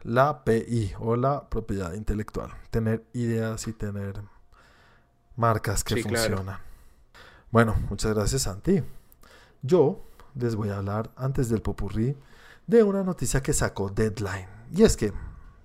la 0.03 0.43
PI 0.43 0.93
o 0.99 1.15
la 1.15 1.49
propiedad 1.49 1.93
intelectual. 1.93 2.51
Tener 2.71 3.05
ideas 3.13 3.67
y 3.67 3.73
tener 3.73 4.21
marcas 5.35 5.83
que 5.83 5.95
Sí, 5.95 6.03
claro. 6.03 6.35
funcionan. 6.37 6.59
Bueno, 7.51 7.75
muchas 7.89 8.13
gracias, 8.13 8.43
Santi. 8.43 8.83
Yo 9.61 10.05
les 10.35 10.55
voy 10.55 10.69
a 10.69 10.77
hablar 10.77 11.09
antes 11.15 11.49
del 11.49 11.61
popurrí 11.61 12.15
de 12.69 12.83
una 12.83 13.03
noticia 13.03 13.41
que 13.41 13.51
sacó 13.51 13.89
Deadline. 13.89 14.47
Y 14.71 14.83
es 14.83 14.95
que, 14.95 15.11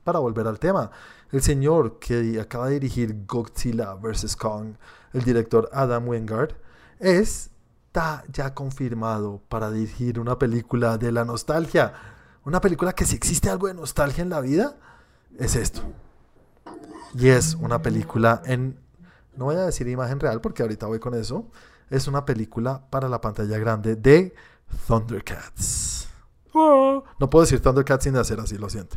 para 0.05 0.21
volver 0.21 0.47
al 0.47 0.59
tema, 0.59 0.91
el 1.31 1.43
señor 1.43 1.99
que 1.99 2.41
acaba 2.41 2.69
de 2.69 2.75
dirigir 2.75 3.27
Godzilla 3.27 3.93
vs. 3.95 4.37
Kong, 4.37 4.75
el 5.13 5.23
director 5.23 5.69
Adam 5.73 6.09
Wingard, 6.09 6.55
está 6.99 8.25
ya 8.33 8.55
confirmado 8.55 9.43
para 9.51 9.71
dirigir 9.71 10.19
una 10.19 10.39
película 10.39 10.97
de 10.97 11.13
la 11.13 11.27
nostalgia. 11.27 11.93
Una 12.45 12.63
película 12.63 12.95
que 12.95 13.05
si 13.05 13.17
existe 13.17 13.51
algo 13.51 13.67
de 13.67 13.75
nostalgia 13.75 14.23
en 14.23 14.31
la 14.31 14.41
vida, 14.41 14.77
es 15.39 15.57
esto. 15.57 15.83
Y 17.15 17.29
es 17.29 17.55
una 17.55 17.83
película 17.83 18.41
en, 18.47 18.81
no 19.37 19.45
voy 19.45 19.57
a 19.57 19.67
decir 19.67 19.87
imagen 19.89 20.21
real 20.21 20.41
porque 20.41 20.63
ahorita 20.63 20.87
voy 20.87 21.01
con 21.01 21.15
eso, 21.15 21.51
es 21.91 22.09
una 22.09 22.25
película 22.25 22.87
para 22.89 23.11
la 23.11 23.21
pantalla 23.21 23.59
grande 23.59 23.95
de 23.95 24.35
Thundercats. 24.87 26.04
Oh, 26.55 27.03
no 27.19 27.29
puedo 27.29 27.45
decir 27.45 27.61
Thundercats 27.61 28.05
sin 28.05 28.17
hacer 28.17 28.39
así, 28.41 28.57
lo 28.57 28.69
siento. 28.71 28.97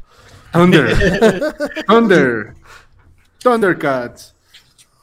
Thunder. 0.54 0.96
Thunder. 1.88 2.54
Thundercats. 3.40 4.36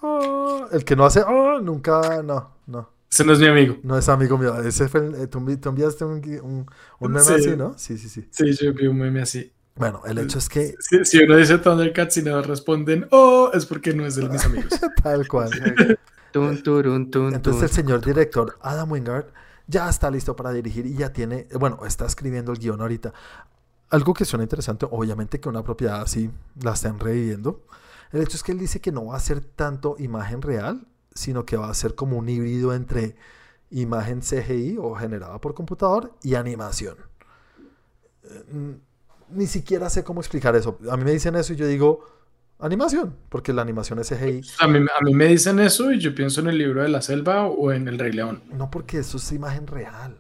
Oh, 0.01 0.67
el 0.71 0.85
que 0.85 0.97
no 0.97 1.05
hace, 1.05 1.23
oh, 1.23 1.61
nunca, 1.61 2.23
no, 2.23 2.53
no. 2.67 2.91
Ese 3.11 3.25
no 3.25 3.33
es 3.33 3.39
mi 3.39 3.47
amigo. 3.47 3.77
No 3.83 3.97
es 3.97 4.09
amigo 4.09 4.37
mío. 4.37 4.61
Ese 4.61 4.89
fue 4.89 5.01
el- 5.07 5.15
eh, 5.15 5.27
tú, 5.29 5.39
envi- 5.41 5.59
tú 5.61 5.69
enviaste 5.71 6.05
un, 6.05 6.21
gui- 6.21 6.41
un, 6.43 6.67
un 6.99 7.13
meme 7.13 7.25
Sí. 7.25 7.33
así, 7.35 7.57
¿no? 7.57 7.75
Sí, 7.79 7.97
sí, 7.97 8.09
sí. 8.09 8.29
Sí, 8.31 8.53
yo 8.55 8.73
vi 8.75 8.87
un 8.87 8.99
meme 8.99 9.23
así. 9.23 9.53
Bueno, 9.77 10.03
el 10.07 10.19
hecho 10.19 10.39
es 10.39 10.49
que 10.49 10.75
Si, 10.79 11.05
si 11.05 11.19
uno 11.23 11.37
dice 11.37 11.59
Thundercats 11.59 12.17
y 12.19 12.23
no 12.23 12.41
responden, 12.43 13.07
oh, 13.11 13.51
es 13.55 13.67
porque 13.67 13.93
no 13.95 14.05
es 14.07 14.17
de 14.17 14.29
mis 14.29 14.45
amigos. 14.47 14.81
tal 15.03 15.27
cual. 15.29 15.51
Tun, 16.33 16.63
turun, 16.63 17.11
tun, 17.11 17.35
Entonces 17.35 17.63
el 17.63 17.71
señor 17.71 18.05
director 18.05 18.59
Adam 18.61 18.91
Wingard 18.91 19.27
ya 19.67 19.89
está 19.89 20.11
listo 20.11 20.37
para 20.37 20.53
dirigir 20.53 20.87
y 20.87 20.95
ya 20.95 21.13
tiene, 21.13 21.47
bueno, 21.59 21.81
está 21.87 22.07
escribiendo 22.07 22.53
el 22.53 22.59
guion 22.59 22.81
ahorita. 22.81 23.13
Algo 23.91 24.15
que 24.15 24.25
suena 24.25 24.43
interesante, 24.45 24.87
obviamente 24.91 25.41
que 25.41 25.49
una 25.49 25.63
propiedad 25.63 26.03
así 26.03 26.31
la 26.61 26.73
estén 26.73 26.99
reviviendo. 26.99 27.63
El 28.13 28.23
hecho 28.23 28.37
es 28.37 28.43
que 28.43 28.53
él 28.53 28.59
dice 28.59 28.81
que 28.81 28.93
no 28.93 29.07
va 29.07 29.17
a 29.17 29.21
ser 29.21 29.41
tanto 29.41 29.97
imagen 29.99 30.43
real, 30.43 30.87
sino 31.15 31.45
que 31.45 31.57
va 31.57 31.71
a 31.71 31.75
ser 31.75 31.95
como 31.95 32.19
un 32.19 32.29
híbrido 32.29 32.75
entre 32.75 33.17
imagen 33.71 34.21
CGI 34.21 34.79
o 34.79 34.95
generada 34.95 35.41
por 35.41 35.55
computador 35.55 36.13
y 36.23 36.35
animación. 36.35 36.97
Eh, 38.25 38.79
Ni 39.31 39.47
siquiera 39.47 39.91
sé 39.91 40.05
cómo 40.05 40.21
explicar 40.21 40.55
eso. 40.55 40.79
A 40.91 40.97
mí 40.97 41.05
me 41.05 41.13
dicen 41.13 41.35
eso 41.35 41.53
y 41.53 41.57
yo 41.57 41.67
digo 41.67 42.05
animación, 42.59 43.17
porque 43.29 43.53
la 43.53 43.63
animación 43.63 43.99
es 43.99 44.09
CGI. 44.09 44.41
A 44.61 44.67
mí, 44.69 44.79
a 44.79 45.05
mí 45.05 45.15
me 45.15 45.27
dicen 45.27 45.59
eso 45.61 45.93
y 45.93 45.99
yo 45.99 46.15
pienso 46.15 46.41
en 46.41 46.49
el 46.49 46.59
libro 46.59 46.83
de 46.83 46.89
la 46.89 47.03
selva 47.03 47.47
o 47.47 47.73
en 47.73 47.89
el 47.89 47.99
Rey 47.99 48.13
León. 48.13 48.43
No 48.53 48.71
porque 48.71 48.99
eso 48.99 49.17
es 49.19 49.33
imagen 49.33 49.67
real. 49.67 50.19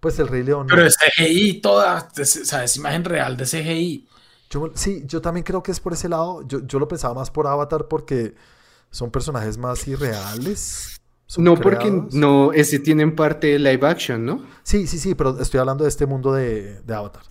Pues 0.00 0.18
el 0.18 0.28
Rey 0.28 0.42
León. 0.42 0.66
Pero 0.68 0.84
es 0.84 0.96
CGI 0.96 1.60
toda, 1.60 2.08
es- 2.16 2.36
o 2.42 2.44
sea, 2.44 2.64
es 2.64 2.76
imagen 2.76 3.04
real 3.04 3.36
de 3.36 3.44
CGI. 3.46 4.08
Yo, 4.50 4.70
sí, 4.74 5.02
yo 5.06 5.20
también 5.20 5.44
creo 5.44 5.62
que 5.62 5.70
es 5.72 5.80
por 5.80 5.92
ese 5.92 6.08
lado. 6.08 6.46
Yo, 6.46 6.60
yo 6.66 6.78
lo 6.78 6.88
pensaba 6.88 7.14
más 7.14 7.30
por 7.30 7.46
Avatar 7.46 7.86
porque 7.88 8.34
son 8.90 9.10
personajes 9.10 9.56
más 9.58 9.86
irreales. 9.88 11.00
No, 11.38 11.54
porque 11.54 11.88
creados. 11.88 12.12
no, 12.14 12.52
ese 12.52 12.78
tienen 12.78 13.14
parte 13.16 13.46
de 13.46 13.58
live 13.58 13.86
action, 13.86 14.26
¿no? 14.26 14.44
Sí, 14.64 14.86
sí, 14.86 14.98
sí, 14.98 15.14
pero 15.14 15.40
estoy 15.40 15.60
hablando 15.60 15.84
de 15.84 15.88
este 15.88 16.04
mundo 16.04 16.34
de, 16.34 16.82
de 16.82 16.94
Avatar. 16.94 17.22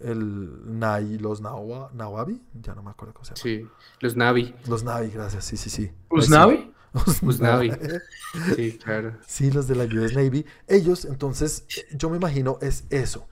El 0.00 0.78
Nai, 0.78 1.18
los 1.18 1.40
Nawa, 1.40 1.90
Nawabi, 1.92 2.40
ya 2.54 2.74
no 2.74 2.82
me 2.82 2.90
acuerdo 2.90 3.14
cómo 3.14 3.24
se 3.24 3.34
llama. 3.34 3.42
Sí, 3.42 3.68
los 4.00 4.16
Navi. 4.16 4.54
Los 4.66 4.82
Navi, 4.82 5.10
gracias, 5.10 5.44
sí, 5.44 5.56
sí, 5.56 5.70
sí. 5.70 5.92
¿Usnavi? 6.10 6.72
Los 6.92 7.22
Usnavi. 7.22 7.72
Sí, 8.56 8.78
claro. 8.78 9.16
Sí, 9.26 9.50
los 9.50 9.68
de 9.68 9.76
la 9.76 9.84
US 9.84 10.14
Navy. 10.14 10.44
Ellos, 10.66 11.04
entonces, 11.04 11.66
yo 11.92 12.10
me 12.10 12.16
imagino 12.16 12.58
es 12.60 12.84
eso. 12.90 13.28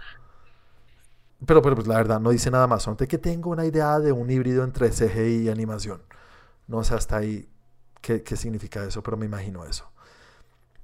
Pero, 1.45 1.63
pero 1.63 1.75
pues 1.75 1.87
la 1.87 1.97
verdad, 1.97 2.21
no 2.21 2.31
dice 2.31 2.51
nada 2.51 2.67
más. 2.67 2.83
Solamente 2.83 3.09
que 3.09 3.19
tengo 3.19 3.51
una 3.51 3.65
idea 3.65 3.99
de 3.99 4.13
un 4.13 4.31
híbrido 4.31 4.65
entre 4.65 4.91
CGI 4.91 5.45
y 5.45 5.49
animación. 5.49 6.03
No 6.67 6.85
sé 6.85 6.95
hasta 6.95 7.17
ahí 7.17 7.49
qué, 8.01 8.23
qué 8.23 8.37
significa 8.37 8.85
eso, 8.85 9.03
pero 9.03 9.17
me 9.17 9.27
imagino 9.27 9.65
eso. 9.65 9.91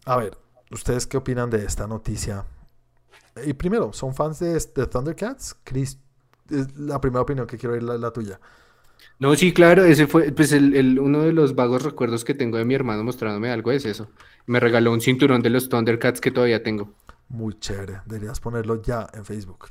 A 0.04 0.16
ver, 0.16 0.36
¿ustedes 0.70 1.06
qué 1.06 1.16
opinan 1.16 1.50
de 1.50 1.64
esta 1.64 1.86
noticia? 1.86 2.44
Y 3.46 3.52
primero, 3.54 3.92
¿son 3.92 4.14
fans 4.14 4.38
de, 4.38 4.52
de 4.52 4.86
Thundercats? 4.86 5.56
Chris, 5.64 5.98
es 6.50 6.76
la 6.78 7.00
primera 7.00 7.22
opinión 7.22 7.46
que 7.46 7.58
quiero 7.58 7.74
oír 7.74 7.82
la, 7.82 7.98
la 7.98 8.12
tuya. 8.12 8.40
No, 9.18 9.34
sí, 9.36 9.52
claro, 9.52 9.84
ese 9.84 10.06
fue, 10.06 10.30
pues 10.32 10.52
el, 10.52 10.74
el- 10.76 10.98
uno 11.00 11.22
de 11.22 11.32
los 11.32 11.54
vagos 11.54 11.82
recuerdos 11.82 12.24
que 12.24 12.34
tengo 12.34 12.58
de 12.58 12.64
mi 12.64 12.74
hermano 12.74 13.02
mostrándome 13.04 13.50
algo 13.50 13.70
es 13.72 13.84
eso. 13.84 14.08
Me 14.46 14.60
regaló 14.60 14.92
un 14.92 15.00
cinturón 15.00 15.42
de 15.42 15.50
los 15.50 15.68
Thundercats 15.68 16.20
que 16.20 16.30
todavía 16.30 16.62
tengo. 16.62 16.92
Muy 17.28 17.58
chévere. 17.58 18.00
Deberías 18.06 18.40
ponerlo 18.40 18.80
ya 18.80 19.06
en 19.12 19.26
Facebook. 19.26 19.66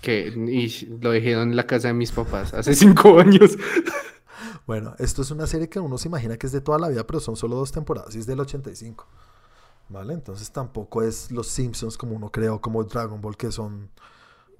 Que 0.00 0.26
y 0.36 0.86
lo 1.00 1.12
dejé 1.12 1.32
en 1.32 1.54
la 1.54 1.66
casa 1.66 1.88
de 1.88 1.94
mis 1.94 2.10
papás 2.10 2.52
hace 2.54 2.74
cinco 2.82 3.20
años. 3.20 3.56
Bueno, 4.66 4.94
esto 4.98 5.22
es 5.22 5.30
una 5.30 5.46
serie 5.46 5.68
que 5.68 5.80
uno 5.80 5.98
se 5.98 6.08
imagina 6.08 6.36
que 6.36 6.46
es 6.46 6.52
de 6.52 6.60
toda 6.60 6.78
la 6.78 6.88
vida, 6.88 7.06
pero 7.06 7.20
son 7.20 7.36
solo 7.36 7.56
dos 7.56 7.72
temporadas 7.72 8.14
y 8.14 8.18
es 8.18 8.26
del 8.26 8.40
85. 8.40 9.06
¿Vale? 9.92 10.14
Entonces 10.14 10.50
tampoco 10.50 11.02
es 11.02 11.30
los 11.30 11.46
Simpsons 11.48 11.98
como 11.98 12.16
uno 12.16 12.30
cree 12.30 12.48
o 12.48 12.60
como 12.60 12.82
Dragon 12.84 13.20
Ball 13.20 13.36
que 13.36 13.52
son 13.52 13.90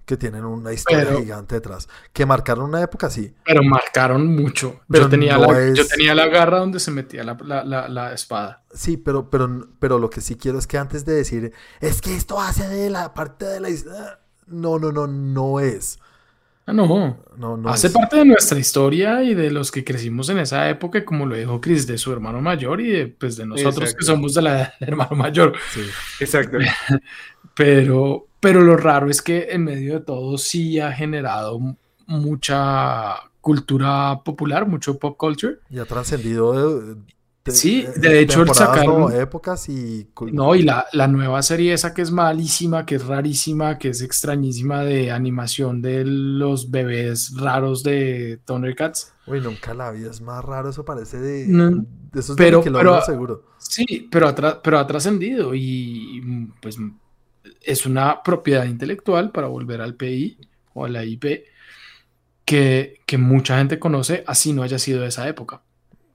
que 0.05 0.17
tienen 0.17 0.45
una 0.45 0.73
historia 0.73 1.05
Pero- 1.07 1.21
gigante 1.21 1.55
detrás. 1.55 1.89
Que 2.13 2.27
marcaron 2.27 2.65
una 2.69 2.83
época, 2.83 3.09
sí. 3.09 3.33
Pero 3.47 3.63
marcaron 3.63 4.27
mucho. 4.27 4.81
Pero 4.91 5.05
yo, 5.05 5.09
tenía 5.11 5.39
no 5.39 5.53
la, 5.53 5.61
es- 5.61 5.75
yo 5.79 5.87
tenía 5.87 6.15
la 6.15 6.27
garra 6.27 6.59
donde 6.59 6.81
se 6.81 6.91
metía 6.91 7.23
la, 7.25 7.37
la- 7.45 7.65
la- 7.65 7.89
la 7.89 8.13
espada. 8.13 8.65
Sí, 8.75 8.97
pero, 8.97 9.31
pero, 9.31 9.69
pero 9.79 9.99
lo 10.01 10.11
que 10.11 10.21
sí 10.21 10.35
quiero 10.35 10.59
es 10.59 10.67
que 10.67 10.77
antes 10.77 11.05
de 11.05 11.15
decir, 11.15 11.53
es 11.81 12.01
que 12.03 12.15
esto 12.17 12.41
hace 12.41 12.69
de 12.69 12.91
la 12.91 13.15
parte 13.15 13.47
de 13.47 13.61
la 13.61 13.71
isla. 13.71 14.19
No, 14.49 14.79
no, 14.81 14.91
no, 14.93 15.07
no 15.07 15.61
es. 15.61 15.99
Ah, 16.67 16.73
no. 16.73 17.19
No, 17.37 17.57
no 17.57 17.69
Hace 17.69 17.89
es. 17.89 17.93
parte 17.93 18.17
de 18.19 18.25
nuestra 18.25 18.59
historia 18.59 19.23
y 19.25 19.35
de 19.35 19.51
los 19.51 19.73
que 19.73 19.83
crecimos 19.83 20.29
en 20.29 20.39
esa 20.39 20.69
época, 20.71 21.05
como 21.05 21.27
lo 21.27 21.35
dijo 21.35 21.61
Chris, 21.61 21.87
de 21.87 21.99
su 21.99 22.13
hermano 22.13 22.41
mayor 22.41 22.81
y 22.81 22.89
de, 22.89 23.07
pues, 23.09 23.37
de 23.37 23.47
nosotros 23.47 23.95
que 23.95 24.05
somos 24.05 24.35
de 24.35 24.43
la 24.43 24.53
edad 24.53 24.75
del 24.79 24.89
hermano 24.91 25.17
mayor. 25.17 25.55
Sí. 25.73 25.81
Exacto. 26.21 26.59
Pero, 27.55 28.29
pero 28.41 28.63
lo 28.63 28.79
raro 28.79 29.11
es 29.11 29.21
que 29.21 29.49
en 29.51 29.65
medio 29.65 29.95
de 29.95 30.01
todo 30.01 30.39
sí 30.39 30.81
ha 30.81 30.91
generado 30.91 31.61
mucha 32.07 33.17
cultura 33.43 34.23
popular, 34.25 34.67
mucho 34.67 34.99
pop 34.99 35.19
culture. 35.19 35.59
Y 35.69 35.79
ha 35.79 35.85
trascendido. 35.85 36.97
Sí, 37.47 37.85
de 37.97 38.21
hecho, 38.21 38.47
sacaron- 38.55 39.01
no, 39.01 39.11
épocas 39.11 39.69
y. 39.69 40.07
No, 40.33 40.55
y 40.55 40.63
la, 40.63 40.87
la 40.93 41.09
nueva 41.09 41.43
serie 41.43 41.73
esa 41.73 41.93
que 41.93 42.03
es 42.03 42.13
malísima, 42.13 42.87
que 42.87 42.95
es 42.95 43.05
rarísima, 43.05 43.79
que 43.79 43.89
es 43.89 44.01
extrañísima 44.01 44.85
de 44.85 45.11
animación 45.11 45.83
de 45.83 46.05
los 46.05 46.71
bebés 46.71 47.35
raros 47.37 47.83
de 47.83 48.39
Thundercats. 48.45 49.13
Uy, 49.27 49.41
nunca 49.41 49.75
la 49.75 49.91
vi, 49.91 50.05
es 50.05 50.21
más 50.21 50.45
raro, 50.45 50.71
eso 50.71 50.85
parece 50.85 51.19
de, 51.19 51.47
No, 51.49 51.71
de 52.13 52.21
esos 52.21 52.37
pero- 52.37 52.59
de 52.59 52.65
que 52.65 52.71
lo 52.71 52.79
pero- 52.79 53.01
seguro. 53.05 53.45
Sí, 53.59 54.09
pero 54.11 54.29
ha, 54.29 54.63
pero 54.63 54.79
ha 54.79 54.87
trascendido 54.87 55.53
y 55.55 56.51
pues 56.61 56.77
es 57.61 57.87
una 57.87 58.23
propiedad 58.23 58.65
intelectual 58.67 59.31
para 59.33 59.49
volver 59.49 59.81
al 59.81 59.95
PI 59.97 60.39
o 60.75 60.85
a 60.85 60.89
la 60.89 61.05
IP 61.05 61.45
que, 62.45 63.01
que 63.07 63.19
mucha 63.19 63.59
gente 63.59 63.79
conoce 63.79 64.25
así 64.27 64.53
no 64.53 64.63
haya 64.63 64.79
sido 64.79 65.01
de 65.03 65.09
esa 65.09 65.29
época. 65.29 65.63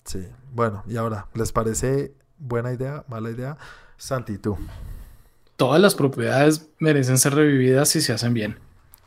Sí, 0.05 0.19
bueno, 0.57 0.83
y 0.87 0.97
ahora, 0.97 1.27
¿les 1.35 1.51
parece 1.51 2.13
buena 2.39 2.73
idea, 2.73 3.03
mala 3.07 3.29
idea? 3.29 3.57
Santi, 3.95 4.39
tú. 4.39 4.57
Todas 5.55 5.79
las 5.79 5.93
propiedades 5.93 6.67
merecen 6.79 7.19
ser 7.19 7.35
revividas 7.35 7.89
si 7.89 8.01
se 8.01 8.11
hacen 8.11 8.33
bien. 8.33 8.57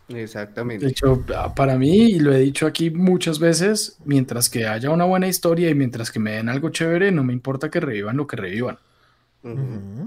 De 0.07 0.23
Exactamente. 0.23 0.87
hecho, 0.87 1.24
a- 1.37 1.53
para 1.53 1.77
mí, 1.77 2.12
y 2.12 2.20
lo 2.20 2.33
he 2.33 2.39
dicho 2.39 2.69
aquí 2.69 2.91
muchas 2.91 3.41
veces, 3.41 3.99
mientras 4.05 4.49
que 4.49 4.69
haya 4.69 4.91
una 4.91 5.07
buena 5.07 5.27
historia 5.27 5.69
y 5.69 5.74
mientras 5.74 6.12
que 6.12 6.20
me 6.20 6.35
den 6.37 6.49
algo 6.49 6.70
chévere, 6.70 7.11
no 7.11 7.24
me 7.24 7.33
importa 7.33 7.69
que 7.69 7.81
revivan 7.81 8.16
lo 8.16 8.29
que 8.29 8.37
revivan. 8.37 8.79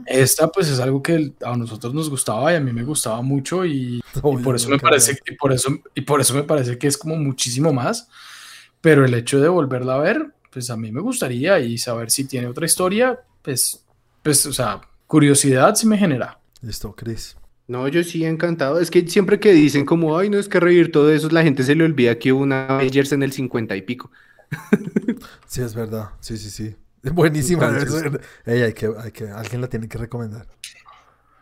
Esta 0.06 0.48
pues 0.48 0.70
es 0.70 0.80
algo 0.80 1.04
que 1.04 1.34
a 1.44 1.58
nosotros 1.58 1.94
nos 1.94 2.10
gustaba 2.10 2.54
y 2.54 2.56
a 2.56 2.62
mí 2.62 2.72
me 2.72 2.84
gustaba 2.84 3.22
mucho 3.22 3.66
y, 3.66 4.02
por 4.22 4.56
eso 4.56 4.70
me 4.70 4.80
parece 4.80 5.18
y 5.26 5.36
por 5.36 5.52
eso 5.52 5.72
y 5.94 6.02
por 6.02 6.22
eso 6.22 6.36
me 6.36 6.44
parece 6.44 6.78
que 6.78 6.88
es 6.88 6.98
como 6.98 7.18
muchísimo 7.18 7.74
más, 7.74 8.08
pero 8.80 9.04
el 9.04 9.14
hecho 9.14 9.42
de 9.42 9.50
volverla 9.50 9.96
a 9.96 10.00
ver, 10.00 10.34
pues 10.54 10.70
a 10.70 10.78
mí 10.78 10.92
me 10.92 11.02
gustaría 11.02 11.60
y 11.60 11.78
saber 11.78 12.12
si 12.12 12.26
tiene 12.26 12.48
otra 12.48 12.66
historia, 12.66 13.20
pues 13.42 13.86
pues 14.22 14.46
o 14.46 14.54
sea, 14.54 14.82
curiosidad 15.08 15.76
sí 15.76 15.86
me 15.88 15.98
genera. 15.98 16.40
Listo, 16.62 16.96
Chris. 16.96 17.36
No, 17.68 17.88
yo 17.88 18.04
sí 18.04 18.26
encantado. 18.26 18.80
Es 18.80 18.92
que 18.92 19.08
siempre 19.08 19.40
que 19.40 19.54
dicen 19.54 19.86
como, 19.86 20.18
ay, 20.18 20.30
no 20.30 20.38
es 20.38 20.48
que 20.48 20.60
revivir 20.60 20.92
todo 20.92 21.12
eso, 21.12 21.30
la 21.30 21.44
gente 21.44 21.64
se 21.64 21.76
le 21.76 21.84
olvida 21.84 22.18
que 22.20 22.32
hubo 22.34 22.44
una 22.44 22.66
Avengers 22.68 23.12
en 23.12 23.24
el 23.24 23.32
50 23.32 23.76
y 23.76 23.82
pico. 23.82 24.12
Sí, 25.48 25.62
es 25.62 25.74
verdad. 25.76 26.10
Sí, 26.20 26.38
sí, 26.38 26.50
sí. 26.50 26.76
Buenísima. 27.12 27.68
Entonces- 27.70 28.20
Ey, 28.46 28.62
hay 28.64 28.74
que, 28.74 28.90
hay 28.98 29.12
que, 29.12 29.30
alguien 29.30 29.62
la 29.62 29.68
tiene 29.68 29.88
que 29.88 29.98
recomendar. 29.98 30.48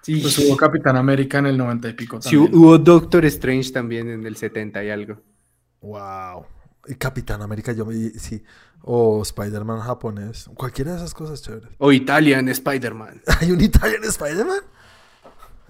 Sí. 0.02 0.20
Pues 0.20 0.38
hubo 0.40 0.58
Capitán 0.58 0.98
América 0.98 1.38
en 1.40 1.46
el 1.46 1.58
90 1.58 1.90
y 1.90 1.94
pico. 1.94 2.22
Sí, 2.22 2.36
hubo 2.36 2.78
Doctor 2.78 3.24
Strange 3.26 3.72
también 3.72 4.10
en 4.10 4.26
el 4.26 4.36
70 4.36 4.84
y 4.84 4.90
algo. 4.90 5.22
Wow. 5.82 6.46
Y 6.88 6.96
Capitán 6.96 7.42
América, 7.42 7.72
yo 7.72 7.86
me 7.86 7.94
sí. 7.96 8.44
O 8.84 9.22
Spider-Man 9.22 9.82
japonés. 9.82 10.50
Cualquiera 10.56 10.92
de 10.92 10.98
esas 10.98 11.14
cosas 11.14 11.42
chéveres. 11.42 11.70
O 11.78 11.92
Italian 11.92 12.50
Spider-Man. 12.50 13.22
¿Hay 13.40 13.52
un 13.52 13.62
Italian 13.62 14.04
Spider-Man? 14.04 14.62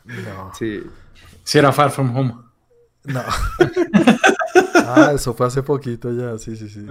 No. 0.05 0.51
Sí. 0.57 0.83
Si 1.43 1.57
era 1.57 1.71
Far 1.71 1.91
From 1.91 2.15
Home. 2.15 2.35
No. 3.03 3.23
ah, 4.75 5.11
eso 5.13 5.33
fue 5.33 5.47
hace 5.47 5.63
poquito 5.63 6.13
ya, 6.13 6.37
sí, 6.37 6.55
sí, 6.55 6.69
sí. 6.69 6.85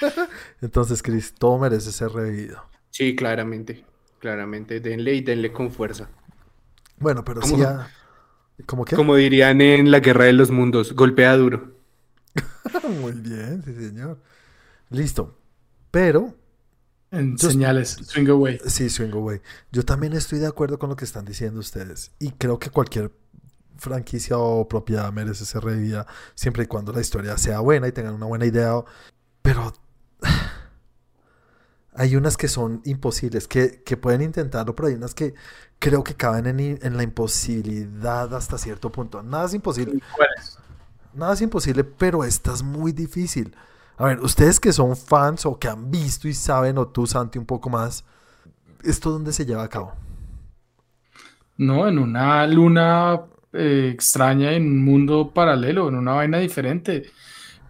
Entonces, 0.60 1.02
Chris, 1.02 1.34
todo 1.34 1.58
merece 1.58 1.92
ser 1.92 2.10
revivido. 2.10 2.62
Sí, 2.90 3.14
claramente. 3.14 3.84
Claramente. 4.18 4.80
Denle 4.80 5.14
y 5.14 5.20
denle 5.20 5.52
con 5.52 5.70
fuerza. 5.70 6.08
Bueno, 6.98 7.24
pero 7.24 7.42
sí 7.42 7.56
ya. 7.56 7.90
¿Cómo 8.66 8.84
qué? 8.84 8.96
Como 8.96 9.16
dirían 9.16 9.60
en 9.60 9.90
la 9.90 10.00
Guerra 10.00 10.24
de 10.24 10.32
los 10.32 10.50
Mundos, 10.50 10.92
golpea 10.94 11.36
duro. 11.36 11.74
Muy 13.00 13.12
bien, 13.12 13.62
sí, 13.64 13.74
señor. 13.74 14.20
Listo. 14.90 15.36
Pero. 15.94 16.34
En 17.12 17.38
señales, 17.38 17.90
swing 17.90 18.28
away. 18.28 18.58
Sí, 18.66 18.90
swing 18.90 19.12
away. 19.12 19.40
Yo 19.70 19.84
también 19.84 20.12
estoy 20.12 20.40
de 20.40 20.48
acuerdo 20.48 20.76
con 20.76 20.90
lo 20.90 20.96
que 20.96 21.04
están 21.04 21.24
diciendo 21.24 21.60
ustedes. 21.60 22.10
Y 22.18 22.32
creo 22.32 22.58
que 22.58 22.68
cualquier 22.68 23.12
franquicia 23.76 24.36
o 24.36 24.66
propiedad 24.66 25.12
merece 25.12 25.44
ser 25.44 25.62
revivida 25.62 26.04
siempre 26.34 26.64
y 26.64 26.66
cuando 26.66 26.92
la 26.92 27.00
historia 27.00 27.38
sea 27.38 27.60
buena 27.60 27.86
y 27.86 27.92
tengan 27.92 28.14
una 28.14 28.26
buena 28.26 28.44
idea. 28.44 28.82
Pero 29.40 29.72
hay 31.94 32.16
unas 32.16 32.36
que 32.36 32.48
son 32.48 32.82
imposibles, 32.84 33.46
que, 33.46 33.96
pueden 33.96 34.22
intentarlo, 34.22 34.74
pero 34.74 34.88
hay 34.88 34.94
unas 34.94 35.14
que 35.14 35.34
creo 35.78 36.02
que 36.02 36.16
caben 36.16 36.58
en, 36.58 36.96
la 36.96 37.04
imposibilidad 37.04 38.34
hasta 38.34 38.58
cierto 38.58 38.90
punto. 38.90 39.22
Nada 39.22 39.46
es 39.46 39.54
imposible. 39.54 40.00
Nada 41.12 41.34
es 41.34 41.40
imposible, 41.40 41.84
pero 41.84 42.24
esta 42.24 42.52
es 42.52 42.64
muy 42.64 42.90
difícil. 42.90 43.54
A 43.96 44.06
ver, 44.06 44.20
ustedes 44.20 44.58
que 44.58 44.72
son 44.72 44.96
fans 44.96 45.46
o 45.46 45.58
que 45.58 45.68
han 45.68 45.90
visto 45.90 46.26
y 46.26 46.34
saben, 46.34 46.78
o 46.78 46.88
tú, 46.88 47.06
Santi, 47.06 47.38
un 47.38 47.46
poco 47.46 47.70
más, 47.70 48.04
¿esto 48.82 49.10
dónde 49.10 49.32
se 49.32 49.46
lleva 49.46 49.62
a 49.62 49.68
cabo? 49.68 49.92
No, 51.56 51.86
en 51.86 51.98
una 51.98 52.46
luna 52.46 53.20
eh, 53.52 53.90
extraña, 53.92 54.52
en 54.52 54.66
un 54.66 54.84
mundo 54.84 55.30
paralelo, 55.32 55.88
en 55.88 55.94
una 55.94 56.12
vaina 56.12 56.38
diferente. 56.38 57.10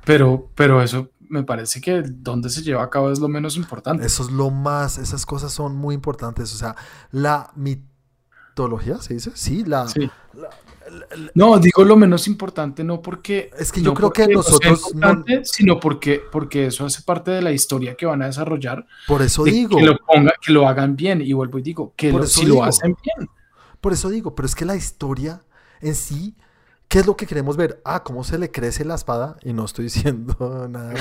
Pero, 0.04 0.48
pero 0.54 0.82
eso 0.82 1.10
me 1.28 1.42
parece 1.42 1.80
que 1.80 2.02
donde 2.02 2.48
se 2.48 2.62
lleva 2.62 2.82
a 2.82 2.90
cabo 2.90 3.10
es 3.10 3.18
lo 3.18 3.28
menos 3.28 3.56
importante. 3.56 4.06
Eso 4.06 4.22
es 4.22 4.30
lo 4.30 4.50
más, 4.50 4.96
esas 4.96 5.26
cosas 5.26 5.52
son 5.52 5.76
muy 5.76 5.94
importantes. 5.94 6.54
O 6.54 6.56
sea, 6.56 6.74
la 7.10 7.50
mitología, 7.54 8.96
¿se 8.98 9.14
dice? 9.14 9.32
Sí, 9.34 9.64
la, 9.64 9.86
no, 11.34 11.58
digo 11.58 11.84
lo 11.84 11.96
menos 11.96 12.26
importante, 12.26 12.84
no 12.84 13.00
porque. 13.00 13.50
Es 13.58 13.72
que 13.72 13.82
yo 13.82 13.94
creo 13.94 14.10
que 14.10 14.28
nosotros. 14.28 14.92
Sino 15.44 15.80
porque, 15.80 16.20
porque 16.30 16.66
eso 16.66 16.86
hace 16.86 17.02
parte 17.02 17.30
de 17.30 17.42
la 17.42 17.52
historia 17.52 17.94
que 17.94 18.06
van 18.06 18.22
a 18.22 18.26
desarrollar. 18.26 18.86
Por 19.06 19.22
eso 19.22 19.44
digo. 19.44 19.78
Que 19.78 19.84
lo, 19.84 19.96
ponga, 19.98 20.34
que 20.40 20.52
lo 20.52 20.68
hagan 20.68 20.96
bien. 20.96 21.20
Y 21.20 21.32
vuelvo 21.32 21.58
y 21.58 21.62
digo, 21.62 21.92
que 21.96 22.12
si 22.26 22.46
lo 22.46 22.62
hacen 22.62 22.96
bien. 23.02 23.28
Por 23.80 23.92
eso 23.92 24.08
digo, 24.08 24.34
pero 24.34 24.46
es 24.46 24.54
que 24.54 24.64
la 24.64 24.76
historia 24.76 25.42
en 25.80 25.94
sí. 25.94 26.34
¿Qué 26.86 27.00
es 27.00 27.06
lo 27.06 27.16
que 27.16 27.26
queremos 27.26 27.56
ver? 27.56 27.80
Ah, 27.84 28.04
cómo 28.04 28.22
se 28.24 28.38
le 28.38 28.50
crece 28.50 28.84
la 28.84 28.94
espada. 28.94 29.36
Y 29.42 29.52
no 29.52 29.64
estoy 29.64 29.84
diciendo 29.90 30.68
nada 30.68 30.94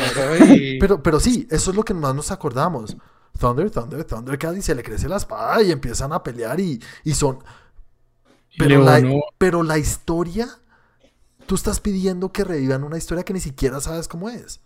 pero, 0.80 1.04
pero 1.04 1.20
sí, 1.20 1.48
eso 1.52 1.72
es 1.72 1.78
lo 1.78 1.84
que 1.84 1.94
más 1.94 2.16
nos 2.16 2.32
acordamos. 2.32 2.98
Thunder, 3.40 3.70
Thunder, 3.70 4.04
Thundercat 4.04 4.56
y 4.58 4.62
se 4.62 4.76
le 4.76 4.84
crece 4.84 5.10
la 5.10 5.18
espada 5.18 5.62
y 5.62 5.72
empiezan 5.72 6.14
a 6.14 6.22
pelear 6.22 6.60
y, 6.60 6.82
y 7.04 7.14
son 7.14 7.40
pero, 8.58 8.84
la, 8.84 9.02
pero 9.38 9.64
la 9.64 9.78
historia, 9.78 10.48
tú 11.46 11.56
estás 11.56 11.80
pidiendo 11.80 12.32
que 12.32 12.44
revivan 12.44 12.84
una 12.84 12.98
historia 12.98 13.24
que 13.24 13.34
ni 13.34 13.40
siquiera 13.40 13.80
sabes 13.82 14.08
cómo 14.08 14.30
es. 14.30 14.62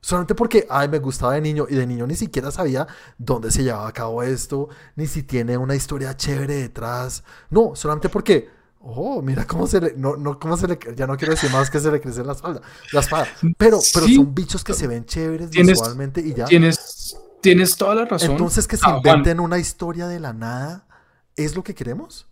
Solamente 0.00 0.34
porque, 0.34 0.66
ay, 0.70 0.88
me 0.88 1.00
gustaba 1.00 1.34
de 1.34 1.40
niño 1.40 1.66
y 1.68 1.74
de 1.74 1.86
niño 1.86 2.06
ni 2.06 2.14
siquiera 2.14 2.50
sabía 2.52 2.86
dónde 3.18 3.50
se 3.50 3.64
llevaba 3.64 3.88
a 3.88 3.92
cabo 3.92 4.22
esto, 4.22 4.68
ni 4.94 5.06
si 5.06 5.24
tiene 5.24 5.56
una 5.56 5.74
historia 5.74 6.16
chévere 6.16 6.54
detrás. 6.54 7.24
No, 7.50 7.74
solamente 7.74 8.08
porque, 8.08 8.48
oh, 8.80 9.20
mira 9.22 9.44
cómo 9.44 9.66
se 9.66 9.80
le, 9.80 9.94
no, 9.96 10.16
no, 10.16 10.38
cómo 10.38 10.56
se 10.56 10.68
le, 10.68 10.78
ya 10.94 11.06
no 11.08 11.16
quiero 11.16 11.34
decir 11.34 11.50
más 11.50 11.68
que 11.68 11.80
se 11.80 11.90
le 11.90 12.00
crece 12.00 12.22
la 12.22 12.32
espalda, 12.32 12.62
la 12.92 13.00
espada. 13.00 13.26
Pero, 13.56 13.80
pero 13.92 14.06
son 14.06 14.34
bichos 14.34 14.62
que 14.62 14.72
se 14.72 14.86
ven 14.86 15.04
chéveres 15.04 15.50
visualmente 15.50 16.20
y 16.20 16.32
ya. 16.32 16.44
Tienes, 16.44 17.16
tienes 17.40 17.76
toda 17.76 17.96
la 17.96 18.04
razón. 18.04 18.30
Entonces 18.30 18.68
que 18.68 18.76
se 18.76 18.86
ah, 18.86 18.98
inventen 18.98 19.40
una 19.40 19.58
historia 19.58 20.06
de 20.06 20.20
la 20.20 20.32
nada, 20.32 20.86
¿es 21.34 21.56
lo 21.56 21.64
que 21.64 21.74
queremos? 21.74 22.27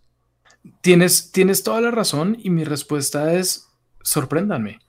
Tienes, 0.81 1.31
tienes 1.31 1.63
toda 1.63 1.81
la 1.81 1.91
razón 1.91 2.37
y 2.39 2.49
mi 2.49 2.63
respuesta 2.63 3.33
es 3.33 3.67
sorpréndanme. 4.01 4.79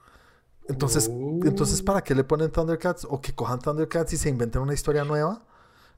Entonces, 0.68 1.08
entonces, 1.08 1.82
¿para 1.82 2.02
qué 2.02 2.14
le 2.14 2.24
ponen 2.24 2.50
Thundercats? 2.50 3.06
¿O 3.08 3.20
que 3.20 3.32
cojan 3.32 3.58
Thundercats 3.58 4.12
y 4.12 4.16
se 4.16 4.28
inventen 4.28 4.60
una 4.60 4.74
historia 4.74 5.04
nueva? 5.04 5.42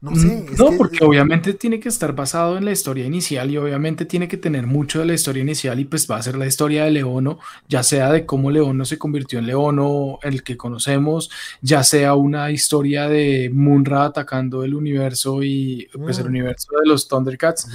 No 0.00 0.16
sé. 0.16 0.28
Mm, 0.28 0.56
no, 0.56 0.78
porque 0.78 1.04
obviamente 1.04 1.52
tiene 1.52 1.78
que 1.78 1.90
estar 1.90 2.14
basado 2.14 2.56
en 2.56 2.64
la 2.64 2.72
historia 2.72 3.04
inicial 3.04 3.50
y 3.50 3.58
obviamente 3.58 4.06
tiene 4.06 4.28
que 4.28 4.38
tener 4.38 4.66
mucho 4.66 5.00
de 5.00 5.04
la 5.04 5.12
historia 5.12 5.42
inicial 5.42 5.78
y 5.78 5.84
pues 5.84 6.10
va 6.10 6.16
a 6.16 6.22
ser 6.22 6.36
la 6.38 6.46
historia 6.46 6.84
de 6.84 6.90
Leono, 6.90 7.38
ya 7.68 7.82
sea 7.82 8.10
de 8.10 8.24
cómo 8.24 8.50
Leono 8.50 8.86
se 8.86 8.96
convirtió 8.96 9.40
en 9.40 9.46
Leono, 9.46 10.18
el 10.22 10.42
que 10.42 10.56
conocemos, 10.56 11.30
ya 11.60 11.82
sea 11.82 12.14
una 12.14 12.50
historia 12.50 13.08
de 13.08 13.50
Munra 13.52 14.04
atacando 14.04 14.64
el 14.64 14.74
universo 14.74 15.42
y 15.42 15.88
pues 15.92 16.18
el 16.18 16.24
mm. 16.24 16.28
universo 16.28 16.68
de 16.82 16.88
los 16.88 17.06
Thundercats, 17.06 17.68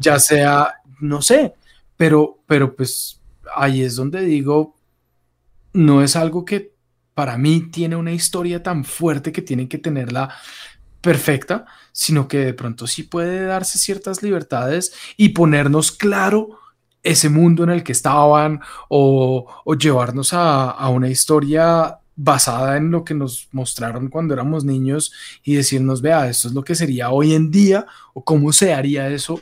ya 0.00 0.18
sea 0.18 0.74
no 1.00 1.22
sé, 1.22 1.54
pero, 1.96 2.38
pero 2.46 2.74
pues 2.74 3.20
ahí 3.54 3.82
es 3.82 3.96
donde 3.96 4.22
digo, 4.22 4.76
no 5.72 6.02
es 6.02 6.16
algo 6.16 6.44
que 6.44 6.72
para 7.14 7.36
mí 7.36 7.68
tiene 7.72 7.96
una 7.96 8.12
historia 8.12 8.62
tan 8.62 8.84
fuerte 8.84 9.32
que 9.32 9.42
tiene 9.42 9.68
que 9.68 9.78
tenerla 9.78 10.32
perfecta, 11.00 11.66
sino 11.92 12.28
que 12.28 12.38
de 12.38 12.54
pronto 12.54 12.86
sí 12.86 13.02
puede 13.02 13.44
darse 13.44 13.78
ciertas 13.78 14.22
libertades 14.22 14.92
y 15.16 15.30
ponernos 15.30 15.90
claro 15.90 16.58
ese 17.02 17.28
mundo 17.28 17.64
en 17.64 17.70
el 17.70 17.82
que 17.82 17.92
estaban 17.92 18.60
o, 18.88 19.46
llevarnos 19.78 20.32
a, 20.32 20.70
a, 20.70 20.88
una 20.90 21.08
historia 21.08 21.98
basada 22.14 22.76
en 22.76 22.90
lo 22.90 23.04
que 23.04 23.14
nos 23.14 23.48
mostraron 23.52 24.08
cuando 24.08 24.34
éramos 24.34 24.64
niños 24.64 25.12
y 25.44 25.54
decirnos, 25.54 26.02
vea, 26.02 26.28
esto 26.28 26.48
es 26.48 26.54
lo 26.54 26.64
que 26.64 26.74
sería 26.74 27.10
hoy 27.10 27.34
en 27.34 27.50
día 27.50 27.86
o 28.12 28.24
cómo 28.24 28.52
se 28.52 28.74
haría 28.74 29.08
eso 29.08 29.40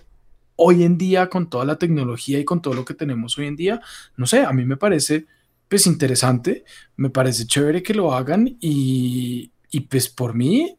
hoy 0.57 0.85
en 0.85 0.99
día 0.99 1.29
con 1.29 1.49
toda 1.49 1.65
la 1.65 1.77
tecnología 1.77 2.39
y 2.39 2.45
con 2.45 2.61
todo 2.63 2.75
lo 2.75 2.85
que 2.85 2.95
tenemos 2.95 3.39
hoy 3.39 3.47
en 3.47 3.57
día, 3.57 3.81
no 4.17 4.27
sé, 4.27 4.41
a 4.41 4.53
mí 4.53 4.65
me 4.65 4.77
parece 4.77 5.27
pues 5.69 5.87
interesante, 5.87 6.65
me 6.97 7.11
parece 7.11 7.47
chévere 7.47 7.83
que 7.83 7.95
lo 7.95 8.15
hagan 8.15 8.57
y, 8.61 9.53
pues 9.91 10.09
por 10.09 10.35
mí, 10.35 10.79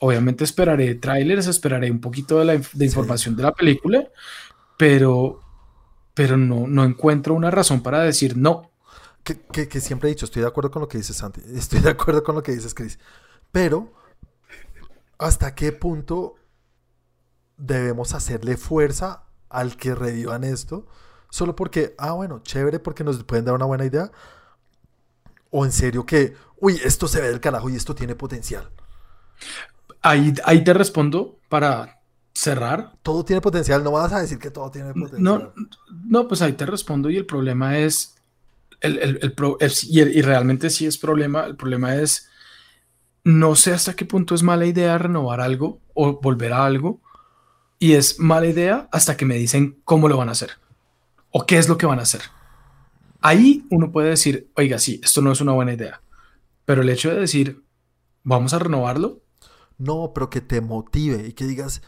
obviamente 0.00 0.44
esperaré 0.44 0.96
trailers, 0.96 1.46
esperaré 1.46 1.90
un 1.90 2.00
poquito 2.00 2.38
de 2.38 2.44
la 2.44 2.60
de 2.72 2.84
información 2.84 3.36
de 3.36 3.44
la 3.44 3.52
película, 3.52 4.08
pero, 4.76 5.40
pero 6.14 6.36
no, 6.36 6.66
no 6.66 6.84
encuentro 6.84 7.34
una 7.34 7.50
razón 7.50 7.82
para 7.82 8.02
decir 8.02 8.36
no. 8.36 8.70
Que, 9.24 9.68
que, 9.68 9.80
siempre 9.80 10.08
he 10.08 10.14
dicho, 10.14 10.24
estoy 10.24 10.40
de 10.40 10.48
acuerdo 10.48 10.70
con 10.70 10.80
lo 10.80 10.88
que 10.88 10.96
dices, 10.96 11.16
Santi, 11.16 11.42
estoy 11.54 11.80
de 11.80 11.90
acuerdo 11.90 12.22
con 12.22 12.34
lo 12.34 12.42
que 12.42 12.52
dices, 12.52 12.72
Chris, 12.72 12.98
pero 13.52 13.92
¿hasta 15.18 15.54
qué 15.54 15.70
punto 15.72 16.37
debemos 17.58 18.14
hacerle 18.14 18.56
fuerza 18.56 19.24
al 19.50 19.76
que 19.76 19.94
revivan 19.94 20.44
esto, 20.44 20.86
solo 21.28 21.54
porque, 21.54 21.94
ah, 21.98 22.12
bueno, 22.12 22.40
chévere, 22.42 22.78
porque 22.78 23.04
nos 23.04 23.22
pueden 23.24 23.44
dar 23.44 23.54
una 23.54 23.66
buena 23.66 23.84
idea, 23.84 24.10
o 25.50 25.64
en 25.64 25.72
serio 25.72 26.06
que, 26.06 26.34
uy, 26.60 26.80
esto 26.84 27.08
se 27.08 27.20
ve 27.20 27.28
del 27.28 27.40
carajo 27.40 27.68
y 27.68 27.76
esto 27.76 27.94
tiene 27.94 28.14
potencial. 28.14 28.70
Ahí, 30.00 30.32
ahí 30.44 30.62
te 30.62 30.72
respondo 30.72 31.38
para 31.48 32.00
cerrar. 32.32 32.92
Todo 33.02 33.24
tiene 33.24 33.40
potencial, 33.40 33.82
no 33.82 33.90
vas 33.90 34.12
a 34.12 34.20
decir 34.20 34.38
que 34.38 34.50
todo 34.50 34.70
tiene 34.70 34.92
potencial. 34.92 35.22
No, 35.22 35.52
no 36.04 36.28
pues 36.28 36.40
ahí 36.42 36.52
te 36.52 36.66
respondo 36.66 37.10
y 37.10 37.16
el 37.16 37.26
problema 37.26 37.78
es, 37.78 38.14
el, 38.80 38.98
el, 38.98 39.34
y, 39.88 40.00
y 40.00 40.22
realmente 40.22 40.70
sí 40.70 40.86
es 40.86 40.98
problema, 40.98 41.46
el 41.46 41.56
problema 41.56 41.96
es, 41.96 42.28
no 43.24 43.56
sé 43.56 43.72
hasta 43.72 43.94
qué 43.94 44.04
punto 44.04 44.34
es 44.34 44.42
mala 44.42 44.66
idea 44.66 44.96
renovar 44.98 45.40
algo 45.40 45.80
o 45.94 46.20
volver 46.20 46.52
a 46.52 46.64
algo, 46.64 47.00
y 47.78 47.94
es 47.94 48.18
mala 48.18 48.46
idea 48.46 48.88
hasta 48.92 49.16
que 49.16 49.24
me 49.24 49.36
dicen 49.36 49.80
cómo 49.84 50.08
lo 50.08 50.16
van 50.16 50.28
a 50.28 50.32
hacer 50.32 50.50
o 51.30 51.46
qué 51.46 51.58
es 51.58 51.68
lo 51.68 51.78
que 51.78 51.86
van 51.86 51.98
a 51.98 52.02
hacer. 52.02 52.22
Ahí 53.20 53.66
uno 53.70 53.90
puede 53.90 54.10
decir, 54.10 54.50
oiga, 54.56 54.78
sí, 54.78 55.00
esto 55.02 55.20
no 55.20 55.32
es 55.32 55.40
una 55.40 55.52
buena 55.52 55.72
idea. 55.72 56.02
Pero 56.64 56.82
el 56.82 56.88
hecho 56.88 57.10
de 57.10 57.20
decir, 57.20 57.64
vamos 58.22 58.52
a 58.54 58.58
renovarlo. 58.58 59.22
No, 59.76 60.12
pero 60.12 60.28
que 60.28 60.40
te 60.40 60.60
motive 60.60 61.28
y 61.28 61.32
que 61.32 61.46
digas, 61.46 61.82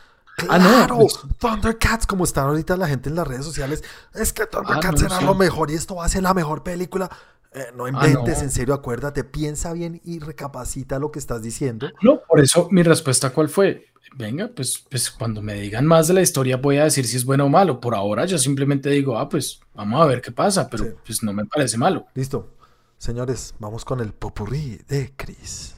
ah, 0.48 0.58
claro, 0.58 0.98
pues 0.98 1.18
Thundercats, 1.38 2.06
como 2.06 2.22
están 2.24 2.46
ahorita 2.46 2.76
la 2.76 2.86
gente 2.86 3.08
en 3.08 3.16
las 3.16 3.26
redes 3.26 3.44
sociales, 3.44 3.82
es 4.14 4.32
que 4.32 4.46
Thundercats 4.46 5.02
ah, 5.02 5.08
será 5.08 5.20
lo 5.22 5.34
mejor 5.34 5.70
y 5.70 5.74
esto 5.74 5.96
va 5.96 6.04
a 6.04 6.08
ser 6.08 6.22
la 6.22 6.34
mejor 6.34 6.62
película. 6.62 7.10
Eh, 7.52 7.66
no 7.74 7.86
ah, 7.86 7.88
inventes, 7.88 8.42
en 8.42 8.50
serio, 8.50 8.74
acuérdate, 8.74 9.24
piensa 9.24 9.72
bien 9.72 10.00
y 10.04 10.20
recapacita 10.20 11.00
lo 11.00 11.10
que 11.10 11.18
estás 11.18 11.42
diciendo. 11.42 11.88
No, 12.00 12.20
por 12.28 12.38
eso 12.38 12.68
mi 12.70 12.84
respuesta, 12.84 13.30
¿cuál 13.30 13.48
fue? 13.48 13.89
Venga, 14.16 14.48
pues, 14.54 14.84
pues 14.90 15.10
cuando 15.10 15.40
me 15.42 15.54
digan 15.54 15.86
más 15.86 16.08
de 16.08 16.14
la 16.14 16.22
historia 16.22 16.56
voy 16.56 16.76
a 16.78 16.84
decir 16.84 17.06
si 17.06 17.16
es 17.16 17.24
bueno 17.24 17.46
o 17.46 17.48
malo. 17.48 17.80
Por 17.80 17.94
ahora 17.94 18.24
yo 18.26 18.38
simplemente 18.38 18.90
digo, 18.90 19.18
ah, 19.18 19.28
pues 19.28 19.60
vamos 19.74 20.00
a 20.02 20.06
ver 20.06 20.20
qué 20.20 20.32
pasa, 20.32 20.68
pero 20.68 20.84
Sí. 20.84 20.90
pues 21.06 21.22
no 21.22 21.32
me 21.32 21.44
parece 21.46 21.78
malo. 21.78 22.06
Listo. 22.14 22.54
Señores, 22.98 23.54
vamos 23.58 23.84
con 23.84 24.00
el 24.00 24.12
popurrí 24.12 24.78
de 24.88 25.12
Chris. 25.16 25.74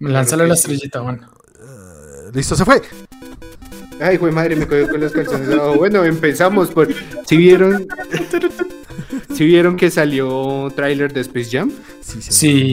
Lánzale 0.00 0.46
la 0.48 0.56
sí. 0.56 0.60
estrellita, 0.62 1.00
Juan. 1.00 1.20
Eh, 1.60 2.30
Listo, 2.32 2.56
se 2.56 2.64
fue. 2.64 2.82
Ay, 4.00 4.16
güey, 4.16 4.32
madre, 4.32 4.56
me 4.56 4.66
cogió 4.66 4.88
con 4.88 5.00
las 5.00 5.12
calzones. 5.12 5.48
abajo. 5.50 5.76
bueno, 5.76 6.04
empezamos 6.04 6.70
por. 6.72 6.88
Si 7.26 7.36
vieron. 7.36 7.86
Si 9.34 9.44
vieron 9.46 9.76
que 9.76 9.90
salió 9.90 10.68
tráiler 10.74 11.12
de 11.12 11.20
Space 11.20 11.50
Jam. 11.50 11.70
Sí, 12.00 12.20
Sí. 12.22 12.30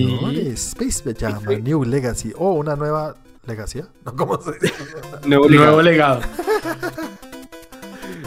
señores. 0.08 0.74
Space 0.80 1.16
Jam, 1.20 1.44
New 1.64 1.84
Legacy. 1.84 2.34
O 2.36 2.54
una 2.54 2.76
nueva 2.76 3.16
Legacy. 3.46 3.82
¿No? 4.06 4.16
¿Cómo 4.16 4.42
se 4.42 4.52
dice? 4.60 4.74
Nuevo 5.26 5.48
Nuevo 5.50 5.82
legado. 5.82 6.22
legado. 6.22 6.22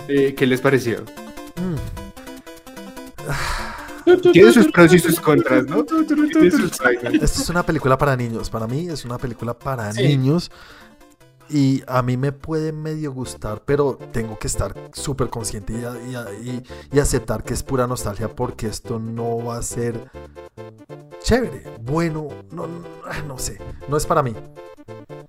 Eh, 0.06 0.34
¿Qué 0.36 0.46
les 0.46 0.60
pareció? 0.60 1.02
Mm, 1.56 1.76
Tiene 4.32 4.52
sus 4.52 4.70
pros 4.70 4.92
y 4.92 4.98
sus 4.98 5.18
contras, 5.18 5.64
¿no? 5.64 5.78
Sus. 5.88 6.72
Esto 7.22 7.42
es 7.42 7.48
una 7.48 7.62
película 7.64 7.96
para 7.96 8.14
niños. 8.14 8.50
Para 8.50 8.66
mí 8.66 8.86
es 8.88 9.06
una 9.06 9.16
película 9.16 9.54
para 9.54 9.90
Sí. 9.94 10.02
niños. 10.02 10.50
Y 11.50 11.82
a 11.86 12.02
mí 12.02 12.16
me 12.16 12.32
puede 12.32 12.72
medio 12.72 13.12
gustar, 13.12 13.62
pero 13.64 13.98
tengo 14.12 14.38
que 14.38 14.46
estar 14.46 14.74
súper 14.92 15.28
consciente 15.28 15.72
y, 15.74 15.76
y- 16.46 16.50
y- 16.50 16.62
y 16.96 16.98
aceptar 17.00 17.44
que 17.44 17.54
es 17.54 17.62
pura 17.62 17.86
nostalgia 17.86 18.28
porque 18.28 18.66
esto 18.66 18.98
no 18.98 19.44
va 19.44 19.58
a 19.58 19.62
ser 19.62 20.10
chévere, 21.22 21.64
bueno, 21.82 22.28
no, 22.50 22.66
no, 22.66 22.82
no 23.26 23.38
sé, 23.38 23.58
no 23.88 23.96
es 23.96 24.06
para 24.06 24.22
mí. 24.22 24.34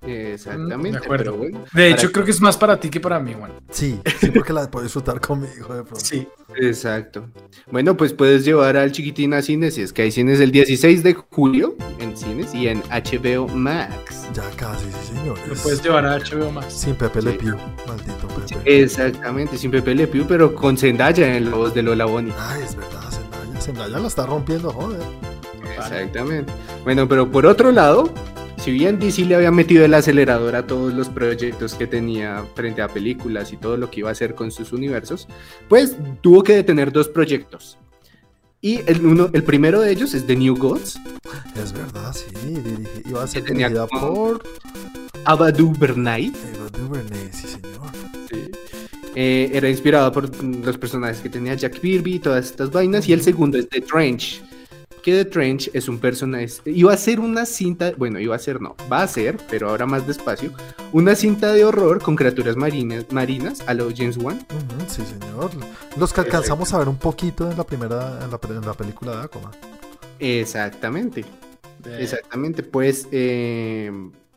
Exactamente, 0.05 0.91
De 0.99 1.03
acuerdo. 1.03 1.23
pero 1.23 1.37
bueno. 1.37 1.63
De 1.73 1.89
hecho, 1.89 2.11
creo 2.11 2.23
que 2.25 2.31
es 2.31 2.39
más 2.41 2.57
para 2.57 2.79
ti 2.79 2.89
que 2.89 2.99
para 2.99 3.19
mí, 3.19 3.33
Juan. 3.33 3.51
Sí, 3.71 3.99
sí, 4.19 4.29
porque 4.29 4.53
la 4.53 4.69
puedo 4.69 4.83
disfrutar 4.83 5.19
conmigo 5.19 5.73
de 5.73 5.83
pronto. 5.83 5.95
Sí. 6.05 6.27
Exacto. 6.57 7.27
Bueno, 7.71 7.97
pues 7.97 8.13
puedes 8.13 8.45
llevar 8.45 8.77
al 8.77 8.91
chiquitín 8.91 9.33
a 9.33 9.41
cines, 9.41 9.77
y 9.77 9.81
es 9.81 9.91
que 9.93 10.03
hay 10.03 10.11
cines 10.11 10.39
el 10.39 10.51
16 10.51 11.01
de 11.03 11.13
julio 11.15 11.75
en 11.99 12.15
cines 12.15 12.53
y 12.53 12.67
en 12.67 12.81
HBO 12.83 13.47
Max. 13.47 14.27
Ya 14.33 14.47
casi, 14.57 14.85
sí, 14.85 15.15
señores. 15.15 15.47
Lo 15.47 15.55
puedes 15.55 15.81
llevar 15.83 16.04
a 16.05 16.17
HBO 16.19 16.51
Max. 16.51 16.73
Sin 16.73 16.95
Pepe 16.95 17.21
Le. 17.21 17.33
Pew, 17.33 17.55
maldito 17.87 18.27
Pepe. 18.27 18.81
Exactamente, 18.83 19.57
sin 19.57 19.71
Pepe 19.71 19.93
Le 19.95 20.07
Pew, 20.07 20.25
pero 20.27 20.53
con 20.55 20.77
Zendaya 20.77 21.35
en 21.37 21.49
la 21.51 21.55
voz 21.57 21.73
de 21.73 21.81
Lola 21.83 22.05
Bonnie. 22.05 22.33
Ay, 22.37 22.61
es 22.63 22.75
verdad, 22.75 23.01
Zendaya, 23.11 23.61
Zendaya 23.61 23.99
la 23.99 24.07
está 24.07 24.25
rompiendo, 24.25 24.71
joder. 24.71 25.01
Exactamente. 25.77 26.51
Bueno, 26.83 27.07
pero 27.07 27.29
por 27.31 27.45
otro 27.45 27.71
lado, 27.71 28.09
si 28.57 28.71
bien 28.71 28.99
DC 28.99 29.25
le 29.25 29.35
había 29.35 29.51
metido 29.51 29.83
el 29.85 29.93
acelerador 29.93 30.55
a 30.55 30.65
todos 30.65 30.93
los 30.93 31.09
proyectos 31.09 31.73
que 31.75 31.85
tenía 31.87 32.43
frente 32.55 32.81
a 32.81 32.87
películas 32.87 33.51
y 33.53 33.57
todo 33.57 33.77
lo 33.77 33.91
que 33.91 33.99
iba 33.99 34.09
a 34.09 34.13
hacer 34.13 34.35
con 34.35 34.51
sus 34.51 34.71
universos, 34.73 35.27
pues 35.67 35.95
tuvo 36.21 36.43
que 36.43 36.53
detener 36.55 36.91
dos 36.91 37.07
proyectos. 37.09 37.77
Y 38.61 38.79
el, 38.89 39.05
uno, 39.05 39.29
el 39.33 39.43
primero 39.43 39.79
de 39.81 39.91
ellos 39.91 40.13
es 40.15 40.25
The 40.25 40.35
New 40.35 40.55
Gods, 40.57 40.97
Es 41.61 41.71
verdad, 41.73 42.13
sí, 42.13 42.25
iba 43.07 43.21
a 43.23 43.27
ser 43.27 43.43
dirigida 43.43 43.85
como- 43.87 44.13
por 44.15 44.43
Abadu 45.25 45.73
Bernay. 45.77 46.31
Eva 46.55 46.69
DuVernay, 46.69 47.29
sí, 47.31 47.47
señor. 47.47 47.71
Eh, 49.17 49.49
era 49.53 49.69
inspirado 49.69 50.11
por 50.11 50.29
los 50.43 50.77
personajes 50.77 51.19
que 51.19 51.29
tenía 51.29 51.53
Jack 51.55 51.79
Kirby 51.79 52.15
y 52.15 52.19
todas 52.19 52.45
estas 52.45 52.69
vainas. 52.71 53.07
Y 53.07 53.13
el 53.13 53.21
segundo 53.21 53.57
es 53.57 53.67
The 53.69 53.81
Trench. 53.81 54.43
Que 55.01 55.23
The 55.23 55.25
Trench 55.25 55.69
es 55.73 55.87
un 55.87 55.99
personaje. 55.99 56.47
Iba 56.65 56.93
a 56.93 56.97
ser 56.97 57.19
una 57.19 57.45
cinta. 57.45 57.93
Bueno, 57.97 58.19
iba 58.19 58.35
a 58.35 58.39
ser, 58.39 58.59
no. 58.61 58.75
Va 58.91 59.03
a 59.03 59.07
ser, 59.07 59.37
pero 59.49 59.69
ahora 59.69 59.85
más 59.85 60.05
despacio. 60.05 60.51
Una 60.91 61.15
cinta 61.15 61.53
de 61.53 61.63
horror 61.63 62.01
con 62.01 62.15
criaturas 62.15 62.55
marinas, 62.57 63.05
marinas 63.11 63.61
a 63.67 63.73
lo 63.73 63.89
James 63.95 64.17
Wan. 64.17 64.45
Sí, 64.87 65.01
señor. 65.05 65.51
Los 65.97 66.11
que 66.11 66.21
alcanzamos 66.21 66.73
a 66.73 66.79
ver 66.79 66.89
un 66.89 66.97
poquito 66.97 67.49
en 67.49 67.57
la 67.57 67.63
primera, 67.63 68.19
en 68.23 68.31
la, 68.31 68.37
pe- 68.37 68.47
en 68.49 68.61
la 68.65 68.73
película 68.73 69.15
de 69.17 69.23
Aquaman. 69.23 69.51
Exactamente. 70.19 71.23
Exactamente. 71.99 72.63
Pues 72.63 73.07
eh, 73.11 73.91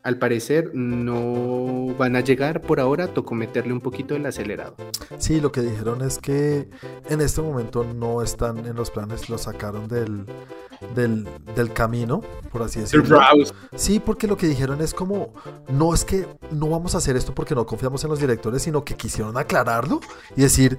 al 0.09 0.19
parecer 0.19 0.71
no 0.73 1.95
van 1.99 2.17
a 2.17 2.21
llegar 2.21 2.63
por 2.63 2.81
ahora. 2.81 3.09
Tocó 3.09 3.35
meterle 3.35 3.75
un 3.75 3.81
poquito 3.81 4.17
el 4.17 4.25
acelerado. 4.25 4.75
Sí, 5.19 5.39
lo 5.39 5.53
que 5.53 5.61
dijeron 5.61 6.01
es 6.03 6.19
que 6.19 6.69
en 7.11 7.21
este 7.21 7.43
momento 7.43 7.85
no 7.85 8.23
están 8.23 8.65
en 8.65 8.75
los 8.75 8.91
planes, 8.91 9.29
lo 9.29 9.37
sacaron 9.37 9.87
del, 9.87 10.25
del, 10.95 11.29
del 11.55 11.73
camino, 11.75 12.23
por 12.51 12.63
así 12.63 12.81
decirlo. 12.81 13.21
Sí, 13.77 14.01
porque 14.01 14.27
lo 14.27 14.39
que 14.39 14.47
dijeron 14.47 14.81
es 14.81 14.95
como, 14.95 15.35
no 15.69 15.93
es 15.93 16.07
que 16.07 16.27
no 16.53 16.71
vamos 16.71 16.95
a 16.95 16.99
hacer 16.99 17.15
esto 17.15 17.35
porque 17.35 17.55
no 17.55 17.67
confiamos 17.67 18.03
en 18.05 18.09
los 18.09 18.19
directores, 18.19 18.63
sino 18.63 18.85
que 18.85 18.95
quisieron 18.95 19.37
aclararlo 19.37 20.01
y 20.37 20.41
decir, 20.41 20.79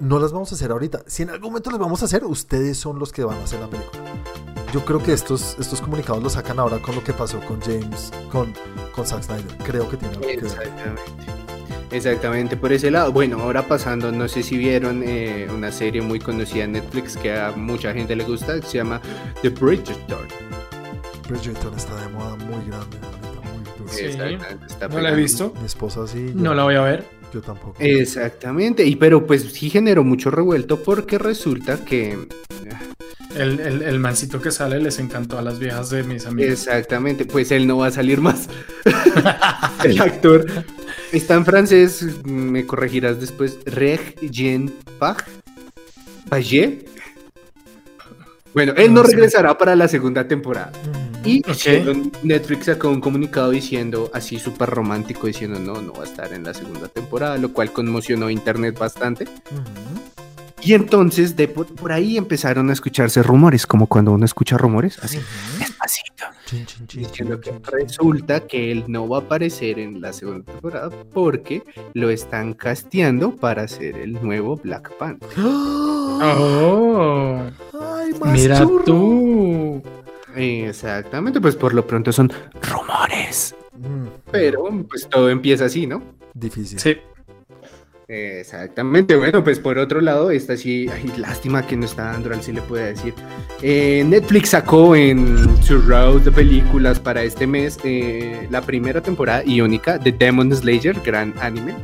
no 0.00 0.18
las 0.18 0.32
vamos 0.32 0.50
a 0.52 0.54
hacer 0.54 0.70
ahorita. 0.70 1.02
Si 1.06 1.22
en 1.22 1.30
algún 1.30 1.50
momento 1.50 1.70
las 1.70 1.78
vamos 1.78 2.02
a 2.02 2.04
hacer, 2.06 2.24
ustedes 2.24 2.76
son 2.78 2.98
los 2.98 3.12
que 3.12 3.24
van 3.24 3.38
a 3.38 3.44
hacer 3.44 3.60
la 3.60 3.68
película. 3.68 4.02
Yo 4.72 4.84
creo 4.84 5.00
que 5.02 5.12
estos, 5.12 5.56
estos 5.60 5.80
comunicados 5.80 6.22
los 6.22 6.32
sacan 6.32 6.58
ahora 6.58 6.78
con 6.78 6.94
lo 6.96 7.04
que 7.04 7.12
pasó 7.12 7.38
con 7.40 7.60
James, 7.60 8.10
con, 8.32 8.52
con 8.94 9.06
Zack 9.06 9.22
Snyder. 9.22 9.56
Creo 9.64 9.88
que 9.88 9.96
tiene 9.96 10.14
algo 10.14 10.26
que 10.26 10.36
ver. 10.36 10.44
Exactamente. 10.44 11.02
Exactamente, 11.92 12.56
por 12.56 12.72
ese 12.72 12.90
lado. 12.90 13.12
Bueno, 13.12 13.40
ahora 13.40 13.68
pasando, 13.68 14.10
no 14.10 14.26
sé 14.26 14.42
si 14.42 14.56
vieron 14.58 15.02
eh, 15.06 15.46
una 15.54 15.70
serie 15.70 16.02
muy 16.02 16.18
conocida 16.18 16.64
en 16.64 16.72
Netflix 16.72 17.16
que 17.16 17.38
a 17.38 17.52
mucha 17.52 17.92
gente 17.92 18.16
le 18.16 18.24
gusta, 18.24 18.60
que 18.60 18.66
se 18.66 18.78
llama 18.78 19.00
The 19.42 19.50
Bridgerton. 19.50 20.26
Bridgerton 21.28 21.72
está 21.76 21.94
de 22.00 22.08
moda 22.08 22.34
muy 22.36 22.64
grande 22.66 22.98
ahorita, 23.00 23.48
muy 23.48 23.64
duro. 23.78 23.92
Sí. 23.92 24.04
Exactamente, 24.06 24.66
está 24.66 24.88
No 24.88 25.00
la 25.00 25.12
he 25.12 25.14
visto. 25.14 25.52
Mi 25.60 25.66
esposa 25.66 26.04
sí. 26.08 26.32
yo- 26.34 26.42
No 26.42 26.52
la 26.54 26.64
voy 26.64 26.74
a 26.74 26.80
ver. 26.80 27.04
Yo 27.34 27.40
tampoco. 27.40 27.74
Exactamente, 27.80 28.84
y 28.86 28.94
pero 28.94 29.26
pues 29.26 29.42
sí 29.52 29.68
generó 29.68 30.04
mucho 30.04 30.30
revuelto 30.30 30.80
porque 30.84 31.18
resulta 31.18 31.84
que 31.84 32.16
El, 33.34 33.58
el, 33.58 33.82
el 33.82 33.98
mancito 33.98 34.40
que 34.40 34.52
sale 34.52 34.78
les 34.78 35.00
encantó 35.00 35.36
a 35.36 35.42
las 35.42 35.58
viejas 35.58 35.90
de 35.90 36.04
mis 36.04 36.24
amigos. 36.26 36.52
exactamente, 36.52 37.24
pues 37.26 37.50
él 37.50 37.66
no 37.66 37.78
va 37.78 37.88
a 37.88 37.90
salir 37.90 38.20
más. 38.20 38.48
El 39.84 40.00
actor 40.00 40.46
está 41.10 41.34
en 41.34 41.44
francés, 41.44 42.06
me 42.24 42.64
corregirás 42.64 43.20
después. 43.20 43.58
Reg 43.66 44.14
Jean 44.30 44.72
Pag 45.00 45.24
Pagé. 46.28 46.84
Bueno, 48.54 48.72
él 48.76 48.94
no 48.94 49.02
regresará 49.02 49.58
para 49.58 49.74
la 49.74 49.88
segunda 49.88 50.28
temporada. 50.28 50.70
Y. 51.24 51.42
Netflix 52.22 52.66
sacó 52.66 52.90
un 52.90 53.00
comunicado 53.00 53.50
diciendo, 53.50 54.10
así 54.12 54.38
súper 54.38 54.70
romántico, 54.70 55.26
diciendo 55.26 55.58
no, 55.58 55.80
no 55.80 55.92
va 55.92 56.02
a 56.02 56.06
estar 56.06 56.32
en 56.32 56.44
la 56.44 56.54
segunda 56.54 56.88
temporada, 56.88 57.38
lo 57.38 57.52
cual 57.52 57.72
conmocionó 57.72 58.26
a 58.26 58.32
internet 58.32 58.78
bastante. 58.78 59.26
Y 60.62 60.72
entonces 60.72 61.36
de 61.36 61.46
por, 61.48 61.66
por 61.66 61.92
ahí 61.92 62.16
empezaron 62.16 62.70
a 62.70 62.72
escucharse 62.72 63.22
rumores, 63.22 63.66
como 63.66 63.86
cuando 63.86 64.12
uno 64.12 64.24
escucha 64.24 64.56
rumores, 64.56 64.98
así, 65.02 65.18
despacito, 65.58 66.24
Chin, 66.46 66.64
chin, 66.66 66.86
chin, 66.86 67.02
diciendo 67.02 67.40
chin, 67.42 67.60
que 67.60 67.70
resulta 67.70 68.40
que 68.40 68.70
él 68.72 68.84
no 68.88 69.06
va 69.08 69.18
a 69.18 69.20
aparecer 69.20 69.78
en 69.78 70.00
la 70.00 70.12
segunda 70.12 70.44
temporada 70.50 70.90
porque 71.12 71.62
lo 71.92 72.08
están 72.10 72.54
casteando 72.54 73.36
para 73.36 73.68
ser 73.68 73.96
el 73.96 74.12
nuevo 74.14 74.56
Black 74.56 74.90
Panther. 74.96 75.28
Oh, 76.16 77.40
¡Ay, 77.72 78.12
más 78.20 78.32
mira 78.32 78.60
churro! 78.60 78.84
tú. 78.84 79.82
Exactamente, 80.36 81.40
pues 81.40 81.56
por 81.56 81.74
lo 81.74 81.86
pronto 81.86 82.12
son 82.12 82.32
rumores. 82.62 83.54
Mm, 83.72 84.06
Pero 84.30 84.64
pues 84.88 85.08
todo 85.08 85.30
empieza 85.30 85.66
así, 85.66 85.86
¿no? 85.86 86.02
Difícil. 86.34 86.78
Sí. 86.78 86.96
Exactamente, 88.06 89.16
bueno, 89.16 89.42
pues 89.42 89.58
por 89.58 89.78
otro 89.78 90.02
lado, 90.02 90.30
esta 90.30 90.58
sí, 90.58 90.86
ay, 90.92 91.10
lástima 91.16 91.66
que 91.66 91.74
no 91.74 91.86
está 91.86 92.12
Android, 92.12 92.40
si 92.42 92.52
le 92.52 92.60
puede 92.60 92.88
decir. 92.88 93.14
Eh, 93.62 94.04
Netflix 94.06 94.50
sacó 94.50 94.94
en 94.94 95.62
su 95.62 95.80
road 95.80 96.20
de 96.20 96.30
películas 96.30 97.00
para 97.00 97.22
este 97.22 97.46
mes 97.46 97.78
eh, 97.82 98.46
la 98.50 98.60
primera 98.60 99.00
temporada 99.00 99.42
y 99.46 99.62
única 99.62 99.96
de 99.96 100.12
Demon 100.12 100.54
Slayer, 100.54 101.00
gran 101.02 101.32
anime. 101.40 101.74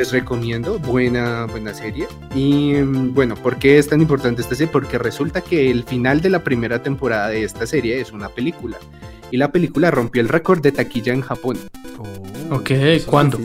Les 0.00 0.12
recomiendo, 0.12 0.78
buena, 0.78 1.44
buena 1.44 1.74
serie. 1.74 2.08
Y 2.34 2.72
mm, 2.72 3.12
bueno, 3.12 3.34
¿por 3.34 3.58
qué 3.58 3.76
es 3.76 3.86
tan 3.86 4.00
importante 4.00 4.40
esta 4.40 4.54
serie? 4.54 4.72
Porque 4.72 4.96
resulta 4.96 5.42
que 5.42 5.70
el 5.70 5.84
final 5.84 6.22
de 6.22 6.30
la 6.30 6.42
primera 6.42 6.82
temporada 6.82 7.28
de 7.28 7.44
esta 7.44 7.66
serie 7.66 8.00
es 8.00 8.10
una 8.10 8.30
película. 8.30 8.78
Y 9.30 9.36
la 9.36 9.52
película 9.52 9.90
rompió 9.90 10.22
el 10.22 10.30
récord 10.30 10.62
de 10.62 10.72
taquilla 10.72 11.12
en 11.12 11.20
Japón. 11.20 11.58
oh, 11.98 12.54
Ok, 12.56 12.70
¿cuándo? 13.04 13.38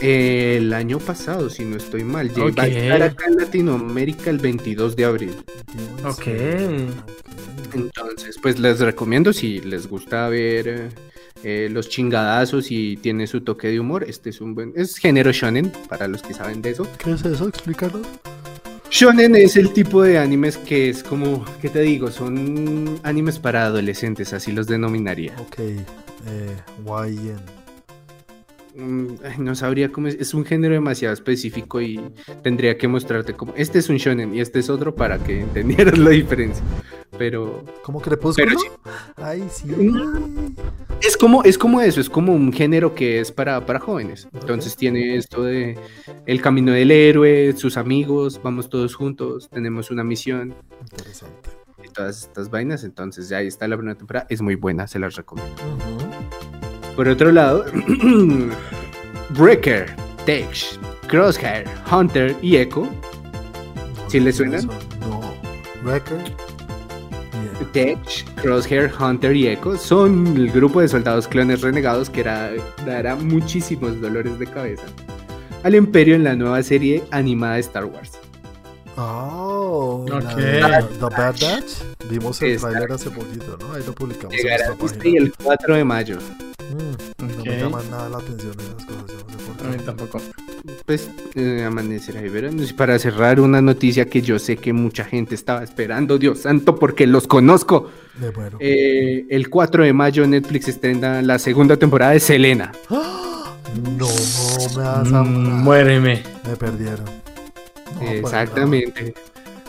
El 0.00 0.72
año 0.72 0.98
pasado, 0.98 1.48
si 1.48 1.64
no 1.64 1.76
estoy 1.76 2.02
mal, 2.02 2.28
ya 2.34 2.42
Ok. 2.42 2.58
va 2.58 2.64
a 2.64 2.66
estar 2.66 3.02
acá 3.02 3.26
en 3.28 3.36
Latinoamérica 3.36 4.30
el 4.30 4.38
22 4.38 4.96
de 4.96 5.04
abril. 5.04 5.36
Ok. 6.04 6.26
Entonces, 7.72 8.36
pues 8.42 8.58
les 8.58 8.80
recomiendo 8.80 9.32
si 9.32 9.60
les 9.60 9.86
gusta 9.86 10.28
ver 10.28 10.88
eh, 11.48 11.68
los 11.70 11.88
chingadazos 11.88 12.72
y 12.72 12.96
tiene 12.96 13.28
su 13.28 13.40
toque 13.42 13.68
de 13.68 13.78
humor, 13.78 14.02
este 14.02 14.30
es 14.30 14.40
un 14.40 14.56
buen, 14.56 14.72
es 14.74 14.96
género 14.96 15.30
shonen 15.30 15.70
para 15.88 16.08
los 16.08 16.20
que 16.20 16.34
saben 16.34 16.60
de 16.60 16.70
eso. 16.70 16.88
¿Qué 16.98 17.12
es 17.12 17.24
eso? 17.24 17.46
Explícanos. 17.46 18.04
Shonen 18.90 19.36
es 19.36 19.56
el 19.56 19.72
tipo 19.72 20.02
de 20.02 20.18
animes 20.18 20.56
que 20.56 20.88
es 20.88 21.04
como, 21.04 21.44
¿qué 21.62 21.68
te 21.68 21.82
digo? 21.82 22.10
Son 22.10 22.98
animes 23.04 23.38
para 23.38 23.66
adolescentes, 23.66 24.32
así 24.32 24.50
los 24.50 24.66
denominaría. 24.66 25.36
Ok. 25.38 25.58
eh, 25.60 25.84
YN? 26.84 27.55
Mm, 28.76 29.14
no 29.38 29.54
sabría 29.54 29.90
cómo 29.90 30.08
es. 30.08 30.14
Es 30.16 30.34
un 30.34 30.44
género 30.44 30.74
demasiado 30.74 31.14
específico 31.14 31.80
y 31.80 32.00
tendría 32.42 32.76
que 32.76 32.88
mostrarte 32.88 33.32
como. 33.32 33.54
Este 33.56 33.78
es 33.78 33.88
un 33.88 33.96
shonen 33.96 34.34
y 34.34 34.40
este 34.40 34.58
es 34.58 34.68
otro 34.68 34.94
para 34.94 35.18
que 35.18 35.40
entendieras 35.42 35.98
la 35.98 36.10
diferencia. 36.10 36.62
Pero 37.18 37.64
¿Cómo 37.82 38.00
crepúsculo? 38.00 38.48
Pero 38.48 38.58
sí. 38.58 38.68
Ay, 39.16 39.44
sí. 39.50 39.68
es 41.00 41.16
como, 41.16 41.42
es 41.44 41.56
como 41.56 41.80
eso, 41.80 42.00
es 42.00 42.10
como 42.10 42.34
un 42.34 42.52
género 42.52 42.94
que 42.94 43.20
es 43.20 43.32
para, 43.32 43.64
para 43.64 43.80
jóvenes. 43.80 44.28
Entonces 44.34 44.76
tiene 44.76 45.16
esto 45.16 45.42
de 45.44 45.78
el 46.26 46.42
camino 46.42 46.72
del 46.72 46.90
héroe, 46.90 47.54
sus 47.56 47.78
amigos, 47.78 48.40
vamos 48.42 48.68
todos 48.68 48.94
juntos, 48.94 49.48
tenemos 49.48 49.90
una 49.90 50.04
misión 50.04 50.54
Interesante. 50.82 51.50
y 51.82 51.88
todas 51.88 52.24
estas 52.24 52.50
vainas. 52.50 52.84
Entonces 52.84 53.30
ya 53.30 53.38
ahí 53.38 53.46
está 53.46 53.66
la 53.68 53.76
primera 53.76 53.96
temporada. 53.96 54.26
Es 54.28 54.42
muy 54.42 54.56
buena, 54.56 54.86
se 54.86 54.98
las 54.98 55.14
recomiendo. 55.14 56.05
Por 56.96 57.08
otro 57.08 57.30
lado, 57.30 57.64
Breaker, 59.30 59.94
Tech, 60.24 60.48
Crosshair, 61.08 61.66
Hunter 61.90 62.34
y 62.42 62.56
Echo. 62.56 62.88
¿Sí 64.08 64.18
le 64.20 64.32
sé 64.32 64.38
suenan? 64.38 64.66
No. 65.00 65.20
Bien. 65.84 66.12
Tech, 67.72 67.98
Crosshair, 68.40 68.90
Hunter 68.98 69.36
y 69.36 69.48
Echo 69.48 69.76
son 69.76 70.26
el 70.36 70.50
grupo 70.50 70.80
de 70.80 70.88
soldados 70.88 71.28
clones 71.28 71.60
renegados 71.60 72.08
que 72.10 72.20
era- 72.20 72.50
dará 72.86 73.14
muchísimos 73.16 74.00
dolores 74.00 74.38
de 74.38 74.46
cabeza 74.46 74.84
al 75.62 75.74
Imperio 75.74 76.14
en 76.14 76.24
la 76.24 76.34
nueva 76.34 76.62
serie 76.62 77.02
animada 77.10 77.54
de 77.54 77.60
Star 77.60 77.84
Wars. 77.84 78.12
Oh, 78.96 80.06
la 80.08 80.16
Ok. 80.18 80.36
de 80.36 80.60
The 80.98 81.00
Bad 81.00 81.34
Batch. 81.40 81.72
Vimos 82.08 82.40
el 82.40 82.52
Exacto. 82.52 82.70
trailer 82.76 82.92
hace 82.92 83.10
poquito, 83.10 83.58
¿no? 83.60 83.74
Ahí 83.74 83.82
lo 83.84 83.92
publicamos 83.92 84.34
Llegará 84.36 84.66
el 85.04 85.32
4 85.42 85.74
de 85.76 85.84
mayo. 85.84 86.18
Mm, 86.70 87.36
No 87.38 87.44
me 87.44 87.58
llaman 87.58 87.90
nada 87.90 88.08
la 88.08 88.18
atención 88.18 88.52
esas 88.58 88.84
cosas. 88.84 89.24
no 89.32 89.38
sé 89.38 89.52
por 89.56 89.66
A 89.66 89.70
mí 89.70 89.76
qué. 89.78 89.82
tampoco. 89.84 90.20
Pues 90.84 91.08
eh, 91.34 91.64
amanecerá 91.66 92.24
y 92.24 92.28
verán. 92.28 92.58
Y 92.62 92.72
Para 92.72 92.98
cerrar 92.98 93.40
una 93.40 93.60
noticia 93.62 94.06
que 94.06 94.20
yo 94.22 94.38
sé 94.38 94.56
que 94.56 94.72
mucha 94.72 95.04
gente 95.04 95.34
estaba 95.34 95.62
esperando, 95.62 96.18
Dios 96.18 96.40
santo, 96.40 96.76
porque 96.76 97.06
los 97.06 97.26
conozco. 97.26 97.90
Me 98.18 98.30
muero. 98.30 98.58
Eh, 98.60 99.26
el 99.30 99.48
4 99.48 99.84
de 99.84 99.92
mayo 99.92 100.26
Netflix 100.26 100.68
estrena 100.68 101.22
la 101.22 101.38
segunda 101.38 101.76
temporada 101.76 102.12
de 102.12 102.20
Selena. 102.20 102.72
¡Ah! 102.90 103.52
No, 103.98 104.06
me 104.76 104.82
vas 104.82 105.12
a 105.12 105.22
Mm, 105.22 105.38
matar. 105.42 105.62
muéreme. 105.64 106.22
Me 106.48 106.56
perdieron. 106.56 107.04
No, 107.04 108.00
pues, 108.00 108.12
Exactamente. 108.20 109.14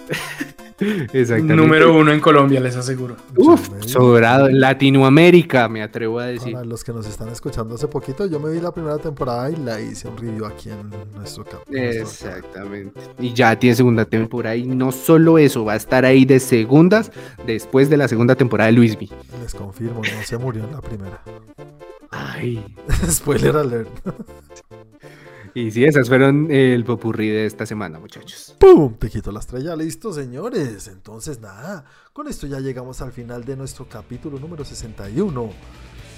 Exactamente. 0.80 1.56
Número 1.56 1.96
uno 1.96 2.12
en 2.12 2.20
Colombia, 2.20 2.60
les 2.60 2.76
aseguro. 2.76 3.16
Uf, 3.36 3.70
sobrado. 3.86 4.48
En 4.48 4.60
Latinoamérica, 4.60 5.68
me 5.70 5.82
atrevo 5.82 6.20
a 6.20 6.26
decir. 6.28 6.54
Para 6.54 6.66
los 6.66 6.84
que 6.84 6.94
nos 6.94 7.08
están 7.08 7.30
escuchando 7.30 7.76
hace 7.76 7.88
poquito, 7.88 8.26
yo 8.28 8.40
me 8.40 8.52
vi 8.52 8.60
la 8.60 8.72
primera 8.72 8.98
temporada 9.00 9.50
y 9.50 9.56
la 9.56 9.82
hice 9.82 10.08
un 10.08 10.18
review 10.18 10.46
aquí 10.46 10.70
en 10.70 10.90
nuestro 11.16 11.44
nuestro- 11.44 11.64
Exactamente. 11.72 13.00
Y 13.20 13.34
ya 13.34 13.58
tiene 13.58 13.76
segunda 13.76 14.06
temporada. 14.06 14.56
Y 14.56 14.66
no 14.68 14.92
solo 14.92 15.38
eso, 15.38 15.66
va 15.66 15.74
a 15.74 15.78
estar 15.78 16.06
ahí 16.06 16.26
de 16.26 16.40
segundas 16.40 17.12
después 17.46 17.90
de 17.90 17.98
la 17.98 18.08
segunda 18.08 18.36
temporada 18.36 18.68
de 18.68 18.74
Luismi. 18.74 19.10
Les 19.42 19.54
confirmo, 19.56 20.02
no 20.02 20.24
se 20.24 20.38
murió 20.38 20.64
en 20.64 20.72
la 20.72 20.82
primera. 20.82 21.22
Ay. 22.12 22.64
Spoiler 23.10 23.56
alert. 23.58 23.90
Y 25.58 25.72
sí, 25.72 25.84
esas 25.86 26.08
fueron 26.08 26.52
el 26.52 26.86
popurrí 26.86 27.30
de 27.30 27.48
esta 27.48 27.66
semana, 27.66 28.00
muchachos. 28.00 28.56
¡Pum! 28.60 28.94
Te 28.94 29.10
quito 29.10 29.32
la 29.32 29.40
estrella. 29.40 29.76
Listo, 29.76 30.14
señores. 30.14 30.88
Entonces, 30.88 31.42
nada. 31.42 31.84
Con 32.14 32.28
esto 32.28 32.46
ya 32.46 32.60
llegamos 32.60 33.02
al 33.02 33.12
final 33.12 33.44
de 33.44 33.56
nuestro 33.58 33.90
capítulo 33.90 34.38
número 34.38 34.64
61. 34.64 35.50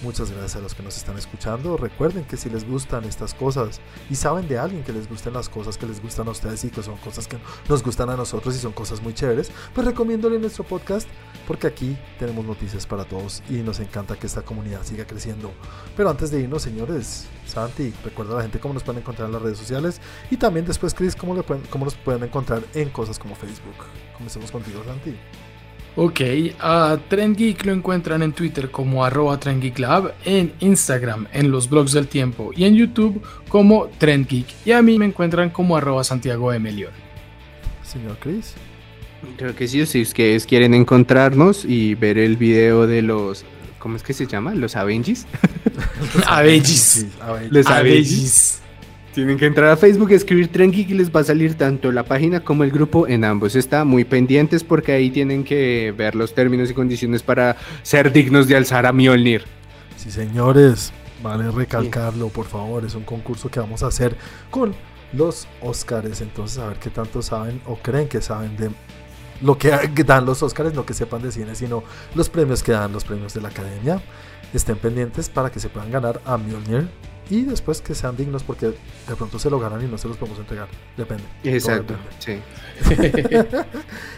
Muchas 0.01 0.31
gracias 0.31 0.55
a 0.55 0.59
los 0.61 0.73
que 0.73 0.81
nos 0.81 0.95
están 0.95 1.17
escuchando. 1.17 1.75
Recuerden 1.75 2.23
que 2.23 2.37
si 2.37 2.49
les 2.49 2.65
gustan 2.65 3.03
estas 3.03 3.33
cosas 3.33 3.81
y 4.09 4.15
saben 4.15 4.47
de 4.47 4.57
alguien 4.57 4.81
que 4.81 4.93
les 4.93 5.09
gusten 5.09 5.33
las 5.33 5.49
cosas 5.49 5.77
que 5.77 5.85
les 5.85 6.01
gustan 6.01 6.25
a 6.29 6.31
ustedes 6.31 6.63
y 6.63 6.69
que 6.69 6.81
son 6.81 6.95
cosas 6.97 7.27
que 7.27 7.37
nos 7.67 7.83
gustan 7.83 8.09
a 8.09 8.15
nosotros 8.15 8.55
y 8.55 8.59
son 8.59 8.71
cosas 8.71 9.01
muy 9.01 9.13
chéveres, 9.13 9.51
pues 9.75 9.85
recomiéndole 9.85 10.39
nuestro 10.39 10.63
podcast 10.63 11.05
porque 11.45 11.67
aquí 11.67 11.97
tenemos 12.17 12.45
noticias 12.45 12.87
para 12.87 13.03
todos 13.03 13.43
y 13.49 13.55
nos 13.55 13.81
encanta 13.81 14.15
que 14.15 14.27
esta 14.27 14.41
comunidad 14.41 14.83
siga 14.83 15.05
creciendo. 15.05 15.51
Pero 15.97 16.09
antes 16.09 16.31
de 16.31 16.39
irnos, 16.39 16.61
señores, 16.61 17.25
Santi, 17.45 17.93
recuerda 18.05 18.35
a 18.35 18.37
la 18.37 18.43
gente 18.43 18.61
cómo 18.61 18.73
nos 18.75 18.83
pueden 18.83 19.01
encontrar 19.01 19.27
en 19.27 19.33
las 19.33 19.41
redes 19.41 19.57
sociales 19.57 19.99
y 20.31 20.37
también 20.37 20.65
después, 20.65 20.93
Chris, 20.93 21.13
cómo, 21.13 21.35
le 21.35 21.43
pueden- 21.43 21.65
cómo 21.69 21.83
nos 21.83 21.95
pueden 21.95 22.23
encontrar 22.23 22.63
en 22.73 22.89
cosas 22.89 23.19
como 23.19 23.35
Facebook. 23.35 23.75
Comencemos 24.15 24.49
contigo, 24.49 24.81
Santi. 24.85 25.17
Ok, 25.95 26.21
a 26.59 26.97
Trend 27.09 27.35
Geek 27.35 27.65
lo 27.65 27.73
encuentran 27.73 28.21
en 28.21 28.31
Twitter 28.31 28.71
como 28.71 29.03
arroba 29.03 29.39
Trend 29.39 29.61
Geek 29.61 29.79
Lab, 29.79 30.13
en 30.23 30.53
Instagram, 30.59 31.27
en 31.33 31.51
los 31.51 31.69
blogs 31.69 31.91
del 31.91 32.07
tiempo 32.07 32.51
y 32.55 32.65
en 32.65 32.75
YouTube 32.75 33.21
como 33.49 33.87
Trend 33.97 34.27
Geek. 34.27 34.47
Y 34.65 34.71
a 34.71 34.81
mí 34.81 34.97
me 34.97 35.05
encuentran 35.05 35.49
como 35.49 35.75
arroba 35.75 36.03
Santiago 36.03 36.53
M. 36.53 36.71
León. 36.71 36.93
Señor 37.83 38.17
Chris. 38.19 38.53
Creo 39.37 39.55
que 39.55 39.67
sí, 39.67 39.85
si 39.85 40.01
ustedes 40.01 40.45
quieren 40.45 40.73
encontrarnos 40.73 41.65
y 41.65 41.95
ver 41.95 42.17
el 42.17 42.37
video 42.37 42.87
de 42.87 43.01
los. 43.01 43.43
¿Cómo 43.79 43.95
es 43.95 44.03
que 44.03 44.13
se 44.13 44.27
llama? 44.27 44.53
Los 44.55 44.75
Avengers. 44.75 45.25
Avengers. 46.27 47.05
Los 47.49 47.67
Avengers. 47.67 48.61
Tienen 49.13 49.37
que 49.37 49.47
entrar 49.47 49.71
a 49.71 49.77
Facebook, 49.77 50.11
escribir 50.11 50.49
Trenki 50.49 50.85
y 50.87 50.93
les 50.93 51.13
va 51.13 51.21
a 51.21 51.23
salir 51.23 51.55
tanto 51.55 51.91
la 51.91 52.03
página 52.03 52.41
como 52.41 52.63
el 52.63 52.69
grupo 52.69 53.07
en 53.07 53.23
ambos. 53.23 53.55
Está 53.55 53.83
muy 53.83 54.05
pendientes 54.05 54.63
porque 54.63 54.91
ahí 54.91 55.09
tienen 55.09 55.43
que 55.43 55.93
ver 55.97 56.13
los 56.13 56.35
términos 56.35 56.69
y 56.69 56.75
condiciones 56.75 57.23
para 57.23 57.57
ser 57.81 58.13
dignos 58.13 58.47
de 58.47 58.55
alzar 58.55 58.85
a 58.85 58.93
Mjolnir. 58.93 59.43
Sí, 59.97 60.11
señores, 60.11 60.93
vale 61.23 61.49
recalcarlo, 61.49 62.29
por 62.29 62.45
favor. 62.45 62.85
Es 62.85 62.93
un 62.93 63.03
concurso 63.03 63.49
que 63.49 63.59
vamos 63.59 63.81
a 63.81 63.87
hacer 63.87 64.15
con 64.51 64.75
los 65.13 65.47
Oscars. 65.61 66.21
Entonces, 66.21 66.59
a 66.59 66.67
ver 66.67 66.77
qué 66.77 66.91
tanto 66.91 67.23
saben 67.23 67.61
o 67.65 67.77
creen 67.77 68.07
que 68.07 68.21
saben 68.21 68.55
de 68.57 68.69
lo 69.41 69.57
que 69.57 69.71
que 69.95 70.03
dan 70.03 70.25
los 70.27 70.43
Oscars, 70.43 70.75
no 70.75 70.85
que 70.85 70.93
sepan 70.93 71.23
de 71.23 71.31
cine, 71.31 71.55
sino 71.55 71.83
los 72.13 72.29
premios 72.29 72.61
que 72.61 72.73
dan 72.73 72.93
los 72.93 73.05
premios 73.05 73.33
de 73.33 73.41
la 73.41 73.49
academia. 73.49 74.01
Estén 74.53 74.77
pendientes 74.77 75.29
para 75.29 75.49
que 75.49 75.59
se 75.59 75.67
puedan 75.67 75.91
ganar 75.91 76.21
a 76.25 76.37
Mjolnir 76.37 76.87
y 77.29 77.43
después 77.43 77.81
que 77.81 77.93
sean 77.93 78.17
dignos 78.17 78.43
porque 78.43 78.67
de 78.67 79.15
pronto 79.15 79.37
se 79.37 79.49
lo 79.49 79.59
ganan 79.59 79.83
y 79.83 79.87
no 79.87 79.97
se 79.97 80.07
los 80.07 80.17
podemos 80.17 80.39
entregar. 80.39 80.67
Depende. 80.97 81.23
Exacto, 81.43 81.93
depende. 81.93 82.11
sí. 82.19 83.55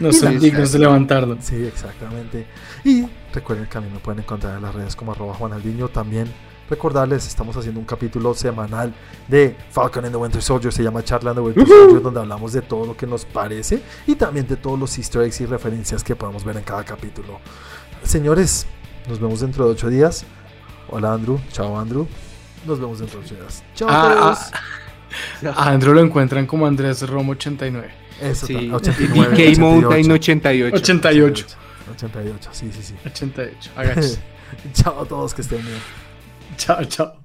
No 0.00 0.12
son 0.12 0.38
dignos 0.38 0.72
de 0.72 0.78
levantarlo. 0.78 1.36
Sí, 1.40 1.56
exactamente. 1.64 2.46
Y 2.84 3.06
recuerden 3.32 3.66
que 3.66 3.78
a 3.78 3.80
mí 3.80 3.88
me 3.92 3.98
pueden 3.98 4.20
encontrar 4.20 4.56
en 4.56 4.62
las 4.62 4.74
redes 4.74 4.96
como 4.96 5.12
arroba 5.12 5.34
Juanaldiño. 5.34 5.88
También 5.88 6.28
recordarles, 6.70 7.26
estamos 7.26 7.56
haciendo 7.56 7.80
un 7.80 7.86
capítulo 7.86 8.34
semanal 8.34 8.94
de 9.28 9.54
Falcon 9.70 10.04
and 10.04 10.14
the 10.14 10.18
Winter 10.18 10.42
Soldier. 10.42 10.72
Se 10.72 10.82
llama 10.82 11.04
Charlando 11.04 11.44
Winter 11.44 11.66
Soldier, 11.66 12.02
donde 12.02 12.20
hablamos 12.20 12.52
de 12.52 12.62
todo 12.62 12.86
lo 12.86 12.96
que 12.96 13.06
nos 13.06 13.24
parece 13.24 13.82
y 14.06 14.14
también 14.14 14.46
de 14.46 14.56
todos 14.56 14.78
los 14.78 14.96
easter 14.96 15.22
eggs 15.22 15.40
y 15.40 15.46
referencias 15.46 16.02
que 16.02 16.16
podemos 16.16 16.44
ver 16.44 16.56
en 16.56 16.64
cada 16.64 16.84
capítulo. 16.84 17.40
Señores, 18.02 18.66
nos 19.08 19.20
vemos 19.20 19.40
dentro 19.40 19.66
de 19.66 19.72
ocho 19.72 19.88
días. 19.88 20.24
Hola 20.88 21.12
Andrew, 21.12 21.38
chao 21.52 21.78
Andrew. 21.78 22.06
Nos 22.66 22.78
vemos 22.80 22.98
dentro 23.00 23.20
de 23.20 23.28
días. 23.36 23.62
Chao 23.74 23.88
a 23.88 23.92
Ah, 23.94 24.14
todos. 25.40 25.56
A 25.56 25.70
Andrew 25.70 25.92
lo 25.94 26.00
encuentran 26.00 26.46
como 26.46 26.66
Andrés 26.66 27.06
Romo 27.08 27.32
89. 27.32 27.90
Eso 28.20 28.46
Sí, 28.46 28.54
está, 28.56 28.76
89, 28.76 29.36
DK 29.36 29.58
Mountain 29.58 30.10
88. 30.12 30.76
88. 30.76 30.76
88. 30.76 31.56
88, 31.94 32.48
sí, 32.52 32.70
sí, 32.72 32.82
sí. 32.82 32.94
88. 33.04 33.70
Agaches. 33.76 34.20
Chao 34.74 35.00
a 35.02 35.04
todos, 35.04 35.34
que 35.34 35.42
estén 35.42 35.62
bien. 35.64 35.78
chao, 36.56 36.84
chao. 36.84 37.21